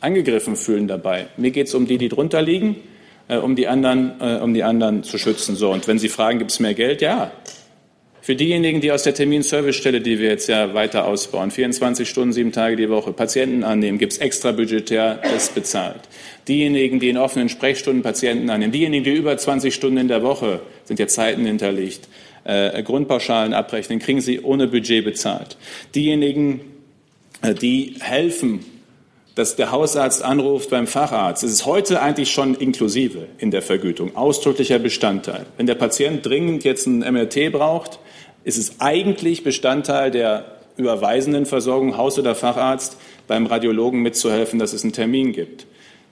angegriffen 0.00 0.54
fühlen 0.54 0.86
dabei. 0.86 1.26
Mir 1.36 1.50
geht 1.50 1.66
es 1.66 1.74
um 1.74 1.86
die, 1.86 1.98
die 1.98 2.08
drunter 2.08 2.40
liegen, 2.40 2.76
äh, 3.26 3.36
um, 3.36 3.56
die 3.56 3.66
anderen, 3.66 4.12
äh, 4.20 4.38
um 4.40 4.54
die 4.54 4.62
anderen 4.62 5.02
zu 5.02 5.18
schützen. 5.18 5.56
So, 5.56 5.72
und 5.72 5.88
wenn 5.88 5.98
Sie 5.98 6.08
fragen, 6.08 6.38
gibt 6.38 6.52
es 6.52 6.60
mehr 6.60 6.74
Geld? 6.74 7.02
Ja. 7.02 7.32
Für 8.28 8.36
diejenigen, 8.36 8.82
die 8.82 8.92
aus 8.92 9.04
der 9.04 9.14
Terminservicestelle, 9.14 10.02
die 10.02 10.18
wir 10.18 10.28
jetzt 10.28 10.50
ja 10.50 10.74
weiter 10.74 11.06
ausbauen, 11.06 11.50
24 11.50 12.06
Stunden, 12.06 12.34
sieben 12.34 12.52
Tage 12.52 12.76
die 12.76 12.90
Woche, 12.90 13.14
Patienten 13.14 13.64
annehmen, 13.64 13.96
gibt 13.96 14.12
es 14.12 14.18
extra 14.18 14.52
budgetär 14.52 15.18
das 15.22 15.48
bezahlt. 15.48 16.02
Diejenigen, 16.46 17.00
die 17.00 17.08
in 17.08 17.16
offenen 17.16 17.48
Sprechstunden 17.48 18.02
Patienten 18.02 18.50
annehmen, 18.50 18.70
diejenigen, 18.70 19.02
die 19.02 19.14
über 19.14 19.34
20 19.34 19.74
Stunden 19.74 19.96
in 19.96 20.08
der 20.08 20.22
Woche, 20.22 20.60
sind 20.84 21.00
ja 21.00 21.06
Zeiten 21.06 21.46
hinterlegt, 21.46 22.06
äh, 22.44 22.82
Grundpauschalen 22.82 23.54
abrechnen, 23.54 23.98
kriegen 23.98 24.20
sie 24.20 24.40
ohne 24.40 24.66
Budget 24.66 25.06
bezahlt. 25.06 25.56
Diejenigen, 25.94 26.60
äh, 27.40 27.54
die 27.54 27.94
helfen, 27.98 28.62
dass 29.36 29.56
der 29.56 29.70
Hausarzt 29.70 30.22
anruft 30.22 30.68
beim 30.68 30.86
Facharzt, 30.86 31.44
das 31.44 31.50
ist 31.50 31.64
heute 31.64 32.02
eigentlich 32.02 32.30
schon 32.30 32.54
inklusive 32.56 33.26
in 33.38 33.50
der 33.50 33.62
Vergütung, 33.62 34.16
ausdrücklicher 34.16 34.78
Bestandteil. 34.78 35.46
Wenn 35.56 35.66
der 35.66 35.76
Patient 35.76 36.26
dringend 36.26 36.64
jetzt 36.64 36.86
ein 36.86 36.98
MRT 36.98 37.48
braucht, 37.50 38.00
ist 38.44 38.58
es 38.58 38.80
eigentlich 38.80 39.44
Bestandteil 39.44 40.10
der 40.10 40.44
überweisenden 40.76 41.46
Versorgung, 41.46 41.96
Haus- 41.96 42.18
oder 42.18 42.34
Facharzt, 42.34 42.96
beim 43.26 43.46
Radiologen 43.46 44.00
mitzuhelfen, 44.00 44.58
dass 44.58 44.72
es 44.72 44.84
einen 44.84 44.92
Termin 44.92 45.32
gibt 45.32 45.66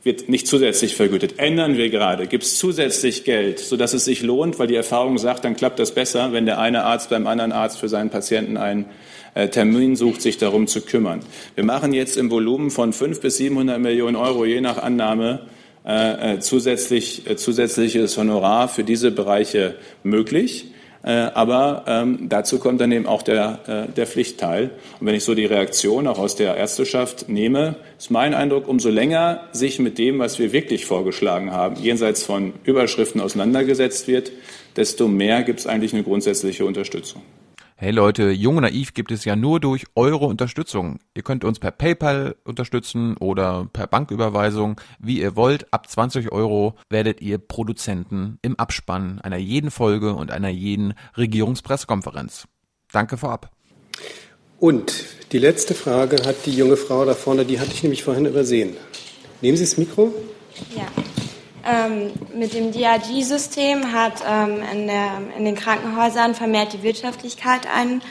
wird 0.07 0.29
nicht 0.29 0.47
zusätzlich 0.47 0.95
vergütet. 0.95 1.35
Ändern 1.39 1.77
wir 1.77 1.91
gerade, 1.91 2.29
gibt 2.29 2.45
es 2.45 2.57
zusätzlich 2.57 3.25
Geld, 3.25 3.59
sodass 3.59 3.93
es 3.93 4.05
sich 4.07 4.23
lohnt, 4.23 4.59
weil 4.59 4.69
die 4.69 4.77
Erfahrung 4.77 5.19
sagt, 5.19 5.45
dann 5.45 5.57
klappt 5.57 5.81
das 5.81 5.93
besser, 5.93 6.33
wenn 6.33 6.47
der 6.47 6.61
eine 6.61 6.85
Arzt 6.85 7.11
beim 7.11 7.27
anderen 7.27 7.53
Arzt 7.53 7.79
für 7.79 7.89
seinen 7.89 8.09
Patienten 8.09 8.57
einen 8.57 8.87
äh, 9.35 9.49
Termin 9.49 9.97
sucht, 9.97 10.23
sich 10.23 10.39
darum 10.39 10.69
zu 10.69 10.81
kümmern. 10.81 11.21
Wir 11.57 11.65
machen 11.65 11.93
jetzt 11.93 12.17
im 12.17 12.31
Volumen 12.31 12.71
von 12.71 12.93
500 12.93 13.21
bis 13.21 13.37
700 13.39 13.81
Millionen 13.81 14.17
Euro, 14.17 14.45
je 14.45 14.61
nach 14.61 14.79
Annahme, 14.79 15.41
äh, 15.85 16.35
äh 16.35 16.41
zusätzlich, 16.41 17.29
äh, 17.29 17.37
zusätzliches 17.37 18.17
Honorar 18.17 18.69
für 18.69 18.85
diese 18.85 19.11
Bereiche 19.11 19.75
möglich. 20.05 20.67
Äh, 21.07 21.31
aber 21.35 21.85
ähm, 21.87 22.29
dazu 22.29 22.59
kommt 22.59 22.81
dann 22.81 22.91
eben 22.91 23.07
auch 23.07 23.23
der, 23.23 23.61
äh, 23.89 23.93
der 23.93 24.09
Pflichtteil. 24.09 24.73
Und 24.99 25.07
wenn 25.07 25.15
ich 25.15 25.23
so 25.23 25.37
die 25.37 25.45
Reaktion 25.45 26.09
auch 26.09 26.19
aus 26.19 26.35
der 26.35 26.57
Ärzteschaft 26.57 27.29
nehme, 27.29 27.77
ist 27.97 28.11
mein 28.11 28.35
Eindruck, 28.35 28.67
umso 28.67 28.91
länger 28.91 29.43
sich 29.53 29.79
mit 29.79 29.99
dem, 29.99 30.19
was 30.19 30.41
wir 30.41 30.53
wirklich 30.53 30.85
vorgeschlagen 30.85 31.53
haben, 31.53 31.77
jenseits 31.77 32.25
von 32.25 32.55
Überschriften 32.65 33.21
auseinandergesetzt 33.21 34.09
wird, 34.09 34.33
desto 34.75 35.07
mehr 35.07 35.45
gibt 35.45 35.61
es 35.61 35.69
eigentlich 35.69 35.95
eine 35.95 36.03
grundsätzliche 36.03 36.65
Unterstützung. 36.65 37.23
Hey 37.79 37.91
Leute, 37.91 38.31
Jung 38.31 38.57
und 38.57 38.63
Naiv 38.63 38.95
gibt 38.95 39.13
es 39.13 39.27
ja 39.27 39.37
nur 39.37 39.61
durch 39.61 39.85
eure 39.95 40.25
Unterstützung. 40.25 40.99
Ihr 41.13 41.23
könnt 41.23 41.45
uns 41.45 41.59
per 41.59 41.71
PayPal 41.71 42.35
unterstützen 42.43 43.19
oder 43.19 43.69
per 43.71 43.87
Banküberweisung, 43.87 44.81
wie 44.99 45.21
ihr 45.21 45.37
wollt. 45.37 45.71
Ab 45.75 45.87
20 45.87 46.33
Euro 46.33 46.75
werdet 46.89 47.21
ihr 47.21 47.37
Produzenten 47.37 48.39
im 48.41 48.59
Abspann 48.59 49.21
einer 49.21 49.37
jeden 49.37 49.71
Folge 49.71 50.15
und 50.15 50.31
einer 50.31 50.49
jeden 50.49 50.95
Regierungspressekonferenz. 51.19 52.49
Danke 52.93 53.19
vorab. 53.19 53.51
Und 54.59 55.05
die 55.33 55.39
letzte 55.39 55.75
Frage 55.75 56.27
hat 56.27 56.47
die 56.47 56.57
junge 56.57 56.79
Frau 56.79 57.05
da 57.05 57.13
vorne, 57.13 57.45
die 57.45 57.61
hatte 57.61 57.73
ich 57.75 57.83
nämlich 57.83 58.03
vorhin 58.03 58.25
übersehen. 58.25 58.75
Nehmen 59.43 59.59
Sie 59.59 59.65
das 59.65 59.77
Mikro. 59.77 60.15
Ja. 60.75 60.87
Ähm, 61.69 62.13
mit 62.33 62.55
dem 62.55 62.71
DRG-System 62.71 63.93
hat 63.93 64.23
ähm, 64.25 64.63
in, 64.73 64.87
der, 64.87 65.11
in, 65.37 65.45
den 65.45 65.57
Krankenhäusern 65.57 66.37
vermehrt 66.37 66.73
die 66.73 66.85
Wirtschaftlichkeit 66.85 67.63
ein, 67.75 68.03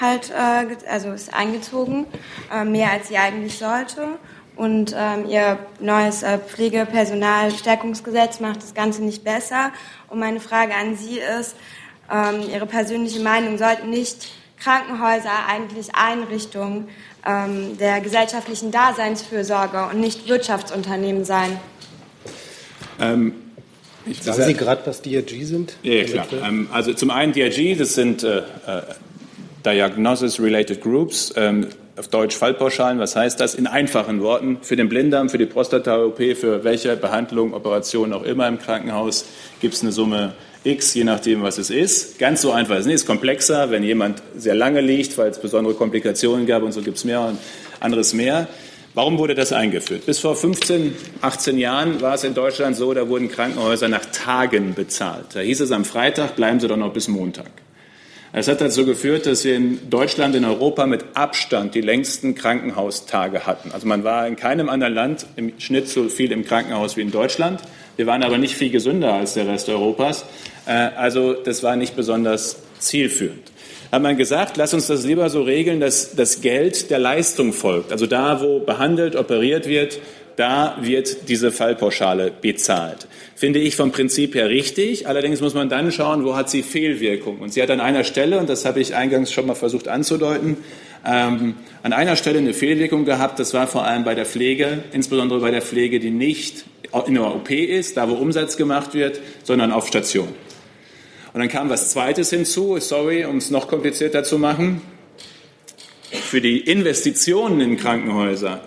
halt, 0.00 0.30
äh, 0.30 0.76
also 0.88 1.10
ist 1.10 1.34
eingezogen, 1.34 2.06
äh, 2.54 2.64
mehr 2.64 2.92
als 2.92 3.08
sie 3.08 3.16
eigentlich 3.16 3.58
sollte. 3.58 4.10
Und 4.54 4.94
ähm, 4.96 5.28
ihr 5.28 5.58
neues 5.80 6.22
äh, 6.22 6.38
Pflegepersonalstärkungsgesetz 6.38 8.38
macht 8.38 8.62
das 8.62 8.74
Ganze 8.74 9.02
nicht 9.02 9.24
besser. 9.24 9.72
Und 10.08 10.20
meine 10.20 10.38
Frage 10.38 10.74
an 10.74 10.96
Sie 10.96 11.18
ist, 11.18 11.56
ähm, 12.12 12.42
Ihre 12.48 12.66
persönliche 12.66 13.20
Meinung, 13.20 13.58
sollten 13.58 13.90
nicht 13.90 14.28
Krankenhäuser 14.58 15.46
eigentlich 15.48 15.94
Einrichtungen 15.94 16.88
ähm, 17.26 17.76
der 17.78 18.00
gesellschaftlichen 18.00 18.70
Daseinsfürsorge 18.70 19.86
und 19.86 19.98
nicht 19.98 20.28
Wirtschaftsunternehmen 20.28 21.24
sein? 21.24 21.58
Ähm, 23.00 23.32
Sagen 24.20 24.42
Sie 24.44 24.54
gerade, 24.54 24.80
was 24.86 25.02
DRG 25.02 25.44
sind? 25.44 25.74
Ja, 25.82 26.04
klar. 26.04 26.26
Ähm, 26.42 26.68
also 26.72 26.94
zum 26.94 27.10
einen 27.10 27.32
DRG, 27.32 27.76
das 27.76 27.94
sind 27.94 28.22
äh, 28.22 28.38
äh, 28.38 28.42
Diagnosis 29.64 30.40
Related 30.40 30.80
Groups, 30.80 31.32
ähm, 31.36 31.66
auf 31.98 32.08
Deutsch 32.08 32.34
Fallpauschalen. 32.34 32.98
Was 32.98 33.14
heißt 33.14 33.38
das? 33.38 33.54
In 33.54 33.66
einfachen 33.66 34.22
Worten, 34.22 34.58
für 34.62 34.74
den 34.74 34.88
Blinddarm, 34.88 35.28
für 35.28 35.36
die 35.36 35.44
Prostata-OP, 35.44 36.16
für 36.34 36.64
welche 36.64 36.96
Behandlung, 36.96 37.52
Operation 37.52 38.14
auch 38.14 38.22
immer 38.22 38.48
im 38.48 38.58
Krankenhaus, 38.58 39.26
gibt 39.60 39.74
es 39.74 39.82
eine 39.82 39.92
Summe 39.92 40.32
X, 40.64 40.94
je 40.94 41.04
nachdem, 41.04 41.42
was 41.42 41.58
es 41.58 41.68
ist. 41.68 42.18
Ganz 42.18 42.40
so 42.40 42.52
einfach 42.52 42.76
ist 42.76 42.80
es 42.80 42.86
nicht, 42.86 42.94
ist 42.96 43.06
komplexer. 43.06 43.70
Wenn 43.70 43.82
jemand 43.82 44.22
sehr 44.36 44.54
lange 44.54 44.80
liegt, 44.80 45.16
weil 45.18 45.30
es 45.30 45.38
besondere 45.38 45.74
Komplikationen 45.74 46.46
gab 46.46 46.62
und 46.62 46.72
so 46.72 46.80
gibt 46.80 46.96
es 46.96 47.04
mehr 47.04 47.20
und 47.20 47.38
anderes 47.80 48.14
mehr. 48.14 48.48
Warum 48.92 49.18
wurde 49.18 49.36
das 49.36 49.52
eingeführt? 49.52 50.06
Bis 50.06 50.18
vor 50.18 50.34
15, 50.34 50.96
18 51.20 51.58
Jahren 51.58 52.00
war 52.00 52.14
es 52.14 52.24
in 52.24 52.34
Deutschland 52.34 52.76
so, 52.76 52.92
da 52.92 53.08
wurden 53.08 53.28
Krankenhäuser 53.28 53.88
nach 53.88 54.04
Tagen 54.06 54.74
bezahlt. 54.74 55.26
Da 55.34 55.40
hieß 55.40 55.60
es 55.60 55.70
am 55.70 55.84
Freitag, 55.84 56.34
bleiben 56.34 56.58
Sie 56.58 56.66
doch 56.66 56.76
noch 56.76 56.92
bis 56.92 57.06
Montag. 57.06 57.50
Es 58.32 58.48
hat 58.48 58.60
dazu 58.60 58.84
geführt, 58.86 59.26
dass 59.26 59.44
wir 59.44 59.54
in 59.54 59.90
Deutschland, 59.90 60.34
in 60.34 60.44
Europa 60.44 60.86
mit 60.86 61.04
Abstand 61.14 61.74
die 61.76 61.80
längsten 61.80 62.34
Krankenhaustage 62.34 63.46
hatten. 63.46 63.70
Also 63.70 63.86
man 63.86 64.02
war 64.02 64.26
in 64.26 64.34
keinem 64.34 64.68
anderen 64.68 64.94
Land 64.94 65.26
im 65.36 65.52
Schnitt 65.58 65.88
so 65.88 66.08
viel 66.08 66.32
im 66.32 66.44
Krankenhaus 66.44 66.96
wie 66.96 67.02
in 67.02 67.12
Deutschland. 67.12 67.60
Wir 67.96 68.06
waren 68.06 68.24
aber 68.24 68.38
nicht 68.38 68.56
viel 68.56 68.70
gesünder 68.70 69.14
als 69.14 69.34
der 69.34 69.46
Rest 69.46 69.68
Europas. 69.68 70.24
Äh, 70.66 70.72
also 70.72 71.34
das 71.34 71.62
war 71.62 71.76
nicht 71.76 71.94
besonders 71.94 72.56
zielführend 72.78 73.49
hat 73.90 74.02
man 74.02 74.16
gesagt, 74.16 74.56
lass 74.56 74.72
uns 74.72 74.86
das 74.86 75.04
lieber 75.04 75.28
so 75.30 75.42
regeln, 75.42 75.80
dass 75.80 76.14
das 76.14 76.40
Geld 76.40 76.90
der 76.90 76.98
Leistung 76.98 77.52
folgt. 77.52 77.92
Also 77.92 78.06
da, 78.06 78.40
wo 78.40 78.60
behandelt, 78.60 79.16
operiert 79.16 79.66
wird, 79.66 80.00
da 80.36 80.78
wird 80.80 81.28
diese 81.28 81.50
Fallpauschale 81.50 82.32
bezahlt. 82.40 83.08
Finde 83.34 83.58
ich 83.58 83.76
vom 83.76 83.92
Prinzip 83.92 84.34
her 84.34 84.48
richtig. 84.48 85.06
Allerdings 85.06 85.40
muss 85.40 85.54
man 85.54 85.68
dann 85.68 85.92
schauen, 85.92 86.24
wo 86.24 86.36
hat 86.36 86.48
sie 86.48 86.62
Fehlwirkung. 86.62 87.40
Und 87.40 87.52
sie 87.52 87.62
hat 87.62 87.70
an 87.70 87.80
einer 87.80 88.04
Stelle, 88.04 88.38
und 88.38 88.48
das 88.48 88.64
habe 88.64 88.80
ich 88.80 88.94
eingangs 88.94 89.32
schon 89.32 89.46
mal 89.46 89.54
versucht 89.54 89.88
anzudeuten, 89.88 90.56
ähm, 91.04 91.56
an 91.82 91.92
einer 91.92 92.16
Stelle 92.16 92.38
eine 92.38 92.54
Fehlwirkung 92.54 93.04
gehabt. 93.04 93.38
Das 93.38 93.52
war 93.54 93.66
vor 93.66 93.84
allem 93.84 94.04
bei 94.04 94.14
der 94.14 94.24
Pflege, 94.24 94.84
insbesondere 94.92 95.40
bei 95.40 95.50
der 95.50 95.62
Pflege, 95.62 96.00
die 96.00 96.10
nicht 96.10 96.64
in 97.06 97.14
der 97.14 97.34
OP 97.34 97.50
ist, 97.50 97.96
da 97.96 98.08
wo 98.08 98.14
Umsatz 98.14 98.56
gemacht 98.56 98.94
wird, 98.94 99.20
sondern 99.44 99.72
auf 99.72 99.88
Station. 99.88 100.28
Und 101.32 101.40
dann 101.40 101.48
kam 101.48 101.70
was 101.70 101.90
Zweites 101.90 102.30
hinzu, 102.30 102.78
sorry, 102.80 103.24
um 103.24 103.36
es 103.36 103.50
noch 103.50 103.68
komplizierter 103.68 104.24
zu 104.24 104.38
machen. 104.38 104.82
Für 106.10 106.40
die 106.40 106.58
Investitionen 106.58 107.60
in 107.60 107.76
Krankenhäuser 107.76 108.62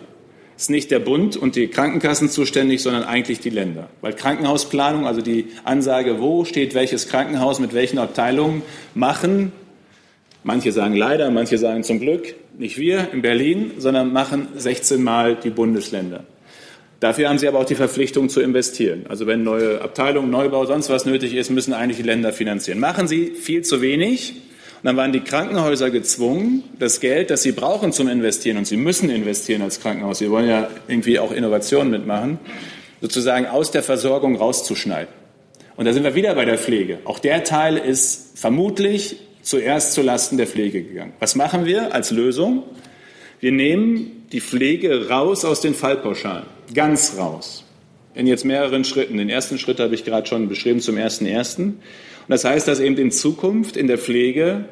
ist 0.55 0.70
nicht 0.70 0.91
der 0.91 0.99
Bund 0.99 1.36
und 1.36 1.57
die 1.57 1.68
Krankenkassen 1.68 2.30
zuständig, 2.30 2.82
sondern 2.82 3.03
eigentlich 3.03 3.39
die 3.41 3.49
Länder. 3.49 3.89
Weil 3.99 4.14
Krankenhausplanung, 4.14 5.05
also 5.05 5.22
die 5.22 5.47
Ansage, 5.66 6.22
wo 6.22 6.45
steht 6.45 6.74
welches 6.74 7.09
Krankenhaus 7.09 7.59
mit 7.59 7.74
welchen 7.74 7.97
Abteilungen, 7.97 8.61
machen, 8.95 9.51
manche 10.43 10.72
sagen 10.72 10.95
leider, 10.95 11.32
manche 11.32 11.57
sagen 11.57 11.84
zum 11.84 11.99
Glück, 11.99 12.36
nicht 12.57 12.78
wir 12.78 13.11
in 13.11 13.22
Berlin, 13.22 13.72
sondern 13.78 14.14
machen 14.14 14.47
16 14.55 15.03
Mal 15.03 15.36
die 15.36 15.49
Bundesländer. 15.49 16.24
Dafür 17.04 17.28
haben 17.28 17.38
sie 17.38 17.49
aber 17.49 17.60
auch 17.60 17.66
die 17.66 17.76
Verpflichtung 17.76 18.30
zu 18.30 18.39
investieren. 18.39 19.08
Also 19.10 19.28
wenn 19.28 19.43
neue 19.43 19.82
Abteilungen, 19.82 20.30
Neubau, 20.30 20.66
sonst 20.66 20.89
was 20.89 21.06
nötig 21.06 21.34
ist, 21.34 21.49
müssen 21.49 21.74
eigentlich 21.74 21.97
die 21.97 22.04
Länder 22.04 22.32
finanzieren. 22.32 22.80
Machen 22.80 23.10
sie 23.10 23.32
viel 23.32 23.62
zu 23.62 23.82
wenig. 23.82 24.36
Und 24.36 24.86
dann 24.86 24.95
waren 24.95 25.12
die 25.12 25.20
Krankenhäuser 25.20 25.91
gezwungen, 25.91 26.64
das 26.80 27.01
Geld, 27.01 27.30
das 27.30 27.43
sie 27.43 27.51
brauchen 27.51 27.91
zum 27.91 28.08
Investieren, 28.08 28.56
und 28.56 28.68
sie 28.68 28.78
müssen 28.78 29.10
investieren 29.10 29.64
als 29.64 29.82
Krankenhaus, 29.82 30.20
sie 30.20 30.32
wollen 30.32 30.47
ja 30.47 30.70
irgendwie 30.88 31.20
auch 31.20 31.34
Innovationen 31.34 31.91
mitmachen, 31.91 32.39
sozusagen 33.01 33.47
aus 33.47 33.72
der 33.72 33.84
Versorgung 33.84 34.38
rauszuschneiden. 34.38 35.14
Und 35.76 35.84
da 35.84 35.91
sind 35.91 36.04
wir 36.04 36.16
wieder 36.16 36.34
bei 36.36 36.45
der 36.45 36.58
Pflege. 36.58 36.99
Auch 37.04 37.20
der 37.20 37.43
Teil 37.43 37.76
ist 37.76 38.39
vermutlich 38.39 39.18
zuerst 39.41 39.91
zulasten 39.91 40.38
der 40.38 40.47
Pflege 40.47 40.82
gegangen. 40.82 41.12
Was 41.20 41.36
machen 41.36 41.66
wir 41.66 41.93
als 41.93 42.12
Lösung? 42.12 42.64
Wir 43.41 43.51
nehmen 43.51 44.22
die 44.34 44.41
Pflege 44.41 45.09
raus 45.09 45.45
aus 45.45 45.61
den 45.61 45.75
Fallpauschalen 45.75 46.45
ganz 46.73 47.17
raus. 47.17 47.63
In 48.15 48.27
jetzt 48.27 48.45
mehreren 48.45 48.84
Schritten. 48.84 49.17
Den 49.17 49.29
ersten 49.29 49.57
Schritt 49.57 49.79
habe 49.79 49.95
ich 49.95 50.05
gerade 50.05 50.27
schon 50.27 50.49
beschrieben 50.49 50.79
zum 50.79 50.97
ersten 50.97 51.25
ersten. 51.25 51.63
Und 51.65 52.29
das 52.29 52.45
heißt, 52.45 52.67
dass 52.67 52.79
eben 52.79 52.97
in 52.97 53.11
Zukunft 53.11 53.77
in 53.77 53.88
der 53.88 53.97
Pflege 53.97 54.65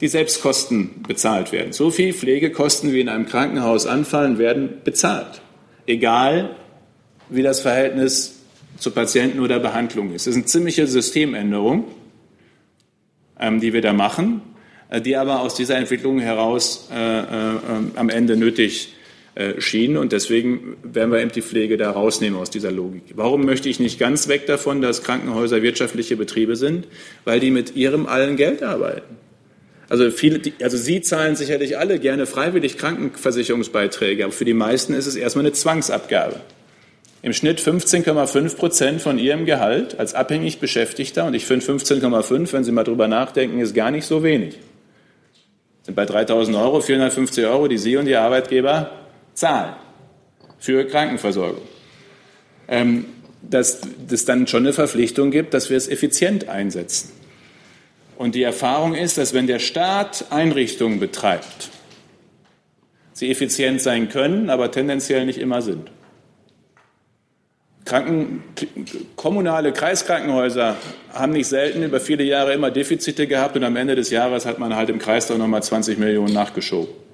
die 0.00 0.08
Selbstkosten 0.08 1.02
bezahlt 1.06 1.52
werden. 1.52 1.72
So 1.72 1.90
viel 1.90 2.12
Pflegekosten, 2.12 2.92
wie 2.92 3.00
in 3.00 3.08
einem 3.08 3.26
Krankenhaus 3.26 3.86
anfallen, 3.86 4.38
werden 4.38 4.80
bezahlt. 4.84 5.40
Egal, 5.86 6.54
wie 7.28 7.42
das 7.42 7.60
Verhältnis 7.60 8.40
zu 8.78 8.90
Patienten 8.90 9.40
oder 9.40 9.58
Behandlung 9.58 10.12
ist. 10.12 10.26
Das 10.26 10.32
ist 10.32 10.36
eine 10.36 10.46
ziemliche 10.46 10.86
Systemänderung, 10.86 11.84
ähm, 13.40 13.60
die 13.60 13.72
wir 13.72 13.82
da 13.82 13.92
machen, 13.92 14.42
äh, 14.90 15.00
die 15.00 15.16
aber 15.16 15.40
aus 15.40 15.54
dieser 15.54 15.76
Entwicklung 15.76 16.18
heraus 16.18 16.88
äh, 16.92 17.18
äh, 17.20 17.24
am 17.96 18.08
Ende 18.10 18.36
nötig 18.36 18.95
äh, 19.36 19.60
schien. 19.60 19.98
Und 19.98 20.12
deswegen 20.12 20.78
werden 20.82 21.12
wir 21.12 21.20
eben 21.20 21.30
die 21.30 21.42
Pflege 21.42 21.76
da 21.76 21.90
rausnehmen 21.90 22.40
aus 22.40 22.48
dieser 22.48 22.72
Logik. 22.72 23.02
Warum 23.16 23.44
möchte 23.44 23.68
ich 23.68 23.78
nicht 23.78 23.98
ganz 23.98 24.28
weg 24.28 24.46
davon, 24.46 24.80
dass 24.80 25.02
Krankenhäuser 25.02 25.60
wirtschaftliche 25.60 26.16
Betriebe 26.16 26.56
sind? 26.56 26.88
Weil 27.26 27.38
die 27.38 27.50
mit 27.50 27.76
ihrem 27.76 28.06
allen 28.06 28.36
Geld 28.36 28.62
arbeiten. 28.62 29.16
Also, 29.90 30.10
viele, 30.10 30.40
also 30.62 30.78
Sie 30.78 31.02
zahlen 31.02 31.36
sicherlich 31.36 31.76
alle 31.76 31.98
gerne 31.98 32.24
freiwillig 32.24 32.78
Krankenversicherungsbeiträge, 32.78 34.24
aber 34.24 34.32
für 34.32 34.46
die 34.46 34.54
meisten 34.54 34.94
ist 34.94 35.06
es 35.06 35.16
erstmal 35.16 35.44
eine 35.44 35.52
Zwangsabgabe. 35.52 36.40
Im 37.20 37.34
Schnitt 37.34 37.60
15,5 37.60 38.56
Prozent 38.56 39.02
von 39.02 39.18
Ihrem 39.18 39.44
Gehalt 39.44 40.00
als 40.00 40.14
abhängig 40.14 40.60
Beschäftigter. 40.60 41.26
Und 41.26 41.34
ich 41.34 41.44
finde 41.44 41.66
15,5, 41.66 42.54
wenn 42.54 42.64
Sie 42.64 42.72
mal 42.72 42.84
drüber 42.84 43.06
nachdenken, 43.06 43.60
ist 43.60 43.74
gar 43.74 43.90
nicht 43.90 44.06
so 44.06 44.22
wenig. 44.22 44.58
Sind 45.82 45.94
bei 45.94 46.04
3.000 46.04 46.58
Euro 46.58 46.80
450 46.80 47.44
Euro, 47.44 47.68
die 47.68 47.76
Sie 47.76 47.98
und 47.98 48.06
Ihr 48.08 48.22
Arbeitgeber 48.22 48.90
zahlen 49.36 49.74
für 50.58 50.84
Krankenversorgung. 50.86 51.62
Ähm, 52.66 53.04
dass 53.42 53.80
es 54.10 54.24
dann 54.24 54.48
schon 54.48 54.64
eine 54.64 54.72
Verpflichtung 54.72 55.30
gibt, 55.30 55.54
dass 55.54 55.70
wir 55.70 55.76
es 55.76 55.86
effizient 55.88 56.48
einsetzen. 56.48 57.12
Und 58.16 58.34
die 58.34 58.42
Erfahrung 58.42 58.94
ist, 58.94 59.18
dass 59.18 59.34
wenn 59.34 59.46
der 59.46 59.58
Staat 59.58 60.26
Einrichtungen 60.30 60.98
betreibt, 60.98 61.70
sie 63.12 63.30
effizient 63.30 63.80
sein 63.80 64.08
können, 64.08 64.50
aber 64.50 64.72
tendenziell 64.72 65.26
nicht 65.26 65.38
immer 65.38 65.62
sind. 65.62 65.90
Kranken, 67.84 68.42
kommunale 69.14 69.72
Kreiskrankenhäuser 69.72 70.76
haben 71.12 71.32
nicht 71.32 71.46
selten 71.46 71.84
über 71.84 72.00
viele 72.00 72.24
Jahre 72.24 72.52
immer 72.52 72.72
Defizite 72.72 73.28
gehabt 73.28 73.54
und 73.54 73.62
am 73.62 73.76
Ende 73.76 73.94
des 73.94 74.10
Jahres 74.10 74.44
hat 74.44 74.58
man 74.58 74.74
halt 74.74 74.90
im 74.90 74.98
Kreis 74.98 75.28
doch 75.28 75.38
nochmal 75.38 75.62
20 75.62 75.96
Millionen 75.98 76.34
nachgeschoben. 76.34 77.05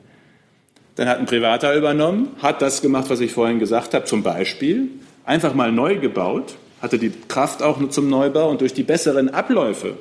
Dann 0.96 1.08
hat 1.08 1.18
ein 1.18 1.26
Privater 1.26 1.74
übernommen, 1.74 2.28
hat 2.42 2.60
das 2.60 2.82
gemacht, 2.82 3.08
was 3.08 3.20
ich 3.20 3.32
vorhin 3.32 3.58
gesagt 3.58 3.94
habe, 3.94 4.04
zum 4.04 4.22
Beispiel 4.22 4.90
einfach 5.24 5.54
mal 5.54 5.72
neu 5.72 5.96
gebaut, 5.96 6.54
hatte 6.80 6.98
die 6.98 7.12
Kraft 7.28 7.62
auch 7.62 7.88
zum 7.88 8.10
Neubau 8.10 8.50
und 8.50 8.60
durch 8.60 8.74
die 8.74 8.82
besseren 8.82 9.32
Abläufe 9.32 9.94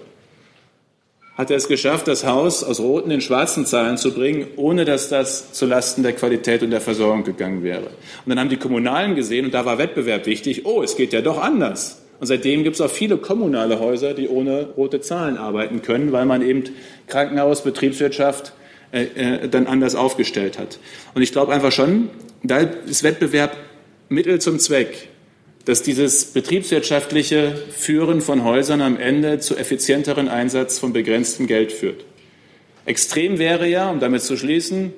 hat 1.41 1.49
er 1.49 1.57
es 1.57 1.67
geschafft, 1.67 2.07
das 2.07 2.25
Haus 2.25 2.63
aus 2.63 2.79
roten 2.79 3.09
in 3.09 3.19
schwarzen 3.19 3.65
Zahlen 3.65 3.97
zu 3.97 4.13
bringen, 4.13 4.47
ohne 4.57 4.85
dass 4.85 5.09
das 5.09 5.53
zulasten 5.53 6.03
der 6.03 6.13
Qualität 6.13 6.61
und 6.61 6.69
der 6.71 6.81
Versorgung 6.81 7.23
gegangen 7.23 7.63
wäre. 7.63 7.87
Und 7.87 8.29
dann 8.29 8.39
haben 8.39 8.49
die 8.49 8.57
Kommunalen 8.57 9.15
gesehen, 9.15 9.45
und 9.45 9.53
da 9.53 9.65
war 9.65 9.79
Wettbewerb 9.79 10.27
wichtig, 10.27 10.65
oh, 10.65 10.83
es 10.83 10.95
geht 10.95 11.13
ja 11.13 11.21
doch 11.21 11.41
anders. 11.41 12.03
Und 12.19 12.27
seitdem 12.27 12.63
gibt 12.63 12.75
es 12.75 12.81
auch 12.81 12.91
viele 12.91 13.17
kommunale 13.17 13.79
Häuser, 13.79 14.13
die 14.13 14.27
ohne 14.27 14.67
rote 14.77 15.01
Zahlen 15.01 15.37
arbeiten 15.37 15.81
können, 15.81 16.11
weil 16.11 16.25
man 16.25 16.43
eben 16.43 16.65
Krankenhaus, 17.07 17.63
Betriebswirtschaft, 17.63 18.53
äh, 18.91 19.03
äh, 19.03 19.47
dann 19.47 19.67
anders 19.67 19.95
aufgestellt 19.95 20.59
hat. 20.59 20.79
Und 21.13 21.21
ich 21.21 21.31
glaube 21.31 21.53
einfach 21.53 21.71
schon, 21.71 22.09
da 22.43 22.57
ist 22.57 23.03
Wettbewerb 23.03 23.55
Mittel 24.09 24.39
zum 24.41 24.59
Zweck, 24.59 25.07
dass 25.65 25.81
dieses 25.81 26.25
betriebswirtschaftliche 26.25 27.55
Führen 27.71 28.19
von 28.19 28.43
Häusern 28.43 28.81
am 28.81 28.97
Ende 28.97 29.39
zu 29.39 29.55
effizienteren 29.55 30.27
Einsatz 30.27 30.79
von 30.79 30.91
begrenztem 30.91 31.47
Geld 31.47 31.71
führt. 31.71 32.03
Extrem 32.85 33.37
wäre 33.39 33.67
ja, 33.67 33.89
um 33.89 33.99
damit 33.99 34.23
zu 34.23 34.35
schließen, 34.35 34.91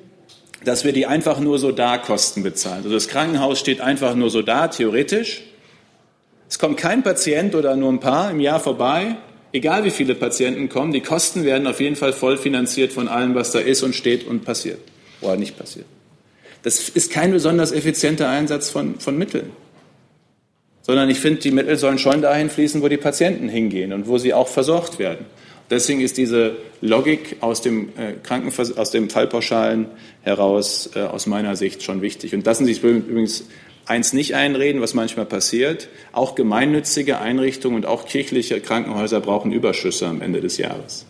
dass 0.64 0.86
wir 0.86 0.94
die 0.94 1.06
einfach 1.06 1.40
nur 1.40 1.60
so 1.60 1.72
da 1.72 1.98
Kosten 1.98 2.42
bezahlen. 2.42 2.78
Also 2.78 2.92
das 2.92 3.10
Krankenhaus 3.10 3.60
steht 3.60 3.82
einfach 3.82 4.16
nur 4.16 4.30
so 4.30 4.42
da, 4.42 4.70
theoretisch. 4.70 5.44
Es 6.50 6.58
kommt 6.58 6.78
kein 6.78 7.04
Patient 7.04 7.54
oder 7.54 7.76
nur 7.76 7.92
ein 7.92 8.00
paar 8.00 8.32
im 8.32 8.40
Jahr 8.40 8.60
vorbei 8.60 9.18
egal 9.54 9.86
wie 9.86 9.92
viele 9.92 10.16
Patienten 10.16 10.68
kommen, 10.68 10.92
die 10.92 11.02
Kosten 11.02 11.46
werden 11.46 11.68
auf 11.68 11.80
jeden 11.80 11.96
Fall 11.96 12.12
voll 12.12 12.38
finanziert 12.38 12.92
von 12.92 13.08
allem, 13.08 13.36
was 13.36 13.52
da 13.52 13.60
ist 13.60 13.84
und 13.84 13.96
steht 13.96 14.28
und 14.28 14.44
passiert 14.44 14.80
oder 15.22 15.38
nicht 15.38 15.58
passiert. 15.58 15.86
Das 16.64 16.90
ist 16.90 17.12
kein 17.12 17.32
besonders 17.32 17.72
effizienter 17.72 18.30
Einsatz 18.30 18.70
von, 18.70 19.00
von 19.00 19.18
Mitteln, 19.18 19.52
sondern 20.82 21.10
ich 21.10 21.20
finde, 21.20 21.42
die 21.42 21.52
Mittel 21.52 21.78
sollen 21.78 22.00
schon 22.00 22.22
dahin 22.22 22.50
fließen, 22.50 22.82
wo 22.82 22.88
die 22.88 22.98
Patienten 22.98 23.48
hingehen 23.48 23.94
und 23.94 24.08
wo 24.08 24.18
sie 24.18 24.34
auch 24.34 24.48
versorgt 24.48 25.00
werden. 25.00 25.26
Deswegen 25.70 26.02
ist 26.02 26.18
diese 26.18 26.58
Logik 26.82 27.38
aus 27.40 27.62
dem, 27.62 27.90
äh, 27.98 28.14
Krankenvers 28.22 28.78
aus 28.78 28.92
dem 28.92 29.10
Fallpauschalen 29.10 29.88
heraus 30.22 30.90
äh, 30.96 31.00
aus 31.00 31.26
meiner 31.26 31.56
Sicht 31.56 31.84
schon 31.84 32.02
wichtig. 32.02 32.34
Und 32.36 32.46
lassen 32.46 32.66
Sie 32.66 32.74
sich 32.74 32.84
übrigens 32.84 33.46
eins 33.86 34.14
nicht 34.14 34.36
einreden, 34.36 34.82
was 34.82 34.94
manchmal 34.94 35.26
passiert. 35.26 35.90
Auch 36.12 36.36
gemeinnützige 36.36 37.20
Einrichtungen 37.20 37.78
und 37.78 37.86
auch 37.86 38.06
kirchliche 38.06 38.60
Krankenhäuser 38.62 39.20
brauchen 39.20 39.52
Überschüsse 39.52 40.08
am 40.08 40.22
Ende 40.22 40.42
des 40.42 40.58
Jahres. 40.58 41.06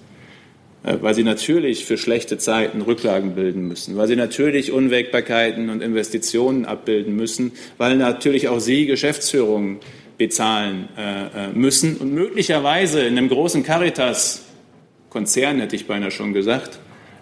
Äh, 0.84 0.98
weil 1.02 1.14
sie 1.14 1.24
natürlich 1.24 1.86
für 1.86 1.98
schlechte 1.98 2.38
Zeiten 2.38 2.82
Rücklagen 2.82 3.36
bilden 3.36 3.68
müssen, 3.68 3.96
weil 3.96 4.08
sie 4.08 4.16
natürlich 4.16 4.72
Unwägbarkeiten 4.72 5.70
und 5.70 5.82
Investitionen 5.82 6.66
abbilden 6.66 7.16
müssen, 7.16 7.54
weil 7.78 7.96
natürlich 7.96 8.50
auch 8.50 8.60
sie 8.60 8.86
Geschäftsführungen 8.86 9.80
bezahlen 10.18 10.90
äh, 10.98 11.48
äh, 11.48 11.50
müssen 11.54 11.98
und 11.98 12.14
möglicherweise 12.14 13.02
in 13.02 13.18
einem 13.18 13.30
großen 13.30 13.64
Caritas-Konzern, 13.64 15.60
hätte 15.60 15.76
ich 15.76 15.88
beinahe 15.88 16.12
schon 16.12 16.34
gesagt, 16.34 16.80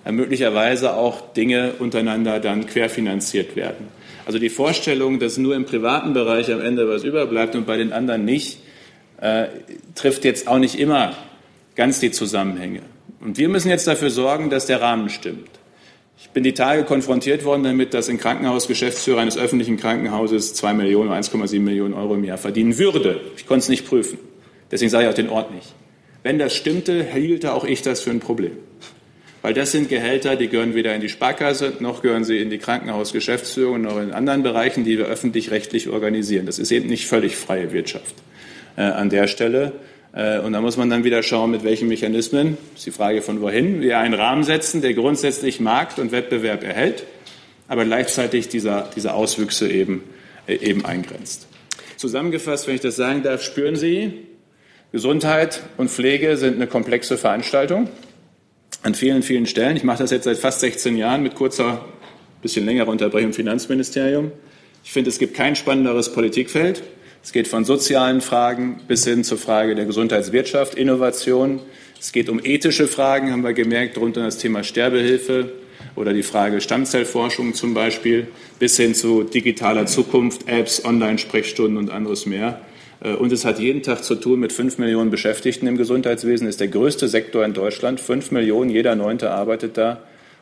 möglicherweise 0.09 0.95
auch 0.95 1.31
Dinge 1.33 1.73
untereinander 1.77 2.39
dann 2.39 2.65
querfinanziert 2.65 3.55
werden. 3.55 3.89
Also 4.25 4.39
die 4.39 4.49
Vorstellung, 4.49 5.19
dass 5.19 5.37
nur 5.37 5.55
im 5.55 5.65
privaten 5.65 6.13
Bereich 6.13 6.51
am 6.51 6.61
Ende 6.61 6.87
was 6.87 7.03
überbleibt 7.03 7.55
und 7.55 7.65
bei 7.65 7.77
den 7.77 7.91
anderen 7.93 8.25
nicht, 8.25 8.59
äh, 9.19 9.47
trifft 9.95 10.25
jetzt 10.25 10.47
auch 10.47 10.59
nicht 10.59 10.79
immer 10.79 11.15
ganz 11.75 11.99
die 11.99 12.11
Zusammenhänge. 12.11 12.81
Und 13.19 13.37
wir 13.37 13.49
müssen 13.49 13.69
jetzt 13.69 13.87
dafür 13.87 14.09
sorgen, 14.09 14.49
dass 14.49 14.65
der 14.65 14.81
Rahmen 14.81 15.09
stimmt. 15.09 15.49
Ich 16.19 16.29
bin 16.29 16.43
die 16.43 16.53
Tage 16.53 16.83
konfrontiert 16.83 17.45
worden 17.45 17.63
damit, 17.63 17.93
dass 17.93 18.09
ein 18.09 18.19
Krankenhausgeschäftsführer 18.19 19.21
eines 19.21 19.37
öffentlichen 19.37 19.77
Krankenhauses 19.77 20.53
zwei 20.53 20.73
Millionen, 20.73 21.09
1,7 21.09 21.59
Millionen 21.59 21.93
Euro 21.93 22.13
im 22.13 22.23
Jahr 22.23 22.37
verdienen 22.37 22.77
würde. 22.77 23.21
Ich 23.37 23.47
konnte 23.47 23.63
es 23.63 23.69
nicht 23.69 23.87
prüfen. 23.87 24.19
Deswegen 24.69 24.89
sage 24.89 25.05
ich 25.05 25.09
auch 25.09 25.15
den 25.15 25.29
Ort 25.29 25.53
nicht. 25.53 25.73
Wenn 26.23 26.37
das 26.37 26.55
stimmte, 26.55 27.03
hielte 27.03 27.53
auch 27.53 27.65
ich 27.65 27.81
das 27.81 28.01
für 28.01 28.11
ein 28.11 28.19
Problem. 28.19 28.53
Weil 29.41 29.55
das 29.55 29.71
sind 29.71 29.89
Gehälter, 29.89 30.35
die 30.35 30.49
gehören 30.49 30.75
weder 30.75 30.93
in 30.93 31.01
die 31.01 31.09
Sparkasse, 31.09 31.73
noch 31.79 32.03
gehören 32.03 32.23
sie 32.23 32.37
in 32.37 32.51
die 32.51 32.59
Krankenhausgeschäftsführung, 32.59 33.81
noch 33.81 33.99
in 33.99 34.11
anderen 34.11 34.43
Bereichen, 34.43 34.83
die 34.83 34.99
wir 34.99 35.05
öffentlich-rechtlich 35.05 35.89
organisieren. 35.89 36.45
Das 36.45 36.59
ist 36.59 36.71
eben 36.71 36.87
nicht 36.87 37.07
völlig 37.07 37.35
freie 37.35 37.71
Wirtschaft 37.71 38.13
äh, 38.77 38.81
an 38.81 39.09
der 39.09 39.27
Stelle. 39.27 39.71
Äh, 40.13 40.39
und 40.39 40.53
da 40.53 40.61
muss 40.61 40.77
man 40.77 40.91
dann 40.91 41.03
wieder 41.03 41.23
schauen, 41.23 41.49
mit 41.49 41.63
welchen 41.63 41.87
Mechanismen, 41.87 42.57
ist 42.75 42.85
die 42.85 42.91
Frage 42.91 43.23
von 43.23 43.41
wohin, 43.41 43.81
wir 43.81 43.97
einen 43.97 44.13
Rahmen 44.13 44.43
setzen, 44.43 44.81
der 44.81 44.93
grundsätzlich 44.93 45.59
Markt 45.59 45.97
und 45.97 46.11
Wettbewerb 46.11 46.63
erhält, 46.63 47.03
aber 47.67 47.85
gleichzeitig 47.85 48.47
dieser, 48.47 48.89
diese 48.95 49.13
Auswüchse 49.13 49.71
eben, 49.71 50.03
äh, 50.45 50.55
eben 50.55 50.85
eingrenzt. 50.85 51.47
Zusammengefasst, 51.97 52.67
wenn 52.67 52.75
ich 52.75 52.81
das 52.81 52.95
sagen 52.95 53.23
darf, 53.23 53.41
spüren 53.41 53.75
Sie, 53.75 54.13
Gesundheit 54.91 55.61
und 55.77 55.89
Pflege 55.89 56.37
sind 56.37 56.57
eine 56.57 56.67
komplexe 56.67 57.17
Veranstaltung 57.17 57.89
an 58.83 58.95
vielen, 58.95 59.23
vielen 59.23 59.45
Stellen. 59.45 59.77
Ich 59.77 59.83
mache 59.83 59.99
das 59.99 60.11
jetzt 60.11 60.23
seit 60.23 60.37
fast 60.37 60.59
16 60.61 60.97
Jahren 60.97 61.23
mit 61.23 61.35
kurzer, 61.35 61.85
bisschen 62.41 62.65
längerer 62.65 62.87
Unterbrechung 62.87 63.29
im 63.29 63.33
Finanzministerium. 63.33 64.31
Ich 64.83 64.91
finde, 64.91 65.09
es 65.09 65.19
gibt 65.19 65.35
kein 65.35 65.55
spannenderes 65.55 66.11
Politikfeld. 66.11 66.81
Es 67.23 67.31
geht 67.31 67.47
von 67.47 67.65
sozialen 67.65 68.21
Fragen 68.21 68.81
bis 68.87 69.05
hin 69.05 69.23
zur 69.23 69.37
Frage 69.37 69.75
der 69.75 69.85
Gesundheitswirtschaft, 69.85 70.73
Innovation. 70.73 71.59
Es 71.99 72.11
geht 72.11 72.29
um 72.29 72.39
ethische 72.43 72.87
Fragen, 72.87 73.31
haben 73.31 73.43
wir 73.43 73.53
gemerkt, 73.53 73.97
darunter 73.97 74.23
das 74.23 74.39
Thema 74.39 74.63
Sterbehilfe 74.63 75.51
oder 75.95 76.13
die 76.13 76.23
Frage 76.23 76.61
Stammzellforschung 76.61 77.53
zum 77.53 77.75
Beispiel, 77.75 78.27
bis 78.57 78.77
hin 78.77 78.95
zu 78.95 79.21
digitaler 79.21 79.85
Zukunft, 79.85 80.47
Apps, 80.47 80.83
Online-Sprechstunden 80.83 81.77
und 81.77 81.91
anderes 81.91 82.25
mehr. 82.25 82.61
Äh, 83.01 83.13
und 83.13 83.31
es 83.31 83.45
hat 83.45 83.59
jeden 83.59 83.83
Tag 83.83 84.03
zu 84.03 84.15
tun 84.15 84.39
mit 84.39 84.53
fünf 84.53 84.77
Millionen 84.77 85.09
Beschäftigten 85.09 85.67
im 85.67 85.77
Gesundheitswesen. 85.77 86.47
Ist 86.47 86.59
der 86.59 86.67
größte 86.67 87.07
Sektor 87.07 87.43
in 87.43 87.53
Deutschland. 87.53 87.99
Fünf 87.99 88.31
Millionen, 88.31 88.69
jeder 88.69 88.95
Neunte 88.95 89.31
arbeitet 89.31 89.77
da. 89.77 90.01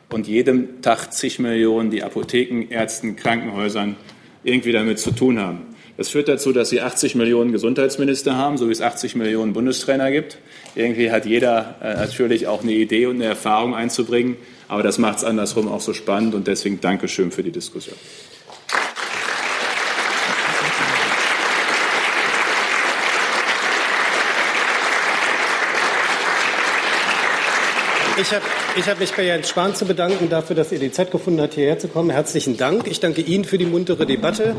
Und 0.09 0.27
jedem 0.27 0.81
Tag 0.81 1.13
zig 1.13 1.39
Millionen, 1.39 1.91
die 1.91 2.03
Apotheken, 2.03 2.67
Ärzten, 2.69 3.15
Krankenhäusern 3.15 3.95
irgendwie 4.43 4.71
damit 4.71 4.99
zu 4.99 5.11
tun 5.11 5.39
haben. 5.39 5.61
Das 5.97 6.07
führt 6.07 6.29
dazu, 6.29 6.53
dass 6.53 6.69
sie 6.69 6.79
80 6.79 7.15
Millionen 7.15 7.51
Gesundheitsminister 7.51 8.37
haben, 8.37 8.57
so 8.57 8.69
wie 8.69 8.71
es 8.71 8.81
80 8.81 9.15
Millionen 9.15 9.51
Bundestrainer 9.51 10.11
gibt. 10.11 10.37
Irgendwie 10.73 11.11
hat 11.11 11.25
jeder 11.25 11.75
äh, 11.81 11.93
natürlich 11.95 12.47
auch 12.47 12.63
eine 12.63 12.71
Idee 12.71 13.07
und 13.07 13.17
eine 13.17 13.25
Erfahrung 13.25 13.75
einzubringen, 13.75 14.37
aber 14.69 14.81
das 14.81 14.97
macht 14.97 15.17
es 15.17 15.23
andersrum 15.25 15.67
auch 15.67 15.81
so 15.81 15.93
spannend 15.93 16.35
und 16.35 16.47
deswegen 16.47 16.79
Dankeschön 16.79 17.31
für 17.31 17.43
die 17.43 17.51
Diskussion. 17.51 17.97
Ich 28.21 28.33
habe 28.33 28.91
hab 28.91 28.99
mich 28.99 29.13
bei 29.13 29.23
Jens 29.23 29.47
Spahn 29.47 29.73
zu 29.75 29.85
bedanken 29.85 30.29
dafür, 30.29 30.55
dass 30.55 30.73
er 30.73 30.79
die 30.79 30.91
Zeit 30.91 31.09
gefunden 31.09 31.39
hat, 31.39 31.53
hierher 31.53 31.79
zu 31.79 31.87
kommen. 31.87 32.09
Herzlichen 32.09 32.57
Dank. 32.57 32.85
Ich 32.87 32.99
danke 32.99 33.21
Ihnen 33.21 33.45
für 33.45 33.57
die 33.57 33.65
muntere 33.65 34.05
Debatte. 34.05 34.57